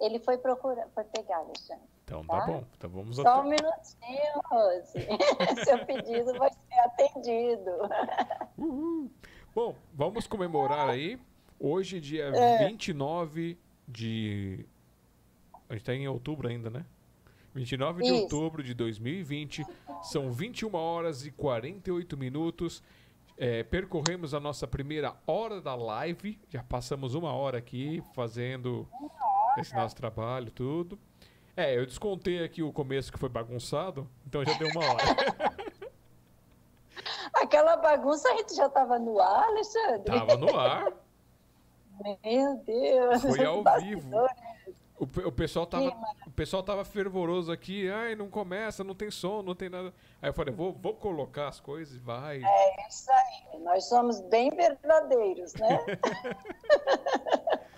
Ele 0.00 0.18
foi 0.18 0.36
procurar, 0.38 0.88
foi 0.90 1.04
pegar, 1.04 1.38
Alexandre. 1.38 1.84
Então 2.04 2.24
tá 2.24 2.40
Tá. 2.40 2.46
bom. 2.46 2.64
Então 2.76 2.90
vamos 2.90 3.16
Só 3.16 3.40
um 3.40 3.44
minutinho, 3.44 4.40
Rose. 4.44 4.92
Seu 5.64 5.84
pedido 5.86 6.34
vai 6.38 6.50
ser 6.50 6.78
atendido. 6.80 7.70
Uhul. 8.58 9.10
Bom, 9.54 9.74
vamos 9.92 10.26
comemorar 10.26 10.90
aí. 10.90 11.18
Hoje, 11.58 12.00
dia 12.00 12.24
É. 12.26 12.68
29 12.68 13.58
de. 13.88 14.66
A 15.68 15.72
gente 15.74 15.84
tá 15.84 15.94
em 15.94 16.06
outubro 16.06 16.46
ainda, 16.48 16.68
né? 16.68 16.84
29 17.54 18.02
de 18.02 18.08
Isso. 18.12 18.22
outubro 18.22 18.62
de 18.62 18.74
2020. 18.74 19.64
São 20.02 20.30
21 20.30 20.74
horas 20.74 21.24
e 21.24 21.30
48 21.30 22.16
minutos. 22.18 22.82
É, 23.38 23.62
percorremos 23.62 24.34
a 24.34 24.40
nossa 24.40 24.66
primeira 24.66 25.16
hora 25.26 25.60
da 25.60 25.74
live. 25.74 26.38
Já 26.48 26.62
passamos 26.62 27.14
uma 27.14 27.32
hora 27.32 27.58
aqui 27.58 28.02
fazendo 28.14 28.86
esse 29.56 29.74
nosso 29.74 29.94
trabalho, 29.96 30.50
tudo. 30.50 30.98
É, 31.56 31.76
eu 31.76 31.86
descontei 31.86 32.42
aqui 32.42 32.62
o 32.62 32.72
começo 32.72 33.12
que 33.12 33.18
foi 33.18 33.28
bagunçado, 33.28 34.08
então 34.26 34.44
já 34.44 34.54
deu 34.54 34.68
uma 34.68 34.80
hora. 34.80 35.04
Aquela 37.34 37.76
bagunça 37.76 38.28
a 38.28 38.36
gente 38.36 38.54
já 38.54 38.66
estava 38.66 38.98
no 38.98 39.20
ar, 39.20 39.44
Alexandre? 39.44 40.04
Tava 40.04 40.36
no 40.36 40.56
ar. 40.56 40.92
Meu 42.24 42.56
Deus. 42.58 43.22
Foi 43.22 43.44
ao 43.44 43.62
vivo. 43.80 44.10
O, 44.96 45.04
o 45.04 45.32
pessoal 45.32 45.66
tava, 45.66 45.92
o 46.26 46.30
pessoal 46.30 46.62
tava 46.62 46.84
fervoroso 46.84 47.50
aqui. 47.50 47.90
Ai, 47.90 48.14
não 48.14 48.28
começa, 48.30 48.84
não 48.84 48.94
tem 48.94 49.10
som, 49.10 49.42
não 49.42 49.54
tem 49.54 49.68
nada. 49.68 49.92
Aí 50.22 50.28
eu 50.28 50.34
falei, 50.34 50.54
vou, 50.54 50.72
vou 50.72 50.94
colocar 50.94 51.48
as 51.48 51.60
coisas 51.60 51.96
e 51.96 51.98
vai. 51.98 52.40
É 52.42 52.88
isso 52.88 53.10
aí. 53.10 53.60
Nós 53.60 53.88
somos 53.88 54.20
bem 54.22 54.50
verdadeiros, 54.50 55.54
né? 55.54 55.78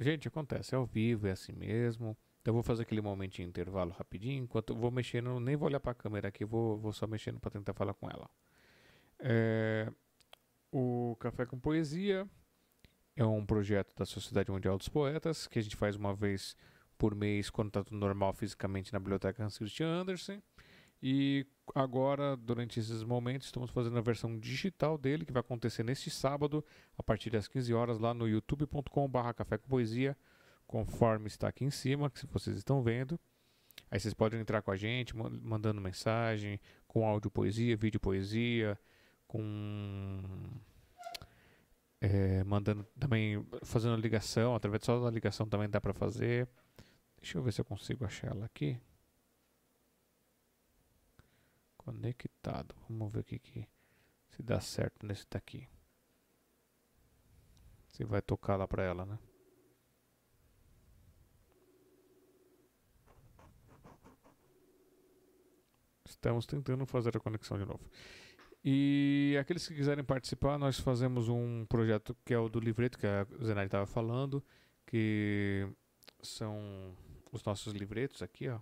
Gente, 0.00 0.26
acontece, 0.26 0.74
é 0.74 0.78
ao 0.78 0.86
vivo, 0.86 1.26
é 1.26 1.32
assim 1.32 1.52
mesmo. 1.52 2.16
Então 2.40 2.52
eu 2.52 2.54
vou 2.54 2.62
fazer 2.62 2.82
aquele 2.82 3.02
momentinho 3.02 3.46
de 3.46 3.50
intervalo 3.50 3.90
rapidinho, 3.92 4.42
enquanto 4.42 4.70
eu 4.70 4.76
vou 4.76 4.90
mexendo, 4.90 5.38
nem 5.38 5.56
vou 5.56 5.68
olhar 5.68 5.78
pra 5.78 5.92
câmera 5.92 6.28
aqui, 6.28 6.42
vou, 6.42 6.78
vou 6.78 6.90
só 6.90 7.06
mexendo 7.06 7.38
pra 7.38 7.50
tentar 7.50 7.74
falar 7.74 7.92
com 7.92 8.08
ela. 8.08 8.30
É, 9.18 9.92
o 10.72 11.14
Café 11.20 11.44
com 11.44 11.60
Poesia 11.60 12.26
é 13.14 13.24
um 13.26 13.44
projeto 13.44 13.94
da 13.94 14.06
Sociedade 14.06 14.50
Mundial 14.50 14.78
dos 14.78 14.88
Poetas 14.88 15.46
que 15.46 15.58
a 15.58 15.62
gente 15.62 15.76
faz 15.76 15.96
uma 15.96 16.14
vez 16.14 16.56
por 16.96 17.14
mês 17.14 17.50
quando 17.50 17.68
está 17.68 17.84
tudo 17.84 17.98
normal 17.98 18.32
fisicamente 18.32 18.94
na 18.94 18.98
Biblioteca 18.98 19.44
Hans 19.44 19.58
Christian 19.58 19.88
Andersen. 19.88 20.42
E 21.02 21.46
agora, 21.74 22.36
durante 22.36 22.78
esses 22.78 23.02
momentos, 23.02 23.46
estamos 23.46 23.70
fazendo 23.70 23.98
a 23.98 24.02
versão 24.02 24.38
digital 24.38 24.98
dele, 24.98 25.24
que 25.24 25.32
vai 25.32 25.40
acontecer 25.40 25.82
neste 25.82 26.10
sábado, 26.10 26.64
a 26.96 27.02
partir 27.02 27.30
das 27.30 27.48
15 27.48 27.72
horas, 27.72 27.98
lá 27.98 28.12
no 28.12 28.28
youtube.com.br 28.28 29.32
Café 29.34 29.56
com 29.56 29.68
Poesia, 29.68 30.16
conforme 30.66 31.26
está 31.26 31.48
aqui 31.48 31.64
em 31.64 31.70
cima, 31.70 32.10
que 32.10 32.26
vocês 32.26 32.56
estão 32.56 32.82
vendo. 32.82 33.18
Aí 33.90 33.98
vocês 33.98 34.14
podem 34.14 34.40
entrar 34.40 34.62
com 34.62 34.70
a 34.70 34.76
gente, 34.76 35.16
mandando 35.16 35.80
mensagem, 35.80 36.60
com 36.86 37.06
áudio 37.06 37.30
poesia, 37.30 37.76
vídeo 37.76 37.98
poesia, 37.98 38.78
com. 39.26 40.22
É, 42.00 42.42
mandando 42.44 42.84
também, 42.98 43.44
fazendo 43.62 43.96
ligação, 44.00 44.54
através 44.54 44.84
só 44.84 44.98
da 45.00 45.10
ligação 45.10 45.46
também 45.46 45.68
dá 45.68 45.80
para 45.80 45.92
fazer. 45.92 46.48
Deixa 47.20 47.36
eu 47.36 47.42
ver 47.42 47.52
se 47.52 47.60
eu 47.60 47.64
consigo 47.64 48.04
achar 48.04 48.28
ela 48.28 48.46
aqui. 48.46 48.80
Conectado. 51.90 52.72
Vamos 52.88 53.12
ver 53.12 53.18
o 53.18 53.24
que 53.24 53.68
se 54.28 54.42
dá 54.44 54.60
certo 54.60 55.04
nesse 55.04 55.26
daqui. 55.28 55.66
Se 57.88 58.04
vai 58.04 58.22
tocar 58.22 58.54
lá 58.54 58.68
para 58.68 58.84
ela, 58.84 59.04
né? 59.04 59.18
Estamos 66.06 66.46
tentando 66.46 66.86
fazer 66.86 67.16
a 67.16 67.20
conexão 67.20 67.58
de 67.58 67.64
novo. 67.64 67.84
E 68.64 69.36
aqueles 69.40 69.66
que 69.66 69.74
quiserem 69.74 70.04
participar, 70.04 70.58
nós 70.58 70.78
fazemos 70.78 71.28
um 71.28 71.66
projeto 71.66 72.16
que 72.24 72.32
é 72.32 72.38
o 72.38 72.48
do 72.48 72.60
livreto, 72.60 73.00
que 73.00 73.06
a 73.06 73.26
Zenari 73.42 73.66
estava 73.66 73.86
falando, 73.86 74.40
que 74.86 75.68
são 76.22 76.96
os 77.32 77.42
nossos 77.42 77.72
livretos 77.72 78.22
aqui, 78.22 78.48
ó. 78.48 78.60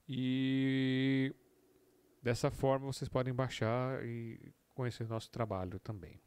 E 0.09 1.35
Dessa 2.21 2.51
forma, 2.51 2.85
vocês 2.85 3.09
podem 3.09 3.33
baixar 3.33 4.05
e 4.05 4.53
conhecer 4.75 5.07
nosso 5.07 5.29
trabalho 5.31 5.79
também. 5.79 6.21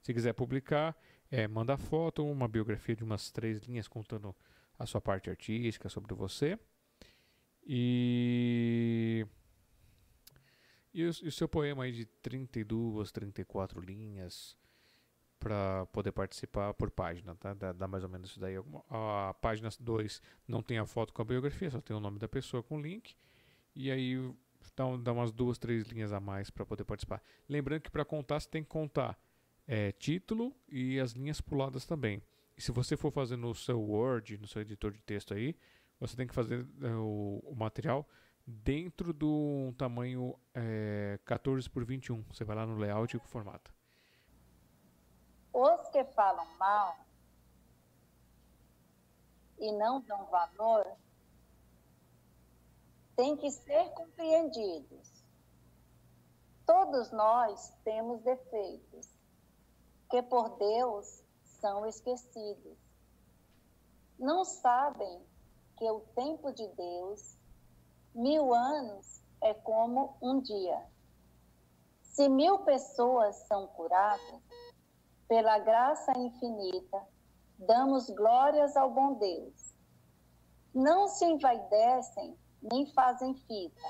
Se 0.00 0.12
quiser 0.14 0.32
publicar, 0.32 0.96
é, 1.30 1.48
manda 1.48 1.76
foto, 1.76 2.24
uma 2.24 2.48
biografia 2.48 2.94
de 2.94 3.04
umas 3.04 3.30
três 3.30 3.60
linhas 3.62 3.88
contando 3.88 4.34
a 4.78 4.86
sua 4.86 5.00
parte 5.00 5.30
artística 5.30 5.88
sobre 5.88 6.14
você. 6.14 6.58
E, 7.64 9.26
e, 10.92 11.04
o, 11.04 11.10
e 11.22 11.28
o 11.28 11.32
seu 11.32 11.48
poema 11.48 11.84
aí 11.84 11.92
de 11.92 12.06
32, 12.06 13.12
34 13.12 13.80
linhas 13.80 14.56
para 15.38 15.86
poder 15.86 16.12
participar 16.12 16.72
por 16.74 16.90
página, 16.90 17.34
tá? 17.34 17.52
Dá, 17.52 17.72
dá, 17.72 17.88
mais 17.88 18.04
ou 18.04 18.10
menos 18.10 18.30
isso 18.30 18.40
daí. 18.40 18.54
A 18.88 19.34
página 19.40 19.68
2 19.80 20.22
não 20.46 20.62
tem 20.62 20.78
a 20.78 20.86
foto 20.86 21.12
com 21.12 21.22
a 21.22 21.24
biografia, 21.24 21.70
só 21.70 21.80
tem 21.80 21.96
o 21.96 22.00
nome 22.00 22.18
da 22.18 22.28
pessoa 22.28 22.62
com 22.62 22.76
o 22.76 22.80
link. 22.80 23.16
E 23.74 23.90
aí 23.90 24.16
então 24.72 25.00
dá 25.00 25.12
umas 25.12 25.32
duas, 25.32 25.58
três 25.58 25.86
linhas 25.86 26.12
a 26.12 26.20
mais 26.20 26.50
para 26.50 26.64
poder 26.64 26.84
participar. 26.84 27.22
Lembrando 27.48 27.82
que 27.82 27.90
para 27.90 28.04
contar 28.04 28.40
você 28.40 28.48
tem 28.48 28.62
que 28.62 28.68
contar 28.68 29.18
é, 29.66 29.92
título 29.92 30.54
e 30.68 30.98
as 30.98 31.12
linhas 31.12 31.40
puladas 31.40 31.86
também. 31.86 32.22
E 32.56 32.62
se 32.62 32.72
você 32.72 32.96
for 32.96 33.12
fazer 33.12 33.36
no 33.36 33.54
seu 33.54 33.80
Word, 33.80 34.38
no 34.38 34.46
seu 34.46 34.62
editor 34.62 34.92
de 34.92 35.02
texto 35.02 35.34
aí, 35.34 35.56
você 36.00 36.16
tem 36.16 36.26
que 36.26 36.34
fazer 36.34 36.66
é, 36.82 36.88
o, 36.94 37.40
o, 37.44 37.54
material 37.54 38.08
dentro 38.46 39.12
do 39.12 39.30
um 39.68 39.72
tamanho 39.72 40.38
é, 40.54 41.18
14 41.24 41.68
por 41.70 41.84
21. 41.84 42.22
Você 42.32 42.44
vai 42.44 42.56
lá 42.56 42.66
no 42.66 42.76
layout 42.76 43.14
e 43.14 43.16
o 43.16 43.20
formato. 43.20 43.72
Os 45.52 45.88
que 45.90 46.02
falam 46.04 46.46
mal 46.58 46.96
e 49.58 49.70
não 49.70 50.00
dão 50.00 50.26
valor 50.26 50.86
têm 53.22 53.36
que 53.36 53.52
ser 53.52 53.88
compreendidos. 53.90 55.24
Todos 56.66 57.12
nós 57.12 57.72
temos 57.84 58.20
defeitos, 58.22 59.08
que 60.10 60.20
por 60.24 60.58
Deus 60.58 61.22
são 61.60 61.86
esquecidos. 61.86 62.76
Não 64.18 64.44
sabem 64.44 65.24
que 65.76 65.88
o 65.88 66.00
tempo 66.16 66.50
de 66.52 66.66
Deus, 66.66 67.38
mil 68.12 68.52
anos, 68.52 69.22
é 69.40 69.54
como 69.54 70.16
um 70.20 70.40
dia. 70.40 70.84
Se 72.02 72.28
mil 72.28 72.58
pessoas 72.64 73.36
são 73.46 73.68
curadas, 73.68 74.42
pela 75.28 75.60
graça 75.60 76.10
infinita, 76.18 77.06
damos 77.56 78.10
glórias 78.10 78.76
ao 78.76 78.90
bom 78.90 79.14
Deus. 79.14 79.76
Não 80.74 81.06
se 81.06 81.24
envaidecem 81.24 82.36
nem 82.62 82.86
fazem 82.92 83.34
fita, 83.34 83.82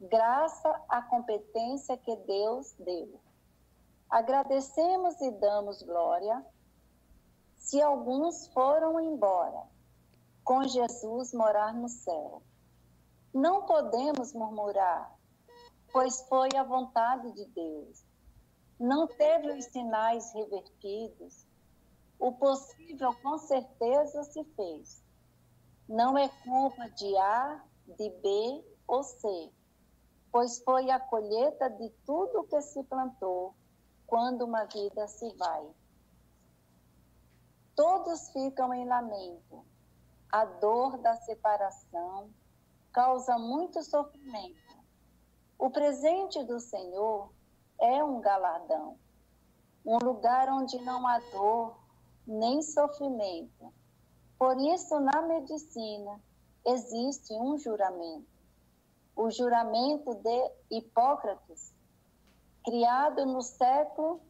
graça 0.00 0.68
à 0.88 1.02
competência 1.02 1.96
que 1.96 2.16
Deus 2.16 2.72
deu. 2.78 3.20
Agradecemos 4.08 5.20
e 5.20 5.30
damos 5.32 5.82
glória 5.82 6.44
se 7.56 7.80
alguns 7.80 8.48
foram 8.48 8.98
embora, 9.00 9.62
com 10.44 10.64
Jesus 10.64 11.32
morar 11.32 11.72
no 11.72 11.88
céu. 11.88 12.42
Não 13.32 13.64
podemos 13.64 14.32
murmurar, 14.32 15.16
pois 15.92 16.20
foi 16.28 16.48
a 16.56 16.64
vontade 16.64 17.32
de 17.32 17.44
Deus. 17.46 18.04
Não 18.78 19.06
teve 19.06 19.52
os 19.52 19.64
sinais 19.66 20.32
revertidos, 20.34 21.46
o 22.18 22.32
possível 22.32 23.14
com 23.22 23.38
certeza 23.38 24.24
se 24.24 24.44
fez. 24.56 25.02
Não 25.88 26.18
é 26.18 26.28
culpa 26.28 26.88
de 26.90 27.16
A 27.16 27.64
de 27.86 28.10
B 28.10 28.64
ou 28.86 29.02
C, 29.02 29.52
pois 30.30 30.62
foi 30.62 30.90
a 30.90 30.98
colheita 30.98 31.68
de 31.70 31.90
tudo 32.06 32.44
que 32.44 32.60
se 32.62 32.82
plantou 32.84 33.54
quando 34.06 34.42
uma 34.42 34.64
vida 34.64 35.06
se 35.08 35.34
vai. 35.36 35.66
Todos 37.74 38.30
ficam 38.30 38.72
em 38.74 38.86
lamento. 38.86 39.64
A 40.30 40.44
dor 40.44 40.98
da 40.98 41.16
separação 41.16 42.30
causa 42.92 43.38
muito 43.38 43.82
sofrimento. 43.82 44.82
O 45.58 45.70
presente 45.70 46.42
do 46.44 46.58
Senhor 46.60 47.32
é 47.80 48.02
um 48.02 48.20
galardão, 48.20 48.98
um 49.84 49.98
lugar 50.02 50.48
onde 50.50 50.78
não 50.82 51.06
há 51.06 51.18
dor 51.30 51.76
nem 52.26 52.62
sofrimento. 52.62 53.72
Por 54.38 54.58
isso, 54.58 54.98
na 55.00 55.22
medicina, 55.22 56.20
existe 56.66 57.32
um 57.34 57.58
juramento. 57.58 58.26
O 59.14 59.30
juramento 59.30 60.14
de 60.14 60.52
Hipócrates, 60.70 61.74
criado 62.64 63.26
no 63.26 63.42
século 63.42 64.20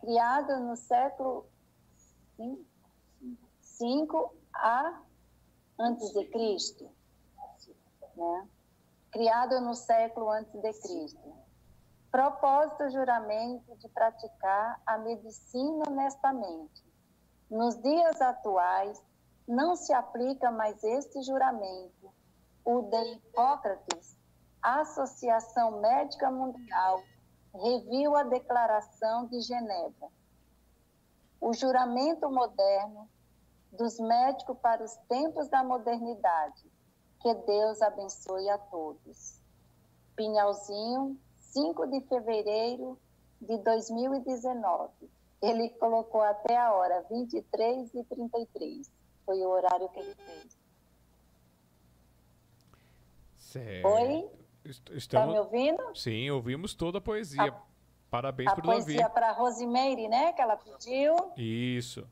criado 0.00 0.60
no 0.60 0.76
século 0.76 1.46
5 3.60 4.34
a 4.54 5.02
antes 5.78 6.12
de 6.12 6.24
Cristo, 6.30 6.90
né? 8.16 8.48
Criado 9.10 9.60
no 9.60 9.74
século 9.74 10.30
antes 10.30 10.60
de 10.60 10.72
Cristo. 10.80 11.36
Propósito 12.10 12.90
juramento 12.90 13.76
de 13.76 13.88
praticar 13.88 14.80
a 14.86 14.98
medicina 14.98 15.84
honestamente 15.88 16.85
nos 17.50 17.80
dias 17.80 18.20
atuais, 18.20 19.02
não 19.46 19.76
se 19.76 19.92
aplica 19.92 20.50
mais 20.50 20.82
este 20.82 21.22
juramento, 21.22 22.12
o 22.64 22.82
de 22.82 23.12
Hipócrates. 23.12 24.16
A 24.60 24.80
Associação 24.80 25.80
Médica 25.80 26.30
Mundial 26.30 27.02
reviu 27.54 28.16
a 28.16 28.24
Declaração 28.24 29.26
de 29.26 29.40
Genebra. 29.40 30.08
O 31.40 31.52
juramento 31.52 32.28
moderno 32.28 33.08
dos 33.70 33.98
médicos 34.00 34.58
para 34.58 34.82
os 34.82 34.96
tempos 35.08 35.48
da 35.48 35.62
modernidade. 35.62 36.64
Que 37.20 37.32
Deus 37.34 37.80
abençoe 37.82 38.48
a 38.50 38.58
todos. 38.58 39.40
Pinhalzinho, 40.16 41.20
5 41.36 41.86
de 41.86 42.00
fevereiro 42.02 42.98
de 43.40 43.58
2019. 43.58 45.15
Ele 45.42 45.68
colocou 45.70 46.22
até 46.22 46.56
a 46.56 46.72
hora 46.72 47.04
23 47.10 47.94
e 47.94 48.04
33. 48.04 48.90
Foi 49.24 49.36
o 49.38 49.48
horário 49.48 49.88
que 49.90 49.98
ele 50.00 50.14
fez. 50.14 50.58
Certo. 53.36 53.86
Oi? 53.88 54.28
Est- 54.64 54.90
Está 54.90 55.26
me 55.26 55.32
Estamos... 55.32 55.36
ouvindo? 55.36 55.94
Sim, 55.96 56.30
ouvimos 56.30 56.74
toda 56.74 56.98
a 56.98 57.00
poesia. 57.00 57.54
Parabéns 58.10 58.50
A 58.50 58.54
por 58.54 58.62
Davi. 58.66 58.82
poesia 58.84 59.08
para 59.10 59.32
Rosimeire, 59.32 60.08
né? 60.08 60.32
Que 60.32 60.40
ela 60.40 60.56
pediu. 60.56 61.14
Isso. 61.36 62.06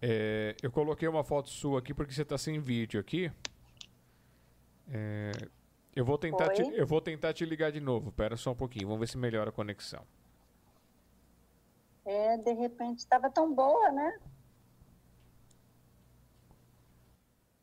É, 0.00 0.54
eu 0.62 0.70
coloquei 0.70 1.08
uma 1.08 1.24
foto 1.24 1.48
sua 1.48 1.78
aqui 1.78 1.94
porque 1.94 2.12
você 2.12 2.22
está 2.22 2.36
sem 2.36 2.60
vídeo 2.60 3.00
aqui. 3.00 3.32
É, 4.88 5.32
eu, 5.96 6.04
vou 6.04 6.18
tentar 6.18 6.50
te, 6.50 6.62
eu 6.62 6.86
vou 6.86 7.00
tentar 7.00 7.32
te 7.32 7.44
ligar 7.44 7.72
de 7.72 7.80
novo. 7.80 8.12
Pera 8.12 8.36
só 8.36 8.52
um 8.52 8.54
pouquinho. 8.54 8.86
Vamos 8.86 9.00
ver 9.00 9.08
se 9.08 9.16
melhora 9.16 9.48
a 9.48 9.52
conexão. 9.52 10.04
É, 12.04 12.36
de 12.36 12.52
repente 12.52 12.98
estava 12.98 13.30
tão 13.30 13.52
boa, 13.52 13.90
né? 13.90 14.20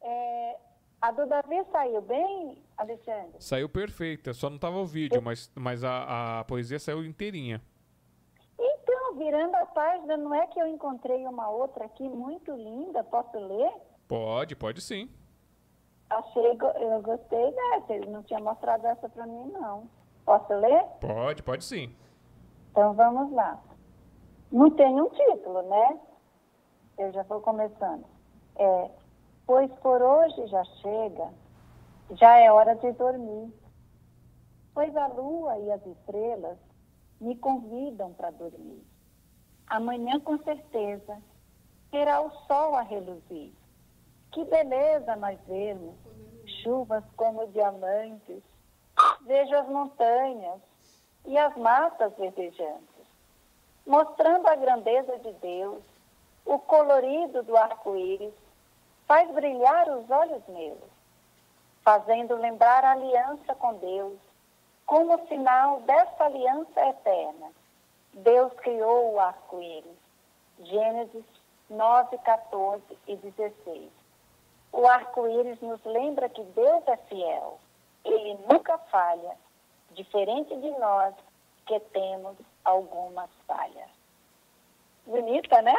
É, 0.01 0.57
a 0.99 1.11
do 1.11 1.26
Davi 1.26 1.64
saiu 1.72 2.01
bem, 2.01 2.61
Alexandre? 2.76 3.35
Saiu 3.39 3.69
perfeita. 3.69 4.34
Só 4.34 4.49
não 4.49 4.57
tava 4.57 4.77
o 4.77 4.85
vídeo, 4.85 5.22
mas, 5.22 5.51
mas 5.55 5.84
a, 5.84 6.39
a 6.39 6.43
poesia 6.43 6.80
saiu 6.80 7.05
inteirinha. 7.05 7.61
Então, 8.60 9.15
virando 9.18 9.55
a 9.55 9.65
página, 9.68 10.18
não 10.18 10.34
é 10.34 10.47
que 10.47 10.60
eu 10.60 10.68
encontrei 10.68 11.26
uma 11.26 11.49
outra 11.49 11.85
aqui 11.85 12.10
muito 12.10 12.51
linda? 12.55 13.03
Posso 13.03 13.38
ler? 13.38 13.72
Pode, 14.07 14.55
pode 14.55 14.81
sim. 14.81 15.10
Achei, 16.18 16.57
eu 16.80 17.02
gostei 17.02 17.52
dessa. 17.52 17.94
Ele 17.94 18.10
não 18.10 18.23
tinha 18.23 18.40
mostrado 18.40 18.85
essa 18.85 19.10
para 19.10 19.26
mim, 19.26 19.52
não. 19.52 19.90
Posso 20.26 20.53
ler? 20.53 20.85
Pode, 21.02 21.44
pode 21.44 21.64
sim. 21.64 21.95
Então 22.72 22.94
vamos 22.94 23.31
lá. 23.34 23.60
Não 24.52 24.69
tem 24.72 24.99
um 24.99 25.10
título, 25.10 25.61
né? 25.64 25.99
Eu 26.98 27.11
já 27.11 27.23
vou 27.23 27.41
começando. 27.41 28.06
É, 28.56 28.91
pois 29.45 29.72
por 29.76 30.02
hoje 30.02 30.48
já 30.48 30.64
chega, 30.64 31.30
já 32.11 32.38
é 32.38 32.52
hora 32.52 32.76
de 32.76 32.91
dormir. 32.94 33.52
Pois 34.73 34.95
a 34.95 35.07
lua 35.07 35.57
e 35.60 35.72
as 35.72 35.85
estrelas 35.85 36.57
me 37.19 37.35
convidam 37.38 38.14
para 38.14 38.31
dormir. 38.31 38.85
Amanhã, 39.68 40.19
com 40.19 40.38
certeza, 40.44 41.22
terá 41.90 42.22
o 42.22 42.31
sol 42.48 42.76
a 42.76 42.81
reluzir. 42.81 43.53
Que 44.34 44.43
beleza 44.45 45.15
nós 45.15 45.39
vermos, 45.47 45.95
chuvas 46.64 47.03
como 47.15 47.47
diamantes. 47.47 48.43
Vejo 49.22 49.55
as 49.55 49.68
montanhas 49.68 50.60
e 51.26 51.38
as 51.38 51.55
matas 51.55 52.14
verdejantes 52.18 52.93
mostrando 53.85 54.47
a 54.47 54.55
grandeza 54.55 55.18
de 55.19 55.31
Deus, 55.34 55.84
o 56.45 56.57
colorido 56.60 57.43
do 57.43 57.55
arco-íris, 57.55 58.34
faz 59.05 59.30
brilhar 59.31 59.89
os 59.89 60.10
olhos 60.10 60.41
meus, 60.47 60.80
fazendo 61.84 62.35
lembrar 62.35 62.84
a 62.84 62.91
aliança 62.91 63.53
com 63.55 63.73
Deus, 63.76 64.18
como 64.85 65.27
sinal 65.27 65.81
dessa 65.81 66.26
aliança 66.26 66.81
eterna. 66.88 67.51
Deus 68.14 68.53
criou 68.53 69.14
o 69.14 69.19
arco-íris. 69.19 70.03
Gênesis 70.60 71.26
9, 71.69 72.18
14 72.19 72.84
e 73.07 73.15
16. 73.15 74.02
O 74.74 74.88
arco-íris 74.88 75.62
nos 75.62 75.80
lembra 75.86 76.28
que 76.28 76.44
Deus 76.44 76.84
é 76.88 76.98
fiel. 77.08 77.60
Ele 78.04 78.38
nunca 78.52 78.78
falha, 78.91 79.38
diferente 79.91 80.54
de 80.58 80.72
nós 80.72 81.14
que 81.68 81.80
temos 81.80 82.36
algumas 82.66 83.30
falhas. 83.48 83.88
Bonita, 85.06 85.62
né? 85.62 85.76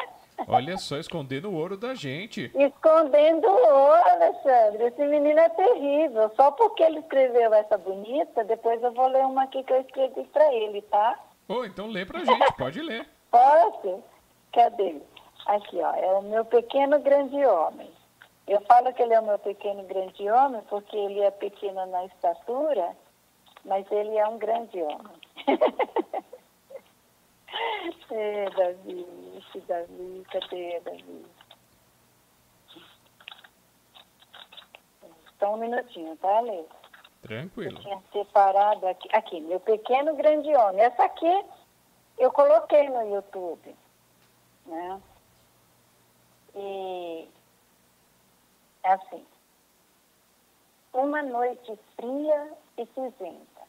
Olha 0.47 0.77
só, 0.77 0.97
escondendo 0.97 1.51
o 1.51 1.55
ouro 1.55 1.77
da 1.77 1.95
gente. 1.95 2.53
Escondendo 2.55 3.49
o 3.49 3.51
ouro, 3.51 4.11
Alexandre. 4.11 4.85
Esse 4.85 5.05
menino 5.07 5.41
é 5.41 5.49
terrível. 5.49 6.31
Só 6.37 6.53
porque 6.53 6.83
ele 6.83 7.01
escreveu 7.01 7.53
essa 7.53 7.77
bonita, 7.77 8.45
depois 8.45 8.83
eu 8.83 8.93
vou 8.93 9.09
ler 9.09 9.25
uma 9.25 9.45
aqui 9.45 9.63
que 9.65 9.73
eu 9.73 9.81
escrevi 9.81 10.25
para 10.25 10.55
ele, 10.55 10.83
tá? 10.83 11.19
Ô, 11.49 11.65
então 11.65 11.89
lê 11.89 12.05
pra 12.05 12.25
gente, 12.25 12.53
pode 12.57 12.81
ler. 12.81 13.09
Posso? 13.31 14.03
Cadê? 14.53 15.01
Aqui, 15.47 15.81
ó. 15.81 15.95
É 15.95 16.13
o 16.13 16.23
meu 16.23 16.45
pequeno 16.45 17.01
grande 17.01 17.45
homem. 17.45 17.91
Eu 18.47 18.61
falo 18.63 18.93
que 18.93 19.03
ele 19.03 19.15
é 19.15 19.21
o 19.21 19.25
meu 19.25 19.39
pequeno 19.39 19.83
grande 19.85 20.31
homem 20.31 20.61
porque 20.69 20.97
ele 20.97 21.21
é 21.21 21.31
pequeno 21.31 21.87
na 21.87 22.05
estatura, 22.05 22.95
mas 23.65 23.91
ele 23.91 24.17
é 24.17 24.29
um 24.29 24.37
grande 24.39 24.83
homem. 24.83 25.21
é, 28.11 28.51
Davi, 28.51 29.07
esse 29.39 29.61
Davi, 29.61 30.27
cadê 30.31 30.81
Davi? 30.81 31.25
Só 35.39 35.55
um 35.55 35.57
minutinho, 35.57 36.17
tá, 36.19 36.41
Lê? 36.41 36.59
Eu 36.59 36.69
Tranquilo. 37.23 37.81
tinha 37.81 38.03
separado 38.13 38.87
aqui. 38.87 39.09
Aqui, 39.13 39.41
meu 39.41 39.59
pequeno 39.59 40.15
grande 40.15 40.55
homem. 40.55 40.83
Essa 40.83 41.05
aqui 41.05 41.45
eu 42.19 42.31
coloquei 42.31 42.89
no 42.91 43.15
YouTube. 43.15 43.75
Né? 44.67 45.01
E 46.55 47.29
é 48.85 48.93
assim. 48.93 49.27
Uma 50.93 51.23
noite 51.23 51.77
fria 51.97 52.53
e 52.79 52.87
cinzenta. 52.87 53.63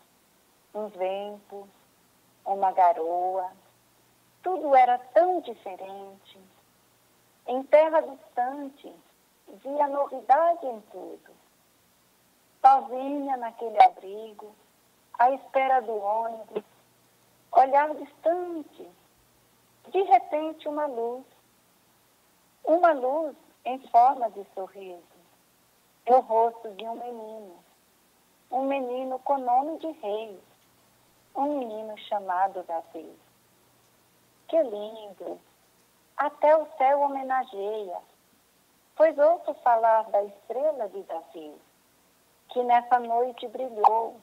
Um 0.73 0.87
vento, 0.89 1.67
uma 2.45 2.71
garoa. 2.71 3.51
Tudo 4.43 4.75
era 4.75 4.99
tão 4.99 5.41
diferente. 5.41 6.39
Em 7.47 7.63
terra 7.63 8.01
distante, 8.01 8.93
via 9.63 9.87
novidade 9.87 10.67
em 10.67 10.81
tudo 10.91 11.45
sozinha 12.65 13.37
naquele 13.37 13.77
abrigo, 13.83 14.55
à 15.19 15.29
espera 15.29 15.81
do 15.81 15.95
ônibus, 15.95 16.63
olhar 17.51 17.93
distante. 17.93 18.89
De 19.91 20.01
repente, 20.01 20.67
uma 20.67 20.87
luz. 20.87 21.23
Uma 22.63 22.91
luz 22.93 23.35
em 23.65 23.79
forma 23.87 24.29
de 24.29 24.45
sorriso. 24.53 25.03
No 26.07 26.19
rosto 26.21 26.71
de 26.75 26.83
um 26.85 26.95
menino. 26.95 27.55
Um 28.51 28.63
menino 28.65 29.19
com 29.19 29.39
nome 29.39 29.79
de 29.79 29.91
rei. 29.91 30.39
Um 31.35 31.57
menino 31.59 31.97
chamado 31.97 32.63
Davi. 32.63 33.11
Que 34.47 34.61
lindo! 34.61 35.39
Até 36.15 36.55
o 36.55 36.67
céu 36.77 37.01
homenageia. 37.01 37.97
Pois 38.95 39.17
ouço 39.17 39.53
falar 39.55 40.03
da 40.11 40.23
estrela 40.23 40.87
de 40.89 41.01
Davi 41.03 41.59
que 42.49 42.63
nessa 42.63 42.99
noite 42.99 43.47
brilhou, 43.49 44.15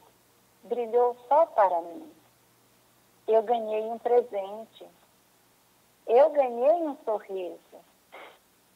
brilhou 0.62 1.14
só 1.28 1.44
para 1.46 1.82
mim. 1.82 2.10
Eu 3.28 3.42
ganhei 3.42 3.82
um 3.90 3.98
presente. 3.98 4.86
Eu 6.06 6.30
ganhei 6.30 6.82
um 6.82 6.96
sorriso 7.04 7.91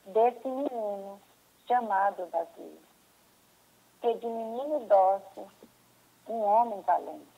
desse 0.06 0.46
menino 0.46 1.20
chamado 1.66 2.26
Davi. 2.26 2.78
Que 4.00 4.14
de 4.14 4.26
menino 4.26 4.80
dócil, 4.86 5.48
um 6.28 6.42
homem 6.42 6.80
valente. 6.82 7.36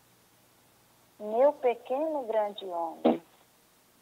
Meu 1.19 1.53
pequeno 1.55 2.25
grande 2.25 2.65
homem, 2.67 3.23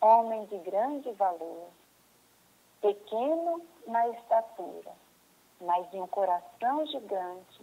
homem 0.01 0.45
de 0.47 0.59
grande 0.59 1.11
valor, 1.13 1.69
pequeno 2.81 3.63
na 3.87 4.09
estatura, 4.09 4.93
mas 5.61 5.91
de 5.91 5.97
um 5.97 6.07
coração 6.07 6.87
gigante, 6.87 7.63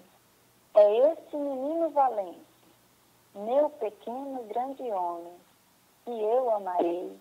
é 0.73 1.11
esse 1.11 1.35
menino 1.35 1.89
valente, 1.91 2.45
meu 3.35 3.69
pequeno 3.69 4.43
grande 4.45 4.83
homem, 4.83 5.37
que 6.03 6.11
eu 6.11 6.49
amarei 6.49 7.15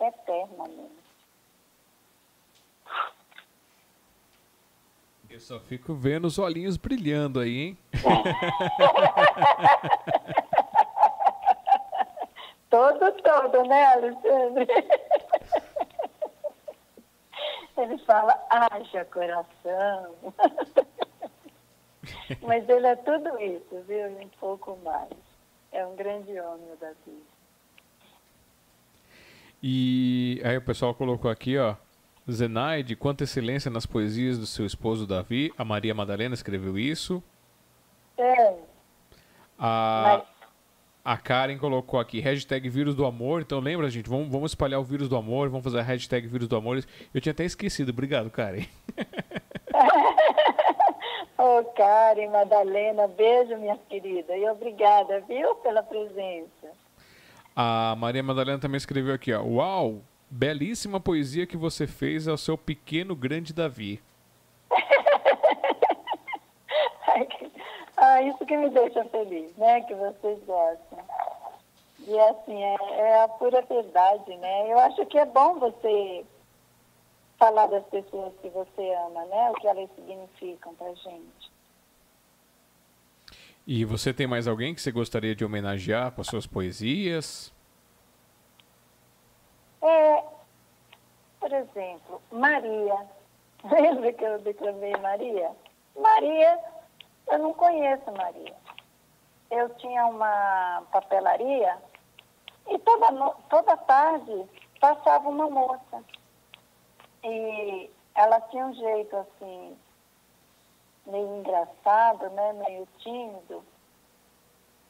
eternamente. 0.00 0.97
Eu 5.30 5.40
só 5.40 5.58
fico 5.60 5.94
vendo 5.94 6.26
os 6.26 6.38
olhinhos 6.38 6.76
brilhando 6.76 7.40
aí, 7.40 7.58
hein? 7.58 7.78
Todo, 12.70 13.10
todo, 13.22 13.62
né, 13.66 13.86
Alexandre? 13.86 14.66
Ele 17.78 17.96
fala, 17.98 18.38
haja 18.50 19.04
coração. 19.06 20.14
Mas 22.42 22.68
ele 22.68 22.86
é 22.86 22.96
tudo 22.96 23.40
isso, 23.40 23.82
viu? 23.86 24.08
Um 24.08 24.28
pouco 24.40 24.76
mais. 24.84 25.10
É 25.70 25.86
um 25.86 25.94
grande 25.94 26.38
homem, 26.40 26.72
o 26.72 26.76
Davi. 26.76 27.22
E 29.62 30.42
aí 30.44 30.56
o 30.56 30.62
pessoal 30.62 30.94
colocou 30.94 31.30
aqui, 31.30 31.56
ó. 31.56 31.76
Zenaide, 32.32 32.94
quanta 32.94 33.24
excelência 33.24 33.70
nas 33.70 33.86
poesias 33.86 34.38
do 34.38 34.46
seu 34.46 34.66
esposo 34.66 35.06
Davi. 35.06 35.52
A 35.56 35.64
Maria 35.64 35.94
Madalena 35.94 36.34
escreveu 36.34 36.78
isso. 36.78 37.22
É, 38.16 38.54
A, 39.58 40.22
a 41.04 41.16
Karen 41.16 41.56
colocou 41.56 41.98
aqui, 41.98 42.20
hashtag 42.20 42.68
vírus 42.68 42.94
do 42.94 43.06
amor. 43.06 43.42
Então 43.42 43.60
lembra, 43.60 43.88
gente, 43.88 44.08
vamos, 44.08 44.28
vamos 44.28 44.50
espalhar 44.50 44.80
o 44.80 44.84
vírus 44.84 45.08
do 45.08 45.16
amor, 45.16 45.48
vamos 45.48 45.64
fazer 45.64 45.78
a 45.78 45.82
hashtag 45.82 46.26
vírus 46.26 46.48
do 46.48 46.56
amor. 46.56 46.84
Eu 47.14 47.20
tinha 47.20 47.32
até 47.32 47.44
esquecido. 47.44 47.90
Obrigado, 47.90 48.30
Karen. 48.30 48.66
Ô, 51.38 51.64
Karen, 51.76 52.28
Madalena, 52.30 53.06
beijo, 53.08 53.56
minha 53.56 53.78
querida. 53.88 54.36
E 54.36 54.48
obrigada, 54.50 55.20
viu, 55.20 55.54
pela 55.56 55.82
presença. 55.82 56.68
A 57.54 57.94
Maria 57.96 58.22
Madalena 58.22 58.58
também 58.58 58.76
escreveu 58.76 59.14
aqui, 59.14 59.32
ó. 59.32 59.42
Uau! 59.42 60.02
Belíssima 60.30 61.00
poesia 61.00 61.46
que 61.46 61.56
você 61.56 61.86
fez 61.86 62.28
ao 62.28 62.36
seu 62.36 62.58
pequeno 62.58 63.16
grande 63.16 63.52
Davi. 63.52 64.00
Ah, 68.00 68.22
isso 68.22 68.46
que 68.46 68.56
me 68.56 68.70
deixa 68.70 69.04
feliz, 69.06 69.56
né? 69.56 69.80
Que 69.80 69.92
vocês 69.92 70.38
gostam. 70.46 70.98
E 72.06 72.16
assim, 72.16 72.62
é, 72.62 72.76
é 72.92 73.22
a 73.24 73.28
pura 73.28 73.60
verdade, 73.62 74.36
né? 74.36 74.72
Eu 74.72 74.78
acho 74.78 75.04
que 75.06 75.18
é 75.18 75.26
bom 75.26 75.58
você 75.58 76.24
falar 77.38 77.66
das 77.66 77.84
pessoas 77.86 78.32
que 78.40 78.48
você 78.50 78.94
ama, 79.06 79.24
né? 79.24 79.50
O 79.50 79.54
que 79.54 79.66
elas 79.66 79.90
significam 79.96 80.74
pra 80.76 80.94
gente. 80.94 81.50
E 83.66 83.84
você 83.84 84.14
tem 84.14 84.28
mais 84.28 84.46
alguém 84.46 84.74
que 84.74 84.80
você 84.80 84.92
gostaria 84.92 85.34
de 85.34 85.44
homenagear 85.44 86.12
com 86.12 86.20
as 86.20 86.28
suas 86.28 86.46
poesias? 86.46 87.52
É, 89.82 90.24
por 91.40 91.52
exemplo, 91.52 92.20
Maria. 92.30 93.06
Lembra 93.70 94.12
que 94.12 94.24
eu 94.24 94.38
declamei 94.40 94.96
Maria? 94.96 95.50
Maria, 95.96 96.58
eu 97.28 97.38
não 97.38 97.52
conheço 97.52 98.10
Maria. 98.12 98.54
Eu 99.50 99.68
tinha 99.76 100.06
uma 100.06 100.82
papelaria 100.92 101.78
e 102.68 102.78
toda, 102.78 103.30
toda 103.48 103.76
tarde 103.78 104.46
passava 104.80 105.28
uma 105.28 105.48
moça. 105.48 106.04
E 107.24 107.90
ela 108.14 108.40
tinha 108.42 108.66
um 108.66 108.74
jeito 108.74 109.16
assim, 109.16 109.76
meio 111.06 111.38
engraçado, 111.38 112.28
né? 112.30 112.52
meio 112.52 112.86
tímido. 112.98 113.64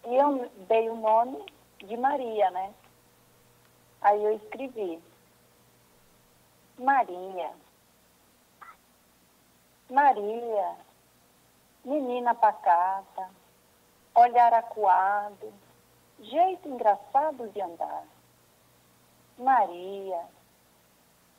E 0.04 0.16
eu 0.16 0.50
dei 0.68 0.90
o 0.90 0.96
nome 0.96 1.44
de 1.78 1.96
Maria, 1.96 2.50
né? 2.50 2.72
Aí 4.00 4.22
eu 4.24 4.36
escrevi. 4.36 5.02
Maria. 6.78 7.50
Maria. 9.90 10.76
Menina 11.84 12.34
pacata. 12.34 13.30
Olhar 14.14 14.52
acuado. 14.52 15.52
Jeito 16.20 16.68
engraçado 16.68 17.48
de 17.48 17.60
andar. 17.60 18.04
Maria. 19.38 20.24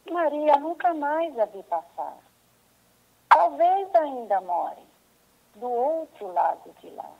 Maria 0.09 0.55
nunca 0.57 0.93
mais 0.93 1.37
a 1.37 1.45
vi 1.45 1.61
passar. 1.63 2.17
Talvez 3.29 3.93
ainda 3.93 4.41
more 4.41 4.81
do 5.55 5.69
outro 5.69 6.33
lado 6.33 6.73
de 6.81 6.89
lá. 6.91 7.11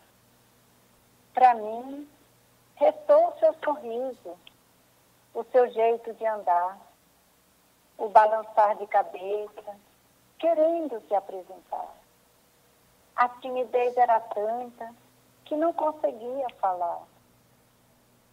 Para 1.34 1.53
mim, 1.53 2.10
restou 2.76 3.34
seu 3.40 3.53
sorriso, 3.64 4.38
o 5.40 5.45
seu 5.52 5.72
jeito 5.72 6.14
de 6.16 6.26
andar, 6.26 6.78
o 7.98 8.10
balançar 8.10 8.76
de 8.76 8.86
cabeça, 8.88 9.76
querendo 10.38 10.99
se 11.07 11.16
apresentar. 11.16 11.95
A 13.16 13.30
timidez 13.30 13.95
era 13.95 14.20
tanta 14.20 14.94
que 15.45 15.56
não 15.56 15.72
conseguia 15.72 16.45
falar, 16.60 17.03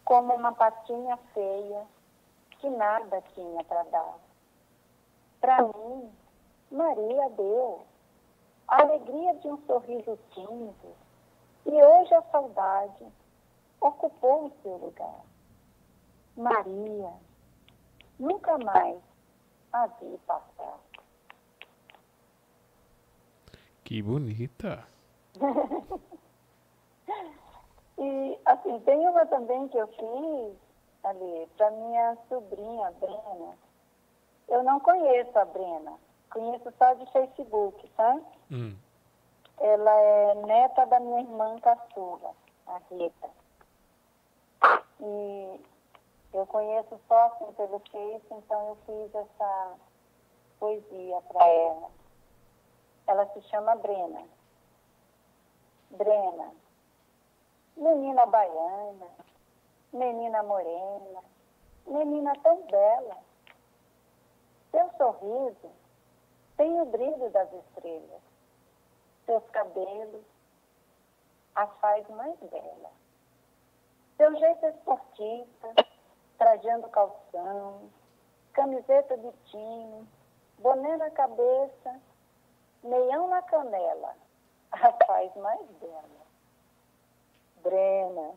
como 0.04 0.34
uma 0.34 0.52
patinha 0.52 1.16
feia 1.32 1.86
que 2.58 2.68
nada 2.70 3.22
tinha 3.34 3.62
para 3.62 3.84
dar. 3.84 4.14
Para 5.40 5.62
mim, 5.62 6.12
Maria 6.72 7.30
deu 7.30 7.86
a 8.66 8.82
alegria 8.82 9.34
de 9.34 9.46
um 9.46 9.58
sorriso 9.64 10.18
tímido 10.32 10.94
e 11.66 11.70
hoje 11.70 12.14
a 12.14 12.22
saudade 12.32 13.06
ocupou 13.80 14.46
o 14.46 14.52
seu 14.62 14.76
lugar. 14.76 15.25
Maria, 16.36 17.12
nunca 18.18 18.58
mais 18.58 18.98
a 19.72 19.86
vi 19.86 20.18
passar. 20.26 20.78
Que 23.84 24.02
bonita. 24.02 24.86
E, 27.98 28.38
assim, 28.44 28.78
tem 28.80 29.08
uma 29.08 29.24
também 29.26 29.68
que 29.68 29.78
eu 29.78 29.86
fiz 29.88 30.56
ali 31.02 31.48
para 31.56 31.70
minha 31.70 32.16
sobrinha, 32.28 32.92
Brena. 33.00 33.56
Eu 34.48 34.62
não 34.62 34.78
conheço 34.80 35.38
a 35.38 35.44
Brena, 35.46 35.94
conheço 36.30 36.72
só 36.76 36.92
de 36.94 37.10
Facebook, 37.10 37.88
tá? 37.96 38.20
Hum. 38.50 38.76
Ela 39.58 39.94
é 39.94 40.34
neta 40.34 40.84
da 40.86 41.00
minha 41.00 41.20
irmã 41.20 41.58
caçula, 41.60 42.32
a 42.66 42.80
Rita. 42.90 43.30
E 45.00 45.60
eu 46.38 46.46
conheço 46.46 47.00
só 47.08 47.26
assim 47.26 47.52
pelo 47.54 47.78
Face, 47.78 48.26
então 48.30 48.68
eu 48.68 48.76
fiz 48.86 49.14
essa 49.14 49.74
poesia 50.58 51.20
para 51.28 51.46
ela. 51.46 51.90
Ela 53.06 53.26
se 53.32 53.42
chama 53.42 53.76
Brena. 53.76 54.22
Brena, 55.90 56.52
menina 57.76 58.26
baiana, 58.26 59.06
menina 59.92 60.42
morena, 60.42 61.22
menina 61.86 62.32
tão 62.42 62.62
bela. 62.62 63.16
Seu 64.70 64.90
sorriso 64.96 65.70
tem 66.56 66.80
o 66.80 66.86
brilho 66.86 67.30
das 67.30 67.52
estrelas 67.52 68.26
seus 69.26 69.44
cabelos 69.50 70.24
a 71.54 71.66
faz 71.66 72.08
mais 72.10 72.38
bela. 72.38 72.90
Seu 74.16 74.34
jeito 74.38 74.66
esportista, 74.66 75.85
trajando 76.38 76.88
calção, 76.88 77.90
camiseta 78.52 79.16
de 79.16 79.32
time, 79.46 80.08
boné 80.58 80.96
na 80.96 81.10
cabeça, 81.10 82.00
meião 82.82 83.28
na 83.28 83.42
canela, 83.42 84.14
a 84.72 84.92
faz 85.06 85.34
mais 85.36 85.66
bela. 85.80 86.26
Brena, 87.62 88.34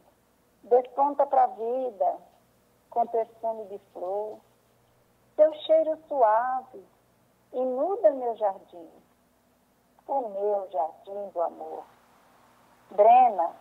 desponta 0.63 1.25
pra 1.25 1.47
vida, 1.47 2.17
com 2.89 3.05
perfume 3.07 3.65
de 3.65 3.79
flor, 3.93 4.39
seu 5.35 5.53
cheiro 5.53 5.97
suave, 6.07 6.85
inunda 7.53 8.11
meu 8.11 8.35
jardim 8.37 8.89
o 10.09 10.29
meu 10.29 10.67
jardim 10.71 11.29
do 11.29 11.41
amor. 11.41 11.83
Brena, 12.91 13.53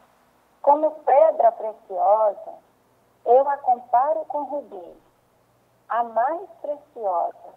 como 0.63 0.91
pedra 1.03 1.53
preciosa, 1.53 2.55
eu 3.29 3.49
a 3.49 3.59
comparo 3.59 4.25
com 4.25 4.43
rubi, 4.45 4.97
a 5.89 6.03
mais 6.03 6.49
preciosa 6.63 7.55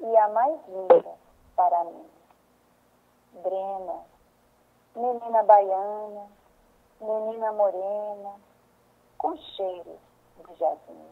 e 0.00 0.16
a 0.16 0.28
mais 0.30 0.60
linda 0.68 1.14
para 1.54 1.84
mim. 1.84 2.04
Brena, 3.34 4.04
menina 4.96 5.42
baiana, 5.44 6.26
menina 7.00 7.52
morena, 7.52 8.34
com 9.16 9.36
cheiro 9.36 9.96
de 10.44 10.54
jasmim. 10.56 11.10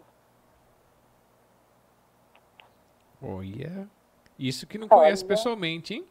Olha. 3.22 3.88
Isso 4.36 4.66
que 4.66 4.76
não 4.76 4.88
conhece 4.88 5.22
Olha. 5.22 5.28
pessoalmente, 5.28 5.94
hein? 5.94 6.04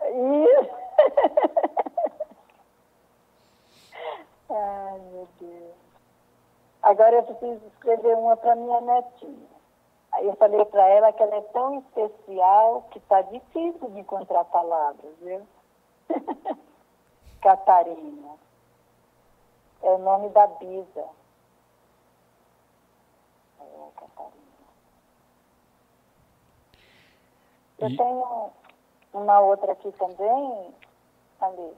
Isso. 0.00 0.74
Ai, 4.50 4.98
meu 4.98 5.28
Deus. 5.38 5.79
Agora 6.82 7.16
eu 7.16 7.22
preciso 7.24 7.66
escrever 7.66 8.16
uma 8.16 8.36
para 8.36 8.56
minha 8.56 8.80
netinha. 8.80 9.48
Aí 10.12 10.26
eu 10.26 10.34
falei 10.36 10.64
para 10.64 10.86
ela 10.88 11.12
que 11.12 11.22
ela 11.22 11.36
é 11.36 11.40
tão 11.42 11.78
especial 11.80 12.82
que 12.90 12.98
está 12.98 13.22
difícil 13.22 13.90
de 13.90 14.00
encontrar 14.00 14.44
palavras, 14.46 15.14
viu? 15.20 15.46
Catarina. 17.42 18.34
É 19.82 19.90
o 19.90 19.98
nome 19.98 20.28
da 20.30 20.46
Bisa. 20.46 21.06
É, 23.60 23.88
Catarina. 23.96 24.40
Eu 27.78 27.88
E- 27.88 27.96
tenho 27.96 28.50
uma 29.14 29.40
outra 29.40 29.72
aqui 29.72 29.92
também, 29.92 30.74
ali. 31.40 31.76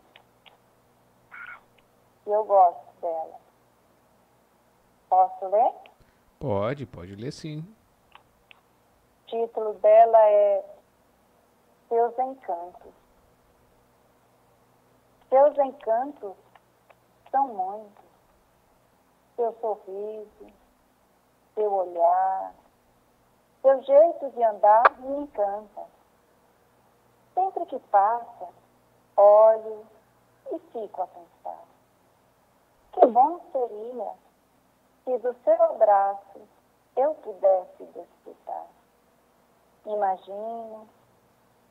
E 2.27 2.31
eu 2.31 2.45
gosto 2.45 2.81
dela. 3.01 3.42
Posso 5.13 5.47
ler? 5.47 5.75
Pode, 6.41 6.87
pode 6.87 7.15
ler 7.17 7.33
sim. 7.33 7.59
O 7.59 9.27
título 9.27 9.75
dela 9.75 10.19
é 10.19 10.65
Seus 11.87 12.19
Encantos. 12.19 12.95
Seus 15.29 15.59
encantos 15.59 16.33
são 17.31 17.47
muitos. 17.49 18.05
Seu 19.37 19.55
sorriso, 19.61 20.47
seu 21.57 21.71
olhar, 21.71 22.55
seu 23.61 23.83
jeito 23.83 24.31
de 24.31 24.43
andar 24.43 24.99
me 24.99 25.25
encanta. 25.25 25.83
Sempre 27.35 27.67
que 27.67 27.79
passa, 27.91 28.49
olho 29.19 29.85
e 30.51 30.59
fico 30.73 31.03
a 31.03 31.07
pensar. 31.07 31.65
Que 32.93 33.07
bom 33.09 33.41
seria 33.53 34.22
se 35.05 35.19
do 35.19 35.35
seu 35.43 35.63
abraço 35.65 36.41
eu 36.97 37.15
pudesse 37.17 37.85
desfrutar. 37.85 38.67
Imagino, 39.87 40.89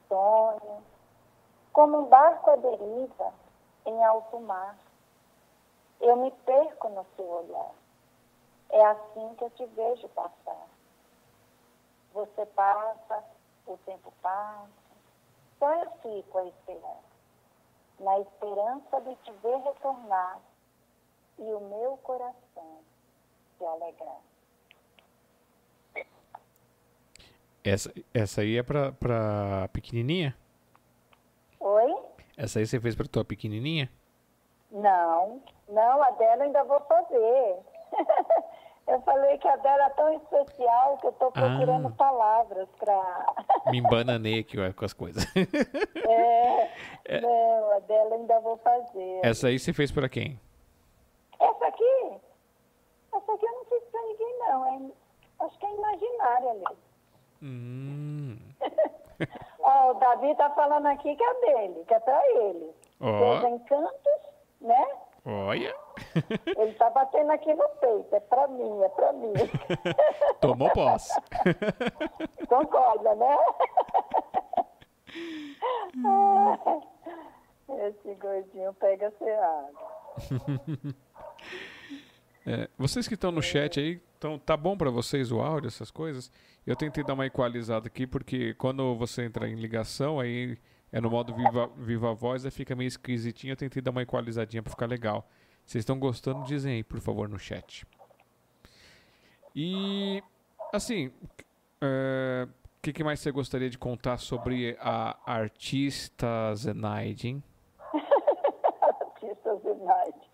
sonho, 0.08 0.84
como 1.72 2.00
um 2.00 2.06
barco 2.06 2.50
à 2.52 2.56
deriva 2.58 3.34
em 3.86 4.04
alto 4.04 4.40
mar. 4.42 4.78
Eu 6.00 6.18
me 6.18 6.32
perco 6.32 6.90
no 6.90 7.06
seu 7.16 7.26
olhar. 7.26 7.72
É 8.70 8.86
assim 8.86 9.36
que 9.36 9.44
eu 9.44 9.50
te 9.52 9.66
vejo 9.68 10.10
passar. 10.10 10.68
Você 12.14 12.46
passa, 12.48 13.24
o 13.66 13.78
tempo 13.78 14.12
passa, 14.22 14.68
só 15.58 15.74
eu 15.76 15.92
fico 16.02 16.38
a 16.40 16.46
esperar, 16.46 17.00
na 18.00 18.20
esperança 18.20 19.00
de 19.02 19.16
te 19.18 19.32
ver 19.34 19.58
retornar 19.58 20.40
e 21.38 21.54
o 21.54 21.60
meu 21.62 21.98
coração 21.98 22.91
se 23.62 23.66
alegrar. 23.68 24.18
Essa, 27.64 27.94
essa 28.12 28.42
aí 28.42 28.58
é 28.58 28.64
pra, 28.64 28.92
pra 28.94 29.70
pequenininha? 29.72 30.36
Oi? 31.60 31.96
Essa 32.36 32.58
aí 32.58 32.66
você 32.66 32.80
fez 32.80 32.96
pra 32.96 33.06
tua 33.08 33.24
pequenininha? 33.24 33.88
Não, 34.72 35.44
não, 35.70 36.02
a 36.04 36.10
dela 36.12 36.44
ainda 36.44 36.64
vou 36.64 36.80
fazer. 36.82 37.58
eu 38.88 39.00
falei 39.02 39.38
que 39.38 39.48
a 39.48 39.56
dela 39.58 39.86
é 39.86 39.90
tão 39.92 40.12
especial 40.16 40.98
que 40.98 41.06
eu 41.06 41.12
estou 41.12 41.32
procurando 41.32 41.88
Ah. 41.90 41.92
palavras 41.92 42.68
para. 42.80 43.36
Me 43.70 43.78
embananei 43.78 44.40
aqui 44.40 44.58
ó, 44.60 44.74
com 44.74 44.86
as 44.86 44.94
coisas. 44.94 45.24
é, 47.06 47.22
Não, 47.22 47.72
a 47.74 47.80
dela 47.80 48.16
ainda 48.16 48.40
vou 48.40 48.58
fazer. 48.58 49.20
Essa 49.24 49.50
aí 49.50 49.60
você 49.60 49.72
fez 49.72 49.92
pra 49.92 50.10
quem? 50.10 50.40
Essa 51.40 51.68
aqui? 51.68 52.12
Essa 53.14 53.34
aqui 53.34 53.46
eu 53.46 53.52
não 53.52 53.66
fiz 53.66 53.84
para 53.92 54.02
ninguém, 54.04 54.40
não. 54.52 54.66
É, 54.66 55.46
acho 55.46 55.58
que 55.58 55.66
é 55.66 55.74
imaginária 55.74 56.52
ali. 56.52 56.66
Hum. 57.42 58.38
Ó, 59.60 59.92
o 59.92 59.94
Davi 59.96 60.36
tá 60.36 60.50
falando 60.52 60.88
aqui 60.88 61.16
que 61.16 61.24
é 61.24 61.34
dele, 61.42 61.86
que 61.86 61.94
é 61.94 62.00
para 62.00 62.28
ele. 62.28 62.76
Ó. 63.00 63.40
Seus 63.40 63.54
encantos, 63.54 64.22
né? 64.60 64.88
Olha. 65.24 65.76
Ele 66.58 66.74
tá 66.74 66.90
batendo 66.90 67.32
aqui 67.32 67.54
no 67.54 67.70
peito. 67.80 68.16
É 68.16 68.20
para 68.22 68.48
mim, 68.48 68.82
é 68.82 68.90
para 68.90 69.14
mim. 69.14 69.34
Tomou 70.42 70.70
posse. 70.72 71.14
Concorda, 72.50 73.14
né? 73.14 73.38
Esse 77.86 78.16
gordinho 78.16 78.74
pega 78.74 79.08
água. 79.08 79.92
É, 82.46 82.70
vocês 82.78 83.08
que 83.08 83.14
estão 83.14 83.32
no 83.32 83.42
chat 83.42 83.80
aí, 83.80 84.02
então 84.18 84.38
tá 84.40 84.58
bom 84.58 84.76
pra 84.76 84.90
vocês 84.90 85.32
o 85.32 85.40
áudio, 85.42 85.68
essas 85.68 85.92
coisas? 85.92 86.32
Eu 86.66 86.76
tentei 86.76 87.04
dar 87.04 87.14
uma 87.14 87.26
equalizada 87.26 87.88
aqui, 87.88 88.06
porque 88.06 88.54
quando 88.56 88.96
você 88.96 89.24
entra 89.24 89.48
em 89.48 89.56
ligação, 89.56 90.20
aí 90.20 90.58
é 90.92 91.00
no 91.00 91.10
modo 91.10 91.34
viva, 91.34 91.70
viva 91.78 92.14
voz, 92.14 92.46
aí 92.46 92.52
fica 92.52 92.76
meio 92.76 92.88
esquisitinho. 92.88 93.54
Eu 93.54 93.58
tentei 93.58 93.82
dar 93.82 93.92
uma 93.92 94.02
equalizadinha 94.02 94.62
pra 94.62 94.72
ficar 94.72 94.88
legal. 94.88 95.28
Vocês 95.66 95.82
estão 95.82 95.98
gostando? 95.98 96.44
Dizem 96.44 96.76
aí, 96.76 96.84
por 96.84 97.00
favor, 97.00 97.30
no 97.30 97.40
chat. 97.40 97.86
E, 99.56 100.22
assim, 100.74 101.12
é, 101.82 102.48
o 102.48 102.82
que, 102.82 102.94
que 102.94 103.04
mais 103.04 103.20
você 103.20 103.32
gostaria 103.32 103.70
de 103.70 103.78
contar 103.78 104.18
sobre 104.18 104.78
a 104.80 105.18
artista 105.26 106.54
Zenaide, 106.56 107.28
hein? 107.28 107.44
Artista 107.94 109.56
Zenaide. 109.58 110.32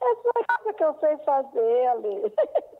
É 0.00 0.14
só 0.14 0.30
isso 0.40 0.65
que 0.76 0.84
eu 0.84 0.94
sei 1.00 1.16
fazer 1.18 1.86
ali. 1.88 2.34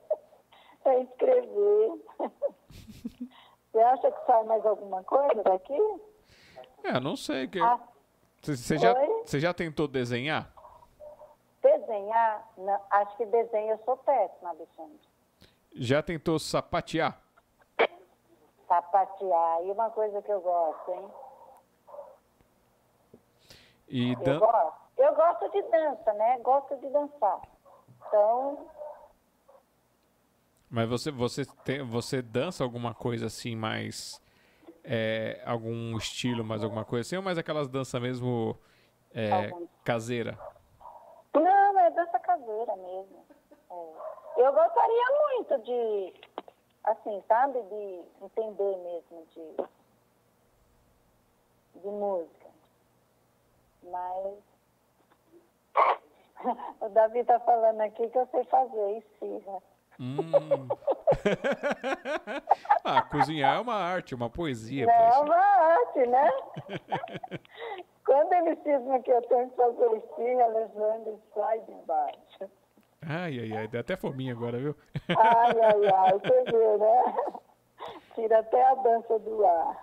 É 0.85 1.01
escrever. 1.01 2.05
Você 3.73 3.79
acha 3.81 4.13
que 4.13 4.25
sai 4.27 4.45
mais 4.45 4.65
alguma 4.65 5.03
coisa 5.03 5.43
daqui? 5.43 5.77
É, 6.85 7.01
não 7.01 7.17
sei. 7.17 7.49
Que... 7.49 7.59
Ah, 7.61 7.81
Você 8.41 8.79
já, 8.79 8.95
você 9.25 9.41
já 9.41 9.53
tentou 9.53 9.89
desenhar? 9.89 10.49
desenhar? 11.61 12.49
Não, 12.57 12.81
acho 12.91 13.17
que 13.17 13.27
desenho 13.27 13.73
eu 13.73 13.79
sou 13.85 13.97
péssima, 13.97 14.51
Alexandre. 14.51 15.01
Já 15.75 16.01
tentou 16.05 16.39
sapatear? 16.39 17.21
Sapatear. 18.69 19.65
E 19.65 19.71
uma 19.73 19.91
coisa 19.91 20.23
que 20.23 20.31
eu 20.31 20.41
gosto, 20.41 20.91
hein? 20.93 21.11
E 23.89 24.13
Eu 24.13 24.19
dan... 24.21 24.39
gosto. 24.39 24.87
Eu 24.99 25.15
gosto 25.17 25.51
de 25.51 25.63
dança, 25.63 26.13
né? 26.15 26.39
Gosto 26.39 26.77
de 26.77 26.89
dançar. 26.91 27.41
Então, 28.09 28.67
Mas 30.71 30.89
você, 30.89 31.11
você, 31.11 31.45
tem, 31.65 31.83
você 31.83 32.21
dança 32.23 32.63
alguma 32.65 32.95
coisa 32.95 33.27
assim, 33.27 33.55
mais. 33.57 34.21
é, 34.85 35.43
algum 35.45 35.97
estilo, 35.97 36.45
mais 36.45 36.63
alguma 36.63 36.85
coisa 36.85 37.03
assim? 37.07 37.17
Ou 37.17 37.23
mais 37.23 37.39
aquelas 37.39 37.69
danças 37.69 38.01
mesmo 38.01 38.57
é, 39.15 39.51
caseira? 39.85 40.39
Não, 41.35 41.79
é 41.81 41.91
dança 41.91 42.19
caseira 42.21 42.77
mesmo. 42.77 43.27
É. 43.71 44.43
Eu 44.43 44.53
gostaria 44.53 45.07
muito 45.33 45.59
de, 45.65 46.15
assim, 46.85 47.23
sabe, 47.27 47.63
de 47.63 48.03
entender 48.23 48.77
mesmo 48.77 49.27
de, 49.35 49.57
de 51.81 51.89
música. 51.89 52.47
Mas 53.83 54.35
o 56.81 56.89
Davi 56.91 57.25
tá 57.25 57.39
falando 57.41 57.81
aqui 57.81 58.09
que 58.09 58.19
eu 58.19 58.27
sei 58.31 58.45
fazer 58.45 58.99
esfirra. 58.99 59.63
Hum. 59.99 60.69
ah, 62.85 63.03
cozinhar 63.03 63.57
é 63.57 63.61
uma 63.61 63.75
arte, 63.75 64.15
uma 64.15 64.29
poesia. 64.29 64.85
É 64.85 64.87
poxa. 64.87 65.21
uma 65.23 65.37
arte, 65.37 66.07
né? 66.07 66.31
Quando 68.05 68.33
ele 68.35 68.57
cisma 68.57 69.01
que 69.01 69.11
eu 69.11 69.23
tenho 69.23 69.51
que 69.51 69.57
fazer 69.57 69.97
esfirra, 69.97 70.45
Alexandre 70.45 71.19
sai 71.35 71.61
de 71.61 71.75
baixo. 71.87 72.53
Ai, 73.03 73.39
ai, 73.41 73.57
ai, 73.57 73.69
deu 73.69 73.81
até 73.81 73.97
fominha 73.97 74.33
agora, 74.33 74.59
viu? 74.59 74.77
Ai, 75.09 75.61
ai, 75.61 75.87
ai, 75.95 76.13
você 76.13 76.43
vê, 76.45 76.77
né? 76.77 77.15
Tira 78.15 78.39
até 78.41 78.63
a 78.63 78.75
dança 78.75 79.19
do 79.19 79.45
ar. 79.45 79.83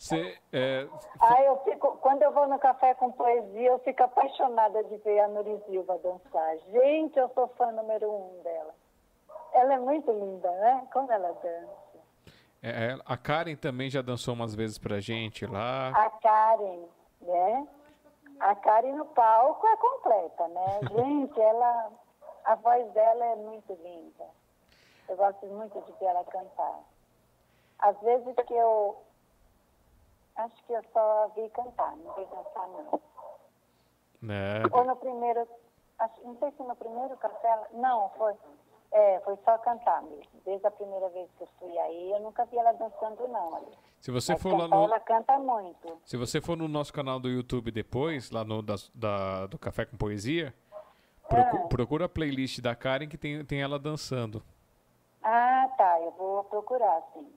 Você, 0.00 0.34
é, 0.50 0.88
Ai, 1.20 1.46
eu 1.46 1.58
fico, 1.58 1.98
quando 1.98 2.22
eu 2.22 2.32
vou 2.32 2.48
no 2.48 2.58
café 2.58 2.94
com 2.94 3.12
poesia, 3.12 3.68
eu 3.68 3.78
fico 3.80 4.02
apaixonada 4.02 4.82
de 4.84 4.96
ver 4.96 5.20
a 5.20 5.28
Nurisilva 5.28 5.98
dançar. 5.98 6.56
Gente, 6.72 7.18
eu 7.18 7.28
sou 7.34 7.48
fã 7.48 7.70
número 7.70 8.10
um 8.10 8.42
dela. 8.42 8.74
Ela 9.52 9.74
é 9.74 9.78
muito 9.78 10.10
linda, 10.10 10.50
né? 10.52 10.88
Como 10.90 11.12
ela 11.12 11.28
dança. 11.34 12.00
é, 12.62 12.96
a 13.04 13.16
Karen 13.18 13.54
também 13.56 13.90
já 13.90 14.00
dançou 14.00 14.32
umas 14.32 14.54
vezes 14.54 14.78
pra 14.78 15.00
gente 15.00 15.44
lá. 15.44 15.88
A 15.88 16.08
Karen, 16.08 16.80
né? 17.20 17.68
A 18.40 18.54
Karen 18.54 18.92
no 18.92 19.04
palco 19.04 19.66
é 19.66 19.76
completa, 19.76 20.48
né? 20.48 20.80
Gente, 20.96 21.38
ela, 21.38 21.90
a 22.46 22.54
voz 22.54 22.90
dela 22.92 23.24
é 23.26 23.36
muito 23.36 23.74
linda. 23.74 24.24
Eu 25.06 25.16
gosto 25.16 25.44
muito 25.44 25.78
de 25.82 25.92
ver 25.98 26.06
ela 26.06 26.24
cantar. 26.24 26.80
Às 27.80 28.00
vezes 28.00 28.34
que 28.46 28.54
eu 28.54 28.96
acho 30.44 30.64
que 30.66 30.72
eu 30.72 30.82
só 30.92 31.28
vi 31.34 31.48
cantar, 31.50 31.96
não 31.96 32.14
vi 32.14 32.24
dançar 32.26 32.68
não. 32.68 33.00
Né? 34.22 34.62
Ou 34.72 34.84
no 34.84 34.96
primeiro, 34.96 35.46
acho, 35.98 36.22
não 36.24 36.36
sei 36.38 36.50
se 36.52 36.62
no 36.62 36.76
primeiro 36.76 37.16
café, 37.16 37.48
ela- 37.48 37.68
não, 37.72 38.10
foi, 38.10 38.34
é, 38.92 39.20
foi 39.20 39.36
só 39.44 39.56
cantar 39.58 40.02
mesmo. 40.02 40.26
Desde 40.44 40.66
a 40.66 40.70
primeira 40.70 41.08
vez 41.10 41.28
que 41.38 41.44
eu 41.44 41.48
fui 41.58 41.78
aí, 41.78 42.12
eu 42.12 42.20
nunca 42.20 42.44
vi 42.46 42.58
ela 42.58 42.72
dançando 42.72 43.26
não. 43.28 43.56
Ali. 43.56 43.78
Se 44.00 44.10
você 44.10 44.32
Mas 44.32 44.42
for 44.42 44.56
lá 44.56 44.68
no, 44.68 44.84
ela 44.84 45.00
canta 45.00 45.38
muito. 45.38 45.98
Se 46.04 46.16
você 46.16 46.40
for 46.40 46.56
no 46.56 46.68
nosso 46.68 46.92
canal 46.92 47.18
do 47.20 47.28
YouTube 47.28 47.70
depois, 47.70 48.30
lá 48.30 48.44
no 48.44 48.62
da, 48.62 48.74
da- 48.94 49.46
do 49.46 49.58
Café 49.58 49.84
com 49.86 49.96
Poesia, 49.96 50.54
procu- 51.28 51.56
Ah. 51.64 51.68
procura 51.68 52.04
a 52.06 52.08
playlist 52.08 52.60
da 52.60 52.74
Karen 52.74 53.08
que 53.08 53.16
tem, 53.18 53.44
tem 53.44 53.62
ela 53.62 53.78
dançando. 53.78 54.42
Ah, 55.22 55.68
tá, 55.76 56.00
eu 56.00 56.10
vou 56.12 56.44
procurar, 56.44 57.02
sim. 57.12 57.30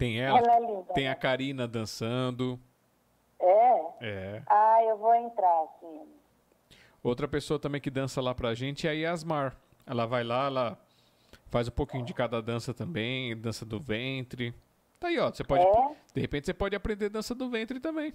Tem 0.00 0.18
ela, 0.18 0.38
Ela 0.38 0.56
é 0.56 0.60
linda. 0.60 0.94
tem 0.94 1.04
né? 1.04 1.10
a 1.10 1.14
Karina 1.14 1.68
dançando. 1.68 2.58
É? 3.38 3.80
É. 4.00 4.42
Ah, 4.46 4.82
eu 4.84 4.96
vou 4.96 5.14
entrar, 5.14 5.66
sim. 5.78 6.08
Outra 7.02 7.28
pessoa 7.28 7.58
também 7.60 7.82
que 7.82 7.90
dança 7.90 8.18
lá 8.22 8.34
pra 8.34 8.54
gente 8.54 8.86
é 8.86 8.90
a 8.90 8.94
Yasmar. 8.94 9.54
Ela 9.86 10.06
vai 10.06 10.24
lá, 10.24 10.46
ela 10.46 10.78
faz 11.50 11.68
um 11.68 11.72
pouquinho 11.72 12.02
de 12.02 12.14
cada 12.14 12.40
dança 12.40 12.72
também, 12.72 13.36
dança 13.36 13.66
do 13.66 13.78
ventre. 13.78 14.54
Tá 14.98 15.08
aí, 15.08 15.18
ó. 15.18 15.28
Você 15.30 15.44
pode, 15.44 15.64
É? 15.66 15.90
De 16.14 16.20
repente 16.22 16.46
você 16.46 16.54
pode 16.54 16.74
aprender 16.74 17.10
dança 17.10 17.34
do 17.34 17.50
ventre 17.50 17.78
também. 17.78 18.14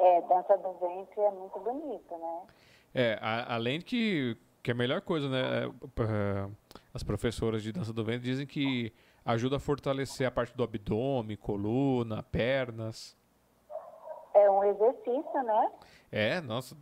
É, 0.00 0.20
dança 0.22 0.56
do 0.58 0.72
ventre 0.72 1.20
é 1.20 1.30
muito 1.30 1.60
bonito, 1.60 2.18
né? 2.18 2.40
É, 2.92 3.18
a- 3.22 3.54
além 3.54 3.80
que, 3.80 4.36
que 4.60 4.72
é 4.72 4.74
a 4.74 4.76
melhor 4.76 5.00
coisa, 5.02 5.28
né? 5.28 5.66
é, 5.66 5.68
p- 5.94 6.02
As 6.92 7.04
professoras 7.04 7.62
de 7.62 7.70
dança 7.70 7.92
do 7.92 8.04
ventre 8.04 8.22
dizem 8.28 8.44
que 8.46 8.92
ajuda 9.26 9.56
a 9.56 9.60
fortalecer 9.60 10.26
a 10.26 10.30
parte 10.30 10.56
do 10.56 10.62
abdômen, 10.62 11.36
coluna, 11.36 12.22
pernas. 12.22 13.14
É 14.32 14.50
um 14.50 14.62
exercício, 14.64 15.42
né? 15.42 15.70
É, 16.12 16.40
nossa. 16.40 16.76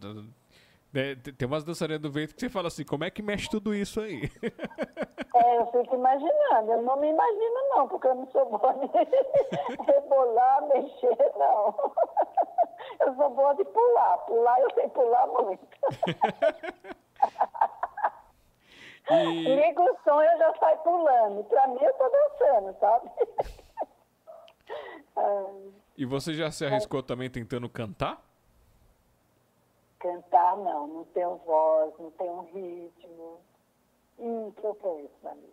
é, 0.95 1.15
te- 1.17 1.33
tem 1.33 1.47
umas 1.49 1.65
dançarinas 1.65 2.03
do 2.03 2.11
ventre 2.13 2.35
que 2.35 2.41
você 2.41 2.49
fala 2.51 2.69
assim, 2.69 2.85
como 2.85 3.05
é 3.05 3.11
que 3.11 3.23
mexe 3.23 3.49
tudo 3.51 3.75
isso 3.75 4.01
aí? 4.01 4.31
É, 5.37 5.59
eu 5.59 5.67
fico 5.67 5.97
imaginando. 5.97 6.71
Eu 6.71 6.83
não 6.83 6.97
me 7.01 7.09
imagino, 7.11 7.69
não, 7.75 7.89
porque 7.89 8.07
eu 8.07 8.15
não 8.15 8.31
sou 8.31 8.47
boa 8.57 8.73
de 8.75 8.87
rebolar, 9.85 10.63
mexer, 10.69 11.33
não. 11.37 11.75
Eu 13.01 13.17
sou 13.17 13.31
boa 13.31 13.53
de 13.55 13.65
pular. 13.65 14.19
Pular, 14.19 14.61
eu 14.61 14.71
sei 14.75 14.89
pular 14.91 15.27
muito. 15.27 15.67
E, 19.11 19.55
Liga 19.57 19.83
o 19.83 19.97
som 20.03 20.23
eu 20.23 20.39
já 20.39 20.55
saio 20.59 20.79
pulando. 20.79 21.45
Pra 21.45 21.69
mim, 21.69 21.79
eu 21.81 21.93
tô 21.95 22.09
dançando, 22.09 22.79
sabe? 22.81 23.11
Ah, 25.17 25.45
e 25.97 26.05
você 26.05 26.35
já 26.35 26.51
se 26.51 26.65
arriscou 26.67 27.01
também 27.03 27.31
tentando 27.31 27.69
cantar? 27.69 28.21
cantar, 30.01 30.57
não. 30.57 30.87
Não 30.89 31.05
tenho 31.05 31.37
voz, 31.47 31.95
não 31.99 32.11
tenho 32.13 32.41
ritmo. 32.53 33.41
Hum, 34.19 34.51
que 34.53 34.65
eu 34.65 34.75
penso, 34.75 35.29
amigo. 35.29 35.53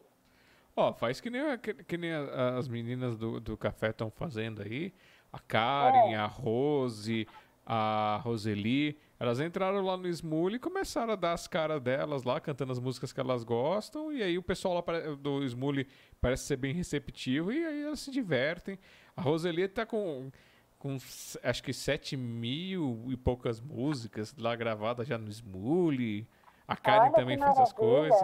Ó, 0.76 0.94
faz 0.94 1.22
que 1.22 1.30
nem, 1.30 1.58
que, 1.60 1.74
que 1.74 1.98
nem 1.98 2.12
as 2.14 2.68
meninas 2.68 3.16
do, 3.18 3.40
do 3.40 3.56
café 3.58 3.90
estão 3.90 4.10
fazendo 4.10 4.62
aí. 4.62 4.94
A 5.32 5.40
Karen, 5.40 6.14
É. 6.14 6.16
a 6.16 6.26
Rose, 6.26 7.28
a 7.66 8.20
Roseli. 8.24 8.98
Elas 9.22 9.40
entraram 9.40 9.86
lá 9.86 9.96
no 9.96 10.08
Smule 10.08 10.56
e 10.56 10.60
começaram 10.60 11.14
a 11.14 11.16
dar 11.16 11.34
as 11.34 11.48
caras 11.48 11.80
delas 11.80 12.24
lá, 12.24 12.42
cantando 12.42 12.72
as 12.72 12.80
músicas 12.80 13.14
que 13.14 13.20
elas 13.20 13.44
gostam. 13.44 14.12
E 14.12 14.24
aí 14.24 14.36
o 14.36 14.42
pessoal 14.42 14.74
lá 14.74 15.16
do 15.16 15.44
Smule 15.44 15.88
parece 16.20 16.46
ser 16.46 16.58
bem 16.58 16.74
receptivo 16.74 17.54
e 17.54 17.64
aí 17.64 17.84
elas 17.84 18.00
se 18.00 18.10
divertem. 18.10 18.80
A 19.16 19.22
Roseli 19.22 19.68
tá 19.68 19.86
com, 19.86 20.32
com 20.80 20.98
acho 21.44 21.62
que 21.62 21.72
7 21.72 22.18
mil 22.18 23.06
e 23.10 23.16
poucas 23.16 23.62
músicas 23.62 24.36
lá 24.36 24.56
gravadas 24.56 25.08
já 25.08 25.20
no 25.20 25.30
Smule. 25.30 26.28
A 26.68 26.76
Karen 26.76 27.02
Olha 27.02 27.12
também 27.12 27.38
fez 27.38 27.60
as 27.60 27.74
coisas. 27.74 28.20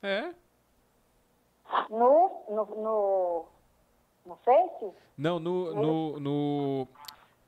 É? 0.00 0.08
É. 0.08 0.34
No, 1.90 2.44
no, 2.48 2.64
no, 2.76 3.46
no 4.26 4.36
Face? 4.36 4.94
Não, 5.18 5.40
no. 5.40 5.74
no, 5.74 6.20
no 6.20 6.88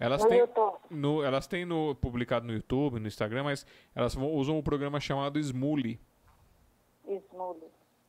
elas 0.03 0.23
No 0.23 0.29
têm. 0.29 0.39
YouTube. 0.41 0.79
No, 0.91 1.23
elas 1.23 1.47
têm 1.47 1.65
no, 1.65 1.95
publicado 1.95 2.47
no 2.47 2.53
YouTube, 2.53 2.99
no 3.01 3.07
Instagram, 3.07 3.45
mas 3.45 3.67
elas 3.95 4.15
vão- 4.15 4.31
usam 4.33 4.59
um 4.59 4.63
programa 4.63 4.99
chamado 5.01 5.39
Smule. 5.39 5.99
Smule. 7.07 7.63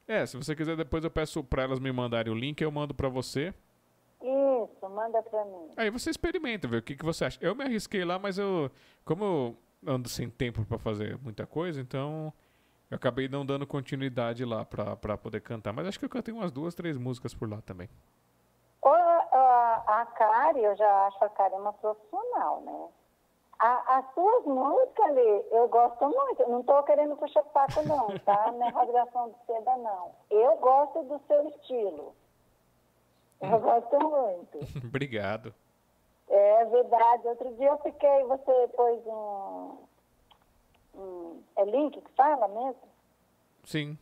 É, 0.08 0.26
se 0.26 0.36
você 0.38 0.56
quiser, 0.56 0.76
depois 0.76 1.04
eu 1.04 1.12
peço 1.12 1.44
pra 1.44 1.64
elas 1.64 1.80
me 1.80 1.92
mandarem 1.92 2.32
o 2.32 2.36
link, 2.36 2.62
eu 2.62 2.72
mando 2.72 2.94
pra 2.94 3.08
você. 3.10 3.54
Isso, 4.22 4.90
manda 4.90 5.22
pra 5.24 5.44
mim. 5.46 5.70
Aí 5.78 5.90
você 5.90 6.10
experimenta, 6.10 6.68
vê 6.68 6.78
o 6.78 6.82
que, 6.82 6.96
que 6.96 7.04
você 7.06 7.26
acha. 7.26 7.38
Eu 7.42 7.56
me 7.56 7.64
arrisquei 7.64 8.04
lá, 8.06 8.18
mas 8.20 8.38
eu. 8.38 8.70
Como 9.06 9.24
eu 9.24 9.58
ando 9.86 10.08
sem 10.10 10.30
tempo 10.30 10.64
pra 10.66 10.78
fazer 10.78 11.18
muita 11.22 11.46
coisa, 11.46 11.80
então. 11.82 12.34
Eu 12.92 12.96
acabei 12.98 13.28
não 13.28 13.44
dando 13.46 13.66
continuidade 13.66 14.46
lá 14.46 14.64
pra, 14.64 14.96
pra 14.96 15.18
poder 15.18 15.42
cantar. 15.42 15.74
Mas 15.74 15.88
acho 15.88 15.98
que 15.98 16.06
eu 16.06 16.10
cantei 16.10 16.32
umas 16.34 16.52
duas, 16.52 16.76
três 16.76 16.96
músicas 16.96 17.34
por 17.34 17.50
lá 17.50 17.60
também. 17.62 17.90
Ô, 18.82 18.88
A, 18.90 19.84
a 19.88 20.06
Eu 20.60 20.76
já 20.76 21.08
acho 21.08 21.24
a 21.24 21.30
Kari 21.30 21.56
uma 21.56 21.74
profissional, 21.74 22.62
né? 22.62 22.88
A- 23.60 24.00
as 24.00 24.14
suas 24.14 24.46
músicas 24.46 25.06
ali, 25.06 25.46
eu 25.52 25.68
gosto 25.70 26.04
muito. 26.10 26.50
Não 26.50 26.60
estou 26.62 26.84
querendo 26.84 27.16
puxar 27.16 27.44
saco, 27.54 27.82
não, 27.88 28.08
tá? 28.20 28.52
Não 28.52 28.66
é 28.68 28.70
rasgação 28.70 29.30
de 29.30 29.36
seda, 29.46 29.78
não. 29.78 30.12
Eu 30.30 30.58
gosto 30.58 31.04
do 31.04 31.20
seu 31.28 31.48
estilo. 31.50 32.16
Eu 33.42 33.60
gosto 33.60 34.00
muito. 34.10 34.58
Obrigado. 34.88 35.54
É 36.30 36.66
verdade. 36.66 37.28
Outro 37.28 37.54
dia 37.56 37.68
eu 37.70 37.78
fiquei, 37.80 38.24
você 38.24 38.68
pôs 38.76 39.06
um. 39.06 39.78
um 40.96 41.44
é 41.56 41.66
link 41.66 42.00
que 42.02 42.12
fala 42.14 42.48
mesmo? 42.48 42.82
Sim. 43.66 43.98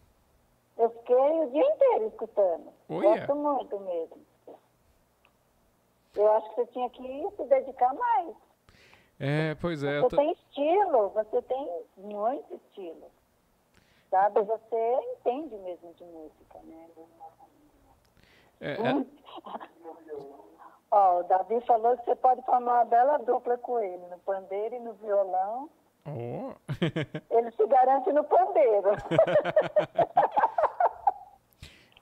Eu 0.77 0.89
fiquei 0.91 1.15
o 1.41 1.49
dia 1.51 1.65
inteiro 1.73 2.07
escutando. 2.07 2.71
Olha. 2.89 3.17
Gosto 3.17 3.35
muito 3.35 3.79
mesmo. 3.81 4.17
Eu 6.15 6.31
acho 6.33 6.49
que 6.49 6.55
você 6.55 6.67
tinha 6.67 6.89
que 6.89 7.29
se 7.38 7.43
dedicar 7.45 7.93
mais. 7.93 8.35
É, 9.19 9.55
pois 9.55 9.83
é. 9.83 9.99
Você 10.01 10.09
tô- 10.09 10.15
tem 10.17 10.31
estilo, 10.31 11.09
você 11.09 11.41
tem 11.43 11.83
muito 11.97 12.55
estilo. 12.55 13.09
Sabe? 14.09 14.41
Você 14.41 14.99
entende 15.13 15.55
mesmo 15.57 15.93
de 15.93 16.03
música, 16.03 16.59
né? 16.63 16.88
é, 18.59 18.71
é, 18.73 18.77
Ó, 20.93 21.19
o 21.19 21.23
Davi 21.23 21.61
falou 21.61 21.97
que 21.97 22.03
você 22.03 22.15
pode 22.17 22.41
formar 22.41 22.79
uma 22.79 22.85
bela 22.85 23.17
dupla 23.19 23.57
com 23.57 23.79
ele, 23.79 24.05
no 24.07 24.19
pandeiro 24.19 24.75
e 24.75 24.79
no 24.79 24.91
violão. 24.95 25.69
Ó. 26.05 26.53
Ele 27.31 27.51
se 27.51 27.65
garante 27.67 28.11
no 28.11 28.23
pandeiro. 28.25 28.89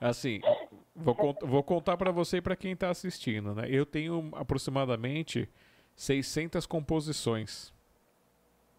Assim, 0.00 0.40
vou, 1.00 1.14
cont- 1.14 1.40
vou 1.44 1.62
contar 1.62 1.96
pra 1.96 2.10
você 2.10 2.38
e 2.38 2.40
pra 2.42 2.56
quem 2.56 2.74
tá 2.76 2.90
assistindo, 2.90 3.54
né? 3.54 3.64
Eu 3.68 3.84
tenho 3.86 4.30
aproximadamente 4.34 5.48
600 5.96 6.66
composições. 6.66 7.72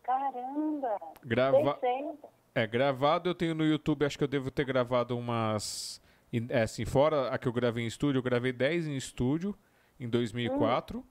Caramba! 0.03 0.97
Grava 1.23 1.77
600. 1.79 2.17
é, 2.55 2.65
gravado 2.67 3.29
eu 3.29 3.35
tenho 3.35 3.53
no 3.55 3.65
YouTube, 3.65 4.05
acho 4.05 4.17
que 4.17 4.23
eu 4.23 4.27
devo 4.27 4.49
ter 4.51 4.65
gravado 4.65 5.17
umas... 5.17 6.01
É, 6.49 6.61
assim, 6.61 6.85
fora 6.85 7.29
a 7.29 7.37
que 7.37 7.47
eu 7.47 7.51
gravei 7.53 7.83
em 7.83 7.87
estúdio, 7.87 8.19
eu 8.19 8.23
gravei 8.23 8.53
10 8.53 8.87
em 8.87 8.95
estúdio 8.95 9.55
em 9.99 10.07
2004. 10.09 11.05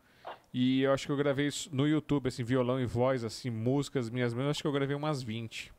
E 0.53 0.83
eu 0.83 0.93
acho 0.93 1.07
que 1.07 1.13
eu 1.13 1.17
gravei 1.17 1.47
isso 1.47 1.69
no 1.75 1.87
YouTube, 1.87 2.27
assim, 2.29 2.43
violão 2.43 2.81
e 2.81 2.87
voz, 2.87 3.23
assim, 3.23 3.51
músicas 3.51 4.09
minhas 4.11 4.35
mesmas, 4.35 4.53
acho 4.53 4.63
que 4.63 4.67
eu 4.69 4.73
gravei 4.73 4.97
umas 4.97 5.23
20. 5.23 5.73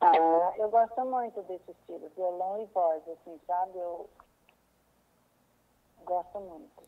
Ah, 0.00 0.12
eu 0.58 0.68
gosto 0.70 1.00
muito 1.04 1.40
desse 1.42 1.70
estilo, 1.70 2.10
violão 2.16 2.60
e 2.60 2.66
voz, 2.74 3.00
assim, 3.08 3.38
sabe? 3.46 3.72
Eu 3.76 4.08
gosto 6.02 6.38
muito. 6.40 6.82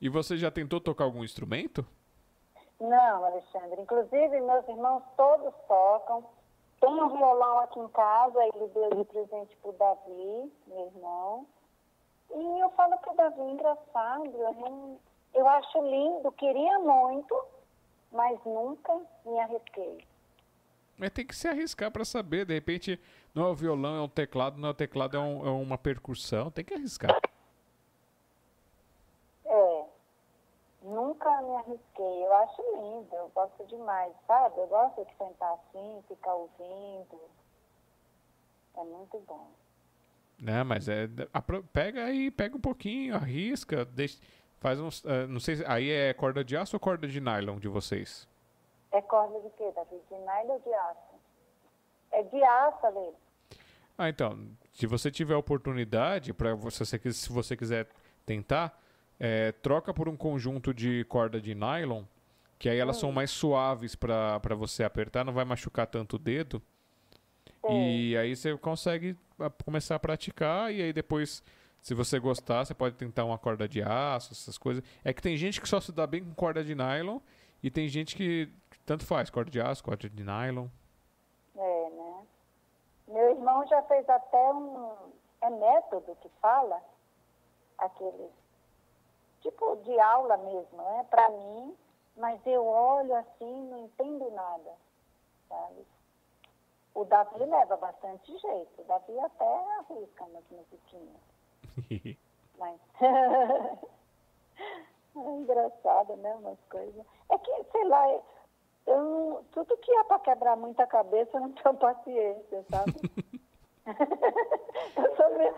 E 0.00 0.08
você 0.08 0.36
já 0.36 0.50
tentou 0.50 0.80
tocar 0.80 1.04
algum 1.04 1.22
instrumento? 1.22 1.86
Não, 2.80 3.24
Alexandre. 3.24 3.80
Inclusive, 3.82 4.40
meus 4.40 4.66
irmãos 4.68 5.02
todos 5.16 5.52
tocam. 5.68 6.24
Tem 6.80 6.88
um 6.90 7.08
violão 7.14 7.58
aqui 7.58 7.78
em 7.78 7.88
casa, 7.88 8.38
ele 8.42 8.66
deu 8.68 8.90
de 8.90 9.04
presente 9.04 9.54
pro 9.58 9.72
Davi, 9.72 10.52
meu 10.66 10.86
irmão. 10.86 11.46
E 12.34 12.60
eu 12.62 12.70
falo 12.70 12.96
pro 12.98 13.14
Davi, 13.14 13.42
engraçado, 13.42 14.24
eu, 14.24 14.54
não- 14.54 14.98
eu 15.34 15.46
acho 15.46 15.78
lindo, 15.82 16.32
queria 16.32 16.78
muito, 16.78 17.38
mas 18.10 18.38
nunca 18.46 18.98
me 19.26 19.38
arrisquei. 19.40 20.06
Mas 20.96 21.10
tem 21.10 21.26
que 21.26 21.34
se 21.36 21.48
arriscar 21.48 21.90
pra 21.90 22.04
saber. 22.04 22.46
De 22.46 22.54
repente, 22.54 22.98
não 23.34 23.44
é 23.46 23.48
o 23.50 23.54
violão, 23.54 23.96
é 23.96 24.00
um 24.02 24.08
teclado, 24.08 24.56
não 24.58 24.68
é 24.68 24.70
o 24.70 24.74
teclado, 24.74 25.16
é, 25.16 25.20
um- 25.20 25.46
é 25.46 25.50
uma 25.50 25.76
percussão. 25.76 26.50
Tem 26.50 26.64
que 26.64 26.72
arriscar. 26.72 27.20
É, 29.44 29.84
nunca 30.90 31.42
me 31.42 31.56
arrisquei. 31.56 32.24
Eu 32.24 32.32
acho 32.34 32.62
lindo, 32.76 33.14
eu 33.14 33.30
gosto 33.34 33.66
demais, 33.66 34.12
sabe? 34.26 34.58
Eu 34.58 34.66
gosto 34.66 35.04
de 35.04 35.16
sentar 35.16 35.52
assim, 35.54 36.02
ficar 36.08 36.34
ouvindo. 36.34 37.20
É 38.76 38.84
muito 38.84 39.18
bom. 39.26 39.48
Né, 40.38 40.62
mas 40.62 40.88
é. 40.88 41.08
Pega 41.72 42.04
aí, 42.04 42.30
pega 42.30 42.56
um 42.56 42.60
pouquinho, 42.60 43.14
arrisca, 43.14 43.84
deixa, 43.84 44.18
faz 44.58 44.80
uns. 44.80 45.04
eh, 45.04 45.26
não 45.26 45.38
sei 45.38 45.56
se. 45.56 45.64
Aí 45.66 45.90
é 45.90 46.14
corda 46.14 46.42
de 46.42 46.56
aço 46.56 46.76
ou 46.76 46.80
corda 46.80 47.06
de 47.06 47.20
nylon 47.20 47.58
de 47.58 47.68
vocês? 47.68 48.26
É 48.92 49.02
corda 49.02 49.38
de 49.40 49.50
quê, 49.50 49.70
Davi? 49.74 50.00
De 50.08 50.14
nylon 50.16 50.54
ou 50.54 50.60
de 50.60 50.72
aço? 50.72 51.14
É 52.12 52.22
de 52.22 52.42
aço, 52.42 52.86
Ale. 52.86 53.14
Ah, 53.98 54.08
então, 54.08 54.48
se 54.72 54.86
você 54.86 55.10
tiver 55.10 55.36
oportunidade, 55.36 56.32
para 56.32 56.54
você, 56.54 56.86
se 56.86 57.30
você 57.30 57.54
quiser 57.54 57.86
tentar, 58.24 58.79
eh, 59.20 59.52
troca 59.62 59.92
por 59.92 60.08
um 60.08 60.16
conjunto 60.16 60.74
de 60.74 61.04
corda 61.04 61.40
de 61.40 61.54
nylon, 61.54 62.04
que 62.58 62.68
aí 62.68 62.78
elas 62.78 62.96
são 62.96 63.12
mais 63.12 63.30
suaves 63.30 63.94
para 63.94 64.54
você 64.56 64.82
apertar, 64.82 65.24
não 65.24 65.32
vai 65.32 65.44
machucar 65.44 65.86
tanto 65.86 66.16
o 66.16 66.18
dedo. 66.18 66.60
E 67.68 68.16
aí 68.16 68.34
você 68.34 68.56
consegue 68.56 69.16
ah, 69.38 69.50
começar 69.64 69.94
a 69.94 69.98
praticar 69.98 70.72
e 70.72 70.80
aí 70.82 70.92
depois, 70.92 71.42
se 71.80 71.94
você 71.94 72.18
gostar, 72.18 72.64
você 72.64 72.74
pode 72.74 72.96
tentar 72.96 73.24
uma 73.24 73.38
corda 73.38 73.68
de 73.68 73.82
aço, 73.82 74.32
essas 74.32 74.56
coisas. 74.56 74.82
É 75.04 75.12
que 75.12 75.20
tem 75.20 75.36
gente 75.36 75.60
que 75.60 75.68
só 75.68 75.80
se 75.80 75.92
dá 75.92 76.06
bem 76.06 76.24
com 76.24 76.34
corda 76.34 76.64
de 76.64 76.74
nylon 76.74 77.18
e 77.62 77.70
tem 77.70 77.86
gente 77.88 78.16
que 78.16 78.48
tanto 78.86 79.04
faz, 79.04 79.28
corda 79.28 79.50
de 79.50 79.60
aço, 79.60 79.84
corda 79.84 80.08
de 80.08 80.24
nylon. 80.24 80.66
É, 81.56 81.90
né? 81.90 82.26
Meu 83.08 83.30
irmão 83.30 83.66
já 83.68 83.82
fez 83.82 84.08
até 84.08 84.52
um. 84.52 85.10
É 85.42 85.50
método 85.50 86.16
que 86.22 86.28
fala? 86.40 86.82
Aquele. 87.78 88.28
Tipo 89.40 89.76
de 89.76 89.98
aula 89.98 90.36
mesmo, 90.38 90.76
né? 90.76 91.06
Pra 91.10 91.28
mim, 91.30 91.76
mas 92.16 92.40
eu 92.46 92.64
olho 92.66 93.14
assim, 93.16 93.64
não 93.70 93.78
entendo 93.78 94.30
nada, 94.32 94.72
sabe? 95.48 95.86
O 96.94 97.04
Davi 97.04 97.44
leva 97.44 97.76
bastante 97.76 98.36
jeito, 98.36 98.82
o 98.82 98.84
Davi 98.84 99.18
até 99.20 99.76
arrisca 99.78 100.24
umas 100.24 100.44
musiquinhas, 100.50 101.20
mas... 102.58 102.80
é 105.16 105.18
engraçado, 105.18 106.16
né, 106.16 106.34
umas 106.34 106.58
coisas. 106.70 107.06
É 107.30 107.38
que, 107.38 107.64
sei 107.72 107.84
lá, 107.84 108.08
eu 108.86 109.02
não- 109.02 109.44
tudo 109.52 109.76
que 109.78 109.90
é 109.92 110.04
para 110.04 110.18
quebrar 110.20 110.56
muita 110.56 110.86
cabeça, 110.86 111.36
eu 111.36 111.40
não 111.40 111.52
tenho 111.52 111.76
paciência, 111.76 112.64
sabe? 112.70 112.94
eu 114.96 115.16
sou 115.16 115.38
meio, 115.38 115.54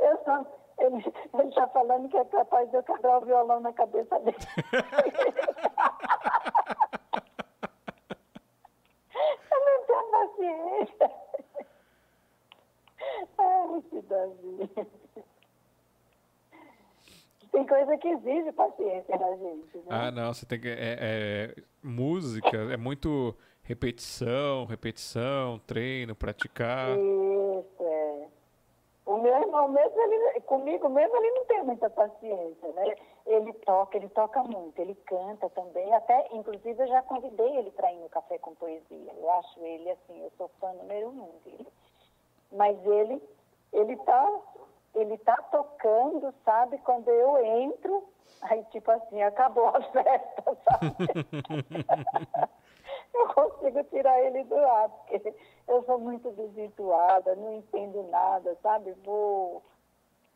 eu 0.00 0.24
sou, 0.24 0.46
ele, 0.78 1.04
ele 1.34 1.52
tá 1.52 1.66
falando 1.68 2.08
que 2.08 2.16
é 2.16 2.24
capaz 2.24 2.70
de 2.70 2.76
eu 2.76 2.82
quebrar 2.82 3.18
o 3.18 3.24
violão 3.24 3.60
na 3.60 3.72
cabeça 3.72 4.18
dele. 4.20 4.36
eu 9.50 9.60
não 9.60 9.84
tenho 9.86 10.10
paciência. 10.10 11.10
Ai, 13.38 13.78
esse 13.78 14.02
Davi. 14.02 14.70
Tem 17.52 17.66
coisa 17.66 17.96
que 17.98 18.08
exige 18.08 18.50
paciência 18.52 19.16
da 19.16 19.36
gente, 19.36 19.76
né? 19.76 19.84
Ah, 19.88 20.10
não, 20.10 20.34
você 20.34 20.44
tem 20.44 20.60
que. 20.60 20.68
É, 20.68 20.98
é- 21.00 21.54
música 21.80 22.56
é 22.56 22.76
muito 22.76 23.36
repetição, 23.62 24.64
repetição, 24.64 25.60
treino, 25.64 26.16
praticar. 26.16 26.90
Isso, 26.90 27.76
é. 27.80 28.26
O 29.06 29.18
meu 29.18 29.34
irmão 29.34 29.63
mesmo, 29.74 30.00
ele, 30.00 30.40
comigo 30.42 30.88
mesmo, 30.88 31.16
ele 31.16 31.30
não 31.32 31.44
tem 31.44 31.62
muita 31.64 31.90
paciência, 31.90 32.72
né? 32.72 32.96
Ele 33.26 33.52
toca, 33.52 33.96
ele 33.96 34.08
toca 34.08 34.42
muito, 34.44 34.78
ele 34.80 34.94
canta 35.06 35.50
também, 35.50 35.92
até, 35.92 36.28
inclusive, 36.32 36.82
eu 36.82 36.86
já 36.86 37.02
convidei 37.02 37.56
ele 37.56 37.70
para 37.72 37.92
ir 37.92 37.98
no 37.98 38.08
Café 38.08 38.38
com 38.38 38.54
Poesia. 38.54 39.12
Eu 39.16 39.30
acho 39.32 39.60
ele, 39.60 39.90
assim, 39.90 40.22
eu 40.22 40.30
sou 40.36 40.48
fã 40.60 40.72
número 40.72 41.08
um 41.08 41.30
dele. 41.44 41.66
Mas 42.52 42.86
ele, 42.86 43.22
ele 43.72 43.96
tá, 43.96 44.40
ele 44.94 45.18
tá 45.18 45.36
tocando, 45.50 46.32
sabe? 46.44 46.78
Quando 46.78 47.08
eu 47.08 47.44
entro, 47.44 48.04
aí, 48.42 48.64
tipo 48.70 48.90
assim, 48.90 49.22
acabou 49.22 49.66
a 49.68 49.82
festa, 49.82 50.56
sabe? 50.64 50.96
eu 53.14 53.28
consigo 53.28 53.84
tirar 53.84 54.20
ele 54.20 54.44
do 54.44 54.56
ar, 54.56 54.88
porque 54.88 55.34
eu 55.68 55.82
sou 55.84 55.98
muito 55.98 56.30
desvirtuada, 56.32 57.34
não 57.36 57.52
entendo 57.54 58.02
nada, 58.10 58.56
sabe? 58.62 58.94
Vou, 59.04 59.62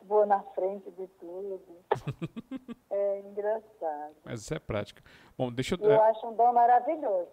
vou 0.03 0.27
na 0.27 0.41
frente 0.55 0.91
de 0.93 1.07
tudo. 1.19 1.61
É 2.91 3.21
engraçado. 3.21 4.17
Mas 4.25 4.41
isso 4.41 4.55
é 4.55 4.59
prática. 4.59 5.03
Bom, 5.37 5.53
deixa 5.53 5.75
eu. 5.75 5.91
Eu 5.91 6.03
acho 6.05 6.27
um 6.27 6.35
dom 6.35 6.55
maravilhoso. 6.55 7.29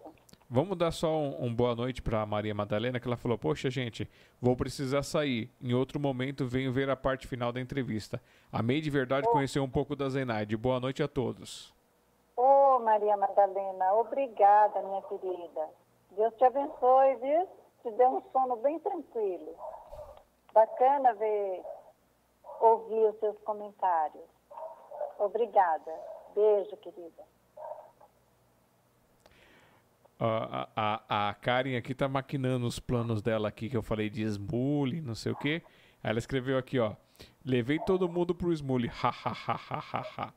Vamos 0.48 0.76
dar 0.76 0.92
só 0.92 1.08
um, 1.08 1.46
um 1.46 1.54
boa 1.54 1.74
noite 1.74 2.02
para 2.02 2.24
Maria 2.26 2.54
Madalena, 2.54 3.00
que 3.00 3.08
ela 3.08 3.16
falou: 3.16 3.38
Poxa, 3.38 3.70
gente, 3.70 4.08
vou 4.40 4.54
precisar 4.54 5.02
sair. 5.02 5.50
Em 5.60 5.72
outro 5.72 5.98
momento, 5.98 6.46
venho 6.46 6.72
ver 6.72 6.90
a 6.90 6.94
parte 6.94 7.26
final 7.26 7.52
da 7.52 7.60
entrevista. 7.60 8.20
Amei 8.52 8.80
de 8.80 8.90
verdade 8.90 9.26
conhecer 9.30 9.58
um 9.58 9.68
pouco 9.68 9.96
da 9.96 10.08
Zenaide. 10.08 10.56
Boa 10.56 10.78
noite 10.78 11.02
a 11.02 11.08
todos. 11.08 11.74
Ô, 12.36 12.78
Maria 12.80 13.16
Madalena, 13.16 13.94
obrigada, 13.94 14.82
minha 14.82 15.02
querida. 15.02 15.68
Deus 16.12 16.34
te 16.34 16.44
abençoe, 16.44 17.16
viu? 17.16 17.48
Te 17.86 17.92
dê 17.92 18.04
um 18.04 18.20
sono 18.32 18.56
bem 18.56 18.80
tranquilo. 18.80 19.54
Bacana 20.52 21.14
ver, 21.14 21.62
ouvir 22.58 23.10
os 23.10 23.16
seus 23.20 23.38
comentários. 23.44 24.24
Obrigada. 25.20 25.92
Beijo, 26.34 26.76
querida. 26.78 27.22
A, 30.18 30.68
a, 30.74 31.28
a 31.28 31.34
Karen 31.34 31.76
aqui 31.76 31.94
tá 31.94 32.08
maquinando 32.08 32.66
os 32.66 32.80
planos 32.80 33.22
dela 33.22 33.46
aqui, 33.46 33.70
que 33.70 33.76
eu 33.76 33.84
falei 33.84 34.10
de 34.10 34.24
Smule, 34.24 35.00
não 35.00 35.14
sei 35.14 35.30
o 35.30 35.36
quê. 35.36 35.62
Ela 36.02 36.18
escreveu 36.18 36.58
aqui, 36.58 36.80
ó. 36.80 36.92
Levei 37.44 37.78
todo 37.78 38.08
mundo 38.08 38.34
pro 38.34 38.52
Smule. 38.52 38.90
Ha, 39.00 39.10
ha, 39.10 39.30
ha, 39.30 39.60
ha, 39.70 39.78
ha, 39.92 40.06
ha. 40.16 40.34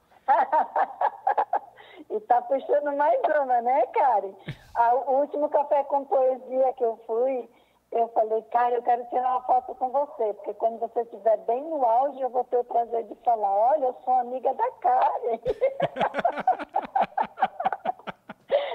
E 2.10 2.20
tá 2.22 2.42
puxando 2.42 2.96
mais 2.98 3.20
uma, 3.40 3.62
né, 3.62 3.86
Karen? 3.88 4.34
Ah, 4.76 4.96
o 4.96 5.20
último 5.20 5.48
café 5.50 5.84
com 5.84 6.06
poesia 6.06 6.74
que 6.74 6.84
eu 6.84 6.98
fui, 7.06 7.48
eu 7.92 8.08
falei, 8.10 8.42
Karen, 8.52 8.76
eu 8.76 8.82
quero 8.82 9.06
tirar 9.10 9.32
uma 9.32 9.42
foto 9.44 9.76
com 9.76 9.90
você, 9.90 10.34
porque 10.34 10.54
quando 10.56 10.80
você 10.80 11.02
estiver 11.02 11.38
bem 11.40 11.64
no 11.64 11.86
auge, 11.86 12.20
eu 12.20 12.30
vou 12.30 12.44
ter 12.46 12.58
o 12.58 12.64
prazer 12.64 13.04
de 13.04 13.16
falar, 13.24 13.52
olha, 13.52 13.86
eu 13.86 13.96
sou 14.04 14.14
amiga 14.16 14.54
da 14.54 14.72
Karen. 14.72 15.40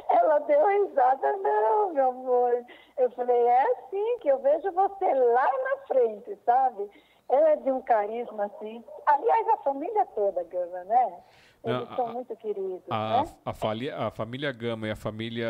Ela 0.08 0.38
deu 0.40 0.66
risada, 0.66 1.36
não, 1.38 1.92
meu 1.92 2.08
amor. 2.10 2.64
Eu 2.96 3.10
falei, 3.10 3.46
é 3.46 3.62
assim 3.72 4.18
que 4.20 4.28
eu 4.28 4.38
vejo 4.38 4.70
você 4.72 5.12
lá 5.12 5.50
na 5.64 5.86
frente, 5.86 6.38
sabe? 6.44 6.88
Ela 7.28 7.50
é 7.50 7.56
de 7.56 7.72
um 7.72 7.82
carisma 7.82 8.46
assim. 8.46 8.84
Aliás, 9.06 9.48
a 9.48 9.56
família 9.58 10.06
toda, 10.14 10.44
Gama, 10.44 10.84
né? 10.84 11.22
Eles 11.64 11.88
Não, 11.88 11.96
são 11.96 12.06
a- 12.08 12.12
muito 12.12 12.36
queridos, 12.36 12.82
A, 12.90 13.22
né? 13.22 13.34
a, 13.44 13.52
família, 13.54 13.96
a 13.98 14.10
família 14.10 14.52
Gama 14.52 14.86
e 14.86 14.90
a 14.90 14.96
família 14.96 15.48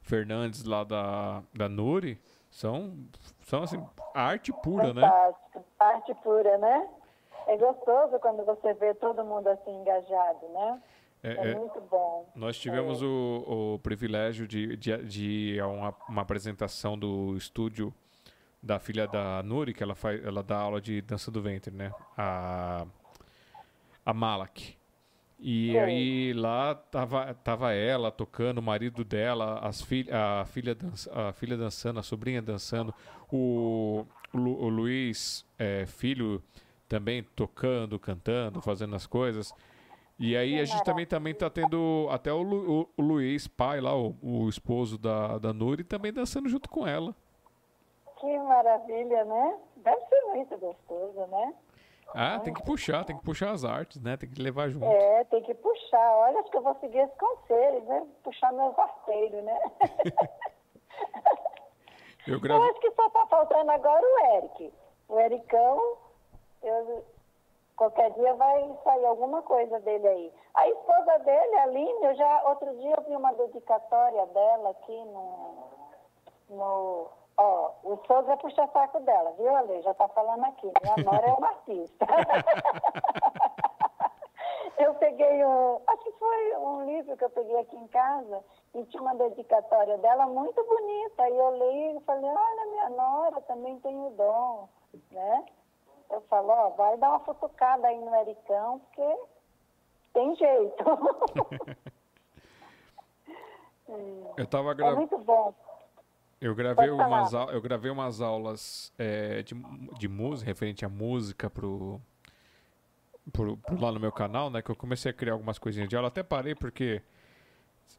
Fernandes 0.00 0.64
lá 0.64 0.84
da, 0.84 1.42
da 1.52 1.68
Nuri 1.68 2.20
são, 2.50 2.96
são 3.42 3.62
assim, 3.64 3.82
arte 4.14 4.52
pura, 4.52 4.94
né? 4.94 5.02
Fantástico. 5.02 5.64
Arte 5.80 6.14
pura, 6.22 6.58
né? 6.58 6.88
É 7.48 7.56
gostoso 7.56 8.18
quando 8.20 8.44
você 8.44 8.72
vê 8.74 8.94
todo 8.94 9.24
mundo 9.24 9.48
assim 9.48 9.70
engajado, 9.80 10.48
né? 10.50 10.82
É, 11.24 11.32
É, 11.32 11.50
é, 11.50 11.54
muito 11.54 11.80
bom. 11.82 12.26
nós 12.34 12.56
tivemos 12.58 13.00
o, 13.02 13.74
o 13.74 13.78
privilégio 13.80 14.46
de, 14.46 14.76
de, 14.76 14.96
de 15.04 15.58
uma, 15.62 15.94
uma 16.08 16.22
apresentação 16.22 16.96
do 16.98 17.36
estúdio 17.36 17.92
da 18.62 18.78
filha 18.78 19.08
da 19.08 19.42
Nuri, 19.42 19.74
que 19.74 19.82
ela, 19.82 19.94
faz, 19.96 20.24
ela 20.24 20.40
dá 20.42 20.56
aula 20.58 20.80
de 20.80 21.00
dança 21.02 21.30
do 21.32 21.42
ventre, 21.42 21.74
né? 21.74 21.92
A, 22.16 22.86
a 24.06 24.14
Malak. 24.14 24.76
E 25.44 25.76
aí 25.76 26.32
lá 26.34 26.72
tava, 26.72 27.34
tava 27.34 27.72
ela 27.72 28.12
tocando, 28.12 28.58
o 28.58 28.62
marido 28.62 29.04
dela, 29.04 29.58
as 29.58 29.82
fi, 29.82 30.06
a, 30.08 30.44
filha 30.44 30.72
dança, 30.72 31.10
a 31.12 31.32
filha 31.32 31.56
dançando, 31.56 31.98
a 31.98 32.02
sobrinha 32.04 32.40
dançando, 32.40 32.94
o, 33.28 34.06
o, 34.32 34.38
Lu- 34.38 34.62
o 34.62 34.68
Luiz, 34.68 35.44
é, 35.58 35.84
filho, 35.84 36.40
também 36.88 37.24
tocando, 37.34 37.98
cantando, 37.98 38.62
fazendo 38.62 38.94
as 38.94 39.04
coisas. 39.04 39.52
E 40.16 40.36
aí 40.36 40.60
a 40.60 40.64
gente 40.64 40.84
também, 40.84 41.04
também 41.06 41.34
tá 41.34 41.50
tendo 41.50 42.06
até 42.08 42.32
o, 42.32 42.40
Lu, 42.40 42.88
o 42.96 43.02
Luiz, 43.02 43.48
pai 43.48 43.80
lá, 43.80 43.96
o, 43.96 44.16
o 44.22 44.48
esposo 44.48 44.96
da, 44.96 45.38
da 45.38 45.52
Nuri, 45.52 45.82
também 45.82 46.12
dançando 46.12 46.48
junto 46.48 46.68
com 46.68 46.86
ela. 46.86 47.16
Que 48.20 48.38
maravilha, 48.38 49.24
né? 49.24 49.56
Deve 49.78 50.00
ser 50.06 50.20
muito 50.32 50.56
gostoso, 50.56 51.26
né? 51.26 51.52
Ah, 52.14 52.38
tem 52.40 52.52
que 52.52 52.62
puxar, 52.62 53.04
tem 53.04 53.16
que 53.16 53.24
puxar 53.24 53.50
as 53.52 53.64
artes, 53.64 54.00
né? 54.00 54.16
Tem 54.16 54.28
que 54.28 54.40
levar 54.42 54.68
junto. 54.68 54.84
É, 54.84 55.24
tem 55.24 55.42
que 55.42 55.54
puxar. 55.54 56.16
Olha, 56.16 56.38
acho 56.40 56.50
que 56.50 56.56
eu 56.56 56.62
vou 56.62 56.74
seguir 56.80 56.98
esse 56.98 57.16
conselho, 57.16 57.80
né? 57.84 58.06
Puxar 58.22 58.52
meus 58.52 58.78
arteiros, 58.78 59.42
né? 59.44 59.58
Eu 62.26 62.34
Eu 62.34 62.40
gravei. 62.40 62.70
acho 62.70 62.80
que 62.80 62.90
só 62.92 63.08
tá 63.10 63.26
faltando 63.26 63.70
agora 63.70 64.00
o 64.00 64.36
Eric. 64.36 64.72
O 65.08 65.18
Ericão, 65.18 65.96
eu, 66.62 67.04
qualquer 67.76 68.12
dia 68.12 68.32
vai 68.34 68.78
sair 68.84 69.04
alguma 69.06 69.42
coisa 69.42 69.80
dele 69.80 70.06
aí. 70.06 70.32
A 70.54 70.68
esposa 70.68 71.18
dele, 71.20 71.54
a 71.56 71.62
Aline, 71.64 72.04
eu 72.04 72.14
já, 72.14 72.42
outro 72.48 72.76
dia 72.78 72.94
eu 72.96 73.02
vi 73.08 73.16
uma 73.16 73.32
dedicatória 73.32 74.24
dela 74.26 74.70
aqui 74.70 75.04
no. 75.06 75.54
no 76.50 77.10
ó, 77.36 77.72
o 77.84 77.96
sogro 78.06 78.32
é 78.32 78.36
puxa-saco 78.36 79.00
dela, 79.00 79.32
viu, 79.38 79.54
Ale? 79.54 79.82
Já 79.82 79.92
tá 79.94 80.08
falando 80.08 80.44
aqui. 80.44 80.72
Minha 80.82 80.96
nora 81.04 81.26
é 81.26 81.32
uma 81.32 81.48
artista. 81.48 82.06
eu 84.78 84.94
peguei 84.94 85.44
um. 85.44 85.80
Acho 85.86 86.04
que 86.04 86.12
foi 86.12 86.56
um 86.56 86.84
livro 86.84 87.16
que 87.16 87.24
eu 87.24 87.30
peguei 87.30 87.60
aqui 87.60 87.76
em 87.76 87.86
casa 87.88 88.42
e 88.74 88.84
tinha 88.86 89.02
uma 89.02 89.14
dedicatória 89.14 89.98
dela 89.98 90.26
muito 90.26 90.64
bonita. 90.64 91.28
E 91.28 91.38
eu 91.38 91.56
li 91.56 91.96
e 91.96 92.00
falei, 92.00 92.30
olha, 92.30 92.66
minha 92.70 92.90
nora 92.90 93.40
também 93.42 93.78
tem 93.80 93.96
o 93.98 94.10
dom, 94.10 94.68
né? 95.10 95.44
Eu 96.10 96.20
falo, 96.22 96.50
ó, 96.50 96.70
vai 96.70 96.96
dar 96.98 97.10
uma 97.10 97.20
futucada 97.20 97.88
aí 97.88 97.98
no 97.98 98.14
Ericão, 98.16 98.80
porque 98.80 99.16
tem 100.12 100.34
jeito. 100.36 100.84
Eu 104.36 104.46
tava 104.46 104.70
é 104.70 104.74
gravando. 104.74 104.98
muito 104.98 105.18
bom. 105.18 105.54
Eu 106.42 106.56
gravei 106.56 106.88
Pode 106.88 107.00
umas, 107.00 107.32
eu 107.32 107.60
gravei 107.62 107.88
umas 107.88 108.20
aulas 108.20 108.92
é, 108.98 109.44
de, 109.44 109.54
de 109.96 110.08
música, 110.08 110.50
referente 110.50 110.84
à 110.84 110.88
música 110.88 111.48
pro, 111.48 112.00
pro, 113.32 113.56
pro 113.58 113.80
lá 113.80 113.92
no 113.92 114.00
meu 114.00 114.10
canal, 114.10 114.50
né? 114.50 114.60
Que 114.60 114.68
eu 114.68 114.74
comecei 114.74 115.12
a 115.12 115.14
criar 115.14 115.34
algumas 115.34 115.56
coisinhas 115.56 115.88
de 115.88 115.94
aula. 115.94 116.08
Até 116.08 116.20
parei 116.24 116.56
porque 116.56 117.00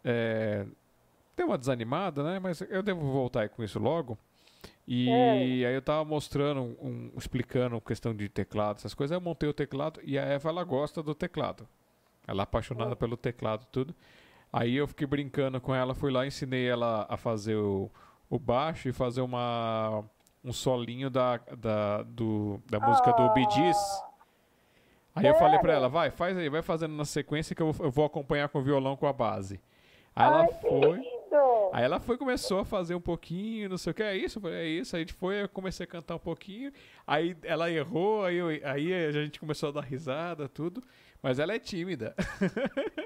é, 0.03 0.65
deu 1.37 1.47
uma 1.47 1.57
desanimada, 1.57 2.21
né? 2.21 2.37
Mas 2.37 2.59
eu 2.69 2.83
devo 2.83 2.99
voltar 3.13 3.43
aí 3.43 3.49
com 3.49 3.63
isso 3.63 3.79
logo. 3.79 4.17
E 4.85 5.09
aí 5.09 5.73
eu 5.73 5.81
tava 5.81 6.03
mostrando, 6.03 6.63
um, 6.81 7.13
explicando 7.17 7.79
questão 7.79 8.13
de 8.13 8.27
teclado, 8.27 8.75
essas 8.75 8.93
coisas. 8.93 9.13
Aí 9.13 9.17
eu 9.17 9.23
montei 9.23 9.47
o 9.47 9.53
teclado 9.53 10.01
e 10.03 10.19
a 10.19 10.21
Eva, 10.21 10.49
ela 10.49 10.65
gosta 10.65 11.01
do 11.01 11.15
teclado. 11.15 11.65
Ela 12.27 12.41
é 12.41 12.43
apaixonada 12.43 12.93
pelo 12.93 13.15
teclado 13.15 13.65
tudo. 13.71 13.95
Aí 14.51 14.75
eu 14.75 14.85
fiquei 14.85 15.07
brincando 15.07 15.61
com 15.61 15.73
ela, 15.73 15.95
fui 15.95 16.11
lá, 16.11 16.27
ensinei 16.27 16.67
ela 16.67 17.05
a 17.09 17.15
fazer 17.15 17.55
o, 17.55 17.89
o 18.29 18.39
baixo 18.39 18.89
e 18.89 18.93
fazer 18.93 19.21
uma, 19.21 20.03
um 20.43 20.51
solinho 20.53 21.09
da, 21.09 21.37
da, 21.57 22.03
do, 22.03 22.59
da 22.69 22.79
música 22.79 23.11
do 23.13 23.33
Bee 23.33 23.47
Gees. 23.51 23.77
Aí 25.15 25.27
eu 25.27 25.35
falei 25.35 25.59
pra 25.59 25.73
ela, 25.73 25.87
vai, 25.89 26.09
faz 26.09 26.35
aí, 26.37 26.49
vai 26.49 26.61
fazendo 26.63 26.95
na 26.95 27.05
sequência 27.05 27.55
que 27.55 27.61
eu, 27.61 27.71
vou- 27.71 27.85
eu 27.85 27.91
vou 27.91 28.03
acompanhar 28.05 28.49
com 28.49 28.57
o 28.59 28.63
violão 28.63 28.95
com 28.97 29.05
a 29.05 29.13
base. 29.13 29.61
Aí 30.15 30.25
ela 30.25 30.41
Ai, 30.41 30.47
que 30.47 30.53
foi. 30.61 31.12
Aí 31.73 31.83
ela 31.83 31.99
foi 31.99 32.17
começou 32.17 32.59
a 32.59 32.65
fazer 32.65 32.93
um 32.95 33.01
pouquinho, 33.01 33.67
não 33.69 33.77
sei 33.77 33.91
o 33.91 33.93
que, 33.95 34.03
é 34.03 34.15
isso? 34.15 34.37
Eu 34.37 34.41
falei, 34.43 34.57
é 34.59 34.65
isso. 34.65 34.95
Aí 34.95 35.01
a 35.01 35.05
gente 35.05 35.13
foi, 35.13 35.41
eu 35.41 35.49
comecei 35.49 35.85
a 35.85 35.89
cantar 35.89 36.15
um 36.15 36.19
pouquinho. 36.19 36.71
Aí 37.05 37.35
ela 37.43 37.69
errou, 37.71 38.23
aí, 38.25 38.35
eu- 38.35 38.47
aí 38.69 38.93
a 38.93 39.11
gente 39.11 39.39
começou 39.39 39.69
a 39.69 39.71
dar 39.71 39.81
risada, 39.81 40.47
tudo. 40.47 40.83
Mas 41.21 41.39
ela 41.39 41.53
é 41.55 41.59
tímida, 41.59 42.13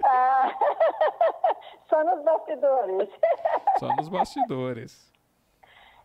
Ah, 0.03 0.51
só 1.89 2.03
nos 2.03 2.23
bastidores. 2.25 3.09
só 3.79 3.95
nos 3.95 4.09
bastidores. 4.09 5.13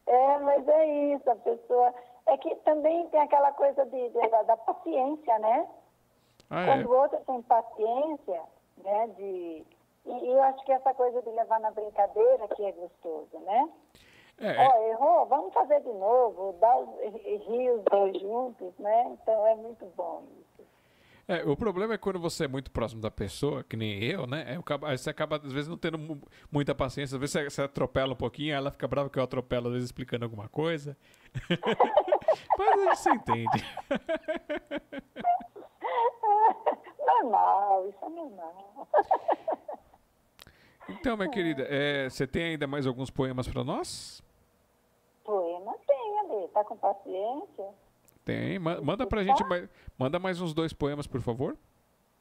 É, 0.06 0.38
mas 0.40 0.68
é 0.68 1.14
isso, 1.14 1.30
a 1.30 1.36
pessoa. 1.36 1.94
É 2.26 2.36
que 2.36 2.54
também 2.56 3.08
tem 3.08 3.20
aquela 3.20 3.50
coisa 3.52 3.84
de, 3.86 4.08
de- 4.10 4.28
da, 4.28 4.56
paciência, 4.56 5.38
né? 5.40 5.66
Ah, 6.50 6.62
é. 6.62 6.66
Quando 6.66 6.86
o 6.86 6.96
outro 6.96 7.18
tem 7.26 7.42
paciência, 7.42 8.42
né? 8.84 9.08
De, 9.16 9.64
e, 10.06 10.10
e 10.10 10.32
eu 10.32 10.42
acho 10.42 10.64
que 10.64 10.72
essa 10.72 10.92
coisa 10.94 11.22
de 11.22 11.30
levar 11.30 11.60
na 11.60 11.70
brincadeira 11.70 12.48
que 12.48 12.64
é 12.64 12.72
gostoso, 12.72 13.38
né? 13.40 13.68
É, 14.38 14.66
Ó, 14.66 14.88
errou, 14.88 15.26
vamos 15.26 15.54
fazer 15.54 15.80
de 15.82 15.92
novo, 15.92 16.54
dá 16.60 16.76
os, 16.78 16.88
rir 17.46 17.70
os 17.70 17.84
dois 17.84 18.18
juntos, 18.20 18.72
né? 18.78 19.16
Então 19.22 19.46
é 19.46 19.54
muito 19.54 19.84
bom 19.96 20.24
isso. 20.40 20.66
é, 21.28 21.44
o 21.44 21.56
problema 21.56 21.94
é 21.94 21.98
quando 21.98 22.18
você 22.18 22.46
é 22.46 22.48
muito 22.48 22.70
próximo 22.72 23.00
da 23.00 23.10
pessoa, 23.10 23.62
que 23.62 23.76
nem 23.76 24.02
eu, 24.02 24.26
né? 24.26 24.44
é, 24.48 24.58
aí 24.86 24.98
você 24.98 25.10
acaba, 25.10 25.36
às 25.36 25.52
vezes, 25.52 25.68
não 25.68 25.78
tendo 25.78 25.96
mu- 25.98 26.20
muita 26.50 26.74
paciência. 26.74 27.14
Às 27.14 27.20
vezes 27.20 27.32
você, 27.32 27.48
você 27.50 27.62
atropela 27.62 28.14
um 28.14 28.16
pouquinho, 28.16 28.52
aí 28.52 28.56
ela 28.58 28.72
fica 28.72 28.88
brava 28.88 29.08
que 29.08 29.18
eu 29.18 29.22
atropelo, 29.22 29.68
às 29.68 29.74
vezes, 29.74 29.88
explicando 29.88 30.24
alguma 30.24 30.48
coisa. 30.48 30.96
Mas 32.58 32.80
a 32.80 32.84
gente 32.84 32.98
se 32.98 33.10
entende. 33.10 33.64
Normal, 37.06 37.88
isso 37.88 38.04
é 38.04 38.08
normal. 38.08 38.88
Então, 40.88 41.16
minha 41.16 41.28
querida, 41.30 41.64
é, 41.68 42.08
você 42.10 42.26
tem 42.26 42.44
ainda 42.44 42.66
mais 42.66 42.86
alguns 42.86 43.10
poemas 43.10 43.46
para 43.48 43.62
nós? 43.64 44.22
Poema 45.24 45.74
tem 45.86 46.18
ali, 46.20 46.48
tá 46.48 46.64
com 46.64 46.76
paciência? 46.76 47.68
Tem. 48.24 48.58
Ma- 48.58 48.80
manda 48.80 49.06
pra 49.06 49.22
gente 49.22 49.42
mais, 49.44 49.68
manda 49.98 50.18
mais 50.18 50.40
uns 50.40 50.52
dois 50.52 50.72
poemas, 50.72 51.06
por 51.06 51.20
favor. 51.20 51.56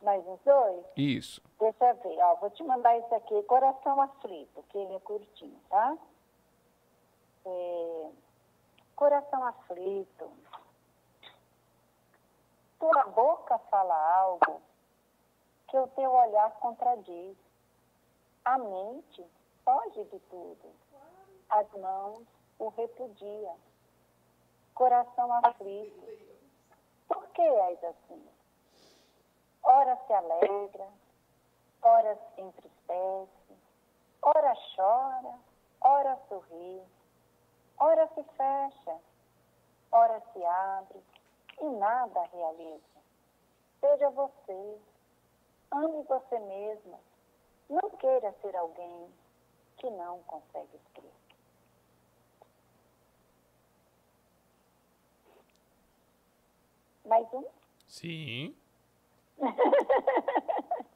Mais 0.02 0.26
uns 0.26 0.40
dois? 0.44 0.86
Isso. 0.98 1.42
Deixa 1.60 1.86
eu 1.86 1.96
ver, 1.96 2.20
ó, 2.24 2.36
vou 2.36 2.50
te 2.50 2.64
mandar 2.64 2.98
isso 2.98 3.14
aqui, 3.16 3.42
Coração 3.44 4.02
Aflito, 4.02 4.64
que 4.70 4.78
ele 4.78 4.96
é 4.96 5.00
curtinho, 5.00 5.60
tá? 5.70 5.98
É, 7.46 8.10
Coração 8.96 9.44
Aflito. 9.46 10.32
Tua 12.80 13.04
boca 13.06 13.60
fala 13.70 13.96
algo 14.22 14.62
que 15.68 15.78
o 15.78 15.88
teu 15.90 16.12
olhar 16.12 16.50
contradiz. 16.60 17.36
A 18.46 18.58
mente 18.58 19.26
foge 19.64 20.04
de 20.06 20.20
tudo. 20.20 20.74
As 21.50 21.72
mãos 21.74 22.26
o 22.58 22.70
repudia. 22.70 23.54
Coração 24.74 25.32
aflito. 25.34 26.32
Por 27.08 27.28
que 27.30 27.42
és 27.42 27.84
assim? 27.84 28.30
Ora 29.64 29.96
se 30.08 30.14
alegra, 30.14 30.88
ora 31.84 32.16
se 32.16 32.42
entristece, 32.42 33.56
ora 34.22 34.54
chora, 34.76 35.40
ora 35.82 36.20
sorri, 36.28 36.84
ora 37.78 38.08
se 38.08 38.24
fecha, 38.24 39.00
ora 39.92 40.22
se 40.34 40.44
abre 40.44 41.04
e 41.60 41.66
nada 41.66 42.24
realiza. 42.34 43.02
Seja 43.80 44.10
você, 44.10 44.80
ame 45.72 46.04
você 46.04 46.40
mesma, 46.40 47.00
não 47.72 47.90
queira 47.92 48.34
ser 48.42 48.56
alguém 48.56 49.10
que 49.78 49.90
não 49.90 50.22
consegue 50.24 50.76
escrever. 50.76 51.10
Mais 57.06 57.34
um? 57.34 57.46
Sim. 57.88 58.56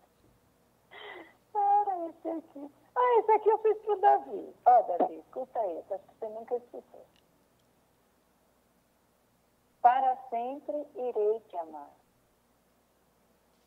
Ah, 1.57 2.09
esse 2.09 2.27
aqui. 2.27 2.71
Ah, 2.93 3.19
esse 3.19 3.31
aqui 3.31 3.49
eu 3.49 3.57
fiz 3.59 3.77
pro 3.83 3.95
Davi. 4.01 4.53
Ó, 4.65 4.81
Davi, 4.81 5.15
escuta 5.19 5.65
esse, 5.67 5.93
acho 5.93 6.03
que 6.03 6.15
você 6.15 6.29
nunca 6.29 6.55
escutou. 6.57 7.05
Para 9.81 10.17
sempre 10.29 10.85
irei 10.95 11.39
te 11.47 11.55
amar. 11.55 11.89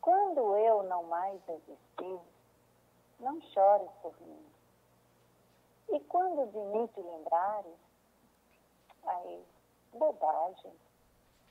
Quando 0.01 0.55
eu 0.57 0.83
não 0.83 1.03
mais 1.05 1.41
existir, 1.49 2.19
não 3.19 3.41
chores 3.41 3.89
por 4.01 4.13
mim. 4.21 4.45
E 5.89 5.99
quando 6.01 6.51
de 6.51 6.57
mim 6.57 6.87
te 6.87 7.01
lembrares, 7.01 7.77
aí, 9.05 9.45
bobagem. 9.93 10.73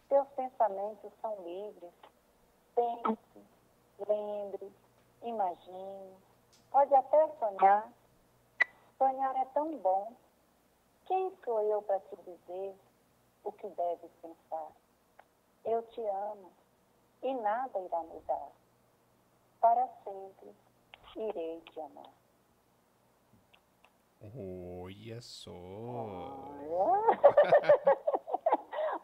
Teus 0.09 0.28
pensamentos 0.28 1.12
são 1.20 1.35
livres. 1.43 1.93
Pense, 2.74 3.47
lembre, 4.07 4.73
imagine. 5.23 6.16
Pode 6.70 6.95
até 6.95 7.28
sonhar. 7.39 7.93
Sonhar 8.97 9.36
é 9.36 9.45
tão 9.47 9.77
bom. 9.78 10.12
Quem 11.07 11.35
sou 11.45 11.61
eu 11.62 11.82
para 11.82 12.01
te 12.01 12.16
dizer 12.16 12.74
o 13.45 13.53
que 13.53 13.69
deves 13.69 14.11
pensar? 14.23 14.69
Eu 15.65 15.82
te 15.89 16.01
amo 16.01 16.51
e 17.23 17.35
nada 17.35 17.78
irá 17.81 18.03
mudar. 18.03 18.49
Para 19.61 19.89
sempre 20.05 20.55
irei 21.23 21.61
te 21.73 21.81
amar. 21.81 22.12
Olha 24.20 25.20
só. 25.20 25.51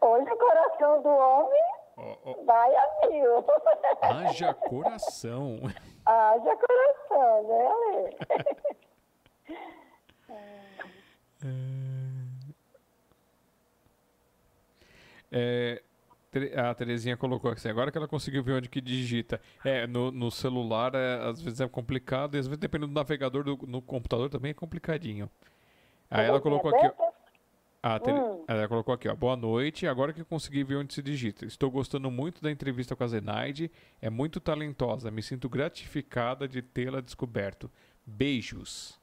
Hoje 0.00 0.30
o 0.30 0.36
coração 0.36 1.02
do 1.02 1.08
homem 1.08 1.62
Ó, 1.96 2.16
ó, 2.24 2.34
vai 2.44 2.74
a 2.74 3.06
mil. 3.08 3.44
haja 4.02 4.52
coração. 4.54 5.58
Haja 6.06 6.56
coração, 6.56 7.42
né, 7.48 7.66
Ale? 7.66 8.16
É, 15.32 15.32
Tere- 15.32 15.82
a 16.56 16.74
Terezinha 16.74 17.16
colocou 17.16 17.50
assim, 17.50 17.68
agora 17.68 17.90
que 17.90 17.98
ela 17.98 18.08
conseguiu 18.08 18.42
ver 18.42 18.52
onde 18.54 18.68
que 18.68 18.80
digita. 18.80 19.40
É, 19.64 19.86
no, 19.86 20.10
no 20.10 20.30
celular 20.30 20.94
é, 20.94 21.28
às 21.28 21.40
vezes 21.40 21.60
é 21.60 21.68
complicado, 21.68 22.34
e 22.36 22.38
às 22.38 22.46
vezes 22.46 22.58
dependendo 22.58 22.92
do 22.92 22.94
navegador 22.94 23.44
do, 23.44 23.58
no 23.66 23.80
computador 23.82 24.28
também 24.28 24.50
é 24.50 24.54
complicadinho. 24.54 25.30
Aí 26.10 26.26
ela 26.26 26.40
colocou 26.40 26.74
aqui, 26.74 26.86
ó. 26.86 27.04
A 27.82 27.98
Tere- 28.00 28.18
Hum. 28.18 28.44
Ela 28.48 28.66
colocou 28.66 28.94
aqui, 28.94 29.08
ó. 29.08 29.14
Boa 29.14 29.36
noite. 29.36 29.86
Agora 29.86 30.12
que 30.12 30.24
consegui 30.24 30.64
ver 30.64 30.76
onde 30.76 30.94
se 30.94 31.02
digita. 31.02 31.44
Estou 31.44 31.70
gostando 31.70 32.10
muito 32.10 32.40
da 32.42 32.50
entrevista 32.50 32.96
com 32.96 33.04
a 33.04 33.06
Zenaide. 33.06 33.70
É 34.00 34.08
muito 34.08 34.40
talentosa. 34.40 35.10
Me 35.10 35.22
sinto 35.22 35.48
gratificada 35.50 36.48
de 36.48 36.62
tê-la 36.62 37.00
descoberto. 37.02 37.70
Beijos. 38.06 38.98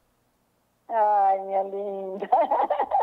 Ai, 0.90 1.40
minha 1.42 1.64
linda. 1.64 2.30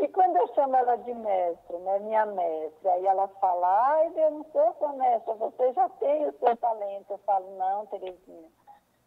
E 0.00 0.08
quando 0.08 0.34
eu 0.36 0.48
chamo 0.54 0.74
ela 0.76 0.96
de 0.96 1.12
mestre, 1.12 1.76
né, 1.76 1.98
minha 1.98 2.24
mestre, 2.24 2.88
aí 2.88 3.06
ela 3.06 3.28
fala, 3.38 3.66
ai, 3.92 4.10
eu 4.16 4.30
não 4.30 4.44
sou 4.44 4.74
sua 4.78 4.92
mestra, 4.94 5.34
você 5.34 5.72
já 5.74 5.88
tem 5.90 6.26
o 6.26 6.32
seu 6.38 6.56
talento. 6.56 7.10
Eu 7.10 7.18
falo, 7.18 7.46
não, 7.58 7.84
Terezinha, 7.86 8.48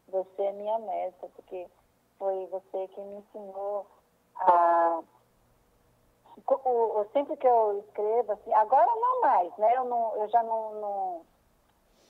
você 0.08 0.44
é 0.44 0.52
minha 0.52 0.78
mestra, 0.78 1.28
porque 1.30 1.68
foi 2.20 2.46
você 2.46 2.88
que 2.90 3.02
me 3.02 3.18
ensinou 3.18 3.88
a... 4.36 5.02
o- 6.48 7.06
sempre 7.12 7.38
que 7.38 7.48
eu 7.48 7.80
escrevo, 7.80 8.34
assim, 8.34 8.54
agora 8.54 8.86
não 8.96 9.22
mais, 9.22 9.58
né, 9.58 9.76
eu, 9.76 9.86
não, 9.86 10.16
eu 10.18 10.28
já 10.30 10.44
não, 10.44 10.74
não, 10.76 11.22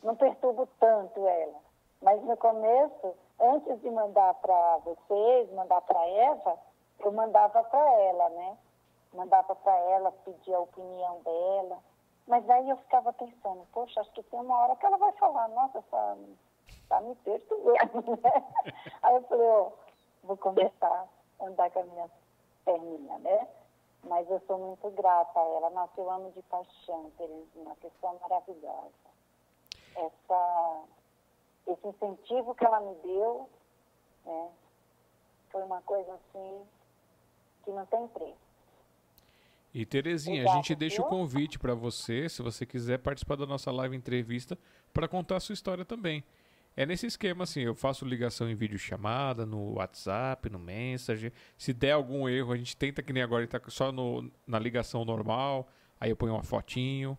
não 0.04 0.16
perturbo 0.18 0.68
tanto 0.78 1.26
ela. 1.26 1.56
Mas 2.02 2.22
no 2.24 2.36
começo, 2.36 3.16
antes 3.40 3.80
de 3.80 3.90
mandar 3.90 4.34
para 4.34 4.78
vocês, 4.80 5.50
mandar 5.54 5.80
para 5.84 6.06
Eva, 6.06 6.60
eu 7.00 7.14
mandava 7.14 7.64
para 7.64 8.02
ela, 8.02 8.30
né? 8.30 8.58
Mandava 9.14 9.56
para 9.56 9.76
ela, 9.92 10.12
pedia 10.12 10.58
a 10.58 10.62
opinião 10.62 11.22
dela. 11.22 11.80
Mas 12.28 12.50
aí 12.50 12.70
eu 12.70 12.78
ficava 12.78 13.12
pensando, 13.14 13.68
poxa, 13.72 14.02
acho 14.02 14.12
que 14.12 14.24
tem 14.24 14.40
uma 14.40 14.58
hora 14.58 14.76
que 14.76 14.86
ela 14.86 14.98
vai 14.98 15.12
falar, 15.14 15.48
nossa, 15.50 15.80
essa, 15.80 16.18
tá 16.88 17.02
me 17.02 17.16
perturbando, 17.16 18.12
né? 18.22 18.46
Aí 19.02 19.16
eu 19.16 19.24
falei, 19.24 19.48
ó, 19.48 19.72
vou 20.24 20.38
começar 20.38 21.08
a 21.40 21.46
andar 21.46 21.70
com 21.72 21.80
a 21.80 21.84
minha 21.84 22.10
perninha, 22.64 23.18
né? 23.20 23.48
Mas 24.06 24.30
eu 24.30 24.42
sou 24.48 24.58
muito 24.58 24.90
grata 24.92 25.40
a 25.40 25.44
ela. 25.44 25.70
Nossa, 25.70 25.94
eu 25.98 26.10
amo 26.10 26.32
de 26.32 26.42
paixão, 26.44 27.12
Terezinha, 27.18 27.66
uma 27.66 27.76
pessoa 27.76 28.18
maravilhosa. 28.22 28.92
Essa, 29.96 30.84
esse 31.68 31.88
incentivo 31.88 32.56
que 32.56 32.66
ela 32.66 32.80
me 32.80 32.96
deu 32.96 33.50
né? 34.26 34.52
Foi 35.52 35.64
uma 35.64 35.82
coisa 35.82 36.14
assim 36.14 36.66
que 37.64 37.72
não 37.72 37.86
tem 37.86 38.08
preço. 38.10 38.53
E 39.74 39.86
Terezinha, 39.86 40.44
a 40.44 40.56
gente 40.56 40.76
deixa 40.76 41.02
o 41.02 41.06
convite 41.06 41.58
para 41.58 41.74
você, 41.74 42.30
se 42.30 42.44
você 42.44 42.64
quiser 42.64 43.00
participar 43.00 43.36
da 43.36 43.46
nossa 43.48 43.72
live 43.72 43.96
entrevista, 43.96 44.58
para 44.94 45.08
contar 45.08 45.38
a 45.38 45.40
sua 45.40 45.54
história 45.54 45.84
também. 45.84 46.24
É 46.78 46.86
nesse 46.86 47.08
esquema 47.08 47.44
assim, 47.44 47.62
eu 47.62 47.74
faço 47.74 48.06
ligação 48.06 48.50
em 48.50 48.56
vídeo 48.56 48.78
chamada, 48.78 49.46
no 49.46 49.76
WhatsApp, 49.76 50.50
no 50.50 50.60
Messenger. 50.60 51.32
Se 51.58 51.74
der 51.74 51.94
algum 51.94 52.30
erro, 52.30 52.52
a 52.52 52.58
gente 52.58 52.78
tenta 52.78 53.02
que 53.02 53.12
nem 53.12 53.24
agora, 53.24 53.48
tá 53.48 53.60
só 53.68 53.92
no, 53.92 54.30
na 54.46 54.60
ligação 54.60 55.04
normal, 55.04 55.68
aí 56.00 56.12
eu 56.12 56.16
ponho 56.16 56.34
uma 56.34 56.44
fotinho. 56.44 57.18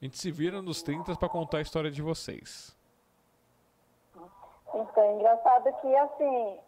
A 0.00 0.04
gente 0.04 0.18
se 0.18 0.30
vira 0.30 0.60
nos 0.62 0.82
30 0.82 1.16
para 1.16 1.28
contar 1.28 1.58
a 1.58 1.62
história 1.62 1.90
de 1.90 2.02
vocês. 2.02 2.76
Então, 4.74 5.02
é 5.02 5.14
engraçado 5.14 5.72
que, 5.80 5.96
assim, 5.96 6.58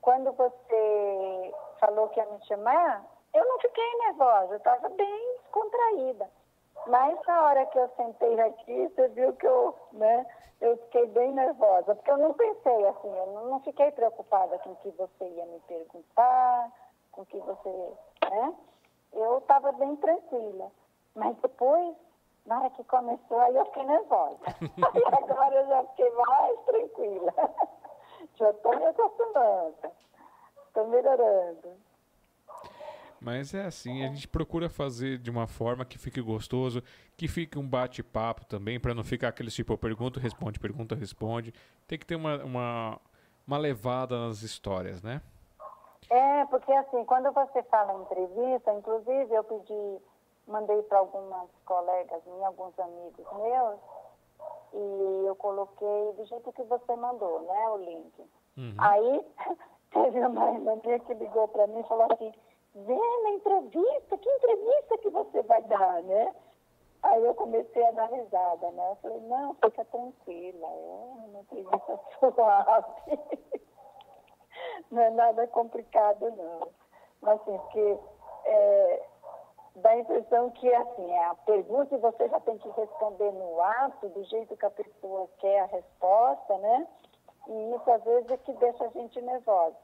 quando 0.00 0.32
você 0.32 1.52
falou 1.80 2.08
que 2.08 2.20
ia 2.20 2.26
me 2.26 2.44
chamar, 2.46 3.04
eu 3.34 3.46
não 3.46 3.58
fiquei 3.58 3.94
nervosa, 3.98 4.54
eu 4.54 4.58
estava 4.58 4.88
bem 4.90 5.36
descontraída. 5.42 6.30
Mas 6.86 7.18
na 7.26 7.42
hora 7.44 7.66
que 7.66 7.78
eu 7.78 7.88
sentei 7.96 8.40
aqui, 8.40 8.88
você 8.88 9.08
viu 9.08 9.32
que 9.34 9.46
eu, 9.46 9.74
né, 9.92 10.26
eu 10.60 10.76
fiquei 10.78 11.06
bem 11.06 11.32
nervosa, 11.32 11.94
porque 11.94 12.10
eu 12.10 12.18
não 12.18 12.34
pensei 12.34 12.86
assim, 12.88 13.16
eu 13.16 13.26
não, 13.26 13.60
fiquei 13.60 13.90
preocupada 13.92 14.58
com 14.58 14.70
o 14.70 14.76
que 14.76 14.90
você 14.90 15.24
ia 15.24 15.46
me 15.46 15.60
perguntar, 15.60 16.72
com 17.12 17.22
o 17.22 17.26
que 17.26 17.38
você, 17.38 17.92
né? 18.30 18.54
Eu 19.12 19.38
estava 19.38 19.72
bem 19.72 19.96
tranquila. 19.96 20.70
Mas 21.14 21.36
depois, 21.38 21.96
na 22.46 22.60
hora 22.60 22.70
que 22.70 22.84
começou, 22.84 23.40
aí 23.40 23.56
eu 23.56 23.64
fiquei 23.66 23.84
nervosa. 23.84 24.38
Aí 24.46 25.02
agora 25.22 25.54
eu 25.54 25.66
já 25.66 25.84
fiquei 25.84 26.10
mais 26.10 26.60
tranquila. 26.60 27.34
Já 28.34 28.50
estou 28.50 28.76
me 28.76 28.84
acostumando. 28.84 29.74
Estou 30.66 30.86
melhorando. 30.88 31.74
Mas 33.20 33.52
é 33.52 33.66
assim, 33.66 34.02
a 34.02 34.08
gente 34.08 34.26
procura 34.26 34.70
fazer 34.70 35.18
de 35.18 35.30
uma 35.30 35.46
forma 35.46 35.84
que 35.84 35.98
fique 35.98 36.22
gostoso, 36.22 36.82
que 37.16 37.28
fique 37.28 37.58
um 37.58 37.68
bate-papo 37.68 38.46
também, 38.46 38.80
para 38.80 38.94
não 38.94 39.04
ficar 39.04 39.28
aquele 39.28 39.50
tipo, 39.50 39.74
eu 39.74 39.78
pergunto, 39.78 40.18
responde, 40.18 40.58
pergunta, 40.58 40.94
responde. 40.94 41.52
Tem 41.86 41.98
que 41.98 42.06
ter 42.06 42.16
uma, 42.16 42.42
uma, 42.42 43.00
uma 43.46 43.58
levada 43.58 44.18
nas 44.26 44.42
histórias, 44.42 45.02
né? 45.02 45.20
É, 46.08 46.44
porque 46.46 46.72
assim, 46.72 47.04
quando 47.04 47.30
você 47.32 47.62
fala 47.64 47.92
em 47.92 48.02
entrevista, 48.02 48.72
inclusive 48.72 49.34
eu 49.34 49.44
pedi, 49.44 49.98
mandei 50.48 50.82
para 50.82 50.98
algumas 50.98 51.48
colegas 51.64 52.22
minhas, 52.24 52.44
alguns 52.44 52.76
amigos 52.78 53.26
meus, 53.34 53.80
e 54.72 55.26
eu 55.26 55.36
coloquei 55.36 56.12
do 56.16 56.24
jeito 56.24 56.52
que 56.52 56.62
você 56.62 56.96
mandou, 56.96 57.42
né, 57.42 57.68
o 57.68 57.76
link. 57.76 58.30
Uhum. 58.56 58.74
Aí 58.78 59.26
teve 59.92 60.20
uma 60.20 60.52
irmã 60.52 60.80
que 60.80 61.14
ligou 61.14 61.46
para 61.48 61.66
mim 61.66 61.80
e 61.80 61.88
falou 61.88 62.08
assim, 62.10 62.32
Zena, 62.76 63.30
entrevista, 63.30 64.16
que 64.18 64.30
entrevista 64.30 64.98
que 64.98 65.10
você 65.10 65.42
vai 65.42 65.62
dar, 65.62 66.02
né? 66.02 66.34
Aí 67.02 67.24
eu 67.24 67.34
comecei 67.34 67.84
a 67.86 67.90
dar 67.92 68.06
risada, 68.06 68.70
né? 68.72 68.90
Eu 68.90 68.96
falei, 68.96 69.20
não, 69.20 69.54
fica 69.54 69.84
tranquila, 69.86 70.66
é 70.66 71.26
uma 71.28 71.40
entrevista 71.40 72.00
suave. 72.20 73.18
não 74.90 75.02
é 75.02 75.10
nada 75.10 75.46
complicado, 75.48 76.30
não. 76.36 76.68
Mas 77.22 77.40
assim, 77.40 77.56
porque 77.58 77.98
é, 78.44 79.06
dá 79.76 79.90
a 79.90 79.98
impressão 79.98 80.50
que 80.50 80.72
assim, 80.72 81.10
é 81.10 81.24
a 81.26 81.34
pergunta 81.34 81.94
e 81.94 81.98
você 81.98 82.28
já 82.28 82.40
tem 82.40 82.58
que 82.58 82.68
responder 82.70 83.32
no 83.32 83.60
ato, 83.60 84.08
do 84.10 84.22
jeito 84.24 84.56
que 84.56 84.66
a 84.66 84.70
pessoa 84.70 85.28
quer 85.38 85.60
a 85.60 85.66
resposta, 85.66 86.58
né? 86.58 86.86
E 87.48 87.74
isso 87.74 87.90
às 87.90 88.04
vezes 88.04 88.30
é 88.30 88.36
que 88.36 88.52
deixa 88.52 88.84
a 88.84 88.88
gente 88.88 89.20
nervosa. 89.22 89.76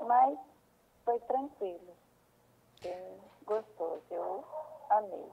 Mas 0.00 0.38
foi 1.04 1.18
tranquilo. 1.20 1.93
Bem 2.84 3.20
gostoso. 3.46 4.02
Eu 4.10 4.44
amei. 4.90 5.24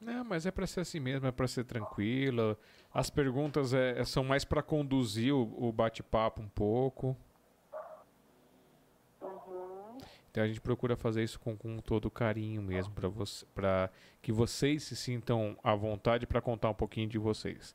Não, 0.00 0.24
mas 0.24 0.46
é 0.46 0.50
para 0.50 0.66
ser 0.66 0.80
assim 0.80 1.00
mesmo, 1.00 1.26
é 1.26 1.32
para 1.32 1.48
ser 1.48 1.64
tranquila. 1.64 2.56
As 2.94 3.10
perguntas 3.10 3.74
é, 3.74 3.98
é- 3.98 4.04
são 4.04 4.22
mais 4.22 4.44
para 4.44 4.62
conduzir 4.62 5.34
o, 5.34 5.68
o 5.68 5.72
bate-papo 5.72 6.40
um 6.40 6.48
pouco. 6.48 7.16
Então 10.30 10.44
a 10.44 10.46
gente 10.46 10.60
procura 10.60 10.96
fazer 10.96 11.24
isso 11.24 11.40
com, 11.40 11.56
com 11.56 11.78
todo 11.78 12.08
carinho 12.10 12.62
mesmo 12.62 12.94
para 12.94 13.08
você, 13.08 13.44
para 13.54 13.90
que 14.22 14.30
vocês 14.30 14.84
se 14.84 14.94
sintam 14.94 15.56
à 15.64 15.74
vontade 15.74 16.26
para 16.26 16.40
contar 16.40 16.70
um 16.70 16.74
pouquinho 16.74 17.08
de 17.08 17.18
vocês. 17.18 17.74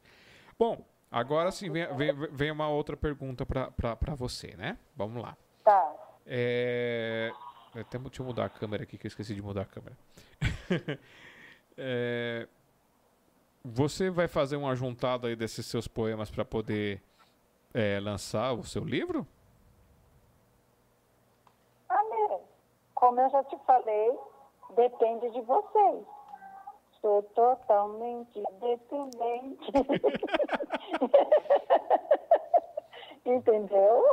Bom, 0.57 0.85
agora 1.11 1.51
sim 1.51 1.69
vem, 1.69 1.93
vem, 1.97 2.13
vem 2.31 2.51
uma 2.51 2.69
outra 2.69 2.95
pergunta 2.95 3.45
para 3.45 4.15
você, 4.15 4.55
né? 4.55 4.77
Vamos 4.95 5.21
lá. 5.21 5.35
Tá. 5.63 5.93
É... 6.25 7.33
Até, 7.75 7.97
deixa 7.97 8.21
eu 8.21 8.25
mudar 8.25 8.45
a 8.45 8.49
câmera 8.49 8.83
aqui, 8.83 8.97
que 8.97 9.07
eu 9.07 9.09
esqueci 9.09 9.33
de 9.33 9.41
mudar 9.41 9.61
a 9.61 9.65
câmera. 9.65 9.97
É, 11.75 12.47
Você 13.65 14.11
vai 14.11 14.27
fazer 14.27 14.57
uma 14.57 14.75
juntada 14.75 15.27
aí 15.27 15.35
desses 15.35 15.65
seus 15.65 15.87
poemas 15.87 16.29
para 16.29 16.45
poder 16.45 17.01
é, 17.73 17.99
lançar 17.99 18.53
o 18.53 18.63
seu 18.63 18.83
livro? 18.83 19.25
Amei. 21.89 22.41
Como 22.93 23.19
eu 23.19 23.27
já 23.31 23.43
te 23.45 23.57
falei, 23.65 24.15
depende 24.75 25.31
de 25.31 25.41
vocês. 25.41 26.05
Sou 27.01 27.23
totalmente 27.33 28.39
dependente. 28.61 29.71
Entendeu? 33.25 34.03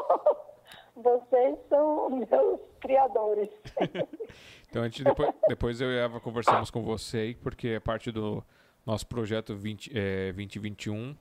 Vocês 0.96 1.58
são 1.68 2.10
meus 2.10 2.60
criadores. 2.80 3.50
Então 4.70 4.82
a 4.82 4.84
gente 4.84 5.02
depois, 5.02 5.34
depois 5.48 5.80
eu 5.80 5.90
e 5.90 5.98
a 5.98 6.04
Eva 6.04 6.20
conversamos 6.20 6.70
com 6.70 6.80
você 6.80 7.36
porque 7.42 7.70
é 7.70 7.80
parte 7.80 8.12
do 8.12 8.40
nosso 8.86 9.04
projeto 9.04 9.56
20, 9.56 9.90
é, 9.92 10.32
2021 10.32 11.16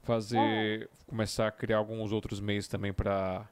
fazer 0.00 0.88
começar 1.06 1.48
a 1.48 1.50
criar 1.50 1.76
alguns 1.76 2.12
outros 2.12 2.40
meios 2.40 2.66
também 2.66 2.94
para 2.94 3.46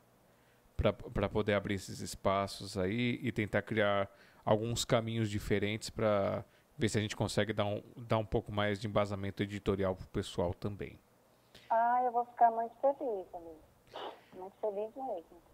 para 1.12 1.28
poder 1.28 1.52
abrir 1.52 1.74
esses 1.74 2.00
espaços 2.00 2.78
aí 2.78 3.20
e 3.22 3.30
tentar 3.30 3.60
criar 3.60 4.10
alguns 4.44 4.84
caminhos 4.84 5.30
diferentes 5.30 5.90
para 5.90 6.44
ver 6.76 6.88
se 6.88 6.98
a 6.98 7.00
gente 7.00 7.14
consegue 7.14 7.52
dar 7.52 7.66
um, 7.66 7.82
dar 7.96 8.18
um 8.18 8.26
pouco 8.26 8.50
mais 8.50 8.80
de 8.80 8.88
embasamento 8.88 9.42
editorial 9.42 9.94
pro 9.94 10.08
pessoal 10.08 10.52
também. 10.52 10.98
Ah, 11.70 12.02
eu 12.04 12.10
vou 12.10 12.24
ficar 12.24 12.50
muito 12.50 12.74
feliz, 12.80 13.26
amigo. 13.32 13.60
Muito 14.34 14.56
feliz 14.60 14.90
mesmo. 14.96 15.51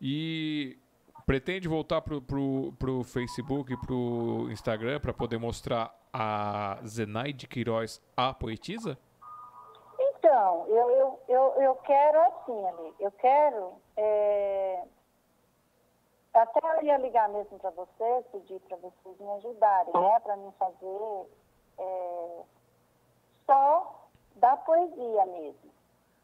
E 0.00 0.78
pretende 1.24 1.68
voltar 1.68 2.00
pro, 2.02 2.20
pro, 2.22 2.72
pro 2.78 3.02
Facebook 3.04 3.72
e 3.72 3.76
pro 3.76 4.48
Instagram 4.50 5.00
para 5.00 5.12
poder 5.12 5.38
mostrar 5.38 5.94
a 6.12 6.78
Zenaide 6.86 7.46
Queiroz, 7.48 8.00
a 8.16 8.32
poetisa? 8.32 8.98
Então, 9.98 10.66
eu, 10.68 10.90
eu, 10.90 11.20
eu, 11.28 11.62
eu 11.62 11.74
quero 11.76 12.20
assim, 12.20 12.66
ali, 12.66 12.94
eu 13.00 13.10
quero. 13.12 13.72
é, 13.96 14.82
Até 16.34 16.60
eu 16.78 16.82
ia 16.84 16.98
ligar 16.98 17.28
mesmo 17.28 17.58
para 17.58 17.70
vocês, 17.70 18.26
pedir 18.32 18.60
para 18.60 18.76
vocês 18.76 19.18
me 19.18 19.30
ajudarem, 19.32 19.92
né? 19.94 20.20
Para 20.20 20.36
mim 20.36 20.52
fazer 20.58 21.26
é, 21.78 22.42
só 23.46 24.08
da 24.36 24.56
poesia 24.58 25.26
mesmo, 25.26 25.70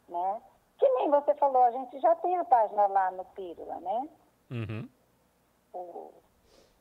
né? 0.08 0.42
Que 0.82 0.88
nem 0.94 1.08
você 1.10 1.32
falou, 1.36 1.62
a 1.62 1.70
gente 1.70 2.00
já 2.00 2.12
tem 2.16 2.36
a 2.38 2.44
página 2.44 2.88
lá 2.88 3.12
no 3.12 3.24
Pílula, 3.26 3.78
né? 3.78 4.08
Uhum. 4.50 4.88
O- 5.72 6.12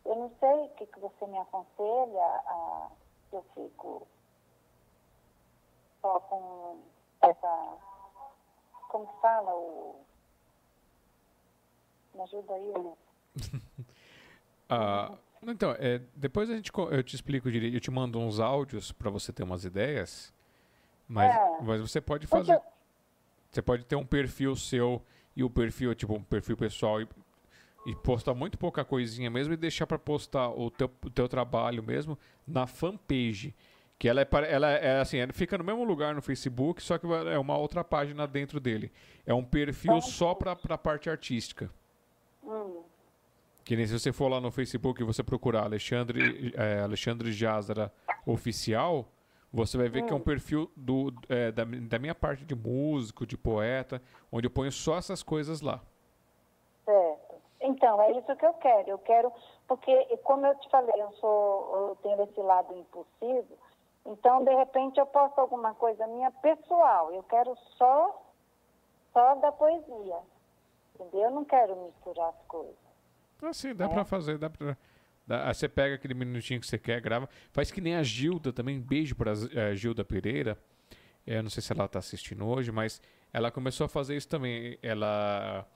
Eu 0.03 0.15
não 0.15 0.32
sei 0.40 0.65
o 0.65 0.69
que, 0.69 0.88
que 0.88 0.99
você 0.99 1.28
me 1.28 1.38
aconselha, 1.38 2.23
a, 2.48 2.90
eu 3.32 3.45
fico 3.53 4.07
só 6.02 6.19
com 6.22 6.80
essa. 7.22 7.78
Como 8.90 9.06
que 9.06 9.22
fala? 9.22 9.53
O, 9.53 10.03
me 12.15 12.22
ajuda 12.23 12.56
aí, 12.56 12.73
né? 12.80 12.94
Ah, 14.73 15.15
então, 15.44 15.72
é, 15.78 15.99
depois 16.15 16.49
a 16.49 16.56
gente, 16.56 16.72
eu 16.91 17.03
te 17.03 17.14
explico 17.14 17.52
direito, 17.52 17.76
eu 17.76 17.82
te 17.82 17.91
mando 17.91 18.18
uns 18.18 18.40
áudios 18.40 18.91
para 18.94 19.11
você 19.11 19.32
ter 19.34 19.44
umas 19.44 19.65
ideias, 19.65 20.34
mas, 21.07 21.36
É. 21.36 21.61
mas 21.61 21.82
você 21.82 21.99
pode 21.99 22.26
Porque 22.26 22.48
fazer, 22.48 22.64
você 23.52 23.61
pode 23.61 23.86
ter 23.86 23.95
um 23.95 24.06
perfil 24.06 24.56
seu 24.56 25.03
e 25.36 25.44
o 25.44 25.49
perfil, 25.49 25.94
tipo, 25.94 26.14
um 26.15 26.23
perfil 26.23 26.56
pessoal 26.56 27.02
e, 27.02 27.07
e 27.86 27.95
postar 27.98 28.34
muito 28.34 28.57
pouca 28.57 28.84
coisinha 28.86 29.30
mesmo 29.30 29.53
e 29.53 29.57
deixar 29.57 29.86
para 29.86 29.99
postar 29.99 30.49
o 30.49 30.72
teu, 30.72 30.90
o 31.06 31.10
teu 31.10 31.28
trabalho 31.28 31.84
mesmo 31.84 32.18
na 32.48 32.65
fanpage. 32.65 33.53
Que 33.99 34.07
ela 34.10 34.22
é, 34.22 34.28
ela 34.49 34.69
é 34.72 34.99
assim, 34.99 35.18
ela 35.18 35.32
fica 35.32 35.57
no 35.57 35.64
mesmo 35.64 35.84
lugar 35.84 36.15
no 36.15 36.22
Facebook, 36.23 36.82
só 36.82 36.98
que 36.98 37.06
é 37.06 37.38
uma 37.38 37.56
outra 37.56 37.84
página 37.84 38.26
dentro 38.26 38.60
dele. 38.60 38.91
É 39.28 39.34
um 39.34 39.44
perfil 39.44 40.02
só 40.02 40.34
para 40.34 40.53
a 40.53 40.78
parte 40.78 41.07
artística. 41.10 41.69
hum, 42.44 42.82
Que 43.64 43.76
nem 43.76 43.86
se 43.86 43.94
você 43.99 44.11
for 44.11 44.28
lá 44.28 44.41
no 44.41 44.49
Facebook 44.49 44.99
e 45.02 45.06
você 45.06 45.22
procurar 45.23 45.64
Alexandre, 45.65 46.52
é, 46.56 46.80
Alexandre 46.80 47.32
Jazara 47.32 47.94
Oficial, 48.26 49.07
você 49.53 49.78
vai 49.78 49.90
ver 49.90 50.03
que 50.06 50.14
é 50.14 50.15
um 50.15 50.22
perfil 50.22 50.72
do, 50.76 51.14
é, 51.30 51.52
da, 51.52 51.64
da 51.65 51.99
minha 51.99 52.15
parte 52.15 52.45
de 52.45 52.56
músico, 52.56 53.26
de 53.26 53.38
poeta, 53.38 54.02
onde 54.32 54.48
eu 54.48 54.52
ponho 54.52 54.72
só 54.72 54.98
essas 54.98 55.22
coisas 55.23 55.61
lá. 55.61 55.82
Então, 57.64 58.02
é 58.02 58.11
isso 58.18 58.36
que 58.36 58.45
eu 58.45 58.53
quero. 58.56 58.90
Eu 58.90 58.98
quero, 58.98 59.32
porque, 59.68 60.18
como 60.23 60.45
eu 60.48 60.56
te 60.56 60.68
falei, 60.69 60.99
eu 60.99 61.11
sou, 61.14 61.90
eu 61.90 61.98
tenho 62.02 62.23
esse 62.23 62.40
lado 62.41 62.76
impulsivo, 62.76 63.56
então, 64.06 64.44
de 64.44 64.53
repente, 64.56 64.99
eu 64.99 65.06
posto 65.06 65.40
alguma 65.40 65.76
coisa 65.76 66.07
minha 66.07 66.32
pessoal. 66.32 67.14
Eu 67.14 67.22
quero 67.23 67.56
só, 67.78 68.19
só 69.14 69.36
da 69.36 69.52
poesia. 69.52 70.18
Entendeu? 70.95 71.22
Eu 71.22 71.32
não 71.32 71.45
quero 71.45 71.76
misturar 71.76 72.30
as 72.30 72.45
coisas. 72.48 72.76
Assim, 73.44 73.76
dá 73.76 73.86
É. 73.86 73.90
pra 73.90 74.03
fazer, 74.06 74.38
dá 74.40 74.49
pra. 74.49 74.76
Aí 75.32 75.53
você 75.53 75.68
pega 75.70 75.95
aquele 75.95 76.14
minutinho 76.14 76.60
que 76.60 76.68
você 76.68 76.78
quer, 76.78 76.99
grava. 77.02 77.30
Faz 77.52 77.72
que 77.72 77.80
nem 77.82 77.95
a 77.95 78.03
Gilda 78.03 78.52
também. 78.53 78.80
Beijo 78.80 79.16
pra 79.16 79.34
eh, 79.53 79.76
Gilda 79.76 80.03
Pereira. 80.03 80.58
Eu 81.26 81.44
não 81.44 81.49
sei 81.49 81.62
se 81.62 81.72
ela 81.72 81.88
tá 81.88 81.99
assistindo 81.99 82.45
hoje, 82.45 82.72
mas 82.72 83.02
ela 83.32 83.52
começou 83.52 83.86
a 83.86 83.90
fazer 83.90 84.16
isso 84.18 84.28
também. 84.28 84.78
Ela 84.82 85.68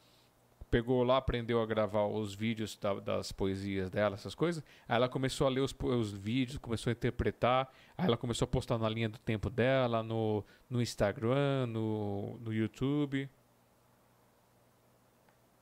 pegou 0.72 1.03
lá, 1.03 1.18
aprendeu 1.18 1.61
a 1.61 1.65
gravar 1.65 2.06
os 2.07 2.34
vídeos 2.34 2.76
da- 2.77 2.95
das 2.99 3.32
poesias 3.32 3.90
dela, 3.90 4.15
essas 4.15 4.34
coisas. 4.36 4.64
Aí 4.90 4.95
ela 4.95 5.07
começou 5.07 5.45
a 5.48 5.49
ler 5.49 5.61
os, 5.61 5.73
os 5.84 6.11
vídeos, 6.11 6.57
começou 6.57 6.90
a 6.90 6.94
interpretar. 6.94 7.72
Aí 7.98 8.07
ela 8.07 8.18
começou 8.18 8.45
a 8.45 8.48
postar 8.48 8.77
na 8.77 8.90
linha 8.90 9.07
do 9.07 9.19
tempo 9.19 9.49
dela, 9.49 10.02
no, 10.03 10.44
no 10.69 10.82
Instagram, 10.82 11.68
no, 11.68 12.38
no 12.40 12.52
YouTube. 12.52 13.30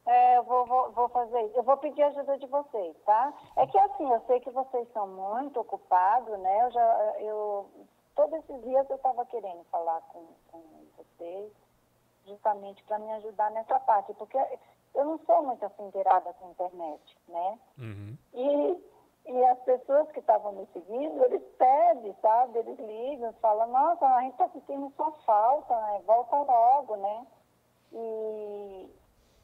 É, 0.06 0.38
eu 0.38 0.44
vou, 0.44 0.66
vou, 0.66 0.92
vou 0.92 1.10
fazer 1.10 1.42
isso. 1.44 1.58
Eu 1.58 1.64
vou 1.64 1.78
pedir 1.78 2.04
ajuda 2.04 2.38
de 2.38 2.48
vocês, 2.48 2.96
tá? 3.06 3.34
É 3.56 3.66
que 3.68 3.78
assim, 3.78 4.12
eu 4.12 4.22
sei 4.28 4.40
que 4.42 4.52
vocês 4.52 4.88
são 4.92 5.08
muito 5.08 5.60
ocupados, 5.60 6.38
né? 6.40 6.66
Eu 6.66 6.72
já, 6.72 7.16
eu, 7.20 7.70
todos 8.16 8.40
esses 8.40 8.62
dias 8.64 8.90
eu 8.90 8.98
estava 8.98 9.26
querendo 9.28 9.64
falar 9.66 10.02
com, 10.10 10.26
com 10.52 10.62
vocês, 10.98 11.52
justamente 12.26 12.84
para 12.84 13.00
me 13.00 13.12
ajudar 13.14 13.52
nessa 13.52 13.80
parte, 13.80 14.14
porque 14.16 14.38
eu 14.94 15.06
não 15.06 15.18
sou 15.20 15.44
muito 15.44 15.66
assim 15.66 15.88
inteirada 15.88 16.34
com 16.34 16.48
a 16.48 16.52
internet, 16.52 17.18
né? 17.30 17.60
Uhum. 17.78 18.18
E, 18.34 18.84
e 19.26 19.46
as 19.46 19.60
pessoas 19.60 20.12
que 20.12 20.20
estavam 20.20 20.52
me 20.52 20.68
seguindo, 20.74 21.24
eles 21.24 21.44
pedem, 21.58 22.14
sabe? 22.22 22.60
Eles 22.60 22.78
ligam, 22.78 23.32
falam, 23.42 23.70
nossa, 23.70 24.06
a 24.06 24.22
gente 24.22 24.34
está 24.34 24.50
sentindo 24.50 24.92
sua 24.98 25.12
falta, 25.26 25.76
né? 25.76 26.02
Volta 26.06 26.36
logo, 26.36 26.98
né? 26.98 27.28
E, 27.94 28.90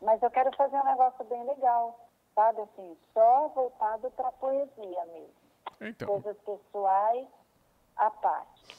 mas 0.02 0.22
eu 0.22 0.30
quero 0.32 0.56
fazer 0.56 0.78
um 0.78 0.86
negócio 0.86 1.24
bem 1.26 1.44
legal, 1.46 2.10
sabe? 2.36 2.62
Assim, 2.62 2.98
só 3.14 3.48
voltado 3.50 4.10
para 4.12 4.32
poesia 4.34 5.06
mesmo. 5.14 5.34
Então. 5.82 6.08
Coisas 6.08 6.38
pessoais 6.46 7.28
à 7.96 8.10
parte. 8.12 8.78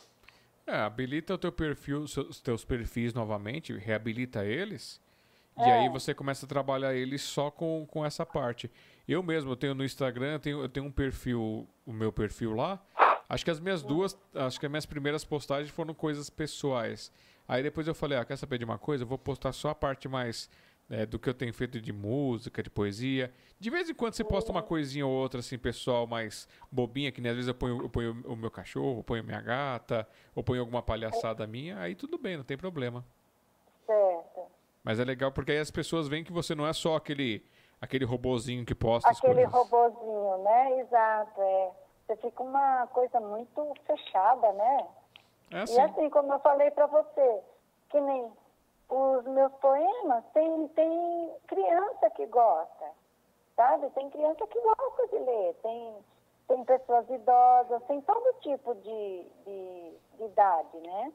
É, 0.67 0.77
habilita 0.77 1.35
o 1.35 1.39
teu 1.39 1.51
perfil, 1.51 2.01
os 2.01 2.41
teus 2.41 2.65
perfis 2.65 3.13
novamente, 3.13 3.73
reabilita 3.77 4.45
eles. 4.45 5.01
E 5.59 5.63
É. 5.63 5.73
aí 5.81 5.89
você 5.89 6.15
começa 6.15 6.47
a 6.47 6.49
trabalhar 6.49 6.95
eles 6.95 7.23
só 7.23 7.51
com, 7.51 7.87
com 7.91 8.05
essa 8.05 8.25
parte. 8.25 8.71
Eu 9.09 9.23
mesmo, 9.23 9.51
eu 9.51 9.57
tenho 9.57 9.75
no 9.75 9.85
Instagram, 9.85 10.35
eu 10.35 10.39
tenho, 10.39 10.63
eu 10.63 10.69
tenho 10.69 10.87
um 10.87 10.93
perfil, 10.93 11.67
o 11.85 11.93
meu 11.93 12.13
perfil 12.13 12.55
lá. 12.55 12.79
Acho 13.29 13.45
que 13.45 13.51
as 13.51 13.61
minhas 13.61 13.83
duas, 13.83 14.17
acho 14.35 14.59
que 14.61 14.67
as 14.67 14.71
minhas 14.71 14.87
primeiras 14.87 15.25
postagens 15.25 15.71
foram 15.71 15.93
coisas 15.95 16.31
pessoais. 16.31 17.13
Aí 17.49 17.63
depois 17.63 17.87
eu 17.89 17.95
falei, 17.95 18.17
ah, 18.19 18.25
quer 18.25 18.37
saber 18.37 18.59
de 18.59 18.65
uma 18.65 18.79
coisa? 18.79 19.03
Eu 19.03 19.09
vou 19.09 19.19
postar 19.19 19.53
só 19.53 19.71
a 19.71 19.75
parte 19.75 20.09
mais 20.09 20.49
é, 20.91 21.07
do 21.07 21.19
que 21.19 21.29
eu 21.29 21.35
tenho 21.35 21.55
feito 21.55 21.81
de 21.81 21.93
música, 21.93 22.63
de 22.63 22.69
poesia. 22.69 23.33
De 23.61 23.71
vez 23.71 23.89
em 23.89 23.95
quando 23.95 24.15
você 24.15 24.25
posta 24.25 24.51
uma 24.51 24.63
coisinha 24.63 25.07
ou 25.07 25.13
outra, 25.13 25.39
assim, 25.41 25.57
pessoal, 25.57 26.07
mais 26.07 26.49
bobinha, 26.71 27.13
que 27.13 27.21
nem 27.21 27.31
às 27.31 27.37
vezes 27.37 27.49
eu 27.49 27.55
ponho, 27.55 27.83
eu 27.83 27.89
ponho 27.89 28.23
o 28.27 28.35
meu 28.35 28.51
cachorro, 28.51 29.05
ponho 29.05 29.23
minha 29.23 29.41
gata, 29.41 30.07
ou 30.35 30.43
ponho 30.43 30.61
alguma 30.61 30.83
palhaçada 30.83 31.47
minha, 31.47 31.79
aí 31.79 31.95
tudo 31.95 32.19
bem, 32.19 32.37
não 32.37 32.45
tem 32.45 32.57
problema. 32.57 33.05
Certo. 33.87 34.43
Mas 34.83 34.99
é 34.99 35.05
legal 35.05 35.31
porque 35.31 35.53
aí 35.53 35.59
as 35.59 35.71
pessoas 35.71 36.09
veem 36.09 36.25
que 36.25 36.33
você 36.33 36.55
não 36.55 36.67
é 36.67 36.73
só 36.73 36.97
aquele, 36.97 37.45
aquele 37.81 38.05
robozinho 38.05 38.65
que 38.65 38.75
posta 38.75 39.11
as 39.11 39.19
Aquele 39.19 39.47
coisas. 39.47 39.53
robozinho, 39.53 40.43
né? 40.43 40.81
Exato, 40.81 41.41
é. 41.41 41.71
Você 42.07 42.17
fica 42.17 42.43
uma 42.43 42.87
coisa 42.89 43.21
muito 43.21 43.75
fechada, 43.87 44.53
né? 44.55 44.87
É 45.53 45.57
E 45.57 45.59
assim. 45.61 45.81
assim, 45.81 46.11
como 46.11 46.33
eu 46.33 46.41
falei 46.41 46.71
para 46.73 46.87
você, 46.87 47.41
que 47.91 48.01
nem 48.01 48.33
os 48.91 49.25
meus 49.25 49.53
poemas, 49.55 50.25
tem, 50.33 50.69
tem 50.69 51.35
criança 51.47 52.11
que 52.11 52.27
gosta, 52.27 52.91
sabe? 53.57 53.89
Tem 53.91 54.11
criança 54.11 54.47
que 54.47 54.61
gosta 54.61 55.09
de 55.09 55.19
ler, 55.19 55.55
tem, 55.63 55.97
tem 56.49 56.65
pessoas 56.65 57.09
idosas, 57.09 57.83
tem 57.85 58.01
todo 58.01 58.41
tipo 58.41 58.75
de, 58.75 59.27
de, 59.45 59.99
de 60.17 60.25
idade, 60.25 60.81
né? 60.81 61.13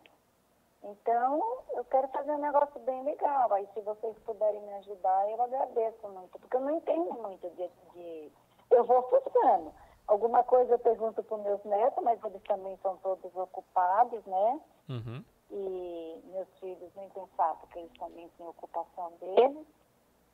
Então, 0.83 1.41
eu 1.73 1.83
quero 1.85 2.07
fazer 2.09 2.31
um 2.31 2.37
negócio 2.37 2.79
bem 2.81 3.03
legal. 3.03 3.51
Aí, 3.53 3.67
se 3.73 3.81
vocês 3.81 4.15
puderem 4.19 4.61
me 4.61 4.73
ajudar, 4.75 5.29
eu 5.31 5.41
agradeço 5.41 6.07
muito, 6.09 6.39
porque 6.39 6.55
eu 6.55 6.61
não 6.61 6.77
entendo 6.77 7.11
muito 7.13 7.49
de. 7.49 7.69
de... 7.93 8.31
Eu 8.69 8.83
vou 8.85 9.01
fuçando. 9.09 9.73
Alguma 10.07 10.43
coisa 10.43 10.75
eu 10.75 10.79
pergunto 10.79 11.23
para 11.23 11.37
os 11.37 11.43
meus 11.43 11.63
netos, 11.63 12.03
mas 12.03 12.23
eles 12.23 12.41
também 12.43 12.77
são 12.83 12.97
todos 12.97 13.35
ocupados, 13.35 14.23
né? 14.25 14.61
Uhum. 14.87 15.25
E 15.51 16.19
meus 16.31 16.47
filhos 16.59 16.91
nem 16.95 17.09
pensar, 17.09 17.53
porque 17.55 17.79
eles 17.79 17.91
também 17.99 18.29
têm 18.37 18.47
ocupação 18.47 19.13
deles. 19.19 19.65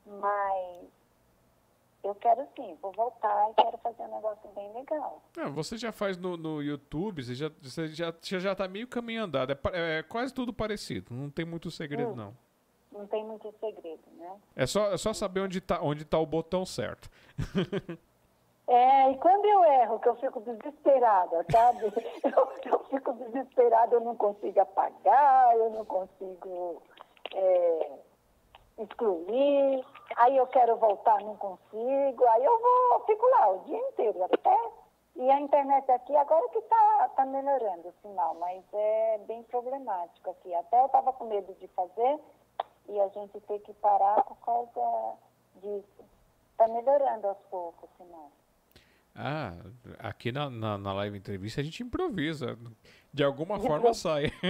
Mas 0.06 0.86
eu 2.02 2.14
quero 2.16 2.46
sim, 2.56 2.76
vou 2.82 2.90
voltar 2.92 3.50
e 3.50 3.54
quero 3.62 3.78
fazer 3.78 4.02
um 4.02 4.14
negócio 4.16 4.50
bem 4.50 4.72
legal. 4.72 5.22
Você 5.54 5.76
já 5.76 5.92
faz 5.92 6.16
no, 6.16 6.36
no 6.36 6.60
YouTube, 6.62 7.22
você 7.22 7.34
já, 7.34 7.50
você 7.62 7.88
já, 7.88 8.10
você 8.20 8.40
já 8.40 8.54
tá 8.54 8.66
meio 8.66 8.88
caminho 8.88 9.22
andado. 9.24 9.52
É, 9.72 9.98
é 9.98 10.02
quase 10.02 10.34
tudo 10.34 10.52
parecido, 10.52 11.14
não 11.14 11.30
tem 11.30 11.44
muito 11.44 11.70
segredo, 11.70 12.12
Hum. 12.12 12.16
não. 12.16 12.36
Não 12.90 13.06
tem 13.06 13.24
muito 13.24 13.50
segredo, 13.58 14.02
né? 14.18 14.36
É 14.54 14.66
só, 14.66 14.92
é 14.92 14.98
só 14.98 15.14
saber 15.14 15.40
onde 15.40 15.60
tá, 15.62 15.80
onde 15.80 16.04
tá 16.04 16.18
o 16.18 16.26
botão 16.26 16.66
certo. 16.66 17.08
É, 18.68 19.10
e 19.10 19.18
quando 19.18 19.44
eu 19.44 19.64
erro, 19.64 19.98
que 19.98 20.08
eu 20.08 20.14
fico 20.16 20.40
desesperada, 20.40 21.44
sabe? 21.50 21.86
Eu, 22.24 22.48
eu 22.64 22.78
fico 22.84 23.12
desesperada, 23.14 23.96
eu 23.96 24.00
não 24.00 24.16
consigo 24.16 24.60
apagar, 24.60 25.56
eu 25.56 25.70
não 25.70 25.84
consigo 25.84 26.80
é, 27.34 27.90
excluir, 28.78 29.84
aí 30.16 30.36
eu 30.36 30.46
quero 30.46 30.76
voltar, 30.76 31.20
não 31.20 31.36
consigo, 31.36 32.24
aí 32.28 32.44
eu 32.44 32.60
vou, 32.60 33.00
fico 33.06 33.26
lá 33.26 33.50
o 33.50 33.58
dia 33.64 33.78
inteiro 33.78 34.22
até. 34.24 34.56
E 35.14 35.30
a 35.30 35.40
internet 35.40 35.90
aqui 35.90 36.16
agora 36.16 36.48
que 36.48 36.58
está 36.58 37.10
tá 37.16 37.26
melhorando 37.26 37.88
o 37.88 37.94
sinal, 38.00 38.34
mas 38.36 38.62
é 38.72 39.18
bem 39.26 39.42
problemático 39.42 40.30
aqui. 40.30 40.54
Até 40.54 40.80
eu 40.80 40.86
estava 40.86 41.12
com 41.12 41.26
medo 41.26 41.52
de 41.54 41.68
fazer 41.68 42.18
e 42.88 42.98
a 42.98 43.08
gente 43.08 43.38
tem 43.40 43.58
que 43.58 43.74
parar 43.74 44.24
por 44.24 44.36
causa 44.38 45.18
disso. 45.56 46.04
Está 46.52 46.66
melhorando 46.68 47.28
aos 47.28 47.38
poucos 47.50 47.90
o 47.90 48.04
sinal. 48.04 48.30
Ah, 49.14 49.52
aqui 49.98 50.32
na, 50.32 50.48
na, 50.48 50.78
na 50.78 50.92
live 50.94 51.18
entrevista 51.18 51.60
a 51.60 51.64
gente 51.64 51.82
improvisa. 51.82 52.58
De 53.12 53.22
alguma 53.22 53.58
forma 53.60 53.92
sai. 53.92 54.32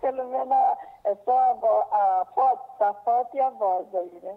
Pelo 0.00 0.30
menos 0.30 0.56
é 1.04 1.14
só 1.24 1.38
a, 1.38 2.20
a 2.22 2.24
foto, 2.34 2.78
tá 2.78 2.90
a 2.90 2.94
foto 2.94 3.36
e 3.36 3.40
a 3.40 3.50
voz 3.50 3.86
aí, 3.94 4.20
né? 4.22 4.36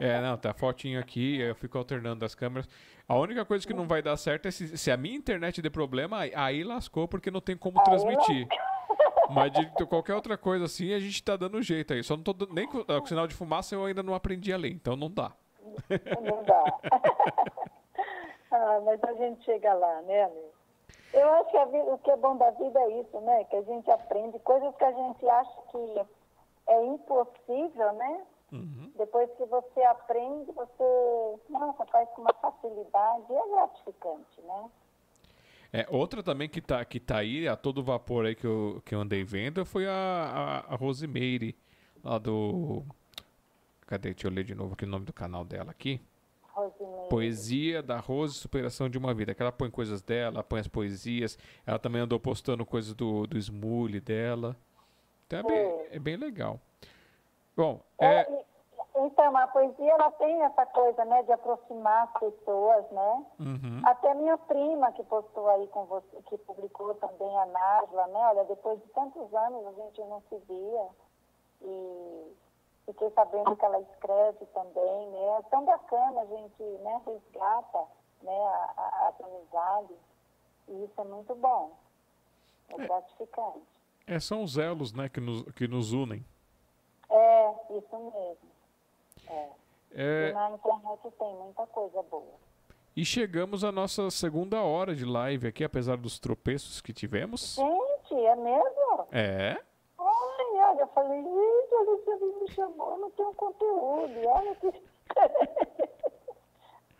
É, 0.00 0.20
não, 0.20 0.36
tá 0.36 0.50
a 0.50 0.54
fotinho 0.54 0.98
aqui, 0.98 1.40
eu 1.40 1.54
fico 1.54 1.78
alternando 1.78 2.24
as 2.24 2.34
câmeras. 2.34 2.68
A 3.08 3.16
única 3.16 3.44
coisa 3.44 3.66
que 3.66 3.74
não 3.74 3.86
vai 3.86 4.02
dar 4.02 4.16
certo 4.16 4.46
é 4.46 4.50
se, 4.50 4.76
se 4.76 4.90
a 4.90 4.96
minha 4.96 5.16
internet 5.16 5.60
der 5.60 5.70
problema, 5.70 6.20
aí, 6.34 6.64
lascou 6.64 7.06
porque 7.08 7.30
não 7.30 7.40
tem 7.40 7.56
como 7.56 7.78
Aí 7.78 7.84
transmitir. 7.84 8.48
Mas 9.30 9.52
de 9.52 9.86
qualquer 9.86 10.14
outra 10.14 10.36
coisa 10.36 10.64
assim, 10.66 10.92
a 10.92 10.98
gente 10.98 11.22
tá 11.22 11.36
dando 11.36 11.62
jeito 11.62 11.92
aí. 11.92 12.02
Só 12.02 12.16
não 12.16 12.22
tô 12.22 12.34
nem 12.52 12.66
com, 12.66 12.84
com 12.84 13.06
sinal 13.06 13.26
de 13.26 13.34
fumaça 13.34 13.74
eu 13.74 13.84
ainda 13.84 14.02
não 14.02 14.14
aprendi 14.14 14.52
a 14.52 14.56
ler, 14.56 14.72
então 14.72 14.96
não 14.96 15.10
dá. 15.10 15.32
Não 16.22 16.42
dá. 16.44 16.64
ah, 18.52 18.80
mas 18.84 19.02
a 19.04 19.12
gente 19.14 19.44
chega 19.44 19.72
lá, 19.74 20.02
né? 20.02 20.30
Eu 21.12 21.32
acho 21.34 21.50
que 21.50 21.64
vida- 21.66 21.92
o 21.92 21.98
que 21.98 22.10
é 22.10 22.16
bom 22.16 22.36
da 22.36 22.50
vida 22.52 22.80
é 22.80 23.00
isso, 23.00 23.20
né? 23.20 23.44
Que 23.44 23.56
a 23.56 23.62
gente 23.62 23.90
aprende 23.90 24.38
coisas 24.40 24.74
que 24.76 24.84
a 24.84 24.92
gente 24.92 25.28
acha 25.28 25.62
que 25.70 26.00
é 26.68 26.84
impossível, 26.86 27.92
né? 27.94 28.22
Depois 28.96 29.30
que 29.36 29.44
você 29.46 29.82
aprende, 29.82 30.52
você, 30.52 30.84
nossa, 31.48 31.86
faz 31.86 32.08
com 32.10 32.22
uma 32.22 32.34
facilidade 32.34 33.24
e 33.30 33.34
é 33.34 33.48
gratificante, 33.48 34.40
né? 34.42 34.70
É, 35.72 35.86
outra 35.88 36.22
também 36.22 36.48
que 36.50 36.60
tá, 36.60 36.84
que 36.84 37.00
tá 37.00 37.18
aí, 37.18 37.48
a 37.48 37.56
todo 37.56 37.82
vapor 37.82 38.26
aí 38.26 38.34
que 38.34 38.46
eu, 38.46 38.82
que 38.84 38.94
eu 38.94 39.00
andei 39.00 39.24
vendo, 39.24 39.64
foi 39.64 39.86
a, 39.86 40.62
a, 40.68 40.74
a 40.74 40.76
Rosemeire, 40.76 41.56
lá 42.04 42.18
do... 42.18 42.84
Cadê? 43.92 44.14
Deixa 44.14 44.26
eu 44.26 44.32
ler 44.32 44.42
de 44.42 44.54
novo 44.54 44.72
aqui 44.72 44.86
o 44.86 44.88
nome 44.88 45.04
do 45.04 45.12
canal 45.12 45.44
dela 45.44 45.70
aqui. 45.70 46.00
Poesia 47.10 47.82
da 47.82 47.98
Rose 47.98 48.36
Superação 48.36 48.88
de 48.88 48.96
uma 48.96 49.12
Vida. 49.12 49.34
Que 49.34 49.42
ela 49.42 49.52
põe 49.52 49.70
coisas 49.70 50.00
dela, 50.00 50.42
põe 50.42 50.60
as 50.60 50.66
poesias. 50.66 51.38
Ela 51.66 51.78
também 51.78 52.00
andou 52.00 52.18
postando 52.18 52.64
coisas 52.64 52.94
do, 52.94 53.26
do 53.26 53.36
Smule 53.36 54.00
dela. 54.00 54.56
Então 55.26 55.40
é 55.40 55.42
bem, 55.42 55.86
é 55.90 55.98
bem 55.98 56.16
legal. 56.16 56.58
Bom, 57.54 57.82
É, 57.98 58.20
é, 58.20 58.44
então, 58.96 59.36
a 59.36 59.46
poesia 59.48 59.92
ela 59.92 60.10
tem 60.12 60.40
essa 60.42 60.64
coisa, 60.64 61.04
né, 61.04 61.22
de 61.24 61.32
aproximar 61.32 62.04
as 62.04 62.12
pessoas, 62.18 62.90
né? 62.92 63.26
uhum, 63.40 63.82
Até 63.84 64.14
minha 64.14 64.38
prima 64.38 64.90
que 64.92 65.04
postou 65.04 65.50
aí 65.50 65.66
com 65.66 65.84
você, 65.84 66.16
que 66.30 66.38
publicou 66.38 66.94
também 66.94 67.38
a 67.40 67.44
Nájila, 67.44 68.06
né? 68.06 68.20
Olha, 68.20 68.44
depois 68.44 68.80
de 68.80 68.88
tantos 68.88 69.34
anos 69.34 69.66
a 69.66 69.72
gente 69.72 70.00
não 70.00 70.22
se 70.30 70.38
via. 70.48 70.88
E 71.60 72.41
Fiquei 72.86 73.10
sabendo 73.10 73.56
que 73.56 73.64
ela 73.64 73.80
escreve 73.80 74.44
também, 74.46 75.10
né? 75.10 75.38
É 75.38 75.42
tão 75.50 75.64
bacana 75.64 76.20
a 76.20 76.26
gente 76.26 76.62
né, 76.62 77.00
resgata 77.06 77.84
né, 78.22 78.32
a, 78.32 78.72
a, 78.76 79.08
as 79.08 79.20
amizades. 79.20 79.96
E 80.68 80.84
isso 80.84 81.00
é 81.00 81.04
muito 81.04 81.34
bom. 81.36 81.72
É 82.70 82.76
gratificante. 82.76 83.66
É, 84.06 84.18
são 84.18 84.42
os 84.42 84.58
elos 84.58 84.92
né, 84.92 85.08
que, 85.08 85.20
nos, 85.20 85.42
que 85.52 85.68
nos 85.68 85.92
unem. 85.92 86.24
É, 87.08 87.50
isso 87.70 87.96
mesmo. 87.96 88.50
É. 89.28 89.48
É, 89.94 90.30
E 90.30 90.32
na 90.32 90.50
internet 90.50 91.10
tem 91.18 91.34
muita 91.36 91.66
coisa 91.66 92.02
boa. 92.04 92.34
e 92.96 93.04
chegamos 93.04 93.62
à 93.62 93.70
nossa 93.70 94.10
segunda 94.10 94.62
hora 94.62 94.94
de 94.94 95.04
live 95.04 95.46
aqui, 95.46 95.62
apesar 95.62 95.96
dos 95.98 96.18
tropeços 96.18 96.80
que 96.80 96.92
tivemos. 96.92 97.56
Gente, 97.56 98.14
é 98.26 98.34
mesmo? 98.36 99.06
É. 99.12 99.62
Eu 100.78 100.86
falei, 100.88 101.22
gente, 101.22 101.74
a 101.74 101.90
Luciana 101.90 102.40
me 102.40 102.50
chamou, 102.50 102.98
não 102.98 103.10
tem 103.10 103.26
um 103.26 103.34
conteúdo. 103.34 104.26
Olha 104.26 104.54
que. 104.56 104.72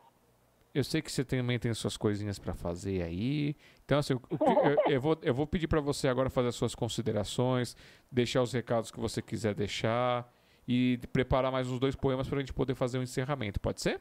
eu 0.74 0.82
sei 0.82 1.00
que 1.00 1.10
você 1.10 1.24
também 1.24 1.58
tem 1.58 1.72
suas 1.74 1.96
coisinhas 1.96 2.38
para 2.38 2.52
fazer 2.52 3.02
aí. 3.02 3.56
Então, 3.86 4.00
assim, 4.00 4.14
eu, 4.14 4.92
eu 4.92 5.00
vou, 5.00 5.16
eu 5.22 5.32
vou 5.32 5.46
pedir 5.46 5.68
para 5.68 5.80
você 5.80 6.08
agora 6.08 6.28
fazer 6.28 6.48
as 6.48 6.56
suas 6.56 6.74
considerações, 6.74 7.76
deixar 8.10 8.42
os 8.42 8.52
recados 8.52 8.90
que 8.90 8.98
você 8.98 9.22
quiser 9.22 9.54
deixar 9.54 10.28
e 10.66 10.98
preparar 11.12 11.52
mais 11.52 11.70
uns 11.70 11.78
dois 11.78 11.94
poemas 11.94 12.28
para 12.28 12.38
a 12.38 12.40
gente 12.40 12.52
poder 12.52 12.74
fazer 12.74 12.98
o 12.98 13.02
encerramento. 13.02 13.60
Pode 13.60 13.80
ser? 13.80 14.00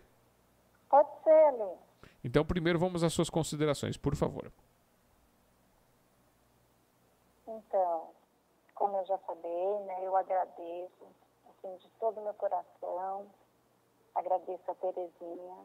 Pode 0.90 1.08
ser, 1.24 1.52
Liz. 1.52 1.80
Então, 2.24 2.44
primeiro 2.44 2.80
vamos 2.80 3.04
às 3.04 3.14
suas 3.14 3.30
considerações, 3.30 3.96
por 3.96 4.16
favor. 4.16 4.52
Então, 7.48 8.10
como 8.74 8.98
eu 8.98 9.06
já 9.06 9.20
falei, 9.20 9.80
né, 9.86 10.00
eu 10.02 10.16
agradeço, 10.16 11.06
assim, 11.48 11.78
de 11.78 11.88
todo 12.00 12.20
o 12.20 12.24
meu 12.24 12.34
coração, 12.34 13.28
agradeço 14.16 14.64
a 14.68 14.74
Terezinha, 14.74 15.56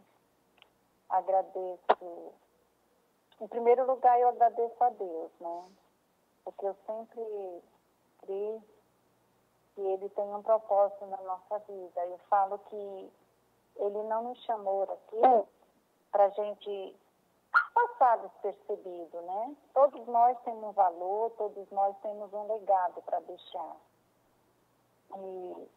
agradeço, 1.09 2.35
em 3.41 3.49
primeiro 3.49 3.87
lugar 3.87 4.19
eu 4.21 4.29
agradeço 4.29 4.85
a 4.85 4.91
Deus, 4.91 5.31
né, 5.41 5.65
porque 6.45 6.67
eu 6.67 6.77
sempre 6.87 7.62
criei 8.21 8.62
que 9.75 9.81
Ele 9.81 10.09
tem 10.11 10.35
um 10.35 10.43
propósito 10.43 11.07
na 11.07 11.17
nossa 11.19 11.59
vida. 11.61 12.05
Eu 12.07 12.19
falo 12.29 12.59
que 12.59 13.12
Ele 13.77 14.03
não 14.05 14.25
nos 14.25 14.39
chamou 14.45 14.83
aqui 14.83 15.21
para 16.11 16.29
gente 16.31 16.97
passar 17.75 18.19
despercebido, 18.19 19.21
né? 19.23 19.57
Todos 19.75 20.07
nós 20.07 20.39
temos 20.43 20.75
valor, 20.75 21.31
todos 21.33 21.71
nós 21.71 21.97
temos 22.03 22.33
um 22.33 22.47
legado 22.47 23.03
para 23.03 23.21
deixar. 23.21 23.77
E 25.17 25.69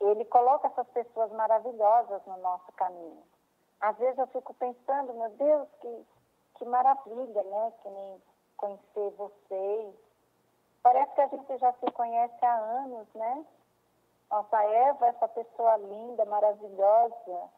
ele 0.00 0.24
coloca 0.26 0.66
essas 0.68 0.86
pessoas 0.88 1.30
maravilhosas 1.32 2.24
no 2.26 2.36
nosso 2.38 2.70
caminho. 2.72 3.22
Às 3.80 3.96
vezes 3.98 4.18
eu 4.18 4.26
fico 4.28 4.54
pensando, 4.54 5.14
meu 5.14 5.30
Deus, 5.30 5.68
que, 5.80 6.06
que 6.56 6.64
maravilha, 6.64 7.42
né? 7.42 7.72
Que 7.82 7.88
nem 7.90 8.22
conhecer 8.56 9.10
vocês. 9.16 9.94
Parece 10.82 11.14
que 11.14 11.20
a 11.20 11.26
gente 11.28 11.58
já 11.58 11.72
se 11.74 11.90
conhece 11.92 12.44
há 12.44 12.56
anos, 12.56 13.06
né? 13.14 13.46
Nossa 14.30 14.62
Eva, 14.62 15.06
essa 15.06 15.28
pessoa 15.28 15.76
linda, 15.76 16.24
maravilhosa, 16.24 17.50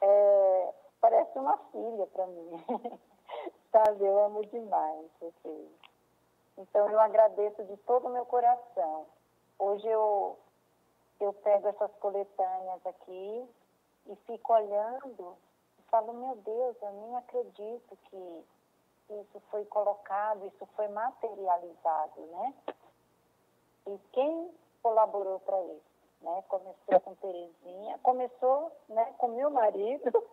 é, 0.00 0.74
parece 1.00 1.38
uma 1.38 1.56
filha 1.72 2.06
para 2.06 2.26
mim. 2.26 2.64
Sabe, 3.72 4.04
eu 4.04 4.24
amo 4.24 4.46
demais 4.46 5.06
vocês. 5.20 5.68
Então 6.56 6.88
eu 6.88 7.00
agradeço 7.00 7.64
de 7.64 7.76
todo 7.78 8.06
o 8.06 8.12
meu 8.12 8.24
coração. 8.26 9.06
Hoje 9.58 9.86
eu, 9.86 10.38
eu 11.20 11.32
pego 11.32 11.68
essas 11.68 11.92
coletâneas 11.96 12.86
aqui 12.86 13.48
e 14.06 14.16
fico 14.26 14.52
olhando 14.52 15.36
falo, 15.90 16.12
meu 16.12 16.36
Deus, 16.36 16.76
eu 16.82 16.92
nem 16.92 17.16
acredito 17.16 17.96
que 18.04 18.44
isso 19.08 19.40
foi 19.50 19.64
colocado, 19.66 20.46
isso 20.46 20.66
foi 20.74 20.88
materializado, 20.88 22.20
né? 22.26 22.54
E 23.86 23.98
quem 24.12 24.50
colaborou 24.82 25.38
para 25.40 25.60
isso? 25.62 25.96
Né? 26.20 26.44
Começou 26.48 27.00
com 27.00 27.14
Terezinha, 27.16 27.98
começou 28.02 28.72
né, 28.88 29.14
com 29.18 29.28
meu 29.28 29.50
marido, 29.50 30.24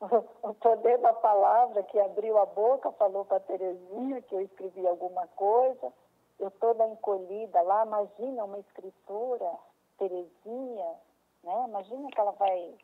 o 0.42 0.54
poder 0.54 0.98
da 0.98 1.12
palavra 1.12 1.82
que 1.82 1.98
abriu 1.98 2.38
a 2.38 2.46
boca, 2.46 2.92
falou 2.92 3.24
para 3.24 3.40
Terezinha 3.40 4.22
que 4.22 4.34
eu 4.34 4.40
escrevi 4.40 4.86
alguma 4.86 5.26
coisa, 5.28 5.92
eu 6.38 6.50
toda 6.52 6.86
encolhida 6.86 7.60
lá, 7.62 7.84
imagina 7.84 8.44
uma 8.44 8.58
escritora, 8.58 9.52
Terezinha, 9.98 10.94
né? 11.42 11.64
imagina 11.68 12.08
que 12.10 12.20
ela 12.20 12.32
vai 12.32 12.74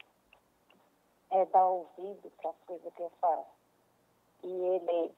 é, 1.30 1.44
dar 1.46 1.66
ouvido 1.66 2.30
para 2.40 2.50
as 2.50 2.56
coisas 2.66 2.94
que 2.94 3.02
eu 3.02 3.10
faço. 3.20 3.56
E 4.42 4.52
ele 4.52 5.14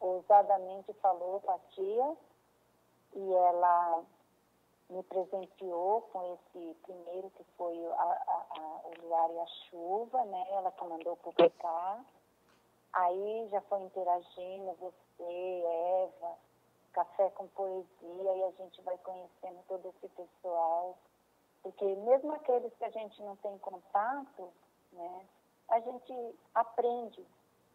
ousadamente 0.00 0.92
falou 0.94 1.40
para 1.40 1.54
a 1.54 1.58
tia 1.70 2.16
e 3.14 3.32
ela 3.32 4.04
me 4.90 5.02
presenteou 5.04 6.02
com 6.12 6.34
esse 6.34 6.74
primeiro 6.82 7.30
que 7.30 7.44
foi 7.56 7.86
a, 7.86 8.02
a, 8.02 8.46
a, 8.50 8.80
o 8.88 9.06
Luar 9.06 9.30
e 9.30 9.38
a 9.38 9.46
Chuva, 9.46 10.24
né? 10.26 10.46
Ela 10.50 10.70
que 10.72 10.84
mandou 10.84 11.16
publicar. 11.16 12.04
Aí 12.92 13.48
já 13.50 13.60
foi 13.62 13.80
interagindo, 13.80 14.76
você, 14.78 15.64
Eva, 15.64 16.36
café 16.92 17.30
com 17.30 17.48
poesia, 17.48 18.36
e 18.36 18.44
a 18.44 18.50
gente 18.50 18.82
vai 18.82 18.98
conhecendo 18.98 19.62
todo 19.66 19.88
esse 19.88 20.08
pessoal. 20.08 20.98
Porque 21.62 21.84
mesmo 21.84 22.32
aqueles 22.32 22.74
que 22.74 22.84
a 22.84 22.90
gente 22.90 23.22
não 23.22 23.36
tem 23.36 23.56
contato, 23.58 24.52
né? 24.92 25.26
A 25.68 25.80
gente 25.80 26.38
aprende 26.54 27.26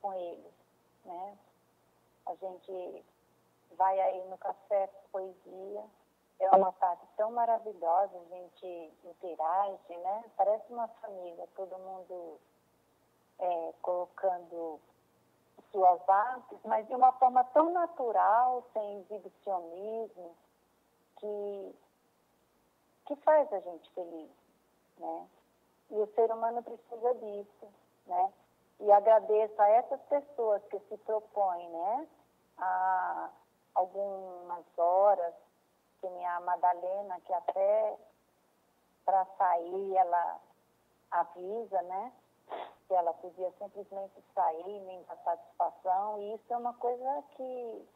com 0.01 0.13
eles, 0.13 0.53
né? 1.05 1.37
A 2.25 2.35
gente 2.35 3.05
vai 3.71 3.99
aí 3.99 4.23
no 4.29 4.37
café 4.37 4.87
poesia, 5.11 5.83
é 6.39 6.49
uma 6.51 6.71
tarde 6.73 7.01
tão 7.15 7.31
maravilhosa, 7.31 8.17
a 8.17 8.35
gente 8.35 8.93
interage, 9.03 9.97
né? 9.97 10.23
Parece 10.35 10.71
uma 10.71 10.87
família, 10.87 11.47
todo 11.55 11.77
mundo 11.79 12.39
é, 13.39 13.73
colocando 13.81 14.79
suas 15.71 16.07
artes, 16.07 16.59
mas 16.63 16.87
de 16.87 16.95
uma 16.95 17.11
forma 17.13 17.43
tão 17.45 17.71
natural, 17.71 18.63
sem 18.73 18.99
exibicionismo, 18.99 20.35
que, 21.17 21.75
que 23.05 23.15
faz 23.17 23.51
a 23.51 23.59
gente 23.59 23.89
feliz, 23.91 24.31
né? 24.97 25.27
E 25.89 25.95
o 25.95 26.07
ser 26.13 26.31
humano 26.31 26.61
precisa 26.63 27.13
disso, 27.15 27.67
né? 28.05 28.33
E 28.79 28.91
agradeço 28.91 29.61
a 29.61 29.69
essas 29.69 30.01
pessoas 30.03 30.63
que 30.65 30.79
se 30.79 30.97
propõem, 30.99 31.69
né? 31.69 32.07
A 32.57 33.29
algumas 33.73 34.65
horas, 34.77 35.33
que 36.01 36.09
minha 36.09 36.39
Madalena, 36.41 37.19
que 37.21 37.33
até 37.33 37.97
para 39.05 39.25
sair 39.37 39.95
ela 39.95 40.39
avisa, 41.11 41.81
né? 41.83 42.11
Que 42.87 42.93
ela 42.93 43.13
podia 43.13 43.51
simplesmente 43.59 44.23
sair, 44.33 44.79
nem 44.81 45.01
dar 45.03 45.17
satisfação, 45.17 46.19
e 46.19 46.33
isso 46.35 46.53
é 46.53 46.57
uma 46.57 46.73
coisa 46.73 47.23
que 47.31 47.87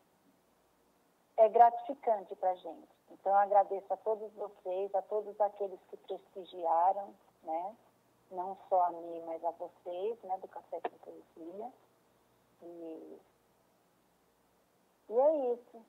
é 1.37 1.49
gratificante 1.49 2.35
para 2.35 2.51
a 2.51 2.55
gente. 2.55 2.89
Então, 3.09 3.31
eu 3.31 3.39
agradeço 3.39 3.91
a 3.93 3.97
todos 3.97 4.31
vocês, 4.33 4.93
a 4.95 5.01
todos 5.01 5.39
aqueles 5.41 5.79
que 5.89 5.97
prestigiaram, 5.97 7.13
né? 7.43 7.75
Não 8.31 8.57
só 8.69 8.85
a 8.85 8.91
mim, 8.91 9.21
mas 9.25 9.43
a 9.43 9.51
vocês, 9.51 10.17
né? 10.23 10.37
Do 10.41 10.47
Café 10.47 10.79
com 10.81 10.97
Poesia. 10.99 11.71
E, 12.61 13.17
e 15.09 15.13
é 15.13 15.53
isso. 15.53 15.85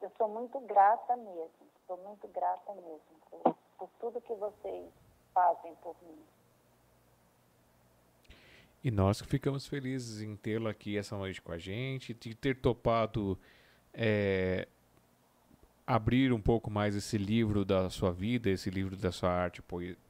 Eu 0.00 0.12
sou 0.18 0.28
muito 0.28 0.60
grata 0.60 1.16
mesmo, 1.16 1.50
sou 1.86 1.96
muito 1.98 2.28
grata 2.28 2.74
mesmo 2.74 3.00
por, 3.30 3.56
por 3.78 3.88
tudo 3.98 4.20
que 4.20 4.34
vocês 4.34 4.92
fazem 5.32 5.74
por 5.76 5.96
mim. 6.02 6.22
E 8.84 8.90
nós 8.90 9.20
ficamos 9.20 9.66
felizes 9.66 10.20
em 10.20 10.36
tê-la 10.36 10.70
aqui 10.70 10.96
essa 10.96 11.16
noite 11.16 11.42
com 11.42 11.50
a 11.50 11.58
gente, 11.58 12.14
de 12.14 12.34
ter 12.34 12.60
topado 12.60 13.36
é, 13.92 14.68
abrir 15.86 16.32
um 16.32 16.40
pouco 16.40 16.70
mais 16.70 16.94
esse 16.94 17.16
livro 17.16 17.64
da 17.64 17.88
sua 17.88 18.12
vida, 18.12 18.50
esse 18.50 18.68
livro 18.70 18.96
da 18.96 19.10
sua 19.10 19.30
arte 19.30 19.62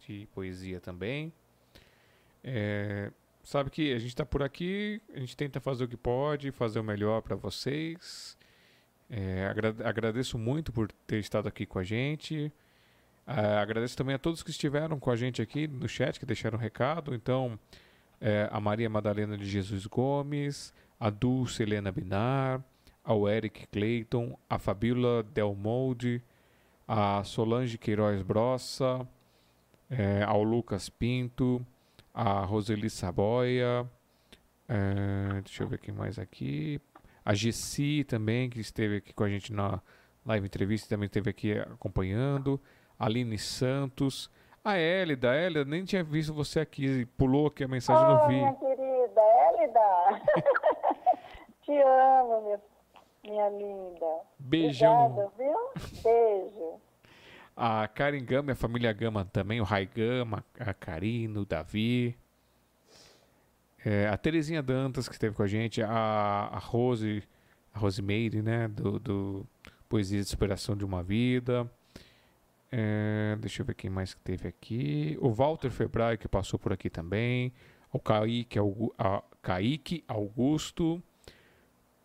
de 0.07 0.27
poesia 0.33 0.81
também. 0.81 1.33
É, 2.43 3.11
sabe 3.43 3.71
que 3.71 3.93
a 3.93 3.99
gente 3.99 4.11
está 4.11 4.25
por 4.25 4.43
aqui, 4.43 5.01
a 5.15 5.19
gente 5.19 5.37
tenta 5.37 5.61
fazer 5.61 5.85
o 5.85 5.89
que 5.89 5.97
pode, 5.97 6.51
fazer 6.53 6.79
o 6.79 6.85
melhor 6.85 7.23
para 7.23 7.35
vocês. 7.35 8.37
É, 9.09 9.53
agradeço 9.85 10.37
muito 10.37 10.73
por 10.73 10.91
ter 11.07 11.19
estado 11.19 11.49
aqui 11.49 11.65
com 11.65 11.79
a 11.79 11.85
gente. 11.85 12.53
Uh, 13.27 13.59
agradeço 13.61 13.97
também 13.97 14.15
a 14.15 14.19
todos 14.19 14.43
que 14.43 14.51
estiveram 14.51 15.01
com 15.01 15.11
a 15.11 15.17
gente 15.17 15.43
aqui 15.43 15.67
no 15.67 15.89
chat, 15.89 16.19
que 16.19 16.27
deixaram 16.27 16.57
um 16.57 16.61
recado. 16.61 17.13
Então, 17.13 17.59
é, 18.21 18.49
a 18.53 18.61
Maria 18.61 18.89
Madalena 18.89 19.37
de 19.37 19.45
Jesus 19.45 19.87
Gomes, 19.87 20.73
a 20.99 21.11
Dulce 21.11 21.63
Helena 21.63 21.91
Binar, 21.91 22.63
ao 23.03 23.29
Eric 23.29 23.67
Clayton, 23.67 24.39
a 24.49 24.59
Fabíola 24.59 25.23
Delmolde, 25.23 26.23
a 26.87 27.23
Solange 27.25 27.79
Queiroz 27.79 28.23
Brossa, 28.23 29.07
é, 29.91 30.23
ao 30.23 30.43
Lucas 30.43 30.89
Pinto, 30.89 31.65
a 32.13 32.41
Roseli 32.45 32.91
Saboia, 32.91 33.89
é, 34.69 35.41
deixa 35.43 35.63
eu 35.63 35.69
ver 35.69 35.79
quem 35.79 35.95
mais 35.95 36.19
aqui, 36.19 36.81
a 37.25 37.35
Gessi 37.35 38.05
também, 38.05 38.49
que 38.49 38.61
esteve 38.61 38.97
aqui 38.97 39.13
com 39.13 39.25
a 39.25 39.29
gente 39.29 39.53
na 39.53 39.81
live 40.25 40.47
entrevista, 40.47 40.89
também 40.89 41.07
esteve 41.07 41.31
aqui 41.31 41.59
acompanhando, 41.59 42.61
a 42.99 43.07
Aline 43.07 43.39
Santos, 43.39 44.31
a 44.65 44.77
Hélida, 44.77 45.35
Hélida, 45.35 45.65
nem 45.65 45.85
tinha 45.85 46.03
visto 46.03 46.35
você 46.35 46.61
aqui, 46.61 47.07
pulou 47.17 47.47
aqui 47.47 47.65
a 47.65 47.69
mensagem, 47.69 48.05
oh, 48.05 48.09
não 48.09 48.29
vi. 48.29 48.35
minha 48.35 48.55
querida, 48.55 49.21
Hélida, 49.21 50.23
te 51.63 51.73
amo, 51.73 52.43
meu 52.49 52.77
minha 53.27 53.49
linda. 53.49 54.21
Beijão. 54.39 55.07
Obrigada, 55.07 55.33
viu? 55.37 56.03
Beijo. 56.03 56.81
A 57.57 57.89
Karen 57.89 58.23
Gama, 58.23 58.53
a 58.53 58.55
família 58.55 58.93
Gama 58.93 59.25
também, 59.25 59.61
o 59.61 59.65
Rai 59.65 59.87
Gama, 59.87 60.45
a 60.59 60.75
Karina, 60.75 61.41
o 61.41 61.47
Davi. 61.47 62.15
É, 63.85 64.09
a 64.09 64.17
Terezinha 64.17 64.63
Dantas, 64.63 65.09
que 65.09 65.15
esteve 65.15 65.35
com 65.35 65.43
a 65.43 65.47
gente, 65.47 65.83
a, 65.83 65.89
a 65.89 66.59
Rose, 66.59 67.23
a 67.73 67.79
Rosemeire, 67.79 68.43
né, 68.43 68.69
do, 68.69 68.99
do 68.99 69.47
Poesia 69.89 70.21
de 70.21 70.29
Superação 70.29 70.77
de 70.77 70.85
uma 70.85 71.03
Vida. 71.03 71.71
É, 72.71 73.37
deixa 73.41 73.63
eu 73.63 73.67
ver 73.67 73.75
quem 73.75 73.89
mais 73.89 74.13
que 74.13 74.21
teve 74.21 74.49
aqui. 74.49 75.17
O 75.21 75.31
Walter 75.31 75.71
Febrai, 75.71 76.19
que 76.19 76.29
passou 76.29 76.59
por 76.59 76.73
aqui 76.73 76.91
também. 76.91 77.53
O 77.93 77.99
Kaique, 77.99 78.59
a, 78.99 79.23
Kaique 79.41 80.05
Augusto. 80.07 81.03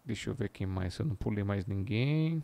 Deixa 0.06 0.30
eu 0.30 0.34
ver 0.34 0.50
quem 0.50 0.68
mais. 0.68 0.98
Eu 0.98 1.06
não 1.06 1.16
pulei 1.16 1.44
mais 1.44 1.66
ninguém. 1.66 2.44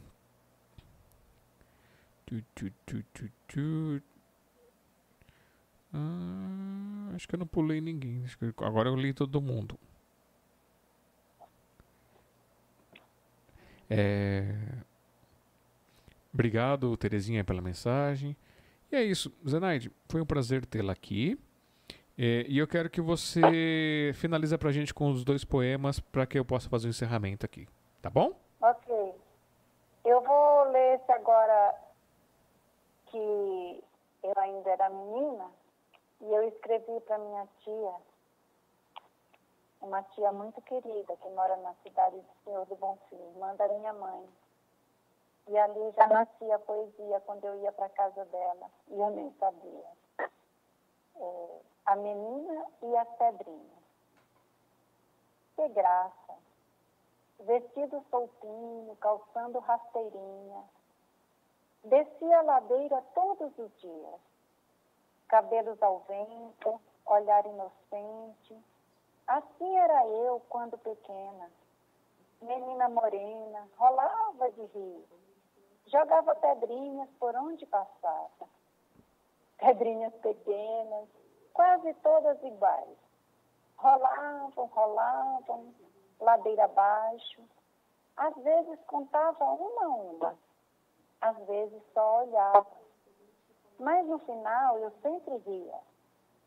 Tu, 2.27 2.43
tu, 2.53 2.69
tu, 2.85 3.03
tu, 3.13 3.29
tu. 3.47 4.01
Ah, 5.93 7.11
acho 7.15 7.25
que 7.25 7.35
eu 7.35 7.39
não 7.39 7.47
pulei 7.47 7.79
ninguém. 7.79 8.25
agora 8.57 8.89
eu 8.89 8.95
li 8.97 9.13
todo 9.13 9.41
mundo. 9.41 9.79
É... 13.89 14.43
Obrigado, 16.33 16.97
Terezinha, 16.97 17.45
pela 17.45 17.61
mensagem. 17.61 18.35
E 18.91 18.97
é 18.97 19.03
isso, 19.03 19.31
Zenaide. 19.47 19.89
Foi 20.09 20.19
um 20.19 20.25
prazer 20.25 20.65
tê-la 20.65 20.91
aqui. 20.91 21.39
É, 22.17 22.45
e 22.49 22.57
eu 22.57 22.67
quero 22.67 22.89
que 22.89 22.99
você 22.99 24.11
finalize 24.15 24.57
pra 24.57 24.73
gente 24.73 24.93
com 24.93 25.09
os 25.09 25.23
dois 25.23 25.45
poemas 25.45 26.01
para 26.01 26.25
que 26.25 26.37
eu 26.37 26.43
possa 26.43 26.67
fazer 26.67 26.87
o 26.87 26.89
um 26.89 26.89
encerramento 26.89 27.45
aqui. 27.45 27.69
Tá 28.01 28.09
bom? 28.09 28.37
Ok. 28.59 29.15
Eu 30.03 30.21
vou 30.21 30.71
ler 30.73 30.95
esse 30.95 31.11
agora 31.13 31.86
que 33.07 33.83
eu 34.23 34.33
ainda 34.37 34.69
era 34.69 34.89
menina 34.89 35.51
e 36.21 36.33
eu 36.33 36.47
escrevi 36.47 36.99
para 37.01 37.17
minha 37.17 37.47
tia, 37.63 37.95
uma 39.81 40.01
tia 40.03 40.31
muito 40.31 40.61
querida 40.61 41.15
que 41.17 41.29
mora 41.29 41.55
na 41.57 41.73
cidade 41.83 42.17
do 42.17 42.43
Senhor 42.43 42.65
do 42.65 42.75
Bonfim, 42.75 43.33
manda 43.37 43.67
minha 43.67 43.93
mãe. 43.93 44.27
E 45.47 45.57
ali 45.57 45.91
já 45.95 46.07
nascia 46.07 46.55
a 46.55 46.59
poesia 46.59 47.21
quando 47.21 47.45
eu 47.45 47.55
ia 47.61 47.71
para 47.71 47.89
casa 47.89 48.25
dela 48.25 48.69
e 48.89 48.99
eu 48.99 49.09
nem 49.11 49.31
sabia. 49.39 49.85
É, 51.15 51.61
a 51.85 51.95
menina 51.95 52.65
e 52.81 52.97
a 52.97 53.05
pedrinha. 53.05 53.77
Que 55.55 55.69
graça! 55.69 56.35
Vestido 57.39 58.03
soltinho, 58.09 58.95
calçando 58.97 59.59
rasteirinha. 59.59 60.63
Descia 61.83 62.39
a 62.39 62.41
ladeira 62.41 63.01
todos 63.13 63.57
os 63.57 63.71
dias. 63.79 64.19
Cabelos 65.27 65.81
ao 65.81 65.99
vento, 65.99 66.81
olhar 67.05 67.45
inocente. 67.45 68.57
Assim 69.25 69.77
era 69.77 70.07
eu 70.07 70.41
quando 70.49 70.77
pequena. 70.77 71.51
Menina 72.41 72.89
morena, 72.89 73.67
rolava 73.77 74.51
de 74.51 74.65
rir. 74.65 75.05
Jogava 75.87 76.35
pedrinhas 76.35 77.09
por 77.19 77.35
onde 77.35 77.65
passava. 77.65 78.47
Pedrinhas 79.57 80.13
pequenas, 80.15 81.07
quase 81.53 81.93
todas 81.95 82.41
iguais. 82.43 82.97
Rolavam, 83.77 84.65
rolavam, 84.65 85.73
ladeira 86.19 86.65
abaixo. 86.65 87.41
Às 88.15 88.35
vezes 88.35 88.79
contava 88.85 89.45
uma 89.45 89.85
a 89.85 89.89
uma, 89.89 90.39
às 91.21 91.37
vezes 91.45 91.81
só 91.93 92.23
olhava. 92.23 92.67
Mas 93.79 94.05
no 94.07 94.19
final 94.19 94.79
eu 94.79 94.91
sempre 95.01 95.37
ria. 95.37 95.79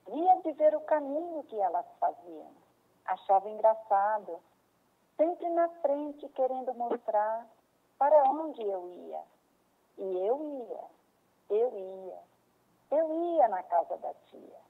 Ria 0.09 0.41
de 0.43 0.53
ver 0.53 0.75
o 0.75 0.81
caminho 0.81 1.45
que 1.45 1.59
elas 1.61 1.87
faziam. 1.99 2.51
Achava 3.05 3.49
engraçado. 3.49 4.41
Sempre 5.17 5.49
na 5.51 5.69
frente 5.81 6.29
querendo 6.31 6.75
mostrar 6.75 7.47
para 7.99 8.25
onde 8.31 8.63
eu 8.63 8.89
ia. 8.89 9.23
E 9.99 10.27
eu 10.27 10.43
ia, 10.43 10.81
eu 11.51 11.79
ia, 11.79 12.19
eu 12.91 13.37
ia 13.37 13.49
na 13.49 13.63
casa 13.63 13.99
da 13.99 14.15
tia. 14.15 14.61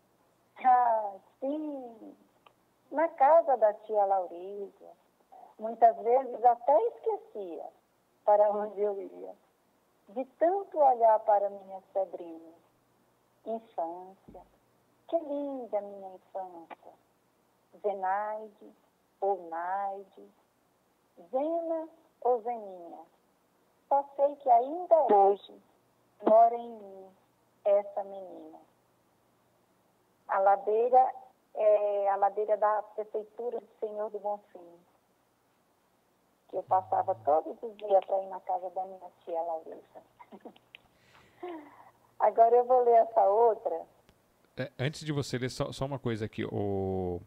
Ah, 0.64 1.12
sim, 1.38 2.16
na 2.90 3.08
casa 3.08 3.56
da 3.56 3.72
tia 3.74 4.04
Laurísia. 4.04 4.90
Muitas 5.58 5.96
vezes 5.98 6.44
até 6.44 6.82
esquecia 6.88 7.64
para 8.24 8.50
onde 8.50 8.80
eu 8.80 9.00
ia, 9.00 9.34
de 10.14 10.24
tanto 10.38 10.78
olhar 10.78 11.18
para 11.20 11.48
minhas 11.50 11.84
pedrinhas. 11.92 12.60
Infância, 13.46 14.42
que 15.08 15.18
linda 15.18 15.80
minha 15.80 16.14
infância. 16.14 16.92
Zenaide 17.82 18.74
ou 19.20 19.48
Naide, 19.48 20.28
Zena 21.30 21.88
ou 22.22 22.42
Zeninha. 22.42 22.98
Só 23.88 24.04
sei 24.16 24.36
que 24.36 24.50
ainda 24.50 25.14
hoje 25.14 25.62
mora 26.22 26.54
em 26.54 26.70
mim 26.70 27.10
essa 27.64 28.04
menina. 28.04 28.58
A 30.28 30.38
ladeira 30.38 31.14
é 31.54 32.08
a 32.10 32.16
ladeira 32.16 32.56
da 32.56 32.82
Prefeitura 32.94 33.60
do 33.60 33.68
Senhor 33.80 34.10
do 34.10 34.18
Bonfim, 34.18 34.80
que 36.50 36.56
eu 36.56 36.62
passava 36.64 37.14
todos 37.24 37.56
os 37.62 37.76
dias 37.76 38.04
para 38.04 38.22
ir 38.22 38.26
na 38.28 38.40
casa 38.40 38.68
da 38.70 38.84
minha 38.84 39.10
tia 39.24 39.40
Larissa. 39.40 40.02
Agora 42.18 42.56
eu 42.56 42.64
vou 42.64 42.84
ler 42.84 42.96
essa 42.96 43.24
outra. 43.24 43.80
É, 44.56 44.70
antes 44.78 45.04
de 45.04 45.12
você 45.12 45.38
ler, 45.38 45.48
só, 45.48 45.72
só 45.72 45.86
uma 45.86 45.98
coisa 45.98 46.26
aqui. 46.26 46.44
O... 46.44 47.20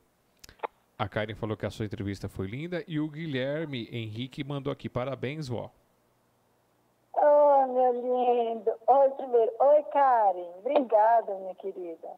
A 0.99 1.07
Karen 1.09 1.33
falou 1.35 1.57
que 1.57 1.65
a 1.65 1.71
sua 1.71 1.85
entrevista 1.85 2.29
foi 2.29 2.47
linda 2.47 2.83
e 2.87 2.99
o 2.99 3.09
Guilherme 3.09 3.89
Henrique 3.91 4.43
mandou 4.43 4.71
aqui. 4.71 4.87
Parabéns, 4.87 5.47
vó. 5.47 5.71
Oh, 7.13 7.67
meu 7.67 7.93
lindo. 7.93 8.71
Oi, 8.85 9.09
primeiro. 9.11 9.51
Oi, 9.59 9.83
Karen. 9.83 10.51
Obrigada, 10.59 11.33
minha 11.35 11.55
querida. 11.55 12.09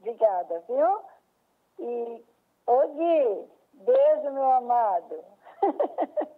Obrigada, 0.00 0.62
viu? 0.68 1.00
E, 1.78 2.24
ô 2.66 2.88
Gui, 2.88 3.48
beijo, 3.84 4.30
meu 4.32 4.50
amado. 4.52 5.24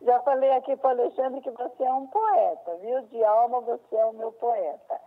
Já 0.00 0.20
falei 0.22 0.50
aqui 0.52 0.76
para 0.76 0.90
Alexandre 0.90 1.40
que 1.40 1.50
você 1.50 1.82
é 1.82 1.92
um 1.92 2.06
poeta, 2.06 2.76
viu? 2.76 3.02
De 3.08 3.24
alma 3.24 3.60
você 3.60 3.96
é 3.96 4.06
o 4.06 4.12
meu 4.12 4.32
poeta. 4.32 5.00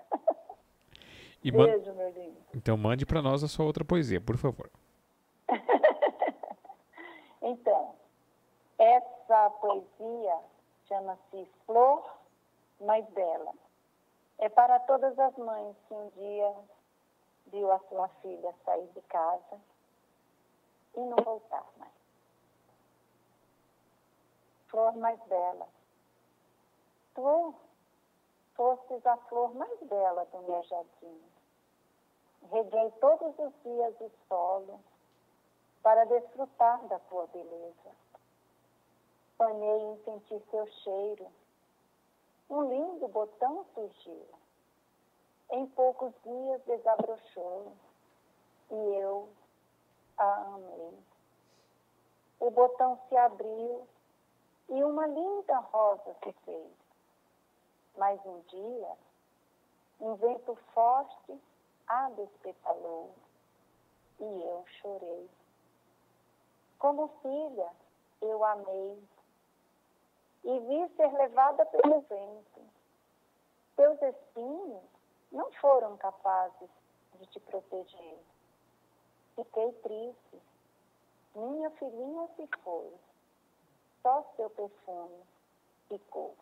E 1.43 1.51
Beijo, 1.51 1.93
meu 1.93 2.09
lindo. 2.09 2.37
Então 2.53 2.77
mande 2.77 3.05
para 3.05 3.21
nós 3.21 3.43
a 3.43 3.47
sua 3.47 3.65
outra 3.65 3.83
poesia, 3.83 4.21
por 4.21 4.37
favor. 4.37 4.69
Então, 7.43 7.95
essa 8.77 9.49
poesia 9.59 10.37
chama-se 10.87 11.47
Flor 11.65 12.03
Mais 12.79 13.03
Bela. 13.09 13.51
É 14.37 14.47
para 14.47 14.79
todas 14.81 15.17
as 15.17 15.35
mães 15.37 15.75
que 15.87 15.93
um 15.93 16.09
dia 16.09 16.55
viu 17.47 17.71
a 17.71 17.79
sua 17.89 18.07
filha 18.21 18.53
sair 18.63 18.87
de 18.93 19.01
casa 19.01 19.59
e 20.95 20.99
não 20.99 21.17
voltar. 21.23 21.65
Flor 24.71 24.95
mais 24.95 25.19
bela. 25.23 25.67
Tu 27.13 27.53
fostes 28.55 29.05
a 29.05 29.17
flor 29.17 29.53
mais 29.53 29.79
bela 29.81 30.25
do 30.31 30.41
meu 30.43 30.63
jardim. 30.63 31.21
Reguei 32.49 32.89
todos 33.01 33.37
os 33.37 33.53
dias 33.63 33.93
o 33.99 34.09
solo 34.29 34.79
para 35.83 36.05
desfrutar 36.05 36.81
da 36.87 36.99
tua 36.99 37.27
beleza. 37.27 37.91
Sonhei 39.35 39.81
em 39.81 40.03
sentir 40.05 40.41
seu 40.49 40.65
cheiro. 40.67 41.27
Um 42.49 42.63
lindo 42.69 43.09
botão 43.09 43.65
surgiu. 43.73 44.25
Em 45.49 45.67
poucos 45.67 46.13
dias 46.23 46.61
desabrochou 46.63 47.73
e 48.69 48.75
eu 49.01 49.27
a 50.17 50.43
amei. 50.43 50.97
O 52.39 52.49
botão 52.51 52.97
se 53.09 53.17
abriu 53.17 53.85
e 54.71 54.83
uma 54.83 55.05
linda 55.05 55.59
rosa 55.59 56.15
se 56.23 56.31
fez. 56.45 56.71
Mas 57.97 58.25
um 58.25 58.39
dia, 58.47 58.97
um 59.99 60.15
vento 60.15 60.55
forte 60.73 61.39
a 61.87 62.09
despetalou 62.11 63.13
e 64.17 64.23
eu 64.23 64.65
chorei. 64.79 65.29
Como 66.79 67.09
filha, 67.21 67.69
eu 68.21 68.43
amei 68.45 69.03
e 70.45 70.59
vi 70.59 70.95
ser 70.95 71.11
levada 71.13 71.65
pelo 71.65 71.99
vento. 72.01 72.61
Teus 73.75 74.01
espinhos 74.01 74.83
não 75.33 75.51
foram 75.53 75.97
capazes 75.97 76.69
de 77.15 77.25
te 77.27 77.39
proteger. 77.41 78.19
Fiquei 79.35 79.71
triste. 79.83 80.41
Minha 81.35 81.69
filhinha 81.71 82.27
se 82.35 82.47
foi. 82.63 82.93
Só 84.01 84.33
seu 84.35 84.49
perfume 84.49 85.23
ficou. 85.87 86.35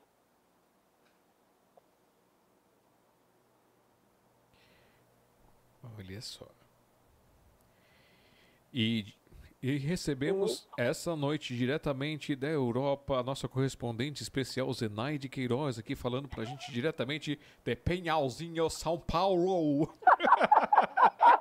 Olha 5.97 6.21
só. 6.21 6.47
E, 8.73 9.13
e 9.61 9.77
recebemos 9.77 10.67
essa 10.77 11.15
noite 11.15 11.55
diretamente 11.55 12.35
da 12.35 12.47
Europa 12.47 13.17
a 13.17 13.23
nossa 13.23 13.47
correspondente 13.47 14.23
especial 14.23 14.71
Zenaide 14.71 15.27
Queiroz 15.27 15.77
aqui 15.79 15.95
falando 15.95 16.29
pra 16.29 16.45
gente 16.45 16.71
diretamente 16.71 17.39
de 17.65 17.75
Penhalzinho, 17.75 18.69
São 18.69 18.99
Paulo. 18.99 19.91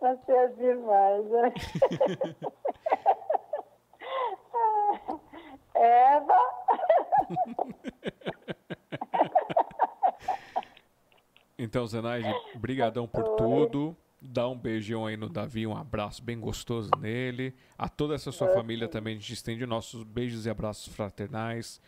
Você 0.00 0.32
é 0.32 0.48
demais, 0.48 1.30
né? 1.30 1.52
Eva. 5.74 6.38
Então, 11.58 11.86
Zenaide, 11.86 12.32
brigadão 12.54 13.06
por 13.06 13.36
tudo. 13.36 13.94
Dá 14.22 14.48
um 14.48 14.56
beijão 14.56 15.06
aí 15.06 15.16
no 15.16 15.28
Davi, 15.28 15.66
um 15.66 15.76
abraço 15.76 16.22
bem 16.22 16.40
gostoso 16.40 16.90
nele. 16.98 17.54
A 17.76 17.88
toda 17.88 18.14
essa 18.14 18.32
sua 18.32 18.48
família 18.48 18.88
também, 18.88 19.16
a 19.16 19.18
gente 19.18 19.32
estende 19.32 19.66
nossos 19.66 20.02
beijos 20.02 20.46
e 20.46 20.50
abraços 20.50 20.92
fraternais. 20.94 21.80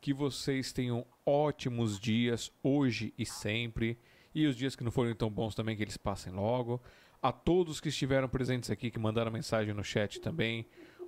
Que 0.00 0.14
vocês 0.14 0.72
tenham 0.72 1.04
ótimos 1.26 1.98
dias, 2.00 2.50
hoje 2.62 3.12
e 3.18 3.26
sempre. 3.26 3.98
E 4.34 4.46
os 4.46 4.56
dias 4.56 4.74
que 4.76 4.84
não 4.84 4.90
forem 4.90 5.14
tão 5.14 5.30
bons 5.30 5.54
também, 5.54 5.76
que 5.76 5.82
eles 5.82 5.96
passem 5.96 6.32
logo. 6.32 6.80
A 7.20 7.32
todos 7.32 7.80
que 7.80 7.88
estiveram 7.88 8.28
presentes 8.28 8.70
aqui, 8.70 8.92
que 8.92 8.98
mandaram 8.98 9.32
mensagem 9.32 9.74
no 9.74 9.82
chat 9.82 10.20
também, 10.20 10.64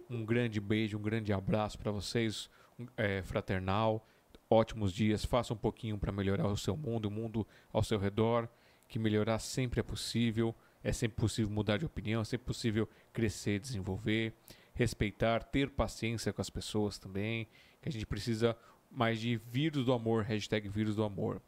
um 0.08 0.24
grande 0.24 0.60
beijo, 0.60 0.98
um 0.98 1.02
grande 1.02 1.32
abraço 1.32 1.78
para 1.78 1.92
vocês, 1.92 2.50
é, 2.96 3.22
fraternal. 3.22 4.04
Ótimos 4.48 4.92
dias, 4.92 5.24
faça 5.24 5.54
um 5.54 5.56
pouquinho 5.56 5.96
para 5.96 6.10
melhorar 6.10 6.48
o 6.48 6.56
seu 6.56 6.76
mundo, 6.76 7.06
o 7.06 7.10
mundo 7.12 7.46
ao 7.72 7.84
seu 7.84 7.96
redor, 7.96 8.48
que 8.88 8.98
melhorar 8.98 9.38
sempre 9.38 9.78
é 9.78 9.82
possível, 9.84 10.52
é 10.82 10.92
sempre 10.92 11.16
possível 11.16 11.52
mudar 11.52 11.76
de 11.76 11.86
opinião, 11.86 12.22
é 12.22 12.24
sempre 12.24 12.46
possível 12.46 12.88
crescer, 13.12 13.60
desenvolver, 13.60 14.34
respeitar, 14.74 15.44
ter 15.44 15.70
paciência 15.70 16.32
com 16.32 16.40
as 16.40 16.50
pessoas 16.50 16.98
também, 16.98 17.46
que 17.80 17.88
a 17.88 17.92
gente 17.92 18.04
precisa 18.04 18.56
mais 18.90 19.20
de 19.20 19.36
vírus 19.36 19.84
do 19.84 19.92
amor, 19.92 20.24
hashtag 20.24 20.68
vírus 20.68 20.96
do 20.96 21.04
amor. 21.04 21.40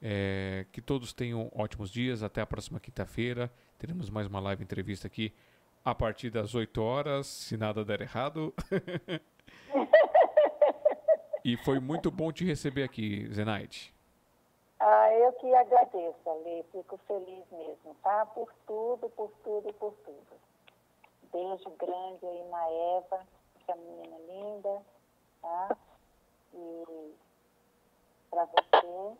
É, 0.00 0.66
que 0.72 0.82
todos 0.82 1.12
tenham 1.12 1.50
ótimos 1.54 1.90
dias. 1.90 2.22
Até 2.22 2.40
a 2.42 2.46
próxima 2.46 2.78
quinta-feira. 2.78 3.50
Teremos 3.84 4.08
mais 4.08 4.26
uma 4.26 4.40
live 4.40 4.64
entrevista 4.64 5.08
aqui 5.08 5.30
a 5.84 5.94
partir 5.94 6.30
das 6.30 6.54
8 6.54 6.80
horas, 6.80 7.26
se 7.26 7.54
nada 7.54 7.84
der 7.84 8.00
errado. 8.00 8.54
e 11.44 11.54
foi 11.58 11.78
muito 11.78 12.10
bom 12.10 12.32
te 12.32 12.46
receber 12.46 12.84
aqui, 12.84 13.28
Zenaide. 13.30 13.94
Ah, 14.80 15.12
eu 15.12 15.30
que 15.34 15.54
agradeço, 15.54 16.18
Ale. 16.24 16.64
Fico 16.72 16.98
feliz 17.06 17.44
mesmo, 17.52 17.94
tá? 18.02 18.24
Por 18.24 18.50
tudo, 18.66 19.10
por 19.10 19.30
tudo, 19.44 19.70
por 19.74 19.92
tudo. 20.02 20.40
Beijo 21.30 21.68
grande 21.78 22.24
aí 22.24 22.42
na 22.48 22.66
Eva, 22.96 23.26
que 23.66 23.70
é 23.70 23.74
a 23.74 23.76
menina 23.76 24.16
linda, 24.26 24.82
tá? 25.42 25.76
E 26.54 27.14
para 28.30 28.46
você, 28.46 29.18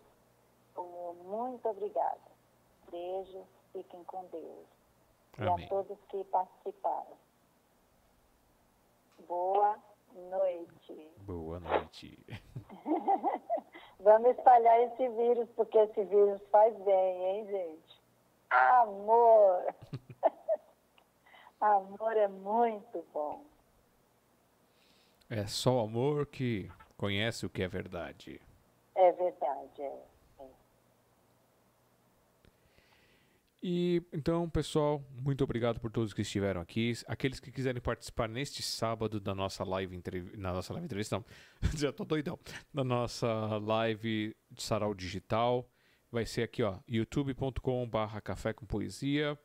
muito 1.22 1.68
obrigada. 1.68 2.32
Beijo, 2.90 3.44
fiquem 3.74 4.04
com 4.04 4.24
Deus. 4.26 4.66
E 5.38 5.42
Amém. 5.42 5.66
a 5.66 5.68
todos 5.68 5.98
que 6.08 6.22
participaram. 6.24 7.18
Boa 9.26 9.76
noite. 10.14 11.10
Boa 11.18 11.58
noite. 11.58 12.18
Vamos 13.98 14.30
espalhar 14.30 14.80
esse 14.82 15.08
vírus, 15.08 15.48
porque 15.56 15.76
esse 15.76 16.04
vírus 16.04 16.40
faz 16.50 16.76
bem, 16.82 17.24
hein, 17.24 17.46
gente? 17.46 18.00
Amor! 18.50 19.74
Amor 21.60 22.16
é 22.16 22.28
muito 22.28 23.04
bom. 23.12 23.42
É 25.30 25.46
só 25.46 25.76
o 25.76 25.80
amor 25.80 26.26
que 26.26 26.70
conhece 26.96 27.46
o 27.46 27.50
que 27.50 27.62
é 27.62 27.68
verdade. 27.68 28.40
É 28.94 29.10
verdade, 29.12 29.82
é. 29.82 30.02
E 33.66 34.02
então, 34.12 34.46
pessoal, 34.50 35.02
muito 35.10 35.42
obrigado 35.42 35.80
por 35.80 35.90
todos 35.90 36.12
que 36.12 36.20
estiveram 36.20 36.60
aqui. 36.60 36.92
Aqueles 37.08 37.40
que 37.40 37.50
quiserem 37.50 37.80
participar 37.80 38.28
neste 38.28 38.62
sábado 38.62 39.18
da 39.18 39.34
nossa 39.34 39.64
live 39.64 39.96
entrevista, 39.96 40.36
na 40.36 40.52
nossa 40.52 40.74
live 40.74 40.84
entrevista, 40.84 41.16
não, 41.16 41.24
já 41.74 41.90
tô 41.90 42.04
doidão, 42.04 42.38
da 42.74 42.84
nossa 42.84 43.26
live 43.56 44.36
de 44.50 44.62
Sarau 44.62 44.94
Digital, 44.94 45.66
vai 46.12 46.26
ser 46.26 46.42
aqui, 46.42 46.62
ó, 46.62 46.78
youtube.com/barra 46.86 48.20
café 48.20 48.52
com 48.52 48.66
poesia. 48.66 49.38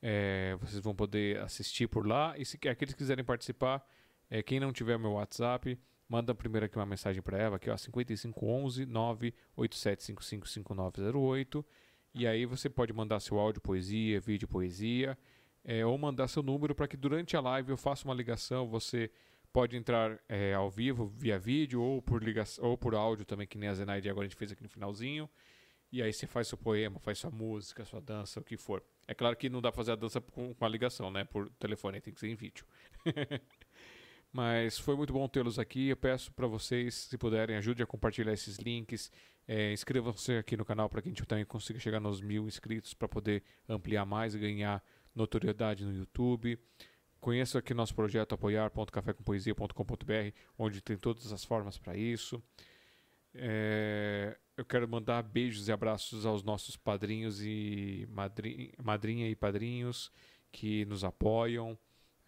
É, 0.00 0.56
vocês 0.58 0.82
vão 0.82 0.94
poder 0.94 1.38
assistir 1.40 1.86
por 1.86 2.06
lá. 2.06 2.32
E 2.38 2.46
se 2.46 2.56
aqueles 2.66 2.94
que 2.94 3.00
quiserem 3.00 3.22
participar, 3.22 3.86
é, 4.30 4.42
quem 4.42 4.58
não 4.58 4.72
tiver 4.72 4.98
meu 4.98 5.12
WhatsApp, 5.12 5.78
manda 6.08 6.34
primeiro 6.34 6.64
aqui 6.64 6.78
uma 6.78 6.86
mensagem 6.86 7.20
para 7.20 7.36
Eva, 7.36 7.56
aqui 7.56 7.68
ó, 7.68 7.76
5511 7.76 8.86
987555908. 8.86 11.62
E 12.14 12.26
aí 12.26 12.44
você 12.44 12.68
pode 12.68 12.92
mandar 12.92 13.20
seu 13.20 13.38
áudio 13.38 13.60
poesia, 13.60 14.20
vídeo 14.20 14.48
poesia, 14.48 15.16
é, 15.64 15.84
ou 15.84 15.96
mandar 15.96 16.28
seu 16.28 16.42
número 16.42 16.74
para 16.74 16.88
que 16.88 16.96
durante 16.96 17.36
a 17.36 17.40
live 17.40 17.70
eu 17.70 17.76
faça 17.76 18.04
uma 18.04 18.14
ligação. 18.14 18.68
Você 18.68 19.10
pode 19.52 19.76
entrar 19.76 20.18
é, 20.28 20.54
ao 20.54 20.70
vivo 20.70 21.06
via 21.06 21.38
vídeo 21.38 21.80
ou 21.80 22.02
por 22.02 22.22
ligação 22.22 22.64
ou 22.64 22.76
por 22.76 22.94
áudio 22.94 23.24
também, 23.24 23.46
que 23.46 23.58
nem 23.58 23.68
a 23.68 23.74
Zenaide 23.74 24.08
agora 24.08 24.26
a 24.26 24.28
gente 24.28 24.38
fez 24.38 24.50
aqui 24.52 24.62
no 24.62 24.68
finalzinho. 24.68 25.28
E 25.92 26.02
aí 26.02 26.12
você 26.12 26.26
faz 26.26 26.46
seu 26.46 26.56
poema, 26.56 27.00
faz 27.00 27.18
sua 27.18 27.30
música, 27.30 27.84
sua 27.84 28.00
dança, 28.00 28.38
o 28.38 28.44
que 28.44 28.56
for. 28.56 28.82
É 29.08 29.14
claro 29.14 29.36
que 29.36 29.48
não 29.48 29.60
dá 29.60 29.72
pra 29.72 29.78
fazer 29.78 29.92
a 29.92 29.96
dança 29.96 30.20
com, 30.20 30.54
com 30.54 30.64
a 30.64 30.68
ligação, 30.68 31.10
né? 31.10 31.24
Por 31.24 31.50
telefone, 31.58 32.00
tem 32.00 32.14
que 32.14 32.20
ser 32.20 32.28
em 32.28 32.36
vídeo. 32.36 32.64
Mas 34.32 34.78
foi 34.78 34.96
muito 34.96 35.12
bom 35.12 35.28
tê-los 35.28 35.58
aqui. 35.58 35.88
Eu 35.88 35.96
peço 35.96 36.32
para 36.32 36.46
vocês, 36.46 36.94
se 36.94 37.18
puderem, 37.18 37.56
ajude 37.56 37.82
a 37.82 37.86
compartilhar 37.86 38.32
esses 38.32 38.58
links. 38.58 39.10
É, 39.46 39.72
Inscrevam-se 39.72 40.36
aqui 40.36 40.56
no 40.56 40.64
canal 40.64 40.88
para 40.88 41.02
que 41.02 41.08
a 41.08 41.10
gente 41.10 41.26
também 41.26 41.44
consiga 41.44 41.80
chegar 41.80 41.98
nos 41.98 42.20
mil 42.20 42.46
inscritos 42.46 42.94
para 42.94 43.08
poder 43.08 43.42
ampliar 43.68 44.06
mais 44.06 44.34
e 44.34 44.38
ganhar 44.38 44.82
notoriedade 45.14 45.84
no 45.84 45.92
YouTube. 45.92 46.58
Conheça 47.20 47.58
aqui 47.58 47.74
nosso 47.74 47.94
projeto 47.94 48.34
apoiar.cafécompoesia.com.br, 48.34 50.34
onde 50.56 50.80
tem 50.80 50.96
todas 50.96 51.32
as 51.32 51.44
formas 51.44 51.76
para 51.76 51.96
isso. 51.96 52.42
É, 53.34 54.38
eu 54.56 54.64
quero 54.64 54.88
mandar 54.88 55.22
beijos 55.22 55.68
e 55.68 55.72
abraços 55.72 56.24
aos 56.24 56.42
nossos 56.42 56.76
padrinhos 56.76 57.42
e 57.42 58.08
madrinha, 58.10 58.70
madrinha 58.82 59.28
e 59.28 59.34
padrinhos 59.34 60.10
que 60.50 60.86
nos 60.86 61.04
apoiam. 61.04 61.78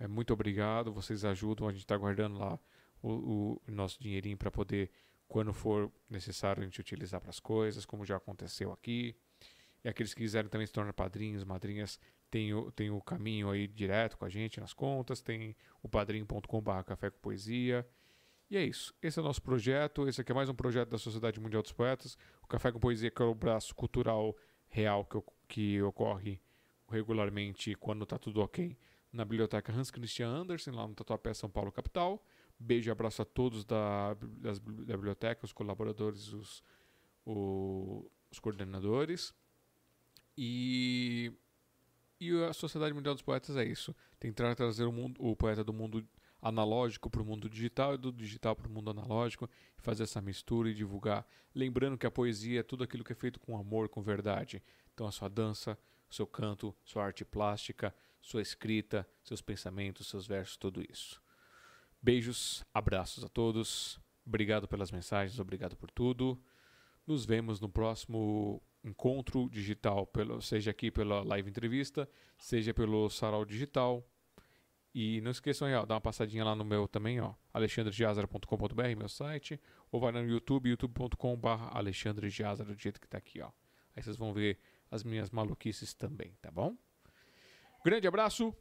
É, 0.03 0.09
muito 0.09 0.33
obrigado, 0.33 0.93
vocês 0.93 1.25
ajudam. 1.25 1.69
A 1.69 1.71
gente 1.71 1.83
está 1.83 1.97
guardando 1.97 2.37
lá 2.37 2.59
o, 3.01 3.61
o 3.65 3.71
nosso 3.71 4.03
dinheirinho 4.03 4.37
para 4.37 4.51
poder, 4.51 4.91
quando 5.29 5.53
for 5.53 5.93
necessário, 6.11 6.61
a 6.61 6.65
gente 6.65 6.81
utilizar 6.81 7.21
para 7.21 7.31
as 7.31 7.39
coisas, 7.39 7.87
como 7.87 8.05
já 8.05 8.17
aconteceu 8.17 8.73
aqui. 8.73 9.15
E 9.85 9.89
aqueles 9.89 10.13
que 10.13 10.21
quiserem 10.21 10.51
também 10.51 10.67
se 10.67 10.73
tornar 10.73 10.93
padrinhos, 10.93 11.45
madrinhas, 11.45 12.01
tem 12.29 12.53
o, 12.53 12.73
tem 12.73 12.91
o 12.91 13.01
caminho 13.01 13.49
aí 13.49 13.69
direto 13.69 14.19
com 14.19 14.25
a 14.25 14.29
gente 14.29 14.59
nas 14.59 14.73
contas, 14.73 15.23
tem 15.23 15.55
o 15.81 15.89
padrinho.com.br 15.89 16.83
café 16.85 17.09
com 17.09 17.21
poesia. 17.21 17.87
E 18.51 18.57
é 18.57 18.65
isso. 18.65 18.93
Esse 19.01 19.21
é 19.21 19.23
o 19.23 19.25
nosso 19.25 19.41
projeto. 19.41 20.09
Esse 20.09 20.21
aqui 20.21 20.33
é 20.33 20.35
mais 20.35 20.49
um 20.49 20.55
projeto 20.55 20.89
da 20.89 20.99
Sociedade 20.99 21.39
Mundial 21.39 21.63
dos 21.63 21.73
Poetas. 21.73 22.19
O 22.43 22.49
Café 22.49 22.73
com 22.73 22.81
Poesia, 22.81 23.09
que 23.09 23.23
é 23.23 23.25
o 23.25 23.37
braço 23.37 23.73
cultural 23.73 24.37
real 24.69 25.05
que, 25.05 25.23
que 25.47 25.83
ocorre 25.83 26.41
regularmente 26.91 27.77
quando 27.77 28.03
está 28.03 28.19
tudo 28.19 28.41
ok 28.41 28.77
na 29.13 29.25
biblioteca 29.25 29.73
Hans 29.73 29.91
Christian 29.91 30.29
Andersen, 30.29 30.73
lá 30.73 30.87
no 30.87 30.95
Tatuapé, 30.95 31.35
São 31.35 31.51
Paulo, 31.51 31.71
capital. 31.71 32.25
Beijo 32.59 32.91
e 32.91 32.93
abraço 32.93 33.23
a 33.23 33.25
todos 33.25 33.65
da, 33.65 34.15
das, 34.15 34.59
da 34.59 34.97
biblioteca, 34.97 35.45
os 35.45 35.53
colaboradores, 35.53 36.33
os, 36.33 36.63
o, 37.27 38.11
os 38.31 38.39
coordenadores. 38.39 39.35
E, 40.37 41.33
e 42.21 42.31
a 42.45 42.53
Sociedade 42.53 42.95
Mundial 42.95 43.15
dos 43.15 43.23
Poetas 43.23 43.57
é 43.57 43.65
isso. 43.65 43.95
Tentar 44.19 44.55
trazer 44.55 44.85
o, 44.85 44.93
mundo, 44.93 45.23
o 45.23 45.37
poeta 45.37 45.63
do 45.63 45.73
mundo 45.73 46.07
analógico 46.41 47.09
para 47.11 47.23
o 47.23 47.25
mundo 47.25 47.49
digital 47.49 47.95
e 47.95 47.99
do 47.99 48.11
digital 48.13 48.57
para 48.57 48.67
o 48.67 48.71
mundo 48.71 48.91
analógico 48.91 49.49
e 49.79 49.81
fazer 49.81 50.05
essa 50.05 50.21
mistura 50.21 50.71
e 50.71 50.75
divulgar. 50.75 51.27
Lembrando 51.55 51.99
que 51.99 52.07
a 52.07 52.11
poesia 52.11 52.61
é 52.61 52.63
tudo 52.63 52.83
aquilo 52.83 53.05
que 53.05 53.13
é 53.13 53.17
feito 53.17 53.39
com 53.39 53.57
amor, 53.57 53.89
com 53.89 54.03
verdade. 54.03 54.63
Então 54.93 55.07
a 55.07 55.13
sua 55.13 55.29
dança, 55.29 55.79
o 56.11 56.15
seu 56.15 56.27
canto, 56.27 56.75
sua 56.85 57.05
arte 57.05 57.25
plástica, 57.25 57.95
sua 58.23 58.41
escrita, 58.41 59.07
seus 59.23 59.43
pensamentos, 59.43 60.07
seus 60.07 60.27
versos, 60.27 60.57
tudo 60.57 60.83
isso. 60.89 61.21
Beijos, 62.01 62.65
abraços 62.73 63.25
a 63.25 63.29
todos. 63.29 64.01
Obrigado 64.25 64.69
pelas 64.69 64.91
mensagens, 64.93 65.39
obrigado 65.41 65.77
por 65.77 65.91
tudo. 65.91 66.41
Nos 67.05 67.27
vemos 67.27 67.61
no 67.61 67.69
próximo 67.69 68.63
encontro 68.85 69.49
digital, 69.51 70.07
pelo, 70.07 70.41
seja 70.41 70.71
aqui 70.71 70.91
pela 70.91 71.23
live 71.25 71.51
entrevista, 71.51 72.09
seja 72.39 72.73
pelo 72.73 73.11
sarau 73.11 73.45
digital. 73.45 74.07
E 74.95 75.21
não 75.23 75.31
esqueçam 75.31 75.67
aí, 75.67 75.75
ó, 75.75 75.85
dá 75.85 75.95
uma 75.95 76.01
passadinha 76.01 76.45
lá 76.45 76.55
no 76.55 76.65
meu 76.65 76.87
também, 76.87 77.21
ó, 77.21 77.35
alexandregiazara.com.br, 77.53 78.97
meu 78.97 79.09
site, 79.09 79.61
ou 79.91 79.99
vai 79.99 80.13
no 80.13 80.23
YouTube, 80.25 80.69
youtube.com.br 80.69 81.49
alexandregiazara, 81.71 82.73
do 82.73 82.81
jeito 82.81 83.01
que 83.01 83.09
tá 83.09 83.19
aqui, 83.19 83.41
ó. 83.41 83.51
Aí 83.97 84.03
vocês 84.03 84.17
vão 84.17 84.33
ver 84.33 84.59
as 84.91 85.03
minhas 85.03 85.31
maluquices 85.31 85.95
também, 85.95 86.37
tá 86.41 86.51
bom? 86.51 86.77
Grande 87.85 88.07
abraço, 88.07 88.55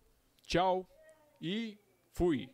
tchau 0.47 0.87
e 1.39 1.77
fui! 2.13 2.49